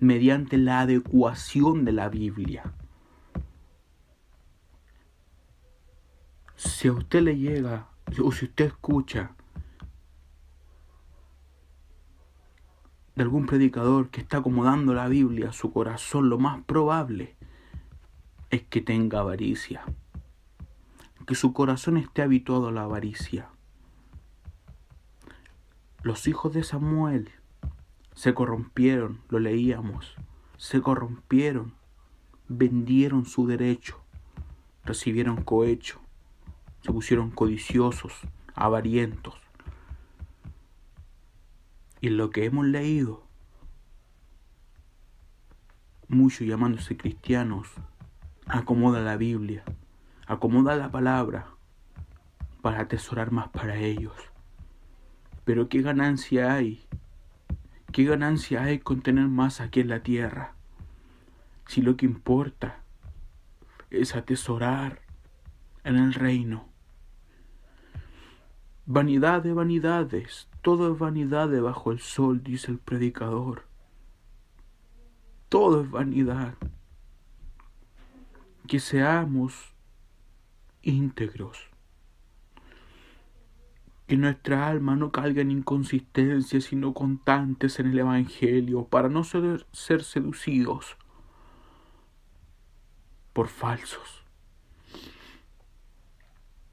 mediante 0.00 0.58
la 0.58 0.80
adecuación 0.80 1.84
de 1.84 1.92
la 1.92 2.08
Biblia. 2.08 2.74
Si 6.58 6.88
a 6.88 6.92
usted 6.92 7.22
le 7.22 7.36
llega 7.36 7.86
o 8.20 8.32
si 8.32 8.46
usted 8.46 8.66
escucha 8.66 9.30
de 13.14 13.22
algún 13.22 13.46
predicador 13.46 14.10
que 14.10 14.20
está 14.20 14.38
acomodando 14.38 14.92
la 14.92 15.06
Biblia 15.06 15.50
a 15.50 15.52
su 15.52 15.72
corazón, 15.72 16.28
lo 16.28 16.36
más 16.36 16.64
probable 16.64 17.36
es 18.50 18.62
que 18.62 18.80
tenga 18.80 19.20
avaricia, 19.20 19.84
que 21.28 21.36
su 21.36 21.52
corazón 21.52 21.96
esté 21.96 22.22
habituado 22.22 22.68
a 22.68 22.72
la 22.72 22.82
avaricia. 22.82 23.50
Los 26.02 26.26
hijos 26.26 26.52
de 26.54 26.64
Samuel 26.64 27.30
se 28.14 28.34
corrompieron, 28.34 29.20
lo 29.28 29.38
leíamos, 29.38 30.16
se 30.56 30.80
corrompieron, 30.80 31.74
vendieron 32.48 33.26
su 33.26 33.46
derecho, 33.46 34.00
recibieron 34.84 35.44
cohecho, 35.44 36.00
se 36.82 36.92
pusieron 36.92 37.30
codiciosos, 37.30 38.12
avarientos. 38.54 39.34
Y 42.00 42.10
lo 42.10 42.30
que 42.30 42.44
hemos 42.44 42.66
leído, 42.66 43.24
muchos 46.08 46.46
llamándose 46.46 46.96
cristianos, 46.96 47.68
acomoda 48.46 49.00
la 49.00 49.16
Biblia, 49.16 49.64
acomoda 50.26 50.76
la 50.76 50.90
palabra 50.90 51.48
para 52.62 52.82
atesorar 52.82 53.32
más 53.32 53.48
para 53.48 53.76
ellos. 53.76 54.14
Pero 55.44 55.68
¿qué 55.68 55.82
ganancia 55.82 56.54
hay? 56.54 56.86
¿Qué 57.92 58.04
ganancia 58.04 58.62
hay 58.62 58.78
con 58.78 59.00
tener 59.00 59.28
más 59.28 59.60
aquí 59.60 59.80
en 59.80 59.88
la 59.88 60.02
tierra? 60.02 60.54
Si 61.66 61.82
lo 61.82 61.96
que 61.96 62.06
importa 62.06 62.82
es 63.90 64.14
atesorar 64.14 65.00
en 65.84 65.96
el 65.96 66.14
reino. 66.14 66.67
Vanidad 68.90 69.42
de 69.42 69.52
vanidades, 69.52 70.48
todo 70.62 70.90
es 70.90 70.98
vanidad 70.98 71.50
debajo 71.50 71.90
del 71.90 72.00
sol, 72.00 72.42
dice 72.42 72.72
el 72.72 72.78
predicador. 72.78 73.66
Todo 75.50 75.82
es 75.82 75.90
vanidad. 75.90 76.54
Que 78.66 78.80
seamos 78.80 79.74
íntegros 80.80 81.68
que 84.06 84.16
nuestra 84.16 84.68
alma 84.68 84.96
no 84.96 85.12
caiga 85.12 85.42
en 85.42 85.50
inconsistencias, 85.50 86.64
sino 86.64 86.94
constantes 86.94 87.78
en 87.78 87.88
el 87.88 87.98
Evangelio, 87.98 88.84
para 88.84 89.10
no 89.10 89.22
ser 89.22 90.02
seducidos 90.02 90.96
por 93.34 93.48
falsos. 93.48 94.17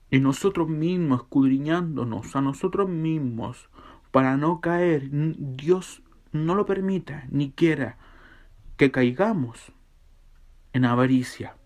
Y 0.10 0.20
nosotros 0.20 0.70
mismos, 0.70 1.22
escudriñándonos 1.22 2.36
a 2.36 2.42
nosotros 2.42 2.90
mismos, 2.90 3.70
para 4.12 4.38
no 4.38 4.62
caer, 4.62 5.10
Dios 5.12 6.04
no 6.32 6.56
lo 6.56 6.66
permita, 6.66 7.26
ni 7.30 7.52
quiera 7.52 7.98
que 8.78 8.92
caigamos 8.92 9.72
en 10.74 10.86
avaricia. 10.86 11.58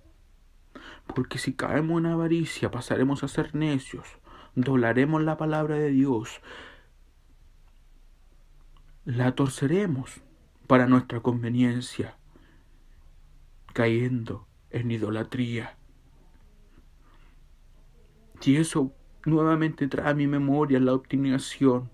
Porque 1.08 1.40
si 1.40 1.54
caemos 1.54 2.00
en 2.00 2.06
avaricia, 2.06 2.72
pasaremos 2.72 3.24
a 3.24 3.28
ser 3.28 3.56
necios, 3.56 4.08
doblaremos 4.56 5.24
la 5.24 5.38
palabra 5.38 5.76
de 5.76 5.90
Dios, 5.90 6.42
la 9.06 9.34
torceremos 9.34 10.22
para 10.68 10.86
nuestra 10.86 11.20
conveniencia, 11.22 12.18
cayendo 13.74 14.48
en 14.70 14.92
idolatría. 14.92 15.79
Y 18.44 18.56
eso 18.56 18.92
nuevamente 19.26 19.88
trae 19.88 20.10
a 20.10 20.14
mi 20.14 20.28
memoria 20.28 20.80
la 20.80 20.94
obstinación, 20.94 21.90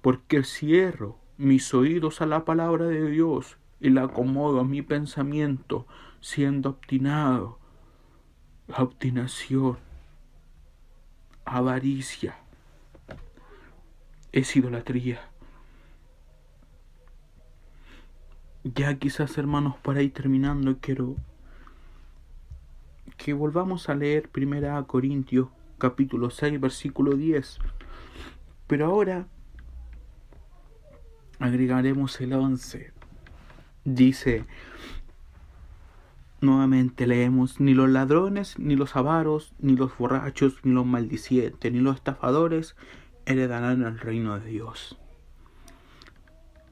porque 0.00 0.42
cierro 0.42 1.18
mis 1.38 1.72
oídos 1.72 2.20
a 2.20 2.26
la 2.26 2.44
palabra 2.44 2.86
de 2.86 3.10
Dios 3.10 3.56
y 3.80 3.90
la 3.90 4.04
acomodo 4.04 4.60
a 4.60 4.64
mi 4.64 4.82
pensamiento, 4.82 5.86
siendo 6.20 6.70
obstinado. 6.70 7.58
La 8.68 8.82
obstinación 8.82 9.78
avaricia, 11.44 12.36
es 14.32 14.56
idolatría. 14.56 15.20
Ya 18.64 18.94
quizás 18.98 19.36
hermanos 19.38 19.76
para 19.82 20.02
ir 20.02 20.12
terminando 20.12 20.78
quiero 20.80 21.16
que 23.22 23.34
volvamos 23.34 23.88
a 23.88 23.94
leer 23.94 24.28
primera 24.28 24.82
Corintios 24.82 25.46
capítulo 25.78 26.30
6 26.30 26.60
versículo 26.60 27.12
10. 27.12 27.58
Pero 28.66 28.86
ahora 28.86 29.28
agregaremos 31.38 32.20
el 32.20 32.32
11. 32.32 32.92
Dice, 33.84 34.44
Nuevamente 36.40 37.06
leemos, 37.06 37.60
ni 37.60 37.74
los 37.74 37.88
ladrones, 37.88 38.58
ni 38.58 38.74
los 38.74 38.96
avaros, 38.96 39.52
ni 39.60 39.76
los 39.76 39.96
borrachos, 39.96 40.56
ni 40.64 40.72
los 40.72 40.84
maldicientes, 40.84 41.72
ni 41.72 41.78
los 41.78 41.94
estafadores 41.94 42.74
heredarán 43.24 43.84
el 43.84 44.00
reino 44.00 44.40
de 44.40 44.50
Dios. 44.50 44.98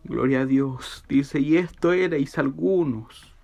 Gloria 0.03 0.41
a 0.41 0.47
Dios. 0.47 1.05
Dice, 1.09 1.39
y 1.39 1.59
esto 1.59 1.93
erais 1.93 2.39
algunos, 2.39 3.37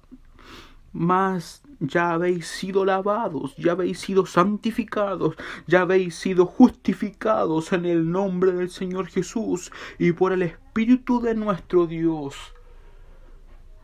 mas 0.93 1.62
ya 1.81 2.12
habéis 2.12 2.47
sido 2.47 2.85
lavados, 2.85 3.55
ya 3.57 3.73
habéis 3.73 4.01
sido 4.01 4.27
santificados, 4.27 5.36
ya 5.66 5.82
habéis 5.82 6.15
sido 6.15 6.47
justificados 6.47 7.73
en 7.73 7.85
el 7.85 8.11
nombre 8.11 8.53
del 8.53 8.70
Señor 8.70 9.07
Jesús 9.07 9.70
y 9.98 10.12
por 10.12 10.32
el 10.32 10.43
Espíritu 10.43 11.20
de 11.20 11.35
nuestro 11.35 11.86
Dios. 11.86 12.35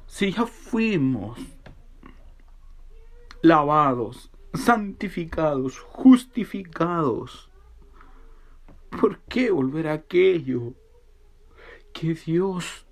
Si 0.06 0.32
ya 0.32 0.46
fuimos 0.46 1.38
lavados, 3.42 4.30
santificados, 4.54 5.78
justificados. 5.78 7.50
¿Por 8.90 9.18
qué 9.20 9.50
volver 9.50 9.88
a 9.88 9.94
aquello 9.94 10.74
que 11.92 12.14
Dios 12.14 12.86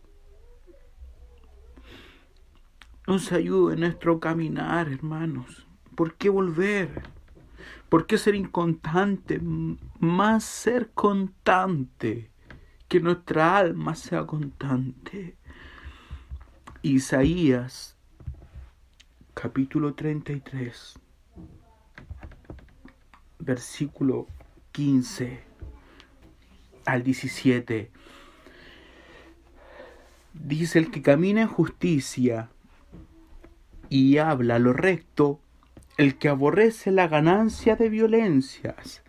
nos 3.10 3.32
ayude 3.32 3.74
en 3.74 3.80
nuestro 3.80 4.20
caminar, 4.20 4.88
hermanos? 4.88 5.66
¿Por 5.96 6.14
qué 6.14 6.28
volver? 6.28 7.02
¿Por 7.88 8.06
qué 8.06 8.16
ser 8.16 8.36
inconstante? 8.36 9.40
Más 9.98 10.44
ser 10.44 10.92
constante. 10.92 12.30
Que 12.86 13.00
nuestra 13.00 13.56
alma 13.56 13.96
sea 13.96 14.26
constante. 14.26 15.36
Isaías 16.82 17.96
capítulo 19.34 19.94
33, 19.94 20.94
versículo 23.40 24.28
15 24.70 25.42
al 26.84 27.02
17. 27.02 27.90
Dice 30.32 30.78
el 30.78 30.92
que 30.92 31.02
camina 31.02 31.40
en 31.40 31.48
justicia 31.48 32.50
y 33.90 34.16
habla 34.16 34.58
lo 34.58 34.72
recto, 34.72 35.40
el 35.98 36.16
que 36.16 36.30
aborrece 36.30 36.90
la 36.90 37.08
ganancia 37.08 37.76
de 37.76 37.90
violencias, 37.90 39.02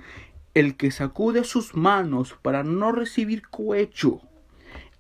el 0.53 0.75
que 0.75 0.91
sacude 0.91 1.45
sus 1.45 1.75
manos 1.75 2.37
para 2.41 2.63
no 2.63 2.91
recibir 2.91 3.47
cohecho, 3.47 4.19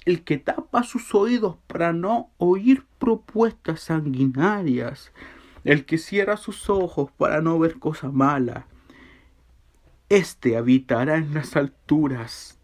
el 0.05 0.23
que 0.23 0.37
tapa 0.37 0.83
sus 0.83 1.13
oídos 1.13 1.57
para 1.67 1.91
no 1.91 2.31
oír 2.37 2.85
propuestas 2.97 3.81
sanguinarias, 3.81 5.11
el 5.65 5.83
que 5.85 5.97
cierra 5.97 6.37
sus 6.37 6.69
ojos 6.69 7.11
para 7.17 7.41
no 7.41 7.59
ver 7.59 7.77
cosa 7.77 8.09
mala, 8.09 8.67
éste 10.07 10.55
habitará 10.55 11.17
en 11.17 11.33
las 11.33 11.57
alturas 11.57 12.61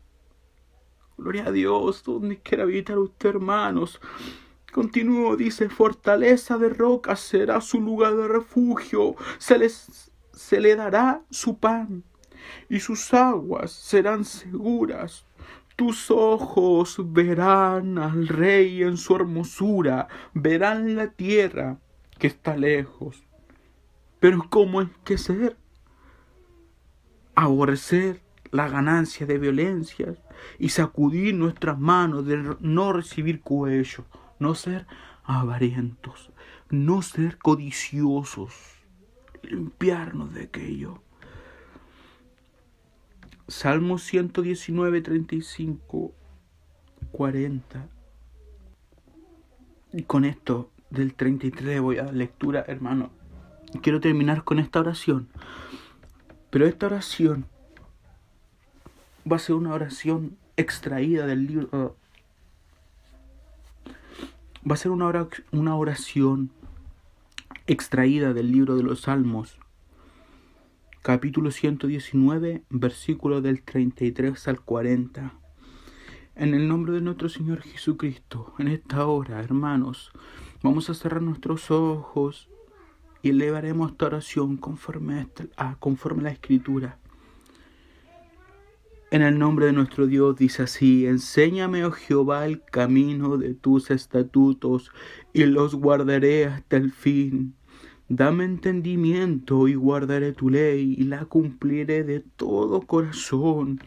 Gloria 1.17 1.47
a 1.47 1.51
Dios, 1.51 2.03
donde 2.03 2.37
quiera 2.37 2.61
habitar 2.61 2.99
usted, 2.99 3.29
hermanos. 3.29 3.99
Continúo, 4.71 5.35
dice, 5.37 5.69
fortaleza 5.69 6.57
de 6.57 6.69
roca 6.69 7.15
será 7.15 7.61
su 7.61 7.79
lugar 7.81 8.15
de 8.15 8.27
refugio, 8.27 9.15
se, 9.37 9.57
les, 9.57 10.11
se 10.33 10.59
le 10.59 10.75
dará 10.75 11.21
su 11.29 11.57
pan 11.57 12.03
y 12.69 12.79
sus 12.79 13.13
aguas 13.13 13.71
serán 13.71 14.25
seguras. 14.25 15.25
Tus 15.75 16.09
ojos 16.09 16.97
verán 17.13 17.97
al 17.97 18.27
rey 18.27 18.81
en 18.81 18.97
su 18.97 19.15
hermosura, 19.15 20.07
verán 20.33 20.95
la 20.95 21.11
tierra 21.11 21.77
que 22.17 22.27
está 22.27 22.57
lejos. 22.57 23.23
Pero 24.19 24.45
¿cómo 24.49 24.81
es 24.81 24.89
que 25.03 25.17
ser? 25.17 25.55
Aborrecer 27.35 28.21
la 28.49 28.67
ganancia 28.67 29.27
de 29.27 29.37
violencias 29.37 30.17
y 30.57 30.69
sacudir 30.69 31.35
nuestras 31.35 31.79
manos 31.79 32.25
de 32.25 32.55
no 32.59 32.93
recibir 32.93 33.41
cuello 33.41 34.05
no 34.39 34.55
ser 34.55 34.87
avarientos, 35.23 36.31
no 36.69 37.01
ser 37.01 37.37
codiciosos, 37.37 38.53
limpiarnos 39.43 40.33
de 40.33 40.43
aquello. 40.43 41.01
Salmo 43.47 43.97
119, 43.97 45.01
35, 45.01 46.13
40. 47.11 47.89
Y 49.93 50.03
con 50.03 50.25
esto 50.25 50.69
del 50.89 51.13
33 51.13 51.79
voy 51.79 51.97
a 51.97 52.03
dar 52.03 52.13
lectura, 52.13 52.65
hermano. 52.67 53.11
Quiero 53.81 53.99
terminar 53.99 54.43
con 54.43 54.59
esta 54.59 54.79
oración. 54.79 55.29
Pero 56.49 56.65
esta 56.65 56.87
oración 56.87 57.45
va 59.29 59.37
a 59.37 59.39
ser 59.39 59.55
una 59.55 59.73
oración 59.73 60.37
extraída 60.55 61.25
del 61.25 61.47
libro 61.47 61.97
va 64.69 64.73
a 64.73 64.77
ser 64.77 64.91
una 64.91 65.75
oración 65.75 66.51
extraída 67.67 68.33
del 68.33 68.51
libro 68.51 68.75
de 68.75 68.83
los 68.83 69.01
Salmos, 69.01 69.57
capítulo 71.03 71.51
119, 71.51 72.63
versículo 72.69 73.39
del 73.41 73.61
33 73.63 74.45
al 74.49 74.59
40. 74.59 75.33
En 76.35 76.53
el 76.53 76.67
nombre 76.67 76.91
de 76.91 76.99
nuestro 76.99 77.29
Señor 77.29 77.61
Jesucristo, 77.61 78.53
en 78.59 78.67
esta 78.67 79.07
hora, 79.07 79.39
hermanos, 79.39 80.11
vamos 80.61 80.89
a 80.89 80.95
cerrar 80.95 81.21
nuestros 81.21 81.71
ojos 81.71 82.49
y 83.21 83.29
elevaremos 83.29 83.91
esta 83.91 84.07
oración 84.07 84.57
conforme 84.57 85.27
a, 85.55 85.75
conforme 85.75 86.21
a 86.21 86.23
la 86.23 86.31
Escritura. 86.31 86.99
En 89.09 89.21
el 89.21 89.39
nombre 89.39 89.67
de 89.67 89.71
nuestro 89.71 90.05
Dios 90.05 90.35
dice 90.35 90.63
así, 90.63 91.07
enséñame, 91.07 91.85
oh 91.85 91.91
Jehová, 91.91 92.45
el 92.45 92.61
camino 92.61 93.37
de 93.37 93.53
tus 93.53 93.89
estatutos 93.89 94.91
y 95.31 95.45
los 95.45 95.75
guardaré 95.75 96.45
hasta 96.45 96.75
el 96.75 96.91
fin. 96.91 97.55
Dame 98.09 98.43
entendimiento 98.43 99.69
y 99.69 99.75
guardaré 99.75 100.33
tu 100.33 100.49
ley 100.49 100.93
y 100.97 101.03
la 101.03 101.23
cumpliré 101.23 102.03
de 102.03 102.19
todo 102.19 102.81
corazón. 102.81 103.79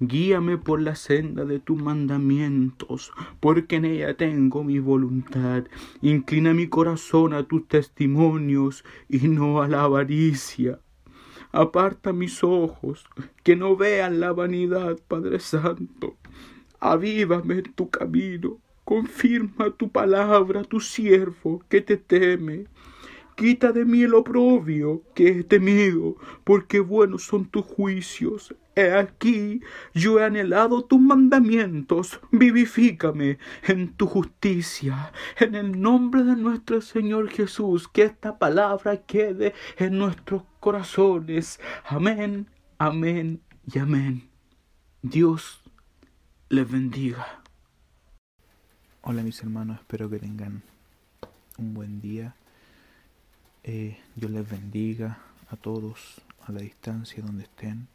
Guíame 0.00 0.56
por 0.56 0.80
la 0.80 0.94
senda 0.94 1.44
de 1.44 1.60
tus 1.60 1.82
mandamientos, 1.82 3.12
porque 3.40 3.76
en 3.76 3.84
ella 3.84 4.16
tengo 4.16 4.64
mi 4.64 4.78
voluntad. 4.78 5.64
Inclina 6.00 6.54
mi 6.54 6.68
corazón 6.68 7.34
a 7.34 7.42
tus 7.42 7.68
testimonios 7.68 8.82
y 9.10 9.28
no 9.28 9.60
a 9.60 9.68
la 9.68 9.82
avaricia. 9.82 10.80
Aparta 11.54 12.12
mis 12.12 12.42
ojos, 12.42 13.06
que 13.44 13.54
no 13.54 13.76
vean 13.76 14.18
la 14.18 14.32
vanidad, 14.32 14.98
Padre 15.06 15.38
Santo. 15.38 16.16
Avívame 16.80 17.58
en 17.58 17.72
tu 17.74 17.90
camino. 17.90 18.58
Confirma 18.82 19.70
tu 19.70 19.88
palabra, 19.88 20.64
tu 20.64 20.80
siervo, 20.80 21.62
que 21.68 21.80
te 21.80 21.96
teme. 21.96 22.66
Quita 23.36 23.72
de 23.72 23.84
mí 23.84 24.02
el 24.02 24.14
oprobio 24.14 25.02
que 25.14 25.28
he 25.28 25.44
temido, 25.44 26.16
porque 26.44 26.78
buenos 26.78 27.24
son 27.24 27.46
tus 27.46 27.64
juicios. 27.64 28.54
He 28.76 28.92
aquí, 28.92 29.60
yo 29.92 30.20
he 30.20 30.24
anhelado 30.24 30.84
tus 30.84 31.00
mandamientos, 31.00 32.20
vivifícame 32.30 33.38
en 33.64 33.92
tu 33.94 34.06
justicia. 34.06 35.12
En 35.38 35.56
el 35.56 35.80
nombre 35.80 36.22
de 36.22 36.36
nuestro 36.36 36.80
Señor 36.80 37.28
Jesús, 37.28 37.88
que 37.88 38.02
esta 38.02 38.38
palabra 38.38 38.98
quede 38.98 39.52
en 39.78 39.98
nuestros 39.98 40.44
corazones. 40.60 41.60
Amén, 41.84 42.48
amén 42.78 43.40
y 43.72 43.78
amén. 43.80 44.28
Dios 45.02 45.60
les 46.48 46.70
bendiga. 46.70 47.42
Hola 49.02 49.22
mis 49.22 49.42
hermanos, 49.42 49.80
espero 49.80 50.08
que 50.08 50.18
tengan 50.18 50.62
un 51.58 51.74
buen 51.74 52.00
día. 52.00 52.34
Eh, 53.66 53.96
Dios 54.14 54.30
les 54.30 54.46
bendiga 54.46 55.20
a 55.48 55.56
todos 55.56 56.20
a 56.46 56.52
la 56.52 56.60
distancia 56.60 57.22
donde 57.22 57.44
estén 57.44 57.88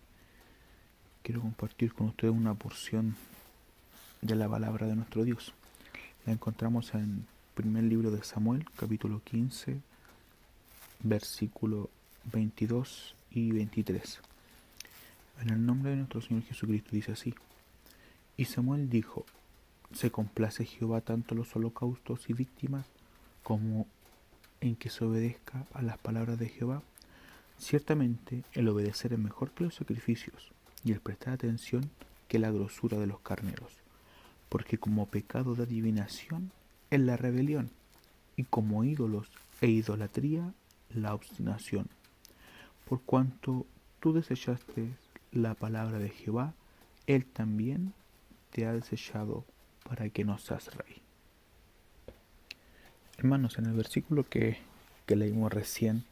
quiero 1.21 1.41
compartir 1.41 1.93
con 1.93 2.07
ustedes 2.07 2.33
una 2.33 2.55
porción 2.55 3.15
de 4.23 4.33
la 4.33 4.49
palabra 4.49 4.87
de 4.87 4.95
nuestro 4.95 5.23
Dios. 5.23 5.53
La 6.25 6.33
encontramos 6.33 6.95
en 6.95 7.27
primer 7.53 7.83
libro 7.83 8.09
de 8.09 8.23
Samuel, 8.23 8.65
capítulo 8.77 9.21
15, 9.23 9.79
versículo 11.03 11.91
22 12.33 13.13
y 13.29 13.51
23. 13.51 14.21
En 15.41 15.49
el 15.51 15.63
nombre 15.63 15.91
de 15.91 15.97
nuestro 15.97 16.21
Señor 16.21 16.41
Jesucristo 16.45 16.89
dice 16.93 17.11
así. 17.11 17.35
Y 18.37 18.45
Samuel 18.45 18.89
dijo, 18.89 19.23
se 19.93 20.09
complace 20.09 20.65
Jehová 20.65 21.01
tanto 21.01 21.35
los 21.35 21.55
holocaustos 21.55 22.27
y 22.27 22.33
víctimas 22.33 22.87
como 23.43 23.85
en 24.61 24.75
que 24.75 24.89
se 24.89 25.05
obedezca 25.05 25.65
a 25.73 25.81
las 25.81 25.97
palabras 25.97 26.39
de 26.39 26.49
Jehová. 26.49 26.81
Ciertamente 27.57 28.43
el 28.53 28.67
obedecer 28.67 29.13
es 29.13 29.19
mejor 29.19 29.51
que 29.51 29.63
los 29.63 29.75
sacrificios 29.75 30.51
y 30.83 30.91
el 30.91 30.99
prestar 30.99 31.33
atención 31.33 31.89
que 32.27 32.39
la 32.39 32.51
grosura 32.51 32.97
de 32.97 33.07
los 33.07 33.19
carneros, 33.19 33.73
porque 34.49 34.77
como 34.77 35.07
pecado 35.07 35.55
de 35.55 35.63
adivinación 35.63 36.51
es 36.89 36.99
la 36.99 37.17
rebelión, 37.17 37.69
y 38.35 38.43
como 38.43 38.83
ídolos 38.83 39.29
e 39.61 39.67
idolatría 39.67 40.53
la 40.93 41.13
obstinación. 41.13 41.87
Por 42.87 43.01
cuanto 43.01 43.65
tú 43.99 44.13
desechaste 44.13 44.89
la 45.31 45.53
palabra 45.53 45.99
de 45.99 46.09
Jehová, 46.09 46.53
Él 47.05 47.25
también 47.25 47.93
te 48.51 48.65
ha 48.65 48.73
desechado 48.73 49.43
para 49.83 50.09
que 50.09 50.23
no 50.23 50.37
seas 50.37 50.73
rey. 50.75 50.88
Hermanos, 53.19 53.57
en 53.57 53.65
el 53.65 53.73
versículo 53.73 54.23
que, 54.29 54.59
que 55.05 55.17
leímos 55.17 55.51
recién, 55.51 56.05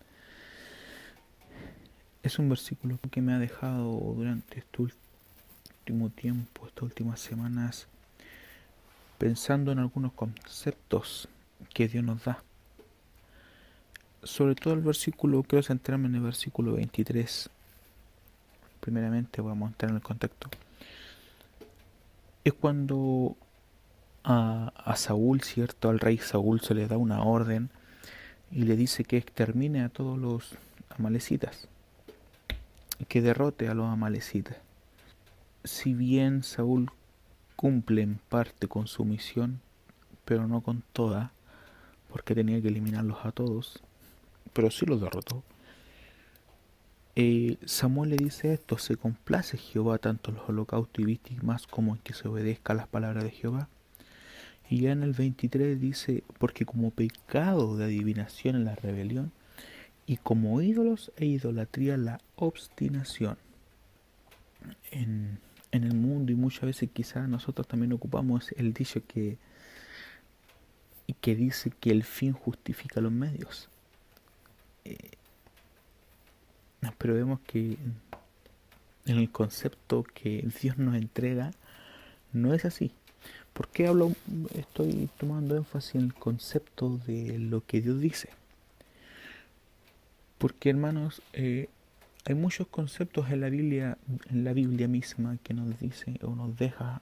es 2.21 2.37
un 2.37 2.49
versículo 2.49 2.99
que 3.09 3.21
me 3.21 3.33
ha 3.33 3.39
dejado 3.39 4.13
durante 4.13 4.59
este 4.59 4.81
último 4.81 6.09
tiempo, 6.09 6.67
estas 6.67 6.83
últimas 6.83 7.21
semanas, 7.21 7.87
pensando 9.19 9.71
en 9.71 9.79
algunos 9.79 10.11
conceptos 10.11 11.29
que 11.73 11.87
Dios 11.87 12.03
nos 12.03 12.25
da. 12.25 12.43
Sobre 14.23 14.55
todo 14.55 14.73
el 14.73 14.81
versículo, 14.81 15.43
quiero 15.43 15.63
centrarme 15.63 16.09
en 16.09 16.15
el 16.15 16.23
versículo 16.23 16.73
23. 16.73 17.49
Primeramente 18.81 19.39
voy 19.39 19.53
a 19.53 19.55
montar 19.55 19.91
en 19.91 19.95
el 19.95 20.01
contexto. 20.01 20.49
Es 22.43 22.51
cuando 22.51 23.37
a, 24.29 24.93
Saúl, 24.97 25.41
¿cierto? 25.41 25.89
Al 25.89 25.99
rey 25.99 26.17
Saúl 26.17 26.59
se 26.59 26.73
le 26.73 26.87
da 26.87 26.97
una 26.97 27.23
orden 27.23 27.69
y 28.51 28.63
le 28.63 28.75
dice 28.75 29.05
que 29.05 29.17
extermine 29.17 29.81
a 29.83 29.89
todos 29.89 30.17
los 30.17 30.55
amalecitas 30.89 31.69
que 33.07 33.21
derrote 33.21 33.69
a 33.69 33.73
los 33.73 33.85
amalecitas. 33.85 34.57
Si 35.63 35.93
bien 35.93 36.43
Saúl 36.43 36.91
cumple 37.55 38.01
en 38.01 38.19
parte 38.29 38.67
con 38.67 38.87
su 38.87 39.05
misión, 39.05 39.61
pero 40.25 40.45
no 40.47 40.61
con 40.61 40.83
toda, 40.91 41.31
porque 42.09 42.35
tenía 42.35 42.61
que 42.61 42.67
eliminarlos 42.67 43.19
a 43.23 43.31
todos, 43.31 43.81
pero 44.51 44.71
sí 44.71 44.85
los 44.85 44.99
derrotó. 44.99 45.43
Eh, 47.15 47.57
Samuel 47.65 48.09
le 48.09 48.17
dice 48.17 48.53
esto, 48.53 48.77
se 48.77 48.97
complace 48.97 49.57
Jehová 49.57 49.99
tanto 49.99 50.31
en 50.31 50.37
los 50.37 50.49
holocaustos 50.49 51.01
y 51.01 51.05
víctimas 51.05 51.65
como 51.65 51.95
en 51.95 52.01
que 52.01 52.13
se 52.13 52.27
obedezca 52.27 52.73
a 52.73 52.75
las 52.75 52.87
palabras 52.87 53.23
de 53.23 53.31
Jehová. 53.31 53.69
Y 54.69 54.81
ya 54.81 54.91
en 54.91 55.03
el 55.03 55.13
23 55.13 55.79
dice, 55.79 56.23
porque 56.37 56.65
como 56.65 56.91
pecado 56.91 57.77
de 57.77 57.85
adivinación 57.85 58.55
en 58.55 58.65
la 58.65 58.75
rebelión, 58.75 59.31
y 60.05 60.17
como 60.17 60.61
ídolos 60.61 61.11
e 61.17 61.25
idolatría 61.25 61.97
la 61.97 62.19
obstinación. 62.35 63.37
En, 64.91 65.39
el 65.71 65.93
mundo 65.93 66.31
y 66.31 66.35
muchas 66.35 66.63
veces 66.63 66.89
quizás 66.91 67.29
nosotros 67.29 67.67
también 67.67 67.93
ocupamos 67.93 68.51
el 68.53 68.73
dicho 68.73 69.05
que, 69.05 69.37
que 71.21 71.35
dice 71.35 71.69
que 71.69 71.91
el 71.91 72.03
fin 72.03 72.33
justifica 72.33 72.99
los 72.99 73.11
medios. 73.11 73.69
Eh, 74.85 75.11
pero 76.97 77.13
vemos 77.13 77.39
que 77.41 77.77
en 79.05 79.17
el 79.17 79.29
concepto 79.29 80.03
que 80.03 80.47
Dios 80.61 80.77
nos 80.77 80.95
entrega 80.95 81.51
No 82.33 82.53
es 82.53 82.65
así. 82.65 82.91
¿Por 83.57 83.69
qué 83.69 83.87
hablo, 83.87 84.11
estoy 84.53 85.09
tomando 85.17 85.57
énfasis 85.57 85.95
en 85.95 86.01
el 86.01 86.13
concepto 86.13 86.99
de 87.07 87.39
lo 87.39 87.65
que 87.65 87.81
Dios 87.81 87.99
dice? 87.99 88.29
Porque 90.37 90.69
hermanos, 90.69 91.23
eh, 91.33 91.67
hay 92.25 92.35
muchos 92.35 92.67
conceptos 92.67 93.31
en 93.31 93.41
la 93.41 93.49
Biblia, 93.49 93.97
en 94.29 94.43
la 94.43 94.53
Biblia 94.53 94.87
misma 94.87 95.39
que 95.41 95.55
nos 95.55 95.79
dice 95.79 96.19
o 96.21 96.35
nos 96.35 96.55
deja, 96.55 97.01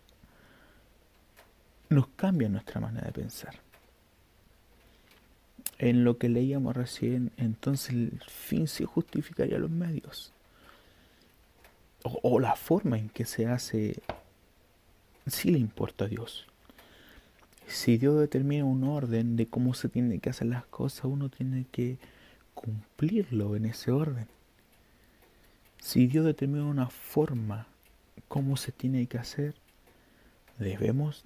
nos 1.89 2.07
cambia 2.15 2.47
nuestra 2.47 2.79
manera 2.79 3.07
de 3.07 3.11
pensar. 3.11 3.55
En 5.77 6.05
lo 6.05 6.17
que 6.17 6.29
leíamos 6.29 6.73
recién, 6.73 7.33
entonces 7.35 7.89
el 7.89 8.21
fin 8.29 8.69
se 8.69 8.85
justificaría 8.85 9.59
los 9.59 9.71
medios. 9.71 10.31
O, 12.03 12.17
o 12.23 12.39
la 12.39 12.55
forma 12.55 12.97
en 12.97 13.09
que 13.09 13.25
se 13.25 13.45
hace, 13.45 14.01
sí 15.27 15.51
le 15.51 15.59
importa 15.59 16.05
a 16.05 16.07
Dios. 16.07 16.47
Si 17.67 17.97
Dios 17.97 18.19
determina 18.19 18.63
un 18.63 18.83
orden 18.83 19.35
de 19.35 19.47
cómo 19.47 19.73
se 19.73 19.89
tienen 19.89 20.19
que 20.19 20.29
hacer 20.29 20.47
las 20.47 20.65
cosas, 20.65 21.05
uno 21.05 21.29
tiene 21.29 21.65
que 21.71 21.97
cumplirlo 22.53 23.55
en 23.55 23.65
ese 23.65 23.91
orden. 23.91 24.27
Si 25.79 26.07
Dios 26.07 26.25
determina 26.25 26.65
una 26.65 26.89
forma, 26.89 27.67
cómo 28.27 28.57
se 28.57 28.71
tiene 28.71 29.07
que 29.07 29.17
hacer, 29.17 29.55
debemos 30.57 31.25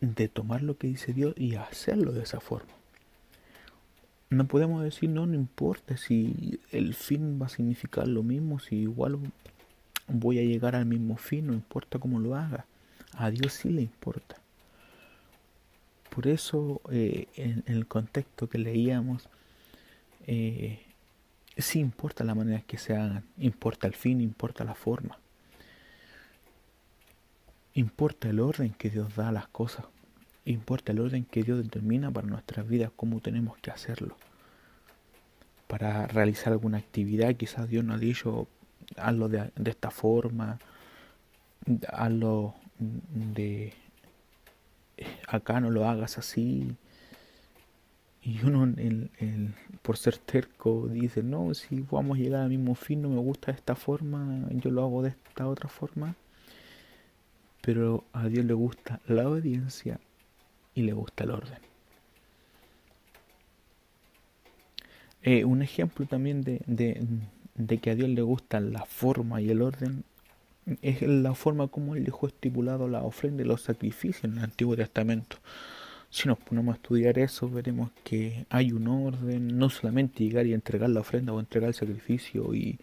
de 0.00 0.28
tomar 0.28 0.62
lo 0.62 0.76
que 0.76 0.86
dice 0.86 1.12
Dios 1.12 1.34
y 1.36 1.56
hacerlo 1.56 2.12
de 2.12 2.22
esa 2.22 2.40
forma. 2.40 2.72
No 4.28 4.46
podemos 4.46 4.82
decir, 4.82 5.08
no, 5.08 5.26
no 5.26 5.34
importa 5.34 5.96
si 5.96 6.60
el 6.72 6.94
fin 6.94 7.40
va 7.40 7.46
a 7.46 7.50
significar 7.50 8.08
lo 8.08 8.22
mismo, 8.22 8.58
si 8.58 8.76
igual 8.76 9.18
voy 10.08 10.38
a 10.38 10.42
llegar 10.42 10.76
al 10.76 10.86
mismo 10.86 11.16
fin, 11.16 11.46
no 11.46 11.52
importa 11.52 11.98
cómo 11.98 12.18
lo 12.18 12.34
haga. 12.34 12.66
A 13.12 13.30
Dios 13.30 13.52
sí 13.52 13.70
le 13.70 13.82
importa. 13.82 14.36
Por 16.10 16.26
eso, 16.26 16.80
eh, 16.90 17.26
en, 17.36 17.62
el 17.66 17.86
contexto 17.86 18.48
que 18.48 18.58
leíamos, 18.58 19.28
eh, 20.26 20.80
sí 21.56 21.78
importa 21.78 22.24
la 22.24 22.34
manera 22.34 22.62
que 22.62 22.78
se 22.78 22.94
hagan, 22.94 23.24
importa 23.38 23.86
el 23.86 23.94
fin, 23.94 24.20
importa 24.20 24.64
la 24.64 24.74
forma, 24.74 25.18
importa 27.74 28.30
el 28.30 28.40
orden 28.40 28.70
que 28.70 28.90
Dios 28.90 29.14
da 29.14 29.28
a 29.28 29.32
las 29.32 29.48
cosas, 29.48 29.84
importa 30.44 30.92
el 30.92 31.00
orden 31.00 31.24
que 31.24 31.42
Dios 31.42 31.62
determina 31.62 32.10
para 32.10 32.26
nuestras 32.26 32.66
vidas, 32.66 32.90
cómo 32.96 33.20
tenemos 33.20 33.58
que 33.58 33.70
hacerlo. 33.70 34.16
Para 35.66 36.06
realizar 36.06 36.52
alguna 36.52 36.78
actividad, 36.78 37.34
quizás 37.34 37.68
Dios 37.68 37.84
nos 37.84 37.96
ha 37.96 38.00
dicho, 38.00 38.48
hazlo 38.96 39.28
de, 39.28 39.50
de 39.56 39.70
esta 39.70 39.90
forma, 39.90 40.58
hazlo 41.88 42.54
de 42.78 43.74
acá 45.28 45.60
no 45.60 45.70
lo 45.70 45.88
hagas 45.88 46.18
así, 46.18 46.76
y 48.26 48.44
uno, 48.44 48.74
por 49.82 49.96
ser 49.96 50.18
terco, 50.18 50.88
dice, 50.88 51.22
no, 51.22 51.54
si 51.54 51.86
vamos 51.88 52.18
a 52.18 52.20
llegar 52.20 52.42
al 52.42 52.48
mismo 52.48 52.74
fin, 52.74 53.00
no 53.00 53.08
me 53.08 53.20
gusta 53.20 53.52
de 53.52 53.58
esta 53.58 53.76
forma, 53.76 54.48
yo 54.50 54.72
lo 54.72 54.82
hago 54.82 55.02
de 55.02 55.10
esta 55.10 55.46
otra 55.46 55.68
forma. 55.68 56.16
Pero 57.60 58.02
a 58.12 58.26
Dios 58.26 58.44
le 58.44 58.54
gusta 58.54 59.00
la 59.06 59.28
obediencia 59.28 60.00
y 60.74 60.82
le 60.82 60.92
gusta 60.92 61.22
el 61.22 61.30
orden. 61.30 61.58
Eh, 65.22 65.44
un 65.44 65.62
ejemplo 65.62 66.04
también 66.06 66.42
de, 66.42 67.06
que 67.56 67.90
a 67.90 67.94
Dios 67.94 68.08
le 68.08 68.22
gusta 68.22 68.60
la 68.60 68.84
forma 68.84 69.40
y 69.40 69.50
el 69.50 69.62
orden 69.62 70.04
es 70.82 71.02
la 71.02 71.34
forma 71.34 71.68
como 71.68 71.94
Él 71.94 72.04
dejó 72.04 72.26
estipulado 72.26 72.88
la 72.88 73.02
ofrenda 73.02 73.42
y 73.42 73.46
los 73.46 73.62
sacrificios 73.62 74.24
en 74.24 74.38
el 74.38 74.44
Antiguo 74.44 74.76
Testamento. 74.76 75.38
Si 76.10 76.28
nos 76.28 76.38
ponemos 76.38 76.74
a 76.74 76.76
estudiar 76.76 77.18
eso, 77.18 77.48
veremos 77.48 77.90
que 78.04 78.46
hay 78.50 78.72
un 78.72 78.88
orden, 78.88 79.58
no 79.58 79.70
solamente 79.70 80.24
llegar 80.24 80.46
y 80.46 80.54
entregar 80.54 80.90
la 80.90 81.00
ofrenda 81.00 81.32
o 81.32 81.40
entregar 81.40 81.68
el 81.68 81.74
sacrificio 81.74 82.54
y, 82.54 82.78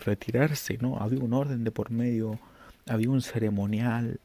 retirarse, 0.00 0.76
¿no? 0.78 0.98
Había 0.98 1.20
un 1.20 1.32
orden 1.32 1.64
de 1.64 1.70
por 1.70 1.90
medio, 1.90 2.38
había 2.86 3.08
un 3.08 3.22
ceremonial. 3.22 4.20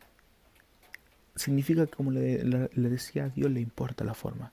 Significa 1.35 1.85
que, 1.85 1.93
como 1.93 2.11
le, 2.11 2.43
le 2.43 2.89
decía, 2.89 3.25
a 3.25 3.29
Dios 3.29 3.51
le 3.51 3.61
importa 3.61 4.03
la 4.03 4.13
forma. 4.13 4.51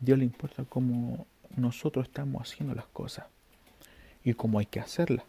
Dios 0.00 0.18
le 0.18 0.24
importa 0.24 0.64
cómo 0.64 1.26
nosotros 1.56 2.06
estamos 2.06 2.42
haciendo 2.42 2.74
las 2.74 2.86
cosas 2.86 3.26
y 4.24 4.34
cómo 4.34 4.58
hay 4.58 4.66
que 4.66 4.80
hacerlas. 4.80 5.24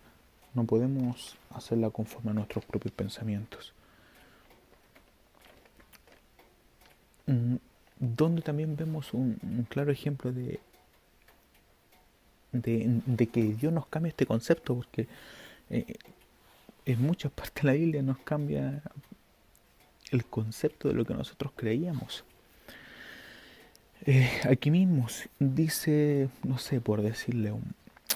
No 0.54 0.64
podemos 0.64 1.38
hacerla 1.52 1.90
conforme 1.90 2.32
a 2.32 2.34
nuestros 2.34 2.64
propios 2.66 2.94
pensamientos. 2.94 3.74
Mm, 7.28 7.56
donde 8.00 8.42
también 8.42 8.76
vemos 8.76 9.14
un, 9.14 9.68
claro 9.70 9.92
ejemplo 9.92 10.32
de, 10.32 10.60
de, 12.52 13.28
que 13.28 13.44
Dios 13.44 13.74
nos 13.74 13.88
cambia 13.88 14.10
este 14.10 14.26
concepto, 14.26 14.76
porque 14.76 15.08
eh, 15.70 15.96
en 16.86 17.02
muchas 17.02 17.32
partes 17.34 17.64
de 17.64 17.68
la 17.68 17.74
Biblia 17.74 18.02
nos 18.02 18.20
cambia 18.20 18.82
el 20.12 20.26
concepto 20.26 20.88
de 20.88 20.94
lo 20.94 21.06
que 21.06 21.14
nosotros 21.14 21.52
creíamos. 21.56 22.24
Eh, 24.06 24.30
aquí 24.50 24.72
mismo 24.72 25.08
dice, 25.40 26.30
no 26.44 26.60
sé, 26.60 26.80
por 26.80 27.02
decirle 27.02 27.52
un, 27.52 27.74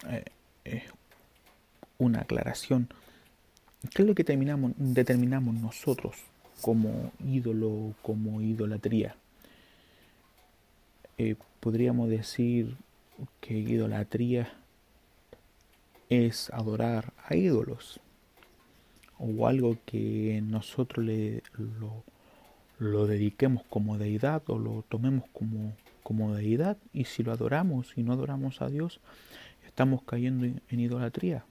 eh, 0.07 0.23
una 1.98 2.22
aclaración, 2.22 2.90
¿qué 3.94 4.03
es 4.03 4.07
lo 4.07 4.15
que 4.15 4.23
determinamos 4.23 5.53
nosotros 5.56 6.15
como 6.61 7.11
ídolo, 7.26 7.94
como 8.02 8.41
idolatría. 8.41 9.15
Eh, 11.18 11.36
podríamos 11.60 12.10
decir 12.10 12.76
que 13.41 13.57
idolatría 13.57 14.53
es 16.10 16.49
adorar 16.52 17.14
a 17.26 17.36
ídolos 17.36 17.99
o 19.18 19.48
algo 19.48 19.77
que 19.86 20.41
nosotros 20.44 21.06
le, 21.06 21.44
lo, 22.80 23.06
dediquemos 23.07 23.64
como 23.69 23.98
deidad 23.98 24.41
o 24.48 24.57
lo 24.57 24.84
tomemos 24.88 25.26
como, 25.34 25.73
como 26.03 26.34
deidad 26.34 26.77
y 26.94 27.03
si 27.06 27.23
lo 27.23 27.34
adoramos 27.34 27.94
y 27.98 28.03
no 28.03 28.14
adoramos 28.14 28.61
a 28.61 28.69
Dios 28.69 29.02
estamos 29.80 30.03
cayendo 30.03 30.45
en 30.45 30.80
idolatría 30.80 31.45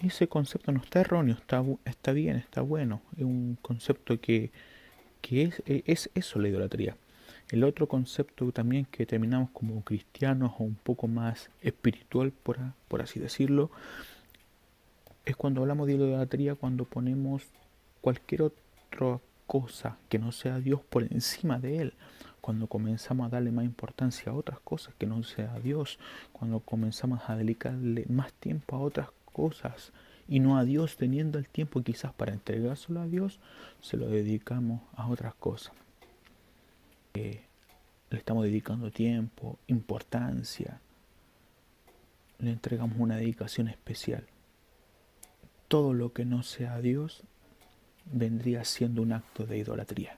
ese 0.00 0.28
concepto 0.28 0.72
no 0.72 0.80
está 0.80 1.00
erróneo, 1.00 1.34
está, 1.34 1.64
está 1.84 2.12
bien, 2.12 2.36
está 2.36 2.60
bueno. 2.60 3.02
Es 3.16 3.24
un 3.24 3.58
concepto 3.60 4.20
que, 4.20 4.50
es, 5.22 5.62
e, 5.66 5.82
es, 5.86 6.10
eso 6.14 6.38
la 6.38 6.48
idolatría. 6.48 6.96
El 7.50 7.64
otro 7.64 7.88
concepto 7.88 8.52
también 8.52 8.84
que 8.84 9.06
terminamos 9.06 9.50
como 9.50 9.82
cristianos 9.82 10.52
o 10.58 10.64
un 10.64 10.76
poco 10.76 11.08
más 11.08 11.50
espiritual, 11.62 12.30
por, 12.30 12.58
por 12.88 13.02
así 13.02 13.18
decirlo, 13.18 13.70
es 15.24 15.36
cuando 15.36 15.62
hablamos 15.62 15.86
de 15.86 15.94
idolatría, 15.94 16.54
cuando 16.54 16.84
ponemos 16.84 17.42
cualquier 18.00 18.42
otra 18.42 19.20
cosa 19.46 19.96
que 20.08 20.18
no 20.18 20.30
sea 20.30 20.60
Dios 20.60 20.80
por 20.88 21.02
encima 21.04 21.58
de 21.58 21.78
Él. 21.78 21.94
Cuando 22.48 22.66
comenzamos 22.66 23.26
a 23.26 23.28
darle 23.28 23.52
más 23.52 23.66
importancia 23.66 24.32
a 24.32 24.34
otras 24.34 24.58
cosas 24.60 24.94
que 24.94 25.04
no 25.04 25.22
sea 25.22 25.60
Dios. 25.60 25.98
Cuando 26.32 26.60
comenzamos 26.60 27.20
a 27.28 27.36
dedicarle 27.36 28.06
más 28.08 28.32
tiempo 28.32 28.74
a 28.74 28.80
otras 28.80 29.10
cosas 29.26 29.92
y 30.26 30.40
no 30.40 30.56
a 30.56 30.64
Dios 30.64 30.96
teniendo 30.96 31.38
el 31.38 31.46
tiempo 31.46 31.82
quizás 31.82 32.14
para 32.14 32.32
entregárselo 32.32 33.02
a 33.02 33.06
Dios, 33.06 33.38
se 33.82 33.98
lo 33.98 34.08
dedicamos 34.08 34.80
a 34.94 35.08
otras 35.08 35.34
cosas. 35.34 35.74
le 37.12 37.42
estamos 38.08 38.44
dedicando 38.44 38.90
tiempo, 38.90 39.58
importancia, 39.66 40.80
le 42.38 42.50
entregamos 42.50 42.96
una 42.98 43.16
dedicación 43.16 43.68
especial. 43.68 44.24
Todo 45.68 45.92
lo 45.92 46.14
que 46.14 46.24
no 46.24 46.42
sea 46.42 46.80
Dios 46.80 47.24
vendría 48.10 48.64
siendo 48.64 49.02
un 49.02 49.12
acto 49.12 49.44
de 49.44 49.58
idolatría. 49.58 50.16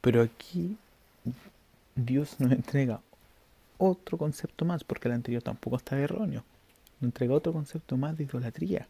Pero 0.00 0.20
aquí 0.20 0.76
Dios 1.96 2.38
nos 2.38 2.52
entrega 2.52 3.00
otro 3.78 4.16
concepto 4.16 4.64
más, 4.64 4.84
porque 4.84 5.08
el 5.08 5.14
anterior 5.14 5.42
tampoco 5.42 5.76
está 5.76 5.98
erróneo 5.98 6.44
entrega 7.02 7.34
otro 7.34 7.52
concepto 7.52 7.96
más 7.96 8.16
de 8.16 8.24
idolatría. 8.24 8.88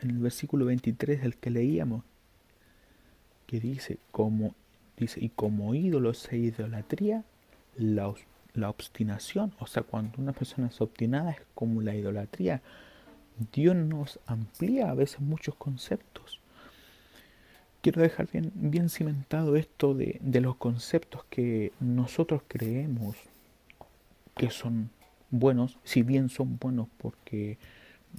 En 0.00 0.10
el 0.10 0.18
versículo 0.18 0.64
23 0.66 1.22
del 1.22 1.36
que 1.36 1.50
leíamos, 1.50 2.04
que 3.46 3.60
dice, 3.60 3.98
como, 4.12 4.54
dice 4.96 5.24
y 5.24 5.30
como 5.30 5.74
ídolo 5.74 6.14
se 6.14 6.36
idolatría, 6.36 7.24
la, 7.76 8.12
la 8.54 8.70
obstinación, 8.70 9.52
o 9.58 9.66
sea, 9.66 9.82
cuando 9.82 10.20
una 10.20 10.32
persona 10.32 10.68
es 10.68 10.80
obstinada 10.80 11.32
es 11.32 11.40
como 11.54 11.80
la 11.82 11.94
idolatría. 11.94 12.60
Dios 13.52 13.74
nos 13.74 14.18
amplía 14.26 14.90
a 14.90 14.94
veces 14.94 15.20
muchos 15.20 15.54
conceptos. 15.54 16.40
Quiero 17.80 18.02
dejar 18.02 18.28
bien, 18.30 18.50
bien 18.54 18.88
cimentado 18.88 19.56
esto 19.56 19.94
de, 19.94 20.18
de 20.20 20.40
los 20.40 20.56
conceptos 20.56 21.24
que 21.30 21.72
nosotros 21.80 22.42
creemos 22.48 23.16
que 24.36 24.50
son 24.50 24.90
buenos, 25.30 25.78
si 25.84 26.02
bien 26.02 26.28
son 26.28 26.58
buenos 26.58 26.88
porque, 26.98 27.58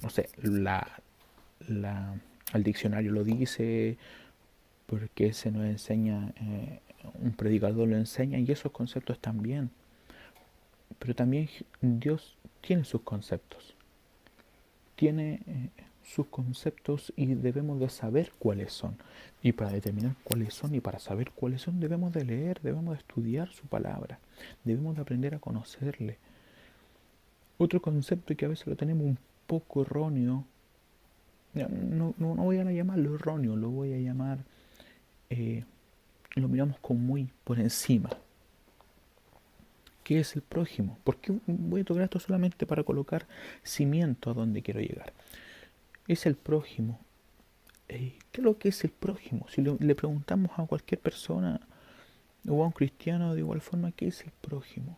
no 0.02 0.10
sé, 0.10 0.28
la, 0.36 1.02
la, 1.66 2.14
el 2.54 2.62
diccionario 2.62 3.12
lo 3.12 3.24
dice, 3.24 3.98
porque 4.86 5.32
se 5.32 5.50
nos 5.50 5.64
enseña, 5.64 6.32
eh, 6.36 6.80
un 7.20 7.32
predicador 7.32 7.88
lo 7.88 7.96
enseña 7.96 8.38
y 8.38 8.50
esos 8.50 8.72
conceptos 8.72 9.18
bien. 9.42 9.70
Pero 10.98 11.14
también 11.14 11.48
Dios 11.80 12.36
tiene 12.60 12.84
sus 12.84 13.02
conceptos. 13.02 13.74
Tiene 14.96 15.40
eh, 15.46 15.70
sus 16.10 16.26
conceptos 16.26 17.12
y 17.14 17.26
debemos 17.34 17.78
de 17.78 17.88
saber 17.88 18.32
cuáles 18.38 18.72
son. 18.72 18.96
Y 19.42 19.52
para 19.52 19.70
determinar 19.70 20.16
cuáles 20.24 20.54
son 20.54 20.74
y 20.74 20.80
para 20.80 20.98
saber 20.98 21.30
cuáles 21.30 21.62
son 21.62 21.78
debemos 21.78 22.12
de 22.12 22.24
leer, 22.24 22.60
debemos 22.62 22.94
de 22.94 22.98
estudiar 22.98 23.48
su 23.50 23.66
palabra, 23.66 24.18
debemos 24.64 24.96
de 24.96 25.02
aprender 25.02 25.34
a 25.36 25.38
conocerle. 25.38 26.18
Otro 27.58 27.80
concepto 27.80 28.34
que 28.36 28.44
a 28.44 28.48
veces 28.48 28.66
lo 28.66 28.74
tenemos 28.74 29.04
un 29.04 29.18
poco 29.46 29.82
erróneo, 29.82 30.44
no, 31.54 32.14
no, 32.16 32.34
voy 32.34 32.58
a 32.58 32.64
llamarlo 32.64 33.14
erróneo, 33.14 33.56
lo 33.56 33.70
voy 33.70 33.92
a 33.92 33.98
llamar, 33.98 34.38
eh, 35.30 35.64
lo 36.34 36.48
miramos 36.48 36.78
con 36.80 37.04
muy 37.04 37.30
por 37.44 37.60
encima. 37.60 38.10
¿Qué 40.02 40.20
es 40.20 40.34
el 40.34 40.42
prójimo? 40.42 40.98
Porque 41.04 41.32
voy 41.46 41.82
a 41.82 41.84
tocar 41.84 42.02
esto 42.02 42.18
solamente 42.18 42.66
para 42.66 42.82
colocar 42.82 43.26
cimiento 43.62 44.30
a 44.30 44.34
donde 44.34 44.62
quiero 44.62 44.80
llegar? 44.80 45.12
Es 46.12 46.26
el 46.26 46.36
prójimo. 46.36 46.98
¿Qué 47.88 48.18
es 48.32 48.44
lo 48.44 48.58
que 48.58 48.68
es 48.68 48.84
el 48.84 48.90
prójimo? 48.90 49.46
Si 49.48 49.62
le 49.62 49.94
preguntamos 49.94 50.52
a 50.56 50.66
cualquier 50.66 51.00
persona 51.00 51.60
o 52.48 52.62
a 52.62 52.66
un 52.66 52.72
cristiano 52.72 53.34
de 53.34 53.40
igual 53.40 53.60
forma, 53.60 53.92
¿qué 53.92 54.08
es 54.08 54.22
el 54.22 54.30
prójimo? 54.40 54.96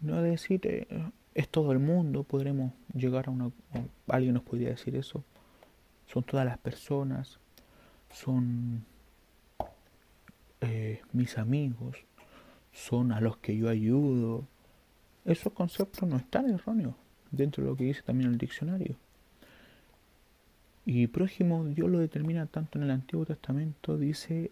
No 0.00 0.20
decir, 0.22 0.60
eh, 0.64 0.86
es 1.34 1.48
todo 1.48 1.72
el 1.72 1.78
mundo, 1.78 2.24
podremos 2.24 2.72
llegar 2.94 3.28
a 3.28 3.30
una... 3.30 3.50
alguien 4.08 4.34
nos 4.34 4.42
podría 4.42 4.70
decir 4.70 4.94
eso. 4.96 5.24
Son 6.06 6.22
todas 6.22 6.44
las 6.44 6.58
personas, 6.58 7.38
son 8.12 8.84
eh, 10.60 11.00
mis 11.12 11.38
amigos, 11.38 11.96
son 12.72 13.12
a 13.12 13.20
los 13.20 13.38
que 13.38 13.56
yo 13.56 13.68
ayudo. 13.68 14.46
Esos 15.24 15.52
conceptos 15.52 16.08
no 16.08 16.16
están 16.16 16.50
erróneos 16.50 16.94
dentro 17.30 17.62
de 17.62 17.70
lo 17.70 17.76
que 17.76 17.84
dice 17.84 18.02
también 18.02 18.30
el 18.30 18.38
diccionario. 18.38 18.96
Y 20.92 21.06
prójimo, 21.06 21.64
Dios 21.66 21.88
lo 21.88 22.00
determina 22.00 22.46
tanto 22.46 22.76
en 22.76 22.82
el 22.82 22.90
Antiguo 22.90 23.24
Testamento, 23.24 23.96
dice 23.96 24.50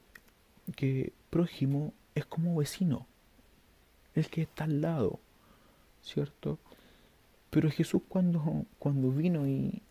que 0.77 1.13
prójimo 1.31 1.93
es 2.15 2.27
como 2.27 2.55
vecino, 2.55 3.09
el 4.15 4.29
que 4.29 4.43
está 4.43 4.63
al 4.63 4.81
lado, 4.81 5.19
¿cierto? 6.01 6.61
Pero 7.51 7.69
Jesús 7.73 8.03
cuando, 8.09 8.67
cuando 8.79 9.11
vino 9.11 9.49
y, 9.49 9.83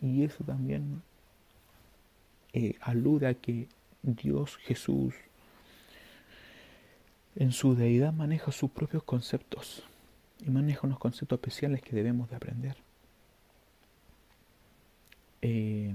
y 0.00 0.22
eso 0.22 0.44
también 0.44 1.02
eh, 2.52 2.76
alude 2.82 3.26
a 3.26 3.34
que 3.34 3.66
Dios 4.02 4.58
Jesús 4.58 5.16
en 7.34 7.50
su 7.50 7.74
deidad 7.74 8.12
maneja 8.12 8.52
sus 8.52 8.70
propios 8.70 9.02
conceptos 9.02 9.82
y 10.38 10.50
maneja 10.50 10.86
unos 10.86 11.00
conceptos 11.00 11.38
especiales 11.38 11.82
que 11.82 11.96
debemos 11.96 12.30
de 12.30 12.36
aprender. 12.36 12.76
Eh, 15.42 15.94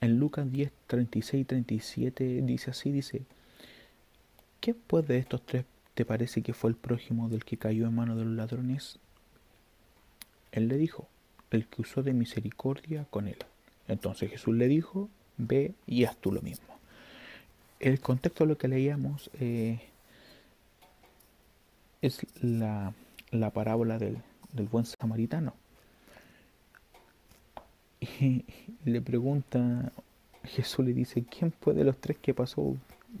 en 0.00 0.18
Lucas 0.18 0.50
10, 0.50 0.70
36 0.86 1.42
y 1.42 1.44
37 1.44 2.42
dice 2.42 2.70
así, 2.70 2.92
dice, 2.92 3.22
¿qué 4.60 4.74
pues 4.74 5.06
de 5.06 5.18
estos 5.18 5.44
tres 5.46 5.64
te 5.94 6.04
parece 6.04 6.42
que 6.42 6.52
fue 6.52 6.70
el 6.70 6.76
prójimo 6.76 7.28
del 7.28 7.44
que 7.44 7.56
cayó 7.56 7.86
en 7.86 7.94
manos 7.94 8.18
de 8.18 8.24
los 8.24 8.34
ladrones? 8.34 8.98
Él 10.52 10.68
le 10.68 10.76
dijo, 10.76 11.08
el 11.50 11.66
que 11.66 11.82
usó 11.82 12.02
de 12.02 12.12
misericordia 12.12 13.06
con 13.10 13.28
él. 13.28 13.38
Entonces 13.88 14.30
Jesús 14.30 14.54
le 14.54 14.68
dijo, 14.68 15.08
ve 15.36 15.74
y 15.86 16.04
haz 16.04 16.16
tú 16.16 16.32
lo 16.32 16.42
mismo. 16.42 16.66
El 17.80 18.00
contexto 18.00 18.44
de 18.44 18.48
lo 18.48 18.58
que 18.58 18.68
leíamos 18.68 19.30
eh, 19.40 19.80
es 22.02 22.26
la, 22.40 22.92
la 23.30 23.50
parábola 23.50 23.98
del, 23.98 24.18
del 24.52 24.68
buen 24.68 24.84
samaritano. 24.84 25.54
Le 28.84 29.00
pregunta, 29.00 29.92
Jesús 30.44 30.84
le 30.84 30.92
dice, 30.92 31.24
¿quién 31.24 31.52
fue 31.52 31.74
de 31.74 31.84
los 31.84 31.98
tres 31.98 32.18
que 32.20 32.34
pasó? 32.34 32.76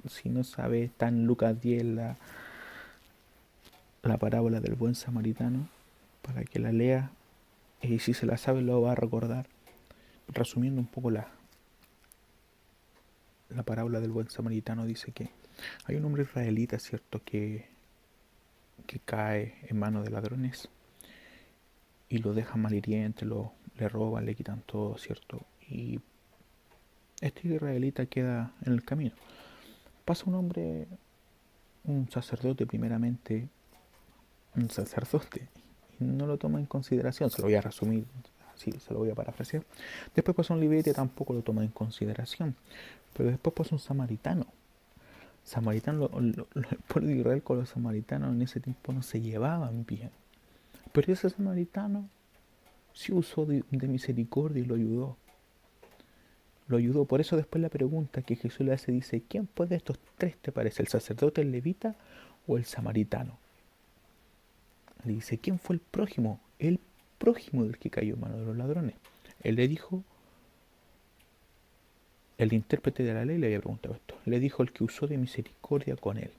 Si 0.08 0.28
no 0.28 0.44
sabe, 0.44 0.84
está 0.84 1.08
en 1.08 1.26
Lucas 1.26 1.60
10 1.60 1.84
la, 1.84 2.16
la 4.02 4.18
parábola 4.18 4.60
del 4.60 4.74
buen 4.74 4.94
samaritano, 4.94 5.68
para 6.22 6.44
que 6.44 6.58
la 6.58 6.72
lea, 6.72 7.10
y 7.80 7.98
si 7.98 8.14
se 8.14 8.26
la 8.26 8.36
sabe 8.36 8.62
lo 8.62 8.80
va 8.82 8.92
a 8.92 8.96
recordar. 8.96 9.46
Resumiendo 10.28 10.80
un 10.80 10.86
poco 10.86 11.10
la, 11.10 11.28
la 13.50 13.62
parábola 13.62 14.00
del 14.00 14.10
buen 14.10 14.28
samaritano, 14.30 14.84
dice 14.86 15.12
que 15.12 15.30
hay 15.84 15.96
un 15.96 16.04
hombre 16.04 16.24
israelita, 16.24 16.78
¿cierto?, 16.78 17.22
que, 17.24 17.66
que 18.86 18.98
cae 18.98 19.54
en 19.68 19.78
manos 19.78 20.04
de 20.04 20.10
ladrones 20.10 20.68
y 22.08 22.18
lo 22.18 22.34
deja 22.34 22.56
malhiriente, 22.56 23.24
lo, 23.24 23.52
le 23.78 23.88
roban, 23.88 24.24
le 24.26 24.34
quitan 24.34 24.62
todo, 24.62 24.96
¿cierto? 24.98 25.40
Y 25.68 26.00
este 27.20 27.48
israelita 27.48 28.06
queda 28.06 28.52
en 28.64 28.72
el 28.72 28.84
camino. 28.84 29.12
Pasa 30.04 30.24
un 30.26 30.34
hombre, 30.34 30.86
un 31.84 32.10
sacerdote 32.10 32.66
primeramente, 32.66 33.48
un 34.56 34.70
sacerdote, 34.70 35.48
y 35.98 36.04
no 36.04 36.26
lo 36.26 36.36
toma 36.38 36.58
en 36.58 36.66
consideración, 36.66 37.30
se 37.30 37.40
lo 37.40 37.46
voy 37.46 37.54
a 37.54 37.60
resumir, 37.60 38.06
así 38.54 38.72
se 38.72 38.92
lo 38.92 39.00
voy 39.00 39.10
a 39.10 39.14
parafrasear. 39.14 39.64
Después 40.14 40.36
pasa 40.36 40.54
un 40.54 40.60
levita 40.60 40.92
tampoco 40.92 41.32
lo 41.32 41.42
toma 41.42 41.62
en 41.62 41.70
consideración, 41.70 42.54
pero 43.16 43.30
después 43.30 43.54
pasa 43.54 43.74
un 43.74 43.80
samaritano. 43.80 44.46
Samaritano, 45.44 46.10
el 46.18 46.46
pueblo 46.88 47.10
de 47.10 47.16
Israel 47.16 47.42
con 47.42 47.58
los 47.58 47.68
samaritanos 47.68 48.32
en 48.32 48.42
ese 48.42 48.60
tiempo 48.60 48.92
no 48.92 49.02
se 49.02 49.20
llevaban 49.20 49.84
bien. 49.84 50.10
Pero 50.92 51.12
ese 51.12 51.28
samaritano 51.28 52.08
sí 52.94 53.12
usó 53.12 53.44
de, 53.44 53.62
misericordia 53.70 54.62
y 54.62 54.66
lo 54.66 54.76
ayudó. 54.76 55.16
Lo 56.68 56.78
ayudó. 56.78 57.04
Por 57.04 57.20
eso 57.20 57.36
después 57.36 57.60
la 57.60 57.68
pregunta 57.68 58.22
que 58.22 58.36
Jesús 58.36 58.60
le 58.60 58.72
hace 58.72 58.92
dice, 58.92 59.22
¿quién 59.28 59.46
puede 59.46 59.70
de 59.70 59.76
estos 59.76 59.98
tres 60.16 60.36
te 60.38 60.52
parece? 60.52 60.82
¿El 60.82 60.88
sacerdote, 60.88 61.42
el 61.42 61.50
levita 61.50 61.96
o 62.46 62.56
el 62.56 62.64
samaritano? 62.64 63.36
Le 65.04 65.14
dice, 65.14 65.36
¿quién 65.36 65.58
fue 65.58 65.76
el 65.76 65.80
prójimo? 65.80 66.40
El 66.58 66.80
prójimo 67.18 67.64
del 67.64 67.76
que 67.76 67.90
cayó 67.90 68.14
en 68.14 68.20
mano 68.20 68.38
de 68.38 68.46
los 68.46 68.56
ladrones. 68.56 68.94
Él 69.42 69.56
le 69.56 69.68
dijo, 69.68 70.02
el 72.38 72.52
intérprete 72.52 73.02
de 73.02 73.12
la 73.12 73.24
ley 73.24 73.36
le 73.36 73.48
había 73.48 73.60
preguntado 73.60 73.94
esto. 73.94 74.16
Le 74.24 74.40
dijo 74.40 74.62
el 74.62 74.72
que 74.72 74.84
usó 74.84 75.06
de 75.06 75.18
misericordia 75.18 75.96
con 75.96 76.16
él. 76.16 76.30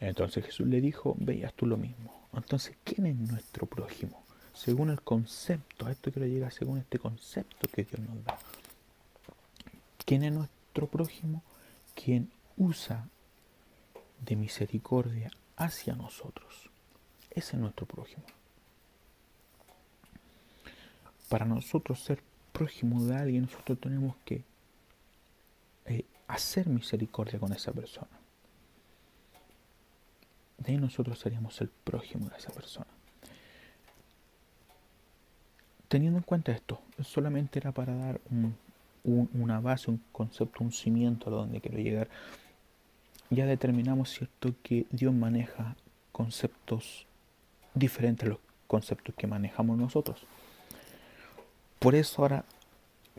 Entonces 0.00 0.44
Jesús 0.44 0.68
le 0.68 0.80
dijo, 0.80 1.16
veas 1.18 1.52
tú 1.54 1.66
lo 1.66 1.76
mismo. 1.76 2.28
Entonces, 2.32 2.76
¿quién 2.84 3.06
es 3.06 3.16
nuestro 3.16 3.66
prójimo? 3.66 4.22
Según 4.58 4.90
el 4.90 5.00
concepto, 5.02 5.86
a 5.86 5.92
esto 5.92 6.10
quiero 6.10 6.26
llegar 6.26 6.52
según 6.52 6.78
este 6.78 6.98
concepto 6.98 7.68
que 7.68 7.84
Dios 7.84 8.00
nos 8.00 8.24
da. 8.24 8.36
¿Quién 10.04 10.24
es 10.24 10.32
nuestro 10.32 10.88
prójimo? 10.88 11.44
Quien 11.94 12.32
usa 12.56 13.08
de 14.20 14.34
misericordia 14.34 15.30
hacia 15.56 15.94
nosotros. 15.94 16.70
Ese 17.30 17.54
es 17.54 17.62
nuestro 17.62 17.86
prójimo. 17.86 18.24
Para 21.28 21.44
nosotros 21.44 22.02
ser 22.02 22.20
prójimo 22.52 23.04
de 23.04 23.14
alguien, 23.14 23.42
nosotros 23.42 23.78
tenemos 23.78 24.16
que 24.24 24.42
eh, 25.86 26.04
hacer 26.26 26.66
misericordia 26.66 27.38
con 27.38 27.52
esa 27.52 27.70
persona. 27.70 28.18
De 30.56 30.72
ahí 30.72 30.78
nosotros 30.78 31.16
seríamos 31.16 31.60
el 31.60 31.68
prójimo 31.68 32.28
de 32.28 32.36
esa 32.36 32.50
persona. 32.50 32.97
Teniendo 35.88 36.18
en 36.18 36.24
cuenta 36.24 36.52
esto, 36.52 36.80
solamente 37.02 37.58
era 37.58 37.72
para 37.72 37.94
dar 37.94 38.20
una 39.04 39.60
base, 39.60 39.90
un 39.90 40.02
concepto, 40.12 40.62
un 40.62 40.72
cimiento 40.72 41.30
a 41.30 41.32
donde 41.32 41.60
quiero 41.60 41.78
llegar. 41.78 42.08
Ya 43.30 43.46
determinamos, 43.46 44.10
¿cierto?, 44.10 44.54
que 44.62 44.86
Dios 44.90 45.14
maneja 45.14 45.76
conceptos 46.12 47.06
diferentes 47.74 48.26
a 48.26 48.30
los 48.30 48.38
conceptos 48.66 49.14
que 49.16 49.26
manejamos 49.26 49.78
nosotros. 49.78 50.26
Por 51.78 51.94
eso 51.94 52.22
ahora 52.22 52.44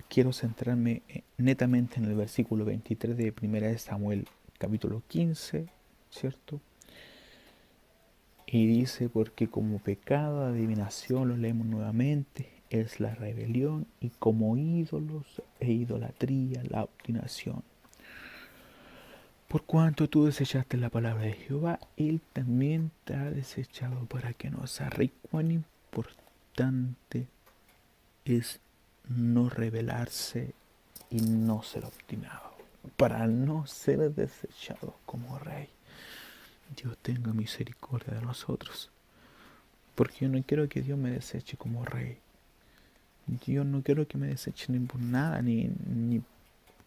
quiero 0.07 0.31
centrarme 0.33 1.01
eh, 1.09 1.23
netamente 1.37 1.97
en 1.97 2.05
el 2.05 2.15
versículo 2.15 2.65
23 2.65 3.17
de 3.17 3.33
1 3.41 3.51
de 3.61 3.77
Samuel, 3.77 4.27
capítulo 4.57 5.01
15, 5.07 5.67
¿cierto? 6.11 6.59
Y 8.45 8.67
dice, 8.67 9.09
porque 9.09 9.47
como 9.47 9.79
pecado, 9.79 10.43
adivinación, 10.43 11.27
lo 11.27 11.37
leemos 11.37 11.67
nuevamente, 11.67 12.58
es 12.69 12.99
la 12.99 13.15
rebelión 13.15 13.87
y 13.99 14.09
como 14.09 14.57
ídolos 14.57 15.41
e 15.59 15.71
idolatría 15.71 16.63
la 16.69 16.83
obstinación. 16.83 17.63
Por 19.47 19.63
cuanto 19.63 20.07
tú 20.07 20.25
desechaste 20.25 20.77
la 20.77 20.89
palabra 20.89 21.23
de 21.23 21.33
Jehová, 21.33 21.79
Él 21.97 22.21
también 22.33 22.91
te 23.03 23.15
ha 23.15 23.31
desechado 23.31 24.05
para 24.05 24.33
que 24.33 24.51
no 24.51 24.67
seas 24.67 24.93
rey. 24.93 25.11
Cuán 25.31 25.49
importante 25.49 27.27
es 28.25 28.59
no 29.07 29.49
rebelarse 29.49 30.53
y 31.09 31.21
no 31.21 31.63
ser 31.63 31.85
obstinado, 31.85 32.53
para 32.95 33.25
no 33.25 33.65
ser 33.65 34.13
desechado 34.13 34.95
como 35.07 35.39
rey. 35.39 35.69
Dios 36.75 36.95
tenga 37.01 37.33
misericordia 37.33 38.13
de 38.13 38.21
nosotros, 38.21 38.91
porque 39.95 40.25
yo 40.25 40.29
no 40.29 40.43
quiero 40.43 40.69
que 40.69 40.83
Dios 40.83 40.99
me 40.99 41.09
deseche 41.09 41.57
como 41.57 41.83
rey. 41.83 42.19
Yo 43.45 43.63
no 43.63 43.81
quiero 43.83 44.07
que 44.07 44.17
me 44.17 44.27
deseche 44.27 44.71
ni 44.71 44.79
por 44.79 44.99
nada, 44.99 45.41
ni, 45.41 45.69
ni 45.87 46.21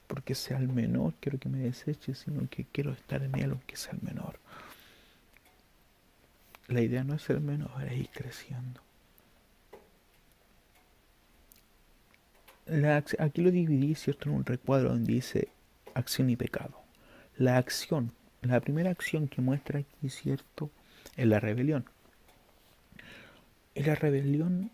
porque 0.07 0.35
sea 0.35 0.59
el 0.59 0.69
menor, 0.69 1.15
quiero 1.21 1.39
que 1.39 1.49
me 1.49 1.59
deseche, 1.59 2.15
sino 2.15 2.49
que 2.51 2.65
quiero 2.65 2.93
estar 2.93 3.23
en 3.23 3.35
él 3.39 3.51
aunque 3.51 3.77
sea 3.77 3.95
el 3.95 4.03
menor. 4.03 4.39
La 6.69 6.81
idea 6.81 7.05
no 7.05 7.15
es 7.15 7.23
ser 7.23 7.41
menor, 7.41 7.71
es 7.85 7.99
ir 7.99 8.11
creciendo. 8.11 8.81
aquí 13.19 13.43
lo 13.43 13.51
dividí, 13.51 13.95
¿cierto? 13.95 14.29
En 14.29 14.37
un 14.37 14.45
recuadro 14.45 14.91
donde 14.91 15.13
dice 15.13 15.49
acción 15.95 16.31
y 16.31 16.37
pecado. 16.37 16.81
La 17.37 17.57
acción, 17.57 18.13
la 18.43 18.61
primera 18.61 18.91
acción 18.91 19.29
que 19.29 19.43
muestra 19.43 19.81
aquí, 19.81 20.09
¿cierto? 20.09 20.71
Es 21.17 21.27
la 21.27 21.41
rebelión. 21.41 21.87
Y 23.75 23.83
la 23.83 23.95
rebelión, 23.95 24.71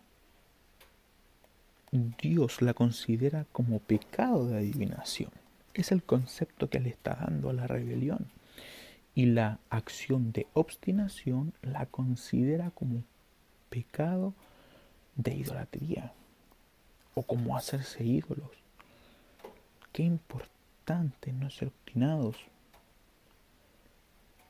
Dios 1.90 2.60
la 2.60 2.74
considera 2.74 3.46
como 3.52 3.78
pecado 3.78 4.46
de 4.46 4.58
adivinación. 4.58 5.30
Es 5.74 5.92
el 5.92 6.02
concepto 6.02 6.68
que 6.68 6.80
le 6.80 6.90
está 6.90 7.14
dando 7.14 7.50
a 7.50 7.52
la 7.52 7.66
rebelión. 7.66 8.26
Y 9.14 9.26
la 9.26 9.58
acción 9.70 10.32
de 10.32 10.46
obstinación 10.54 11.52
la 11.62 11.86
considera 11.86 12.70
como 12.70 13.02
pecado 13.70 14.34
de 15.16 15.34
idolatría 15.34 16.12
o 17.14 17.22
como 17.22 17.56
hacerse 17.56 18.04
ídolos. 18.04 18.50
Qué 19.92 20.04
importante 20.04 21.32
no 21.32 21.50
ser 21.50 21.68
obstinados 21.68 22.36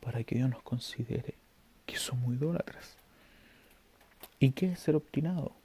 para 0.01 0.23
que 0.25 0.35
Dios 0.35 0.51
nos 0.51 0.63
considere 0.63 1.35
que 1.87 1.97
somos 1.97 2.35
idólatras. 2.35 2.97
¿Y 4.39 4.51
qué 4.51 4.73
es 4.73 4.81
ser 4.81 4.97
obstinado? 4.97 5.58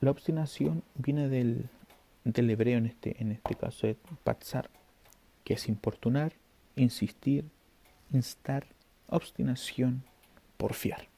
La 0.00 0.10
obstinación 0.10 0.82
viene 0.94 1.28
del, 1.28 1.68
del 2.24 2.50
hebreo 2.50 2.78
en 2.78 2.86
este, 2.86 3.20
en 3.20 3.32
este 3.32 3.54
caso 3.54 3.86
de 3.86 3.96
patzar, 4.24 4.68
que 5.44 5.54
es 5.54 5.68
importunar, 5.68 6.32
insistir, 6.74 7.44
instar, 8.12 8.66
obstinación, 9.08 10.02
porfiar. 10.56 11.08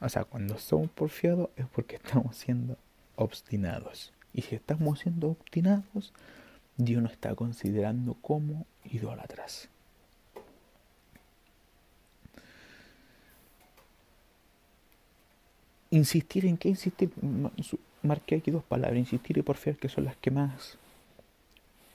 O 0.00 0.08
sea, 0.08 0.24
cuando 0.24 0.58
somos 0.58 0.90
porfiados 0.90 1.48
es 1.56 1.66
porque 1.66 1.96
estamos 1.96 2.36
siendo 2.36 2.76
obstinados. 3.16 4.12
Y 4.32 4.42
si 4.42 4.56
estamos 4.56 4.98
siendo 4.98 5.30
obstinados, 5.30 6.12
Dios 6.76 7.02
nos 7.02 7.12
está 7.12 7.34
considerando 7.34 8.14
como 8.14 8.66
idólatras. 8.84 9.70
Insistir 15.94 16.44
en 16.46 16.56
qué 16.56 16.70
insistir. 16.70 17.12
Marqué 18.02 18.34
aquí 18.34 18.50
dos 18.50 18.64
palabras, 18.64 18.98
insistir 18.98 19.38
y 19.38 19.42
porfiar, 19.42 19.76
que 19.76 19.88
son 19.88 20.06
las 20.06 20.16
que 20.16 20.32
más 20.32 20.76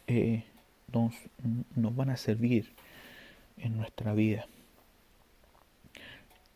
eh, 0.08 0.46
nos, 0.94 1.14
nos 1.76 1.94
van 1.94 2.10
a 2.10 2.16
servir 2.16 2.72
en 3.58 3.76
nuestra 3.76 4.14
vida. 4.14 4.48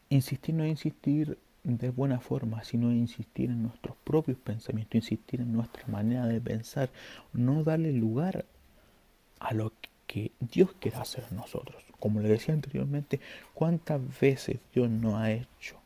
Insistir 0.08 0.56
no 0.56 0.64
es 0.64 0.70
insistir 0.70 1.38
de 1.66 1.90
buena 1.90 2.22
forma, 2.22 2.64
sino 2.64 2.94
insistir 2.94 3.50
en 3.50 3.64
nuestros 3.64 3.98
propios 4.06 4.38
pensamientos, 4.38 4.96
insistir 4.96 5.42
en 5.42 5.52
nuestra 5.52 5.86
manera 5.88 6.26
de 6.28 6.40
pensar, 6.40 6.92
no 7.34 7.66
darle 7.66 7.92
lugar 7.92 8.46
a 9.40 9.54
lo 9.54 9.74
que 10.08 10.32
Dios 10.40 10.72
quiere 10.80 10.96
hacer 10.96 11.26
en 11.30 11.36
nosotros. 11.36 11.84
Como 12.00 12.22
le 12.22 12.30
decía 12.30 12.54
anteriormente, 12.54 13.20
¿cuántas 13.54 14.00
veces 14.22 14.60
Dios 14.74 14.90
no 14.90 15.18
ha 15.18 15.30
hecho 15.34 15.83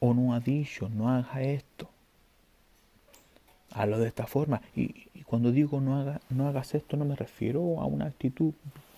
o 0.00 0.14
no 0.14 0.34
ha 0.34 0.40
dicho, 0.40 0.88
no 0.88 1.08
haga 1.10 1.42
esto? 1.42 1.88
Hablo 3.70 3.98
de 3.98 4.08
esta 4.08 4.26
forma. 4.26 4.62
Y, 4.74 5.08
cuando 5.24 5.52
digo 5.52 5.80
no, 5.80 5.98
haga, 5.98 6.20
no 6.30 6.48
hagas 6.48 6.74
esto, 6.74 6.96
no 6.96 7.04
me 7.04 7.14
refiero 7.14 7.80
a 7.80 7.86
una 7.86 8.06
actitud 8.06 8.54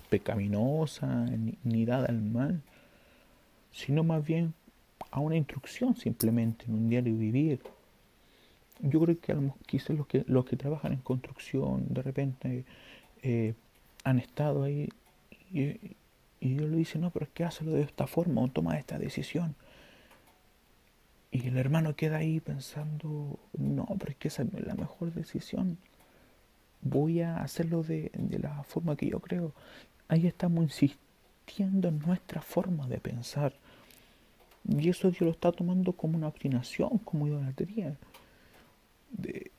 pecaminosa 0.08 1.06
ni, 1.24 1.54
ni 1.64 1.84
dada 1.84 2.06
al 2.06 2.20
mal, 2.20 2.62
sino 3.72 4.04
más 4.04 4.24
bien 4.24 4.54
a 5.10 5.20
una 5.20 5.36
instrucción 5.36 5.96
simplemente 5.96 6.66
en 6.66 6.74
un 6.74 6.88
diario 6.88 7.16
vivir. 7.16 7.60
Yo 8.80 9.00
creo 9.00 9.20
que 9.20 9.36
quizás 9.66 9.96
los 9.96 10.06
que, 10.06 10.24
los 10.26 10.44
que 10.44 10.56
trabajan 10.56 10.92
en 10.92 11.00
construcción 11.00 11.86
de 11.88 12.02
repente 12.02 12.64
eh, 13.22 13.54
han 14.04 14.18
estado 14.18 14.62
ahí 14.62 14.88
y, 15.52 15.96
y 16.40 16.54
Dios 16.54 16.70
le 16.70 16.76
dice, 16.76 16.98
no, 16.98 17.10
pero 17.10 17.26
es 17.26 17.32
que 17.32 17.44
hazlo 17.44 17.72
de 17.72 17.82
esta 17.82 18.06
forma 18.06 18.40
o 18.40 18.48
toma 18.48 18.78
esta 18.78 18.98
decisión. 18.98 19.54
Y 21.32 21.46
el 21.46 21.56
hermano 21.58 21.94
queda 21.94 22.18
ahí 22.18 22.40
pensando, 22.40 23.38
no, 23.56 23.86
pero 23.98 24.10
es 24.10 24.16
que 24.16 24.28
esa 24.28 24.42
es 24.42 24.66
la 24.66 24.74
mejor 24.74 25.12
decisión. 25.12 25.78
Voy 26.82 27.20
a 27.20 27.36
hacerlo 27.36 27.82
de, 27.82 28.10
de 28.14 28.38
la 28.38 28.64
forma 28.64 28.96
que 28.96 29.08
yo 29.08 29.20
creo. 29.20 29.52
Ahí 30.08 30.26
estamos 30.26 30.64
insistiendo 30.64 31.88
en 31.88 32.00
nuestra 32.00 32.42
forma 32.42 32.88
de 32.88 32.98
pensar. 32.98 33.52
Y 34.68 34.88
eso 34.88 35.10
Dios 35.10 35.22
lo 35.22 35.30
está 35.30 35.52
tomando 35.52 35.92
como 35.92 36.16
una 36.16 36.28
obstinación, 36.28 36.98
como 36.98 37.28
idolatría. 37.28 37.96
De, 39.10 39.52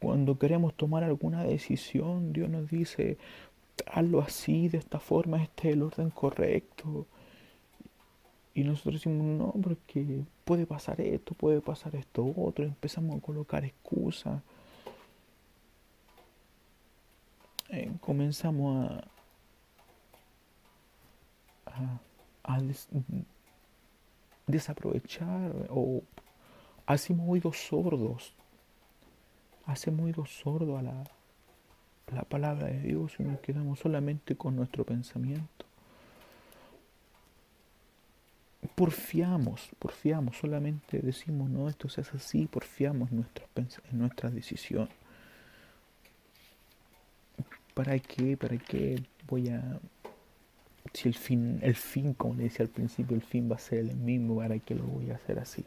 cuando 0.00 0.38
queremos 0.38 0.74
tomar 0.74 1.04
alguna 1.04 1.44
decisión, 1.44 2.32
Dios 2.32 2.50
nos 2.50 2.68
dice, 2.68 3.16
hazlo 3.86 4.20
así, 4.20 4.68
de 4.68 4.78
esta 4.78 5.00
forma, 5.00 5.42
este 5.42 5.68
es 5.68 5.74
el 5.74 5.82
orden 5.82 6.10
correcto. 6.10 7.06
Y 8.54 8.64
nosotros 8.64 8.94
decimos, 8.94 9.26
no, 9.26 9.60
porque 9.62 10.24
puede 10.44 10.66
pasar 10.66 11.00
esto, 11.00 11.34
puede 11.34 11.60
pasar 11.60 11.96
esto 11.96 12.32
otro. 12.36 12.64
Empezamos 12.64 13.16
a 13.16 13.20
colocar 13.20 13.64
excusas. 13.64 14.42
Eh, 17.70 17.90
comenzamos 18.00 18.90
a, 21.66 21.98
a, 22.44 22.60
desaprovechar 24.46 25.50
o 25.70 26.02
hacemos 26.86 27.26
oídos 27.28 27.56
sordos, 27.66 28.34
hacemos 29.64 30.04
oídos 30.04 30.30
sordos 30.30 30.78
a 30.78 30.82
la, 30.82 31.04
la 32.14 32.22
palabra 32.22 32.66
de 32.66 32.80
Dios 32.80 33.14
y 33.18 33.22
nos 33.24 33.40
quedamos 33.40 33.78
solamente 33.78 34.36
con 34.36 34.54
nuestro 34.56 34.84
pensamiento. 34.84 35.64
Porfiamos, 38.74 39.68
porfiamos, 39.78 40.36
solamente 40.36 40.98
decimos, 40.98 41.48
no, 41.48 41.68
esto 41.68 41.88
se 41.88 42.00
hace 42.00 42.16
así, 42.16 42.46
porfiamos 42.46 43.10
en 43.10 43.18
nuestra, 43.18 43.46
en 43.56 43.98
nuestra 43.98 44.30
decisión. 44.30 44.88
¿Para 47.74 47.98
qué? 47.98 48.36
¿Para 48.36 48.56
qué 48.56 49.02
voy 49.28 49.48
a 49.48 49.80
si 50.92 51.08
el 51.08 51.14
fin, 51.14 51.58
el 51.62 51.74
fin, 51.74 52.14
como 52.14 52.34
le 52.34 52.44
decía 52.44 52.64
al 52.64 52.70
principio, 52.70 53.16
el 53.16 53.22
fin 53.22 53.50
va 53.50 53.56
a 53.56 53.58
ser 53.58 53.80
el 53.80 53.96
mismo, 53.96 54.36
¿para 54.36 54.58
qué 54.58 54.74
lo 54.74 54.84
voy 54.84 55.10
a 55.10 55.16
hacer 55.16 55.38
así? 55.38 55.64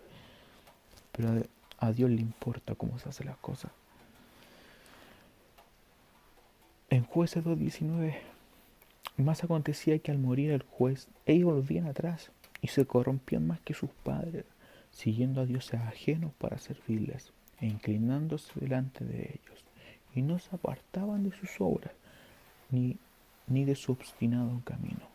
Pero 1.11 1.43
a 1.79 1.91
Dios 1.91 2.09
le 2.09 2.21
importa 2.21 2.75
cómo 2.75 2.99
se 2.99 3.09
hacen 3.09 3.27
las 3.27 3.37
cosas. 3.37 3.71
En 6.89 7.03
jueces 7.03 7.43
2.19, 7.43 8.15
más 9.17 9.43
acontecía 9.43 9.99
que 9.99 10.11
al 10.11 10.19
morir 10.19 10.51
el 10.51 10.63
juez, 10.63 11.07
ellos 11.25 11.53
volvían 11.53 11.87
atrás 11.87 12.31
y 12.61 12.67
se 12.67 12.85
corrompían 12.85 13.47
más 13.47 13.59
que 13.61 13.73
sus 13.73 13.89
padres, 14.03 14.45
siguiendo 14.91 15.41
a 15.41 15.45
dioses 15.45 15.79
ajenos 15.81 16.33
para 16.37 16.57
servirles 16.57 17.31
e 17.59 17.67
inclinándose 17.67 18.51
delante 18.59 19.05
de 19.05 19.21
ellos, 19.21 19.65
y 20.13 20.21
no 20.21 20.39
se 20.39 20.55
apartaban 20.55 21.23
de 21.23 21.35
sus 21.35 21.49
obras, 21.59 21.93
ni 22.69 22.97
ni 23.47 23.65
de 23.65 23.75
su 23.75 23.93
obstinado 23.93 24.61
camino. 24.63 25.07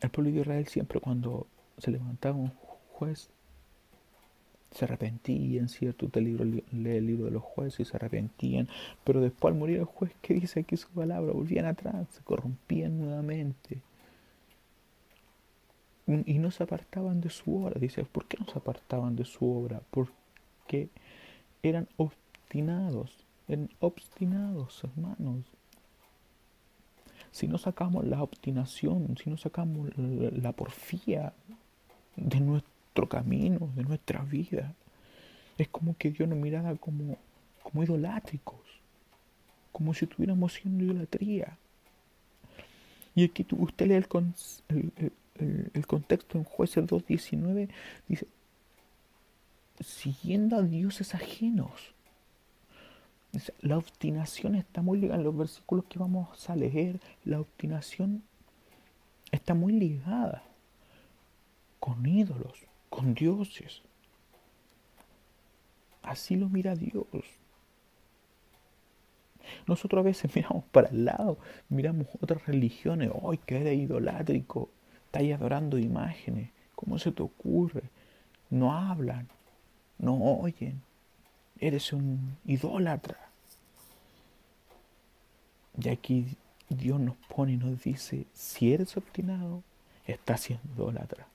El 0.00 0.10
pueblo 0.10 0.32
de 0.32 0.40
Israel 0.40 0.66
siempre 0.66 1.00
cuando 1.00 1.46
se 1.78 1.90
levantaba 1.90 2.36
un 2.36 2.52
juez 2.92 3.30
se 4.72 4.86
arrepentían, 4.86 5.68
¿cierto? 5.68 6.06
Usted 6.06 6.22
libro, 6.22 6.44
lee 6.44 6.62
el 6.72 7.06
libro 7.06 7.26
de 7.26 7.30
los 7.30 7.42
jueces 7.42 7.80
y 7.80 7.84
se 7.84 7.96
arrepentían, 7.96 8.68
pero 9.04 9.20
después 9.20 9.52
al 9.52 9.58
morir 9.58 9.78
el 9.78 9.84
juez, 9.84 10.12
¿qué 10.22 10.34
dice 10.34 10.60
aquí 10.60 10.76
su 10.78 10.88
palabra? 10.88 11.32
Volvían 11.32 11.66
atrás, 11.66 12.08
se 12.10 12.22
corrompían 12.22 12.98
nuevamente. 12.98 13.80
Y 16.06 16.38
no 16.38 16.50
se 16.50 16.64
apartaban 16.64 17.20
de 17.20 17.30
su 17.30 17.64
obra. 17.64 17.78
Dice, 17.78 18.04
¿por 18.04 18.26
qué 18.26 18.36
no 18.38 18.46
se 18.46 18.58
apartaban 18.58 19.14
de 19.16 19.24
su 19.24 19.48
obra? 19.48 19.80
Porque 19.90 20.88
eran 21.62 21.88
obstinados, 21.96 23.24
eran 23.46 23.70
obstinados, 23.80 24.82
hermanos 24.84 25.46
si 27.32 27.48
no 27.48 27.58
sacamos 27.58 28.06
la 28.06 28.22
obstinación, 28.22 29.16
si 29.16 29.30
no 29.30 29.38
sacamos 29.38 29.90
la 29.96 30.52
porfía 30.52 31.32
de 32.14 32.40
nuestro 32.40 33.08
camino, 33.08 33.70
de 33.74 33.82
nuestra 33.82 34.22
vida. 34.22 34.74
Es 35.56 35.68
como 35.68 35.96
que 35.96 36.10
Dios 36.10 36.28
nos 36.28 36.38
mirara 36.38 36.76
como, 36.76 37.16
como 37.62 37.82
idolátricos, 37.82 38.60
como 39.72 39.94
si 39.94 40.04
estuviéramos 40.04 40.54
haciendo 40.54 40.84
idolatría. 40.84 41.56
Y 43.14 43.24
aquí 43.24 43.46
usted 43.52 43.86
lee 43.86 43.94
el, 43.94 44.92
el, 44.96 45.12
contexto 45.86 46.38
en 46.38 46.44
Jueces 46.44 46.84
2.19, 46.84 47.68
dice, 48.08 48.26
siguiendo 49.80 50.56
a 50.56 50.62
dioses 50.62 51.14
ajenos. 51.14 51.94
La 53.60 53.78
obstinación 53.78 54.54
está 54.56 54.82
muy 54.82 54.98
ligada 54.98 55.18
en 55.18 55.24
los 55.24 55.36
versículos 55.36 55.86
que 55.86 55.98
vamos 55.98 56.50
a 56.50 56.56
leer. 56.56 57.00
La 57.24 57.40
obstinación 57.40 58.22
está 59.30 59.54
muy 59.54 59.72
ligada 59.72 60.42
con 61.80 62.04
ídolos, 62.04 62.66
con 62.90 63.14
dioses. 63.14 63.82
Así 66.02 66.36
lo 66.36 66.48
mira 66.48 66.74
Dios. 66.74 67.06
Nosotros 69.66 70.00
a 70.00 70.04
veces 70.04 70.32
miramos 70.36 70.64
para 70.64 70.88
el 70.88 71.04
lado, 71.04 71.38
miramos 71.68 72.06
otras 72.20 72.46
religiones, 72.46 73.10
¡ay, 73.28 73.38
que 73.38 73.60
eres 73.60 73.78
idolátrico! 73.78 74.70
Estás 75.12 75.30
adorando 75.38 75.76
imágenes, 75.76 76.48
¿cómo 76.74 76.98
se 76.98 77.12
te 77.12 77.22
ocurre? 77.22 77.82
No 78.48 78.72
hablan, 78.72 79.28
no 79.98 80.14
oyen, 80.14 80.80
eres 81.60 81.92
un 81.92 82.38
idólatra. 82.46 83.18
Y 85.78 85.90
aquí 85.90 86.34
Dios 86.70 86.98
nos 86.98 87.16
pone 87.28 87.52
y 87.52 87.56
nos 87.58 87.82
dice, 87.82 88.24
si 88.32 88.72
eres 88.72 88.96
obstinado, 88.96 89.62
estás 90.06 90.40
siendo 90.40 90.64
idólatra. 90.74 91.26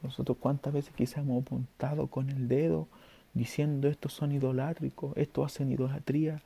Nosotros 0.00 0.38
cuántas 0.40 0.72
veces 0.72 0.94
quizás 0.94 1.24
hemos 1.24 1.42
apuntado 1.42 2.06
con 2.06 2.30
el 2.30 2.46
dedo 2.46 2.86
diciendo 3.32 3.88
estos 3.88 4.12
son 4.12 4.30
idolátricos, 4.30 5.16
estos 5.16 5.46
hacen 5.46 5.72
idolatría. 5.72 6.42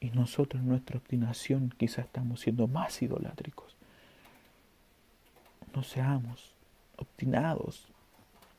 Y 0.00 0.10
nosotros 0.10 0.60
en 0.64 0.68
nuestra 0.68 0.98
obstinación 0.98 1.72
quizás 1.78 2.06
estamos 2.06 2.40
siendo 2.40 2.66
más 2.66 3.00
idolátricos. 3.02 3.75
No 5.76 5.82
seamos 5.82 6.54
obstinados. 6.96 7.86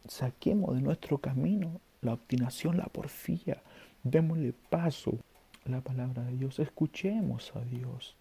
Saquemos 0.07 0.76
de 0.76 0.81
nuestro 0.81 1.18
camino 1.18 1.81
la 2.02 2.14
obstinación, 2.14 2.77
la 2.77 2.85
porfía. 2.85 3.64
Démosle 4.03 4.53
paso 4.69 5.18
a 5.65 5.69
la 5.69 5.81
palabra 5.81 6.23
de 6.23 6.38
Dios. 6.38 6.60
Escuchemos 6.60 7.52
a 7.56 7.61
Dios. 7.61 8.15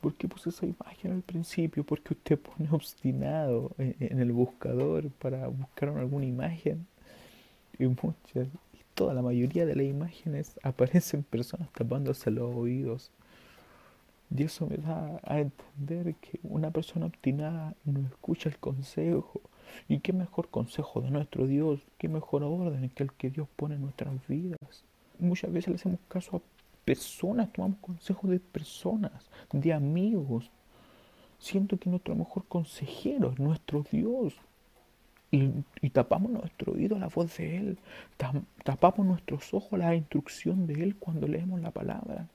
¿Por 0.00 0.14
qué 0.14 0.26
puse 0.26 0.50
esa 0.50 0.66
imagen 0.66 1.12
al 1.12 1.22
principio? 1.22 1.84
Porque 1.84 2.14
usted 2.14 2.36
pone 2.40 2.68
obstinado 2.72 3.70
en, 3.78 4.18
el 4.18 4.32
buscador 4.32 5.10
para 5.10 5.46
buscar 5.46 5.90
alguna 5.90 6.26
imagen. 6.26 6.88
Y 7.78 7.86
muchas, 7.86 8.48
y 8.74 8.78
toda 8.94 9.14
la 9.14 9.22
mayoría 9.22 9.64
de 9.64 9.76
las 9.76 9.86
imágenes 9.86 10.58
aparecen 10.64 11.22
personas 11.22 11.70
tapándose 11.70 12.32
los 12.32 12.52
oídos. 12.52 13.12
Y 14.34 14.44
eso 14.44 14.66
me 14.66 14.78
da 14.78 15.20
a 15.24 15.40
entender 15.40 16.14
que 16.16 16.40
una 16.42 16.70
persona 16.70 17.06
obstinada 17.06 17.74
no 17.84 18.00
escucha 18.06 18.48
el 18.48 18.58
consejo. 18.58 19.42
Y 19.88 20.00
qué 20.00 20.12
mejor 20.12 20.48
consejo 20.48 21.00
de 21.00 21.10
nuestro 21.10 21.46
Dios, 21.46 21.80
qué 21.98 22.08
mejor 22.08 22.42
orden 22.42 22.88
que 22.90 23.02
el 23.02 23.12
que 23.12 23.30
Dios 23.30 23.48
pone 23.56 23.74
en 23.74 23.82
nuestras 23.82 24.26
vidas. 24.26 24.84
Muchas 25.18 25.52
veces 25.52 25.68
le 25.68 25.74
hacemos 25.76 26.00
caso 26.08 26.36
a 26.36 26.40
personas, 26.84 27.52
tomamos 27.52 27.78
consejos 27.80 28.30
de 28.30 28.40
personas, 28.40 29.30
de 29.52 29.72
amigos. 29.72 30.50
Siento 31.38 31.76
que 31.76 31.90
nuestro 31.90 32.14
mejor 32.14 32.44
consejero 32.46 33.32
es 33.32 33.38
nuestro 33.38 33.84
Dios. 33.90 34.34
Y, 35.30 35.88
tapamos 35.90 36.30
nuestro 36.30 36.72
oído 36.72 36.96
a 36.96 37.00
la 37.00 37.08
voz 37.08 37.36
de 37.38 37.56
Él. 37.56 37.78
Tapamos 38.64 39.06
nuestros 39.06 39.52
ojos 39.54 39.72
a 39.74 39.78
la 39.78 39.94
instrucción 39.94 40.66
de 40.66 40.82
Él 40.82 40.96
cuando 40.96 41.26
leemos 41.26 41.60
la 41.60 41.70
palabra. 41.70 42.28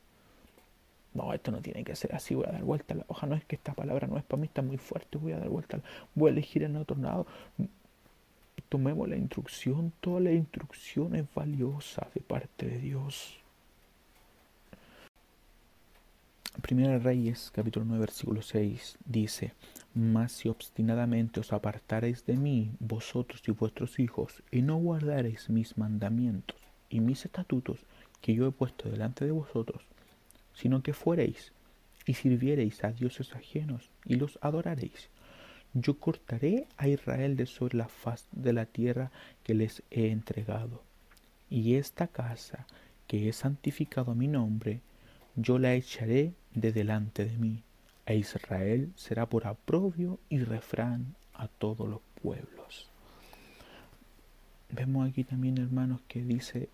No, 1.18 1.34
esto 1.34 1.52
no 1.52 1.61
tiene 1.61 1.84
que 1.84 1.95
ser 1.95 2.14
así, 2.14 2.35
voy 2.35 2.45
a 2.48 2.52
dar 2.52 2.64
vuelta 2.64 2.94
a 2.94 2.98
la 2.98 3.06
hoja. 3.07 3.26
No 3.26 3.34
es 3.34 3.44
que 3.44 3.56
esta 3.56 3.73
palabra 3.73 4.06
no 4.06 4.18
es 4.18 4.23
para 4.23 4.39
mí, 4.39 4.45
está 4.45 4.61
muy 4.61 4.77
fuerte, 4.77 5.18
voy 5.18 5.31
a 5.31 5.39
dar 5.39 5.49
vuelta. 5.49 5.81
Voy 6.14 6.30
a 6.30 6.31
elegir 6.31 6.61
en 6.61 6.76
otro 6.76 6.95
lado. 6.95 7.26
Tomemos 8.69 9.10
la 9.10 9.15
instrucción, 9.15 9.91
toda 9.99 10.19
la 10.19 10.31
instrucción 10.31 11.15
es 11.15 11.26
valiosa 11.34 12.07
de 12.14 12.22
parte 12.22 12.68
de 12.68 12.77
Dios. 12.77 13.39
Primera 16.61 16.99
Reyes, 16.99 17.49
capítulo 17.52 17.84
9, 17.85 17.99
versículo 17.99 18.44
6, 18.44 18.99
dice, 19.03 19.53
Mas 19.95 20.34
si 20.34 20.49
obstinadamente 20.49 21.39
os 21.39 21.52
apartareis 21.52 22.27
de 22.27 22.35
mí, 22.35 22.72
vosotros 22.80 23.41
y 23.48 23.52
vuestros 23.52 23.98
hijos, 23.98 24.44
y 24.52 24.61
no 24.61 24.77
guardareis 24.77 25.49
mis 25.49 25.80
mandamientos 25.80 26.57
y 26.89 26.99
mis 26.99 27.26
estatutos 27.26 27.88
que 28.22 28.35
yo 28.35 28.45
he 28.45 28.52
puesto 28.52 28.88
delante 28.89 29.26
de 29.26 29.31
vosotros, 29.31 29.81
sino 30.57 30.81
que 30.81 30.93
fuereis 30.93 31.53
y 32.07 32.15
sirviereis 32.15 32.84
a 32.84 32.91
dioses 32.91 33.35
ajenos 33.35 33.91
y 34.05 34.15
los 34.15 34.39
adoraréis, 34.41 35.09
yo 35.73 35.99
cortaré 35.99 36.65
a 36.77 36.88
Israel 36.88 37.35
de 37.35 37.45
sobre 37.45 37.77
la 37.77 37.88
faz 37.88 38.27
de 38.31 38.53
la 38.53 38.65
tierra 38.65 39.11
que 39.43 39.53
les 39.53 39.84
he 39.91 40.09
entregado. 40.09 40.81
Y 41.49 41.75
esta 41.75 42.07
casa 42.07 42.65
que 43.05 43.29
he 43.29 43.34
santificado 43.34 44.11
a 44.11 44.15
mi 44.15 44.27
nombre, 44.27 44.81
yo 45.35 45.59
la 45.59 45.75
echaré 45.75 46.34
de 46.55 46.71
delante 46.71 47.25
de 47.25 47.38
mí, 47.38 47.63
e 48.07 48.15
Israel 48.15 48.91
será 48.95 49.27
por 49.27 49.45
aprobio 49.45 50.19
y 50.29 50.39
refrán 50.39 51.15
a 51.35 51.47
todos 51.47 51.88
los 51.88 52.01
pueblos. 52.21 52.89
Vemos 54.71 55.07
aquí 55.07 55.23
también, 55.23 55.59
hermanos, 55.59 56.01
que 56.07 56.23
dice 56.23 56.69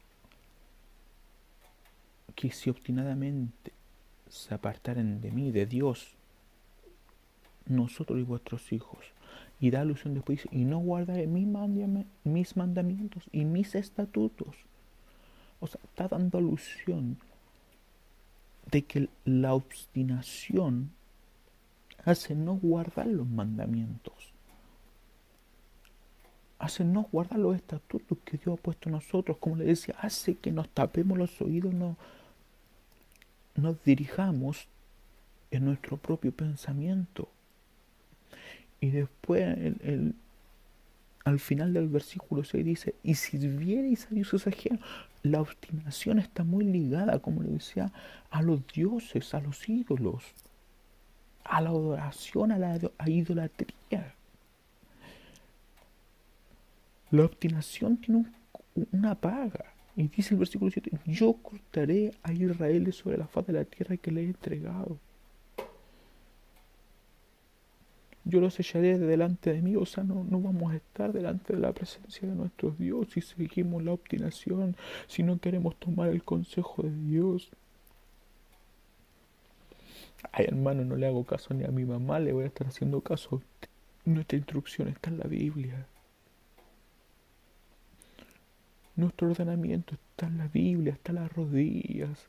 que 2.35 2.51
si 2.51 2.69
obstinadamente 2.69 3.71
se 4.29 4.53
apartaren 4.53 5.21
de 5.21 5.31
mí, 5.31 5.51
de 5.51 5.65
Dios, 5.65 6.15
nosotros 7.65 8.19
y 8.19 8.23
vuestros 8.23 8.71
hijos, 8.73 8.99
y 9.59 9.69
da 9.71 9.81
alusión 9.81 10.13
después, 10.13 10.47
y 10.51 10.65
no 10.65 10.79
guardaré 10.79 11.27
mis 11.27 12.57
mandamientos 12.57 13.23
y 13.31 13.45
mis 13.45 13.75
estatutos. 13.75 14.55
O 15.59 15.67
sea, 15.67 15.79
está 15.83 16.07
dando 16.09 16.37
alusión 16.37 17.17
de 18.69 18.81
que 18.83 19.07
la 19.23 19.53
obstinación 19.53 20.91
hace 22.03 22.35
no 22.35 22.55
guardar 22.55 23.07
los 23.07 23.27
mandamientos, 23.27 24.33
hace 26.59 26.83
no 26.83 27.07
guardar 27.11 27.39
los 27.39 27.55
estatutos 27.55 28.17
que 28.25 28.37
Dios 28.37 28.59
ha 28.59 28.61
puesto 28.61 28.89
en 28.89 28.95
nosotros, 28.95 29.37
como 29.37 29.55
le 29.55 29.65
decía, 29.65 29.95
hace 29.99 30.35
que 30.35 30.51
nos 30.51 30.67
tapemos 30.69 31.17
los 31.17 31.41
oídos, 31.41 31.73
no, 31.73 31.95
nos 33.55 33.83
dirijamos 33.83 34.67
en 35.51 35.65
nuestro 35.65 35.97
propio 35.97 36.31
pensamiento. 36.31 37.29
Y 38.79 38.89
después 38.89 39.41
el, 39.41 40.15
al 41.23 41.39
final 41.39 41.73
del 41.73 41.87
versículo 41.87 42.43
6 42.43 42.65
dice, 42.65 42.95
y 43.03 43.15
si 43.15 43.37
vierais 43.37 44.07
a 44.07 44.15
dioses 44.15 44.45
ajenos, 44.47 44.81
la 45.21 45.39
obstinación 45.39 46.19
está 46.19 46.43
muy 46.43 46.65
ligada, 46.65 47.19
como 47.19 47.43
le 47.43 47.51
decía, 47.51 47.91
a 48.29 48.41
los 48.41 48.65
dioses, 48.67 49.33
a 49.33 49.39
los 49.39 49.67
ídolos, 49.69 50.23
a 51.45 51.61
la 51.61 51.69
adoración, 51.69 52.51
a 52.51 52.57
la 52.57 52.79
idolatría. 53.05 54.13
La 57.11 57.25
obstinación 57.25 57.97
tiene 57.97 58.25
una 58.91 59.15
paga. 59.15 59.72
Y 59.95 60.07
dice 60.07 60.33
el 60.33 60.39
versículo 60.39 60.71
7, 60.71 60.91
yo 61.05 61.33
cortaré 61.33 62.13
a 62.23 62.33
Israel 62.33 62.91
sobre 62.93 63.17
la 63.17 63.27
faz 63.27 63.45
de 63.47 63.53
la 63.53 63.63
tierra 63.63 63.97
que 63.97 64.11
le 64.11 64.21
he 64.21 64.25
entregado 64.25 64.97
yo 68.25 68.39
los 68.39 68.59
echaré 68.59 68.97
de 68.97 69.05
delante 69.05 69.51
de 69.51 69.61
mí, 69.61 69.75
o 69.75 69.85
sea, 69.85 70.03
no, 70.03 70.23
no 70.23 70.39
vamos 70.39 70.71
a 70.71 70.77
estar 70.77 71.11
delante 71.11 71.53
de 71.53 71.59
la 71.59 71.73
presencia 71.73 72.27
de 72.27 72.35
nuestro 72.35 72.71
Dios 72.71 73.09
si 73.11 73.21
seguimos 73.21 73.83
la 73.83 73.91
obstinación, 73.91 74.77
si 75.07 75.23
no 75.23 75.39
queremos 75.39 75.75
tomar 75.75 76.09
el 76.09 76.23
consejo 76.23 76.83
de 76.83 76.91
Dios. 76.91 77.49
Ay, 80.31 80.45
hermano, 80.47 80.85
no 80.85 80.95
le 80.95 81.05
hago 81.05 81.25
caso 81.25 81.53
ni 81.53 81.65
a 81.65 81.67
mi 81.67 81.83
mamá, 81.83 82.19
le 82.19 82.31
voy 82.31 82.45
a 82.45 82.47
estar 82.47 82.67
haciendo 82.67 83.01
caso. 83.01 83.41
Nuestra 84.05 84.37
instrucción 84.37 84.87
está 84.87 85.09
en 85.09 85.19
la 85.19 85.25
Biblia. 85.25 85.85
Nuestro 88.95 89.31
ordenamiento 89.31 89.95
está 89.95 90.27
en 90.27 90.37
la 90.37 90.47
Biblia, 90.47 90.93
está 90.93 91.11
en 91.11 91.15
las 91.15 91.33
rodillas. 91.33 92.27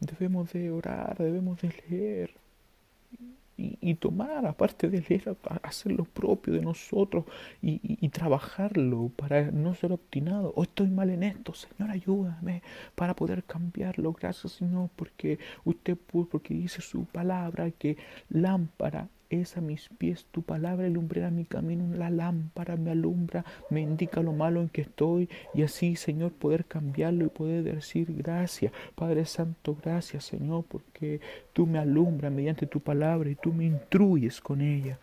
Debemos 0.00 0.52
de 0.52 0.70
orar, 0.70 1.16
debemos 1.16 1.60
de 1.62 1.74
leer. 1.88 2.30
y, 3.58 3.94
tomar, 3.94 4.44
aparte 4.46 4.90
de 4.90 5.00
leer, 5.08 5.34
hacer 5.62 5.92
lo 5.92 6.04
propio 6.04 6.52
de 6.52 6.60
nosotros 6.60 7.24
y, 7.62 8.08
trabajarlo 8.10 9.10
para 9.16 9.50
no 9.50 9.74
ser 9.74 9.92
obstinado. 9.92 10.48
O 10.50 10.52
oh, 10.56 10.62
estoy 10.64 10.88
mal 10.88 11.08
en 11.08 11.22
esto, 11.22 11.54
Señor, 11.54 11.90
ayúdame 11.90 12.62
para 12.94 13.16
poder 13.16 13.42
cambiarlo. 13.44 14.12
Gracias, 14.12 14.52
Señor, 14.52 14.90
porque 14.96 15.38
usted 15.64 15.96
pudo, 15.96 16.26
porque 16.26 16.52
dice 16.52 16.82
su 16.82 17.06
palabra 17.06 17.70
que 17.70 17.96
lámpara 18.28 19.08
es 19.30 19.56
a 19.56 19.60
mis 19.60 19.88
pies 19.98 20.26
tu 20.30 20.42
palabra, 20.42 20.88
lumbrera 20.88 21.30
mi 21.30 21.44
camino, 21.44 21.94
la 21.94 22.10
lámpara 22.10 22.76
me 22.76 22.90
alumbra, 22.90 23.44
me 23.70 23.80
indica 23.80 24.22
lo 24.22 24.32
malo 24.32 24.60
en 24.60 24.68
que 24.68 24.82
estoy 24.82 25.28
y 25.54 25.62
así, 25.62 25.96
Señor, 25.96 26.32
poder 26.32 26.64
cambiarlo 26.64 27.26
y 27.26 27.28
poder 27.28 27.64
decir 27.64 28.12
gracias. 28.12 28.72
Padre 28.94 29.24
Santo, 29.26 29.76
gracias, 29.82 30.24
Señor, 30.24 30.64
porque 30.68 31.20
tú 31.52 31.66
me 31.66 31.78
alumbras 31.78 32.32
mediante 32.32 32.66
tu 32.66 32.80
palabra 32.80 33.30
y 33.30 33.34
tú 33.34 33.52
me 33.52 33.66
instruyes 33.66 34.40
con 34.40 34.60
ella. 34.60 34.98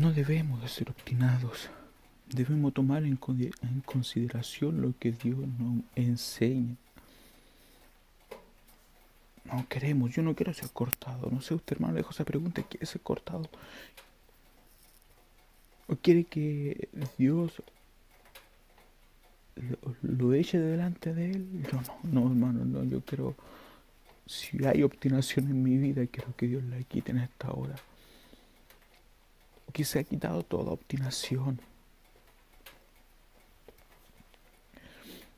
No 0.00 0.12
debemos 0.12 0.60
de 0.62 0.68
ser 0.68 0.90
obstinados. 0.90 1.70
Debemos 2.34 2.72
tomar 2.74 3.04
en 3.04 3.16
consideración 3.84 4.80
lo 4.80 4.94
que 4.98 5.12
Dios 5.12 5.38
nos 5.58 5.84
enseña 5.94 6.76
no 9.44 9.68
queremos, 9.68 10.10
yo 10.14 10.22
no 10.22 10.34
quiero 10.34 10.54
ser 10.54 10.70
cortado. 10.70 11.30
No 11.30 11.40
sé, 11.40 11.54
usted 11.54 11.76
hermano 11.76 11.94
le 11.94 12.00
esa 12.00 12.24
pregunta, 12.24 12.62
¿quiere 12.62 12.86
ser 12.86 13.00
cortado? 13.02 13.48
¿O 15.86 15.96
quiere 15.96 16.24
que 16.24 16.88
Dios 17.18 17.62
lo, 20.02 20.32
eche 20.32 20.58
delante 20.58 21.12
de 21.12 21.32
él? 21.32 21.66
No, 21.72 21.82
no, 21.82 21.98
no, 22.02 22.26
hermano, 22.30 22.64
no, 22.64 22.84
yo 22.84 23.02
quiero, 23.02 23.34
si 24.26 24.64
hay 24.64 24.82
obstinación 24.82 25.48
en 25.48 25.62
mi 25.62 25.76
vida, 25.76 26.06
quiero 26.06 26.34
que 26.36 26.46
Dios 26.46 26.64
la 26.64 26.82
quite 26.84 27.12
en 27.12 27.18
esta 27.18 27.50
hora. 27.50 27.74
Que 29.72 29.84
se 29.84 29.98
ha 29.98 30.04
quitado 30.04 30.42
toda 30.42 30.72
obstinación. 30.72 31.60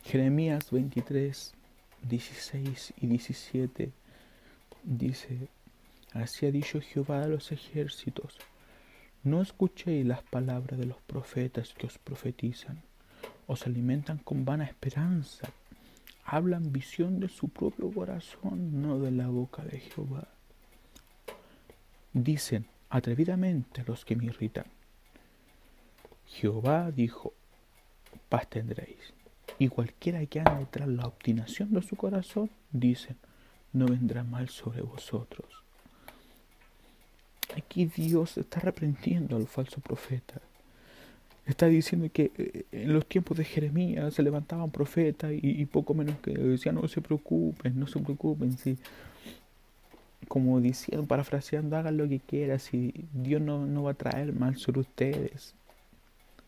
Jeremías 0.04 0.70
23, 0.70 1.54
16 2.08 2.94
y 3.00 3.06
17 3.08 3.90
dice, 4.84 5.48
así 6.12 6.46
ha 6.46 6.52
dicho 6.52 6.80
Jehová 6.80 7.20
de 7.20 7.28
los 7.28 7.50
ejércitos, 7.50 8.38
no 9.24 9.42
escuchéis 9.42 10.06
las 10.06 10.22
palabras 10.22 10.78
de 10.78 10.86
los 10.86 11.00
profetas 11.02 11.74
que 11.74 11.86
os 11.86 11.98
profetizan, 11.98 12.80
os 13.48 13.66
alimentan 13.66 14.18
con 14.18 14.44
vana 14.44 14.64
esperanza, 14.64 15.48
hablan 16.24 16.72
visión 16.72 17.18
de 17.18 17.28
su 17.28 17.48
propio 17.48 17.90
corazón, 17.90 18.82
no 18.82 19.00
de 19.00 19.10
la 19.10 19.26
boca 19.26 19.64
de 19.64 19.80
Jehová. 19.80 20.28
Dicen 22.12 22.66
atrevidamente 22.88 23.82
los 23.84 24.04
que 24.04 24.14
me 24.14 24.26
irritan, 24.26 24.66
Jehová 26.26 26.92
dijo, 26.92 27.32
paz 28.28 28.48
tendréis 28.48 29.15
y 29.58 29.68
cualquiera 29.68 30.24
que 30.26 30.40
ande 30.40 30.66
tras 30.70 30.88
la 30.88 31.06
obstinación 31.06 31.72
de 31.72 31.82
su 31.82 31.96
corazón, 31.96 32.50
dicen, 32.72 33.16
no 33.72 33.86
vendrá 33.86 34.24
mal 34.24 34.48
sobre 34.48 34.82
vosotros. 34.82 35.46
Aquí 37.56 37.86
Dios 37.86 38.36
está 38.38 38.60
reprendiendo 38.60 39.36
al 39.36 39.46
falso 39.46 39.80
profeta. 39.80 40.40
Está 41.46 41.66
diciendo 41.66 42.08
que 42.12 42.32
eh, 42.36 42.64
en 42.72 42.92
los 42.92 43.06
tiempos 43.06 43.38
de 43.38 43.44
Jeremías 43.44 44.14
se 44.14 44.22
levantaban 44.22 44.70
profetas 44.70 45.32
y, 45.32 45.64
poco 45.66 45.94
menos 45.94 46.18
que 46.18 46.32
decían 46.32 46.74
no 46.74 46.88
se 46.88 47.00
preocupen, 47.00 47.78
no 47.78 47.86
se 47.86 48.00
preocupen, 48.00 48.58
sí. 48.58 48.76
Como 50.26 50.60
diciendo, 50.60 51.06
parafraseando, 51.06 51.76
hagan 51.76 51.96
lo 51.96 52.08
que 52.08 52.18
quieran, 52.18 52.58
si 52.58 52.92
Dios 53.12 53.40
no, 53.40 53.64
no 53.64 53.84
va 53.84 53.92
a 53.92 53.94
traer 53.94 54.32
mal 54.32 54.56
sobre 54.56 54.80
ustedes 54.80 55.54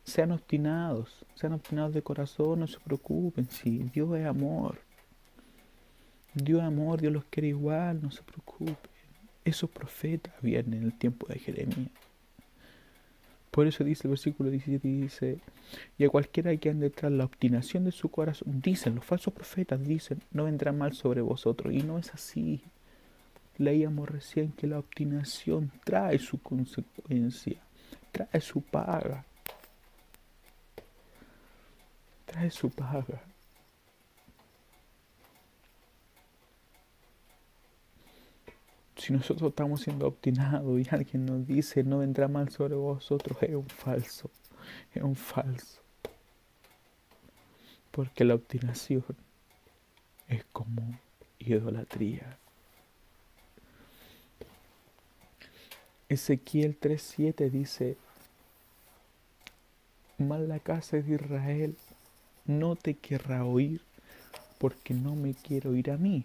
sean 0.08 0.32
obstinados, 0.32 1.24
sean 1.34 1.52
obstinados 1.52 1.94
de 1.94 2.02
corazón, 2.02 2.60
no 2.60 2.66
se 2.66 2.80
preocupen, 2.80 3.48
si 3.48 3.78
Dios 3.94 4.16
es 4.18 4.26
amor. 4.26 4.80
Dios 6.34 6.60
es 6.60 6.66
amor, 6.66 7.00
Dios 7.00 7.12
los 7.12 7.24
quiere 7.24 7.48
igual, 7.48 8.02
no 8.02 8.10
se 8.10 8.22
preocupen. 8.22 8.76
Esos 9.44 9.70
profetas 9.70 10.34
vienen 10.42 10.74
en 10.74 10.82
el 10.84 10.98
tiempo 10.98 11.26
de 11.28 11.38
Jeremías. 11.38 11.90
Por 13.50 13.66
eso 13.66 13.82
dice 13.82 14.02
el 14.04 14.10
versículo 14.10 14.50
17, 14.50 14.86
dice, 14.86 15.38
y 15.96 16.04
a 16.04 16.08
cualquiera 16.08 16.56
que 16.56 16.70
ande 16.70 16.90
tras 16.90 17.10
la 17.10 17.24
obstinación 17.24 17.84
de 17.84 17.92
su 17.92 18.10
corazón, 18.10 18.60
dicen, 18.60 18.94
los 18.94 19.04
falsos 19.04 19.32
profetas 19.32 19.82
dicen, 19.82 20.22
no 20.32 20.44
vendrá 20.44 20.72
mal 20.72 20.92
sobre 20.92 21.22
vosotros. 21.22 21.72
Y 21.72 21.82
no 21.82 21.98
es 21.98 22.12
así. 22.12 22.62
Leíamos 23.56 24.08
recién 24.08 24.52
que 24.52 24.66
la 24.66 24.78
obstinación 24.78 25.72
trae 25.84 26.18
su 26.18 26.40
consecuencia, 26.40 27.60
trae 28.12 28.40
su 28.40 28.60
paga. 28.60 29.24
Trae 32.28 32.50
su 32.50 32.70
paga. 32.70 33.22
Si 38.96 39.12
nosotros 39.12 39.50
estamos 39.50 39.80
siendo 39.80 40.06
obstinados 40.06 40.78
y 40.78 40.86
alguien 40.90 41.24
nos 41.24 41.46
dice 41.46 41.82
no 41.82 41.98
vendrá 41.98 42.28
mal 42.28 42.50
sobre 42.50 42.74
vosotros, 42.74 43.38
es 43.42 43.54
un 43.54 43.68
falso, 43.68 44.30
es 44.94 45.02
un 45.02 45.16
falso. 45.16 45.80
Porque 47.90 48.24
la 48.24 48.34
obstinación 48.34 49.04
es 50.28 50.44
como 50.52 50.98
idolatría. 51.38 52.38
Ezequiel 56.08 56.78
3:7 56.78 57.50
dice, 57.50 57.96
mal 60.18 60.48
la 60.48 60.58
casa 60.58 60.96
de 60.96 61.14
Israel 61.14 61.76
no 62.48 62.76
te 62.76 62.94
querrá 62.94 63.44
oír, 63.44 63.82
porque 64.58 64.94
no 64.94 65.14
me 65.14 65.34
quiero 65.34 65.76
ir 65.76 65.90
a 65.90 65.98
mí, 65.98 66.24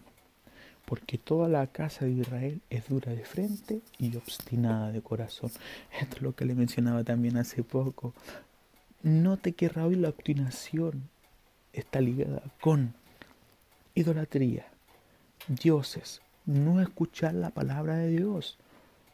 porque 0.85 1.17
toda 1.17 1.47
la 1.49 1.67
casa 1.67 2.05
de 2.05 2.11
Israel 2.11 2.61
es 2.69 2.87
dura 2.87 3.11
de 3.11 3.25
frente 3.25 3.81
y 3.99 4.15
obstinada 4.15 4.91
de 4.91 5.01
corazón. 5.01 5.51
Esto 6.01 6.15
es 6.15 6.21
lo 6.23 6.33
que 6.33 6.45
le 6.45 6.55
mencionaba 6.55 7.03
también 7.03 7.37
hace 7.37 7.61
poco. 7.61 8.13
No 9.03 9.37
te 9.37 9.51
querrá 9.51 9.85
oír 9.85 9.99
la 9.99 10.09
obstinación. 10.09 11.09
Está 11.73 11.99
ligada 12.01 12.41
con 12.61 12.93
idolatría, 13.95 14.65
dioses, 15.47 16.21
no 16.45 16.81
escuchar 16.81 17.33
la 17.33 17.49
palabra 17.49 17.97
de 17.97 18.09
Dios, 18.09 18.57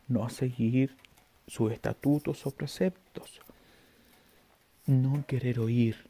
no 0.07 0.30
seguir 0.30 0.95
sus 1.48 1.72
estatutos 1.72 2.45
o 2.45 2.52
preceptos, 2.52 3.41
no 4.86 5.26
querer 5.26 5.60
oír 5.60 6.09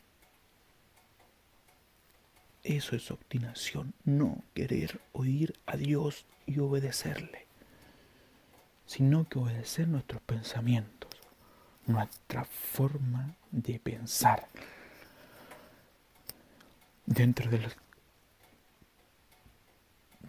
eso 2.78 2.96
es 2.96 3.10
obstinación, 3.10 3.94
no 4.04 4.44
querer 4.54 5.02
oír 5.12 5.54
a 5.66 5.76
Dios 5.76 6.26
y 6.46 6.60
obedecerle, 6.60 7.48
sino 8.86 9.28
que 9.28 9.40
obedecer 9.40 9.88
nuestros 9.88 10.22
pensamientos, 10.22 11.10
nuestra 11.88 12.46
forma 12.46 13.36
de 13.52 13.80
pensar. 13.80 14.48
Dentro 17.06 17.50
de, 17.50 17.60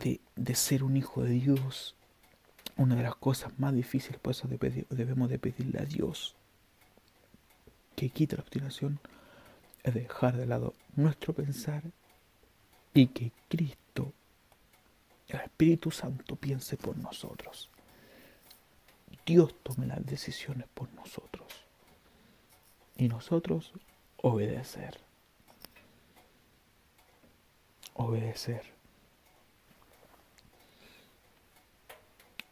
de, 0.03 0.21
de 0.35 0.55
ser 0.55 0.83
un 0.83 0.97
hijo 0.97 1.23
de 1.23 1.31
Dios, 1.31 1.95
una 2.77 2.95
de 2.97 3.03
las 3.03 3.17
cosas 3.17 3.59
más 3.59 3.75
difíciles, 3.75 4.19
por 4.19 4.31
eso 4.31 4.49
debemos 4.49 5.29
de 5.29 5.39
pedirle 5.39 5.79
a 5.79 5.85
Dios 5.85 6.37
que 7.97 8.09
quite 8.09 8.37
la 8.37 8.43
obstinación, 8.43 8.99
es 9.83 9.93
dejar 9.93 10.39
de 10.39 10.47
lado 10.47 10.73
nuestro 10.97 11.35
pensar 11.35 11.83
y 12.95 13.07
que 13.09 13.33
Cristo, 13.49 14.13
el 15.29 15.41
Espíritu 15.41 15.91
Santo, 15.91 16.37
piense 16.37 16.77
por 16.77 16.97
nosotros. 16.99 17.71
Dios 19.25 19.55
tome 19.63 19.87
las 19.87 20.05
decisiones 20.05 20.67
por 20.75 20.93
nosotros 20.95 21.47
y 22.97 23.09
nosotros 23.09 23.73
obedecer. 24.17 24.99
Obedecer. 27.95 28.63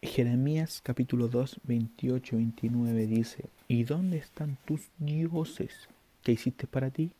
Jeremías 0.01 0.81
capítulo 0.83 1.29
2, 1.29 1.61
28, 1.65 2.37
29 2.37 3.07
dice, 3.07 3.45
¿y 3.67 3.85
dónde 3.85 4.19
están 4.19 4.57
tus 4.65 4.89
dioses 4.99 5.89
que 6.23 6.33
hiciste 6.33 6.67
para 6.67 6.91
ti? 6.91 7.11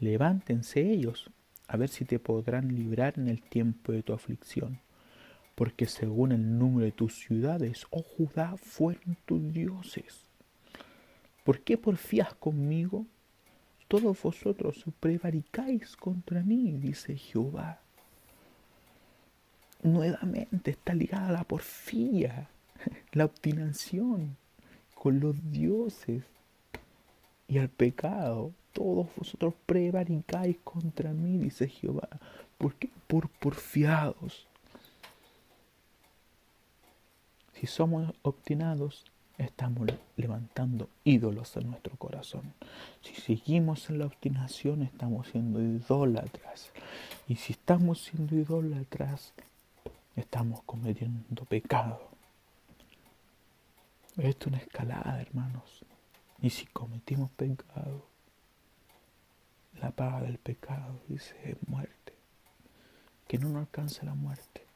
Levántense 0.00 0.80
ellos 0.80 1.30
a 1.72 1.78
ver 1.78 1.88
si 1.88 2.04
te 2.04 2.18
podrán 2.18 2.74
librar 2.74 3.14
en 3.16 3.28
el 3.28 3.40
tiempo 3.40 3.92
de 3.92 4.02
tu 4.02 4.12
aflicción. 4.12 4.78
Porque 5.54 5.86
según 5.86 6.32
el 6.32 6.58
número 6.58 6.84
de 6.84 6.92
tus 6.92 7.14
ciudades, 7.14 7.86
oh 7.88 8.02
Judá, 8.02 8.58
fueron 8.58 9.16
tus 9.24 9.54
dioses. 9.54 10.26
¿Por 11.44 11.60
qué 11.60 11.78
porfías 11.78 12.34
conmigo? 12.34 13.06
Todos 13.88 14.20
vosotros 14.20 14.84
prevaricáis 15.00 15.96
contra 15.96 16.42
mí, 16.42 16.72
dice 16.72 17.16
Jehová. 17.16 17.80
Nuevamente 19.82 20.72
está 20.72 20.94
ligada 20.94 21.32
la 21.32 21.44
porfía. 21.44 22.50
la 23.12 23.24
obstinación 23.24 24.36
con 24.94 25.20
los 25.20 25.50
dioses 25.50 26.24
y 27.48 27.56
al 27.56 27.70
pecado. 27.70 28.52
Todos 28.72 29.08
vosotros 29.16 29.54
prevaricáis 29.66 30.56
contra 30.64 31.12
mí, 31.12 31.38
dice 31.38 31.68
Jehová. 31.68 32.08
¿Por 32.58 32.74
qué? 32.74 32.88
Por 33.06 33.28
porfiados. 33.28 34.46
Si 37.54 37.66
somos 37.66 38.12
obstinados, 38.22 39.04
estamos 39.38 39.88
levantando 40.16 40.88
ídolos 41.04 41.56
en 41.56 41.70
nuestro 41.70 41.96
corazón. 41.96 42.54
Si 43.02 43.14
seguimos 43.14 43.88
en 43.90 43.98
la 43.98 44.06
obstinación, 44.06 44.82
estamos 44.82 45.28
siendo 45.28 45.60
idólatras. 45.60 46.70
Y 47.28 47.36
si 47.36 47.52
estamos 47.52 48.02
siendo 48.02 48.34
idólatras, 48.34 49.32
estamos 50.16 50.62
cometiendo 50.64 51.44
pecado. 51.44 52.00
Esto 54.16 54.46
es 54.46 54.46
una 54.48 54.58
escalada, 54.58 55.20
hermanos. 55.20 55.84
Y 56.40 56.50
si 56.50 56.66
cometimos 56.66 57.30
pecado, 57.30 58.04
la 59.80 59.90
paga 59.90 60.20
del 60.22 60.38
pecado, 60.38 61.00
dice, 61.08 61.56
muerte. 61.66 62.12
Que 63.26 63.38
no 63.38 63.48
nos 63.48 63.62
alcance 63.62 64.04
la 64.04 64.14
muerte. 64.14 64.66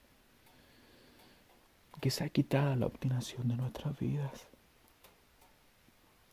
Que 2.00 2.10
sea 2.10 2.28
quitada 2.28 2.76
la 2.76 2.86
obstinación 2.86 3.48
de 3.48 3.56
nuestras 3.56 3.98
vidas. 3.98 4.48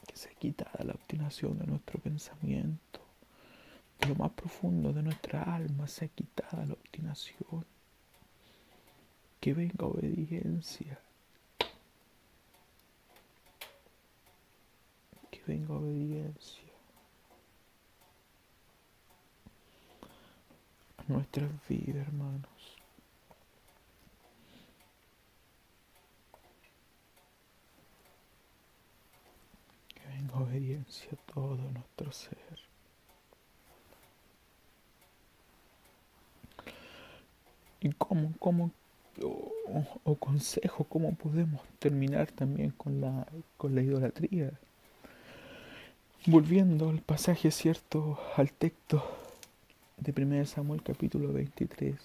Que 0.08 0.16
sea 0.16 0.34
quitada 0.36 0.84
la 0.84 0.94
obstinación 0.94 1.58
de 1.60 1.68
nuestro 1.68 2.00
pensamiento. 2.00 3.02
De 4.00 4.08
lo 4.08 4.16
más 4.16 4.32
profundo 4.32 4.94
de 4.94 5.04
nuestra 5.04 5.44
alma 5.44 5.88
sea 5.88 6.08
quitada 6.08 6.66
la 6.66 6.74
obstinación. 6.74 7.66
Que 9.40 9.54
venga 9.54 9.86
obediencia. 9.86 11.00
venga 15.46 15.74
obediencia 15.74 16.63
nuestras 21.08 21.50
vidas, 21.68 22.08
hermanos. 22.08 22.78
Que 29.94 30.08
venga 30.08 30.36
obediencia 30.38 31.10
a 31.14 31.32
todo 31.34 31.58
nuestro 31.72 32.12
ser. 32.12 32.38
¿Y 37.82 37.92
cómo, 37.94 38.34
cómo, 38.40 38.72
o, 40.06 40.16
consejo, 40.16 40.86
cómo 40.86 41.16
podemos 41.16 41.62
terminar 41.80 42.32
también 42.32 42.72
con 42.72 43.02
la, 43.02 43.28
con 43.58 43.76
la 43.76 43.82
idolatría? 43.82 44.52
Volviendo 46.26 46.90
al 46.90 47.02
pasaje, 47.02 47.52
cierto, 47.52 48.18
al 48.38 48.54
texto 48.54 49.23
de 49.98 50.24
1 50.24 50.46
Samuel 50.46 50.82
capítulo 50.84 51.32
23. 51.32 51.96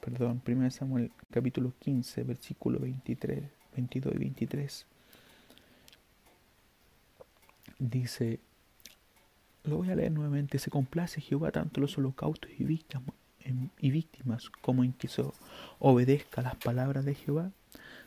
Perdón, 0.00 0.42
1 0.46 0.70
Samuel 0.70 1.10
capítulo 1.30 1.72
15, 1.78 2.24
versículo 2.24 2.78
23, 2.78 3.44
22 3.74 4.14
y 4.14 4.18
23. 4.18 4.86
Dice, 7.78 8.40
lo 9.64 9.78
voy 9.78 9.90
a 9.90 9.96
leer 9.96 10.12
nuevamente, 10.12 10.58
se 10.58 10.70
complace 10.70 11.20
Jehová 11.20 11.50
tanto 11.50 11.80
los 11.80 11.96
holocaustos 11.98 12.50
y 12.58 12.64
víctimas, 12.64 13.14
y 13.78 13.90
víctimas 13.90 14.50
como 14.62 14.84
en 14.84 14.92
que 14.92 15.08
obedezca 15.78 16.42
las 16.42 16.56
palabras 16.56 17.04
de 17.04 17.14
Jehová 17.14 17.50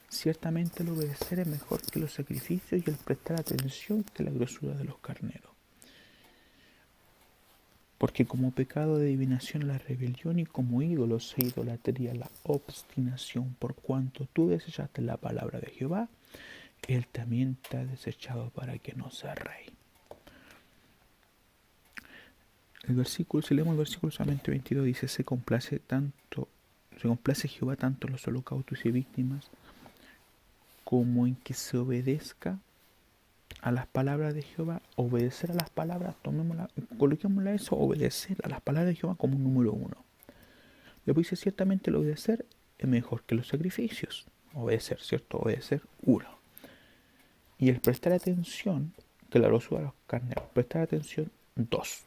Ciertamente 0.10 0.84
el 0.84 0.90
obedecer 0.90 1.40
es 1.40 1.48
mejor 1.48 1.82
que 1.82 2.00
los 2.00 2.14
sacrificios 2.14 2.82
y 2.86 2.90
el 2.90 2.96
prestar 2.96 3.40
atención 3.40 4.04
que 4.04 4.24
la 4.24 4.32
grosura 4.32 4.74
de 4.74 4.86
los 4.86 4.98
carneros. 5.00 5.57
Porque 7.98 8.26
como 8.26 8.52
pecado 8.52 8.98
de 8.98 9.08
adivinación 9.08 9.68
la 9.68 9.80
rebelión 9.80 10.40
y 10.40 10.46
como 10.46 10.82
ídolo 10.82 11.20
se 11.20 11.46
idolatría 11.46 12.14
la 12.14 12.30
obstinación, 12.44 13.56
por 13.58 13.74
cuanto 13.74 14.28
tú 14.34 14.50
desechaste 14.50 15.02
la 15.02 15.18
palabra 15.18 15.60
de 15.60 15.72
Jehová, 15.72 16.08
él 16.88 17.08
también 17.08 17.58
te 17.70 17.78
ha 17.78 17.86
desechado 17.86 18.50
para 18.52 18.78
que 18.78 18.94
no 18.94 19.10
sea 19.10 19.34
rey. 19.34 19.66
El 22.88 22.96
versículo, 22.96 23.42
si 23.42 23.54
leemos 23.54 23.74
el 23.74 23.80
versículo 23.80 24.12
solamente 24.12 24.52
22, 24.52 24.86
dice, 24.86 25.08
se 25.08 25.24
complace 25.24 25.80
tanto, 25.80 26.48
se 27.02 27.08
complace 27.08 27.48
Jehová 27.48 27.76
tanto 27.76 28.08
en 28.08 28.14
los 28.14 28.26
holocaustos 28.28 28.86
y 28.86 28.92
víctimas, 28.92 29.50
como 30.86 31.28
en 31.28 31.36
que 31.36 31.54
se 31.54 31.78
obedezca 31.78 32.60
a 33.68 33.72
las 33.72 33.88
palabras 33.88 34.34
de 34.34 34.44
Jehová, 34.44 34.82
obedecer 34.96 35.52
a 35.52 35.56
las 35.56 35.70
palabras, 35.70 36.16
tomémosla, 36.22 36.70
coloquémosla 36.98 37.54
eso, 37.54 37.76
obedecer 37.76 38.38
a 38.44 38.50
las 38.50 38.62
palabras 38.62 38.94
de 38.94 38.96
Jehová 38.96 39.16
como 39.16 39.38
número 39.38 39.74
uno. 39.74 40.06
Luego 41.06 41.20
dice 41.20 41.36
ciertamente 41.36 41.90
el 41.90 41.98
obedecer 41.98 42.46
es 42.78 42.88
mejor 42.88 43.24
que 43.24 43.36
los 43.36 43.48
sacrificios. 43.48 44.26
Obedecer, 44.54 45.02
¿cierto? 45.02 45.38
Obedecer, 45.38 45.82
uno. 46.04 46.28
Y 47.58 47.70
el 47.70 47.80
prestar 47.80 48.14
atención, 48.14 48.94
que 49.30 49.40
la 49.40 49.50
lo 49.50 49.60
suba 49.60 49.80
a 49.80 49.84
los 49.84 49.94
carneros, 50.06 50.46
prestar 50.54 50.84
atención, 50.84 51.32
dos. 51.56 52.04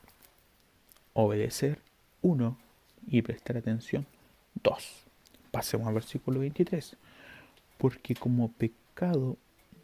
Obedecer, 1.12 1.78
uno. 2.22 2.58
Y 3.06 3.22
prestar 3.22 3.56
atención, 3.56 4.06
dos. 4.62 5.04
Pasemos 5.50 5.86
al 5.86 5.94
versículo 5.94 6.40
23 6.40 6.96
porque 7.80 8.14
como 8.14 8.52
pecado 8.52 9.38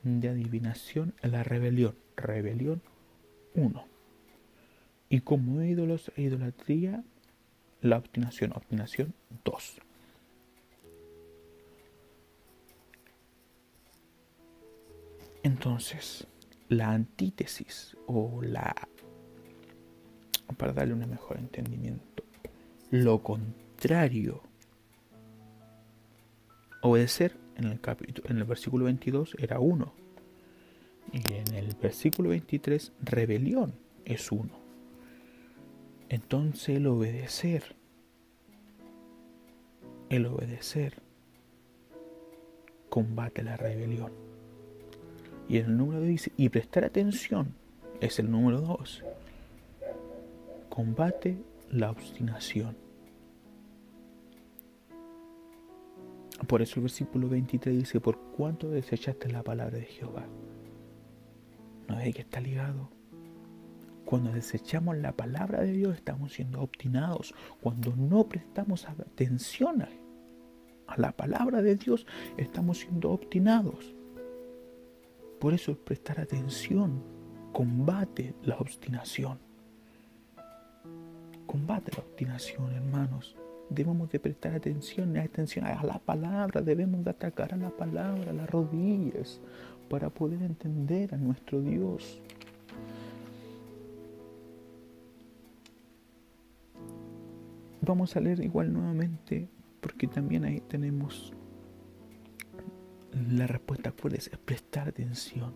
de 0.06 0.28
adivinación 0.28 1.14
la 1.22 1.42
rebelión, 1.42 1.96
rebelión 2.16 2.80
1. 3.54 3.84
Y 5.08 5.20
como 5.20 5.62
ídolos 5.62 6.12
e 6.16 6.22
idolatría, 6.22 7.02
la 7.80 7.98
obstinación, 7.98 8.52
obstinación 8.52 9.14
2. 9.44 9.80
Entonces, 15.42 16.26
la 16.68 16.90
antítesis 16.90 17.96
o 18.06 18.40
la, 18.42 18.74
para 20.56 20.72
darle 20.72 20.94
un 20.94 21.10
mejor 21.10 21.38
entendimiento, 21.38 22.22
lo 22.90 23.22
contrario, 23.24 24.40
obedecer 26.82 27.45
en 27.56 27.64
el, 27.64 27.80
capítulo, 27.80 28.28
en 28.30 28.38
el 28.38 28.44
versículo 28.44 28.84
22 28.84 29.36
era 29.38 29.58
uno. 29.58 29.92
Y 31.12 31.32
en 31.32 31.54
el 31.54 31.74
versículo 31.74 32.30
23, 32.30 32.92
rebelión 33.02 33.74
es 34.04 34.30
uno. 34.32 34.58
Entonces 36.08 36.76
el 36.76 36.86
obedecer, 36.86 37.74
el 40.08 40.26
obedecer 40.26 41.02
combate 42.88 43.42
la 43.42 43.56
rebelión. 43.56 44.12
Y 45.48 45.58
el 45.58 45.76
número 45.76 46.00
dice, 46.00 46.32
y 46.36 46.48
prestar 46.48 46.84
atención 46.84 47.54
es 48.00 48.18
el 48.18 48.30
número 48.30 48.60
2. 48.60 49.04
Combate 50.68 51.36
la 51.70 51.90
obstinación. 51.90 52.85
Por 56.44 56.60
eso 56.60 56.76
el 56.76 56.82
versículo 56.82 57.28
23 57.28 57.76
dice, 57.76 58.00
por 58.00 58.18
cuánto 58.36 58.68
desechaste 58.68 59.30
la 59.30 59.42
palabra 59.42 59.78
de 59.78 59.86
Jehová. 59.86 60.26
No 61.88 61.98
es 61.98 62.14
que 62.14 62.22
está 62.22 62.40
ligado. 62.40 62.90
Cuando 64.04 64.30
desechamos 64.32 64.96
la 64.98 65.16
palabra 65.16 65.62
de 65.62 65.72
Dios 65.72 65.96
estamos 65.96 66.34
siendo 66.34 66.60
obstinados. 66.60 67.34
Cuando 67.60 67.96
no 67.96 68.28
prestamos 68.28 68.86
atención 68.86 69.82
a, 69.82 69.88
la 70.96 71.12
palabra 71.12 71.62
de 71.62 71.74
Dios 71.74 72.06
estamos 72.36 72.78
siendo 72.78 73.10
obstinados. 73.10 73.94
Por 75.40 75.54
eso 75.54 75.72
el 75.72 75.78
prestar 75.78 76.20
atención 76.20 77.02
combate 77.52 78.34
la 78.42 78.56
obstinación. 78.58 79.38
Combate 81.46 81.92
la 81.96 82.02
obstinación, 82.02 82.72
hermanos 82.72 83.36
debemos 83.70 84.10
de 84.10 84.20
prestar 84.20 84.54
atención, 84.54 85.16
atención 85.16 85.66
a 85.66 85.82
la 85.82 85.98
palabra, 85.98 86.60
debemos 86.60 87.04
de 87.04 87.10
atacar 87.10 87.54
a 87.54 87.56
la 87.56 87.70
palabra, 87.70 88.30
a 88.30 88.34
las 88.34 88.48
rodillas, 88.48 89.40
para 89.88 90.10
poder 90.10 90.42
entender 90.42 91.14
a 91.14 91.18
nuestro 91.18 91.60
Dios. 91.60 92.20
Vamos 97.82 98.16
a 98.16 98.20
leer 98.20 98.40
igual 98.40 98.72
nuevamente, 98.72 99.48
porque 99.80 100.08
también 100.08 100.44
ahí 100.44 100.60
tenemos 100.60 101.32
la 103.30 103.46
respuesta 103.46 103.92
cuál 103.92 104.14
es, 104.14 104.26
es 104.28 104.38
prestar 104.38 104.88
atención, 104.88 105.54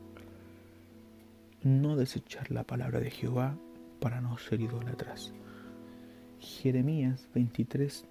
no 1.63 1.97
desechar 1.97 2.51
la 2.51 2.65
palabra 2.65 3.01
de 3.01 3.11
Jehová 3.11 3.59
para 4.01 4.21
no 4.21 4.39
ser 4.39 4.61
idólatras. 4.61 5.33
Jeremías 6.41 7.29
23, 7.35 8.05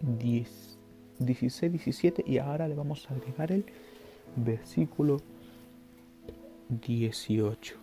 10, 0.00 0.78
16, 1.18 1.72
17 1.72 2.24
y 2.26 2.38
ahora 2.38 2.68
le 2.68 2.74
vamos 2.74 3.10
a 3.10 3.14
agregar 3.14 3.50
el 3.50 3.64
versículo 4.36 5.18
18. 6.68 7.76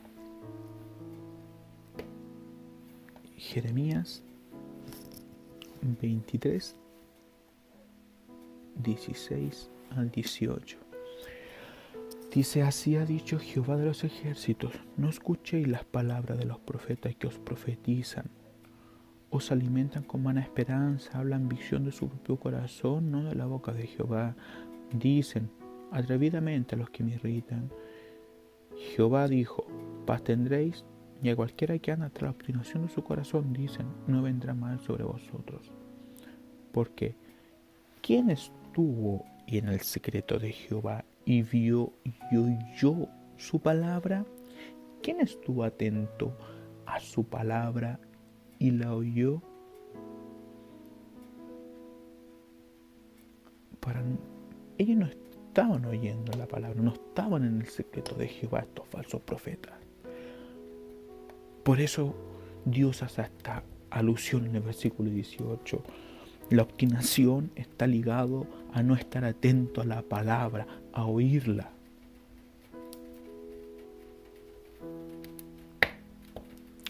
Jeremías 3.38 4.22
23, 5.82 6.76
16 8.84 9.70
al 9.92 10.12
18. 10.12 10.78
Dice, 12.34 12.62
así 12.62 12.96
ha 12.96 13.06
dicho 13.06 13.40
Jehová 13.40 13.76
de 13.78 13.86
los 13.86 14.04
ejércitos, 14.04 14.74
no 14.98 15.10
escuchéis 15.10 15.68
las 15.68 15.84
palabras 15.84 16.38
de 16.38 16.46
los 16.46 16.60
profetas 16.60 17.16
que 17.16 17.26
os 17.26 17.40
profetizan, 17.40 18.26
os 19.32 19.52
alimentan 19.52 20.04
con 20.04 20.24
vana 20.24 20.42
esperanza, 20.42 21.20
hablan 21.20 21.48
visión 21.48 21.86
de 21.86 21.92
su 21.92 22.10
propio 22.10 22.38
corazón, 22.38 23.12
no 23.12 23.24
de 23.24 23.36
la 23.36 23.46
boca 23.46 23.74
de 23.74 23.88
Jehová. 23.88 24.36
Dicen 24.92 25.50
atrevidamente 25.92 26.76
a 26.76 26.78
los 26.78 26.90
que 26.90 27.04
me 27.04 27.14
irritan, 27.14 27.70
Jehová 28.96 29.28
dijo, 29.28 29.66
paz 30.06 30.24
tendréis, 30.24 30.86
y 31.22 31.30
a 31.30 31.36
cualquiera 31.36 31.78
que 31.80 31.92
anda 31.92 32.10
tras 32.10 32.24
la 32.24 32.30
obstinación 32.32 32.86
de 32.86 32.94
su 32.94 33.04
corazón, 33.04 33.52
dicen, 33.54 33.88
no 34.08 34.22
vendrá 34.22 34.54
mal 34.54 34.80
sobre 34.80 35.04
vosotros. 35.04 35.72
Porque, 36.72 37.16
¿quién 38.02 38.30
estuvo 38.30 39.26
en 39.48 39.68
el 39.68 39.82
secreto 39.82 40.40
de 40.40 40.54
Jehová 40.54 41.04
y 41.26 41.42
vio 41.44 41.92
y 42.32 42.38
oyó 42.38 43.10
su 43.38 43.60
palabra? 43.60 44.26
¿Quién 45.04 45.20
estuvo 45.20 45.64
atento 45.64 46.38
a 46.86 47.00
su 47.00 47.26
palabra 47.26 48.00
y 48.60 48.72
la 48.72 48.94
oyó? 48.94 49.42
Para 53.80 54.04
ellos 54.78 54.98
no 54.98 55.06
estaban 55.06 55.86
oyendo 55.86 56.38
la 56.38 56.46
palabra, 56.46 56.80
no 56.82 56.94
estaban 56.94 57.46
en 57.46 57.62
el 57.62 57.68
secreto 57.68 58.16
de 58.16 58.28
Jehová 58.28 58.60
estos 58.60 58.88
falsos 58.88 59.22
profetas. 59.22 59.74
Por 61.64 61.82
eso 61.82 62.16
Dios 62.66 63.02
hace 63.02 63.22
esta 63.24 63.64
alusión 63.90 64.46
en 64.46 64.56
el 64.56 64.62
versículo 64.62 65.10
18. 65.10 65.84
La 66.50 66.64
obstinación 66.64 67.52
está 67.56 67.88
ligado 67.88 68.48
a 68.74 68.84
no 68.84 68.96
estar 68.96 69.24
atento 69.24 69.82
a 69.82 69.86
la 69.86 70.02
palabra, 70.02 70.68
a 70.94 71.06
oírla. 71.06 71.72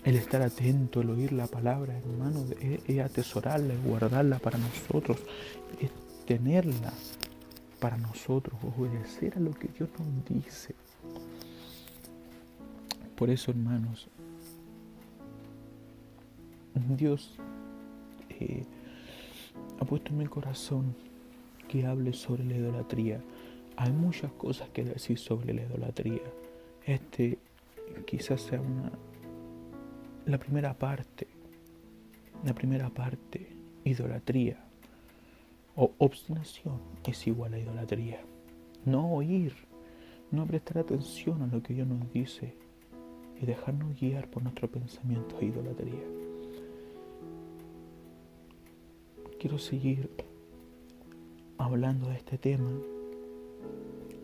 El 0.10 0.16
estar 0.16 0.42
atento, 0.42 1.02
el 1.02 1.12
oír 1.12 1.32
la 1.34 1.46
palabra, 1.46 1.96
hermano, 1.96 2.44
es, 2.60 3.00
atesorarla, 3.00 3.76
es 3.76 3.84
guardarla 3.84 4.40
para 4.40 4.58
nosotros, 4.58 5.20
es 5.80 5.92
tenerla 6.26 6.92
para 7.80 7.96
nosotros, 7.96 8.58
obedecer 8.76 9.38
a 9.38 9.40
lo 9.40 9.52
que 9.52 9.68
Dios 9.68 9.88
nos 10.00 10.26
dice. 10.28 10.74
Por 13.16 13.30
eso, 13.30 13.52
hermanos, 13.52 14.08
Dios 16.74 17.36
eh, 18.32 18.66
ha 19.80 19.86
puesto 19.86 20.10
en 20.10 20.18
mi 20.18 20.26
corazón 20.26 20.96
que 21.68 21.86
hable 21.86 22.14
sobre 22.14 22.46
la 22.46 22.56
idolatría. 22.56 23.22
Hay 23.78 23.92
muchas 23.92 24.32
cosas 24.32 24.70
que 24.70 24.84
decir 24.84 25.20
sobre 25.20 25.54
la 25.54 25.62
idolatría. 25.62 26.24
Este 26.84 27.38
quizás 28.08 28.42
sea 28.42 28.60
una 28.60 28.92
la 30.30 30.38
primera 30.38 30.78
parte. 30.78 31.28
La 32.46 32.54
primera 32.54 32.90
parte, 32.90 33.48
idolatría 33.84 34.64
o 35.76 35.92
obstinación 35.98 36.80
es 37.04 37.26
igual 37.26 37.54
a 37.56 37.60
idolatría. 37.60 38.22
No 38.86 39.12
oír, 39.12 39.54
no 40.32 40.46
prestar 40.46 40.78
atención 40.78 41.42
a 41.42 41.48
lo 41.48 41.64
que 41.64 41.74
Dios 41.74 41.88
nos 41.88 42.12
dice 42.14 42.54
y 43.42 43.46
dejarnos 43.46 44.00
guiar 44.00 44.30
por 44.30 44.44
nuestro 44.44 44.70
pensamiento 44.70 45.36
es 45.38 45.44
idolatría. 45.44 46.06
Quiero 49.40 49.58
seguir 49.58 50.10
hablando 51.58 52.10
de 52.10 52.18
este 52.18 52.38
tema 52.38 52.72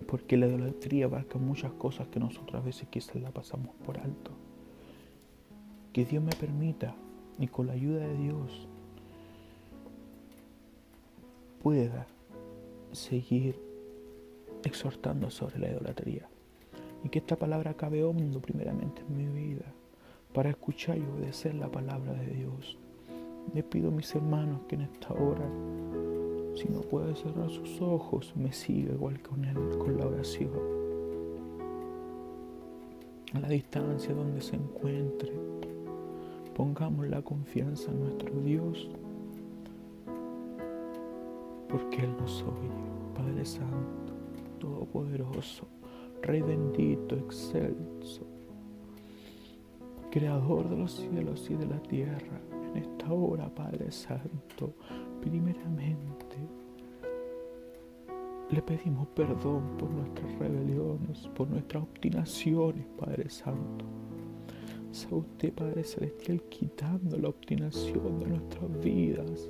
porque 0.08 0.38
la 0.38 0.48
idolatría 0.48 1.06
abarca 1.06 1.40
muchas 1.40 1.74
cosas 1.74 2.08
que 2.10 2.20
nosotros 2.20 2.62
a 2.62 2.66
veces 2.66 2.88
quizás 2.90 3.16
la 3.16 3.32
pasamos 3.32 3.76
por 3.86 3.98
alto. 3.98 4.45
Que 5.96 6.04
Dios 6.04 6.22
me 6.22 6.36
permita 6.36 6.94
y 7.40 7.48
con 7.48 7.68
la 7.68 7.72
ayuda 7.72 8.06
de 8.06 8.18
Dios 8.18 8.68
pueda 11.64 12.06
seguir 12.92 13.58
exhortando 14.66 15.30
sobre 15.30 15.58
la 15.58 15.70
idolatría 15.70 16.28
y 17.02 17.08
que 17.08 17.20
esta 17.20 17.38
palabra 17.38 17.76
cabe 17.76 18.04
hondo 18.04 18.42
primeramente 18.42 19.04
en 19.08 19.16
mi 19.16 19.28
vida 19.28 19.64
para 20.34 20.50
escuchar 20.50 20.98
y 20.98 21.02
obedecer 21.02 21.56
la 21.56 21.72
palabra 21.72 22.12
de 22.12 22.28
Dios. 22.28 22.78
Le 23.54 23.64
pido 23.64 23.88
a 23.88 23.92
mis 23.92 24.14
hermanos 24.14 24.64
que 24.68 24.76
en 24.76 24.82
esta 24.82 25.14
hora 25.14 25.50
si 26.56 26.68
no 26.68 26.82
puede 26.82 27.16
cerrar 27.16 27.50
sus 27.50 27.80
ojos, 27.80 28.34
me 28.36 28.52
siga 28.52 28.94
igual 28.94 29.22
con 29.22 29.46
él, 29.46 29.78
con 29.78 29.98
la 29.98 30.08
oración. 30.08 30.52
A 33.32 33.40
la 33.40 33.48
distancia 33.48 34.14
donde 34.14 34.42
se 34.42 34.58
encuentre, 34.58 35.55
pongamos 36.56 37.08
la 37.10 37.22
confianza 37.22 37.92
en 37.92 38.00
nuestro 38.00 38.32
Dios, 38.40 38.90
porque 41.68 41.98
Él 41.98 42.16
nos 42.18 42.42
oye, 42.44 42.70
Padre 43.14 43.44
Santo, 43.44 44.14
Todopoderoso, 44.60 45.68
Rey 46.22 46.42
bendito, 46.42 47.16
excelso, 47.16 48.26
Creador 50.10 50.70
de 50.70 50.78
los 50.78 50.94
cielos 50.94 51.50
y 51.50 51.56
de 51.56 51.66
la 51.66 51.82
tierra, 51.82 52.40
en 52.70 52.78
esta 52.78 53.12
hora, 53.12 53.54
Padre 53.54 53.92
Santo, 53.92 54.74
primeramente 55.20 56.38
le 58.50 58.62
pedimos 58.62 59.08
perdón 59.08 59.76
por 59.78 59.90
nuestras 59.90 60.32
rebeliones, 60.40 61.28
por 61.36 61.50
nuestras 61.50 61.84
obstinaciones, 61.84 62.86
Padre 62.98 63.30
Santo. 63.30 64.05
Sea 64.96 65.18
usted, 65.18 65.52
Padre 65.52 65.84
Celestial, 65.84 66.42
quitando 66.44 67.18
la 67.18 67.28
obstinación 67.28 68.18
de 68.18 68.28
nuestras 68.28 68.80
vidas. 68.82 69.50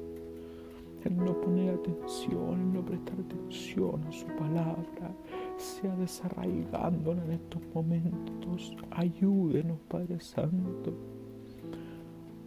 El 1.04 1.18
no 1.18 1.40
poner 1.40 1.76
atención, 1.76 2.62
el 2.62 2.74
no 2.74 2.84
prestar 2.84 3.20
atención 3.20 4.04
a 4.06 4.12
su 4.12 4.26
palabra, 4.26 5.16
sea 5.56 5.96
desarraigándola 5.98 7.24
en 7.26 7.34
estos 7.34 7.62
momentos. 7.76 8.76
Ayúdenos, 8.90 9.78
Padre 9.88 10.20
Santo, 10.20 10.96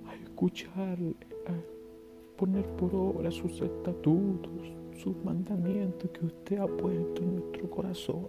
a 0.05 0.17
escucharle, 0.17 1.15
a 1.47 2.37
poner 2.37 2.67
por 2.71 2.93
obra 2.97 3.31
sus 3.31 3.61
estatutos, 3.61 4.73
sus 5.01 5.15
mandamientos 5.25 6.11
que 6.11 6.27
usted 6.27 6.59
ha 6.59 6.67
puesto 6.67 7.23
en 7.23 7.37
nuestro 7.37 7.71
corazón, 7.71 8.27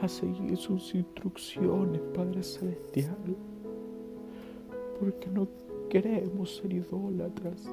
a 0.00 0.06
seguir 0.06 0.56
sus 0.56 0.94
instrucciones, 0.94 2.00
Padre 2.14 2.44
Celestial, 2.44 3.36
porque 5.04 5.28
no 5.30 5.46
queremos 5.90 6.56
ser 6.56 6.72
idólatras, 6.72 7.68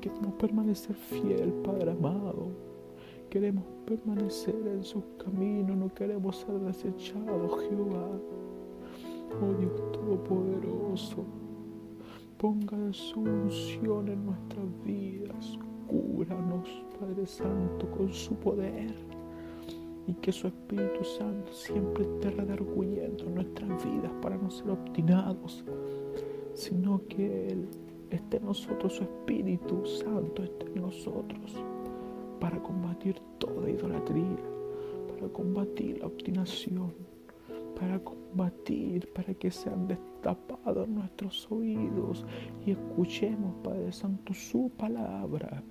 queremos 0.00 0.34
permanecer 0.34 0.94
fiel, 0.94 1.52
Padre 1.64 1.90
amado, 1.90 2.50
queremos 3.28 3.64
permanecer 3.84 4.54
en 4.68 4.84
sus 4.84 5.02
caminos, 5.18 5.76
no 5.76 5.92
queremos 5.92 6.36
ser 6.36 6.54
desechados, 6.60 7.60
Jehová, 7.68 8.08
oh 9.42 9.58
Dios 9.58 9.92
Todopoderoso. 9.92 11.24
Ponga 12.38 12.92
su 12.92 13.20
unción 13.20 14.08
en 14.08 14.26
nuestras 14.26 14.66
vidas. 14.84 15.58
Cúranos, 15.88 16.68
Padre 17.00 17.26
Santo, 17.26 17.90
con 17.90 18.12
su 18.12 18.34
poder. 18.36 18.94
Y 20.06 20.12
que 20.14 20.30
su 20.30 20.46
Espíritu 20.46 21.02
Santo 21.02 21.52
siempre 21.52 22.04
esté 22.04 22.30
redarguyendo 22.30 23.24
nuestras 23.30 23.84
vidas 23.84 24.12
para 24.20 24.36
no 24.36 24.50
ser 24.50 24.70
obstinados, 24.70 25.64
sino 26.56 27.06
que 27.06 27.48
Él 27.48 27.68
esté 28.10 28.38
en 28.38 28.46
nosotros, 28.46 28.94
su 28.94 29.04
Espíritu 29.04 29.86
Santo 29.86 30.42
esté 30.42 30.66
en 30.66 30.82
nosotros 30.82 31.54
para 32.40 32.60
combatir 32.60 33.20
toda 33.38 33.70
idolatría, 33.70 34.42
para 35.14 35.28
combatir 35.28 35.98
la 36.00 36.06
obstinación 36.06 36.92
para 37.78 37.98
combatir, 37.98 39.06
para 39.12 39.34
que 39.34 39.50
sean 39.50 39.86
destapados 39.86 40.88
nuestros 40.88 41.46
oídos 41.50 42.24
y 42.64 42.72
escuchemos, 42.72 43.54
Padre 43.62 43.92
Santo, 43.92 44.32
su 44.32 44.70
palabra, 44.76 45.62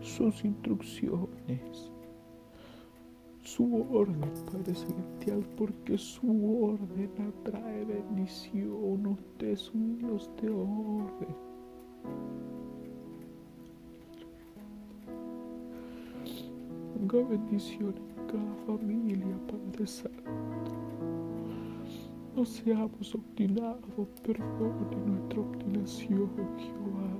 sus 0.00 0.44
instrucciones, 0.44 1.92
su 3.44 3.86
orden, 3.92 4.32
Padre 4.50 4.74
Celestial, 4.74 5.44
porque 5.56 5.98
su 5.98 6.64
orden 6.64 7.10
atrae 7.28 7.84
bendición. 7.84 9.06
Usted 9.06 9.48
es 9.48 9.70
un 9.72 9.98
de 9.98 10.50
orden. 10.50 11.36
Ponga 16.94 17.28
bendición 17.28 17.94
en 17.96 18.26
cada 18.26 18.54
familia, 18.66 19.38
Padre 19.46 19.86
Santo. 19.86 20.24
No 22.34 22.44
seamos 22.44 23.14
obstinados, 23.14 24.08
perdone 24.24 24.96
nuestra 25.06 25.40
obstinación, 25.40 26.28
Jehová. 26.58 27.10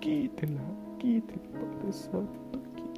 Quítela, 0.00 0.60
quítela, 0.98 1.42
Padre 1.52 1.92
Santo, 1.92 2.52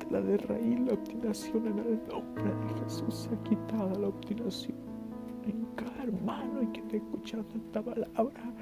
quítela 0.05 0.21
de 0.21 0.37
raíz 0.37 0.81
la 0.81 0.95
obstinación 0.95 1.67
en 1.67 1.79
el 1.79 2.09
nombre 2.09 2.45
de 2.45 2.83
Jesús. 2.83 3.15
Se 3.15 3.35
ha 3.35 3.43
quitado 3.43 3.99
la 3.99 4.09
obstinación 4.09 4.77
en 5.47 5.67
cada 5.77 6.03
hermano 6.03 6.63
y 6.63 6.67
que 6.69 6.81
esté 6.81 6.97
escuchando 6.99 7.49
esta 7.55 7.83
palabra. 7.83 8.55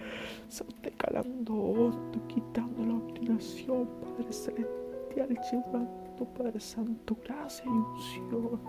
Se 0.48 0.64
esté 0.64 0.90
calando 0.92 1.54
hondo, 1.54 2.26
quitando 2.28 2.84
la 2.84 2.94
obstinación, 2.94 3.88
Padre 4.00 4.32
Celestial, 4.32 5.38
llevando, 5.50 6.24
Padre 6.36 6.60
Santo, 6.60 7.16
gracia 7.24 7.64
y 7.66 7.68
unción. 7.68 8.60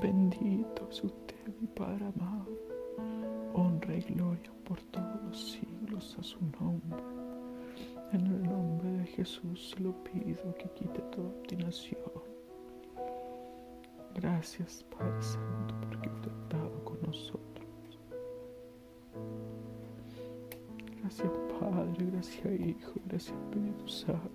Bendito 0.00 0.88
es 0.90 1.04
usted, 1.04 1.36
mi 1.60 1.66
Padre 1.68 2.06
amado. 2.06 2.48
Honra 3.54 3.96
y 3.96 4.00
gloria 4.00 4.50
por 4.64 4.80
todos 4.84 5.22
los 5.24 5.52
siglos 5.52 6.16
a 6.18 6.22
su 6.22 6.38
nombre. 6.58 7.31
En 8.12 8.26
el 8.26 8.42
nombre 8.42 8.90
de 8.90 9.06
Jesús 9.06 9.74
lo 9.80 9.92
pido 10.04 10.54
que 10.56 10.68
quite 10.74 11.00
toda 11.10 11.28
obstinación. 11.28 12.00
Gracias, 14.14 14.84
Padre 14.84 15.22
Santo, 15.22 15.74
porque 15.80 16.08
usted 16.10 16.30
ha 16.30 16.42
estado 16.42 16.84
con 16.84 17.00
nosotros. 17.06 17.66
Gracias, 21.00 21.30
Padre, 21.58 22.06
gracias, 22.12 22.60
Hijo, 22.60 22.92
gracias, 23.06 23.34
Espíritu 23.34 23.88
Santo, 23.88 24.30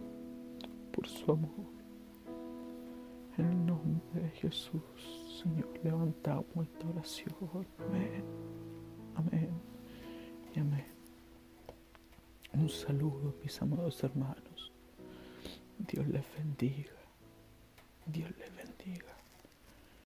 por 0.92 1.08
su 1.08 1.32
amor. 1.32 1.78
En 3.38 3.46
el 3.46 3.66
nombre 3.68 4.22
de 4.22 4.30
Jesús. 4.32 4.82
Señor, 5.44 5.70
levantamos 5.84 6.48
esta 6.64 6.88
oración. 6.88 7.36
Amén. 7.78 8.24
Amén. 9.16 9.52
Y 10.56 10.60
amén. 10.60 10.97
Un 12.60 12.70
saludo, 12.70 13.36
mis 13.44 13.62
amados 13.62 14.04
hermanos. 14.04 14.72
Dios 15.78 16.08
les 16.08 16.26
bendiga. 16.36 16.98
Dios 18.08 18.32
les 18.40 18.56
bendiga. 18.56 19.17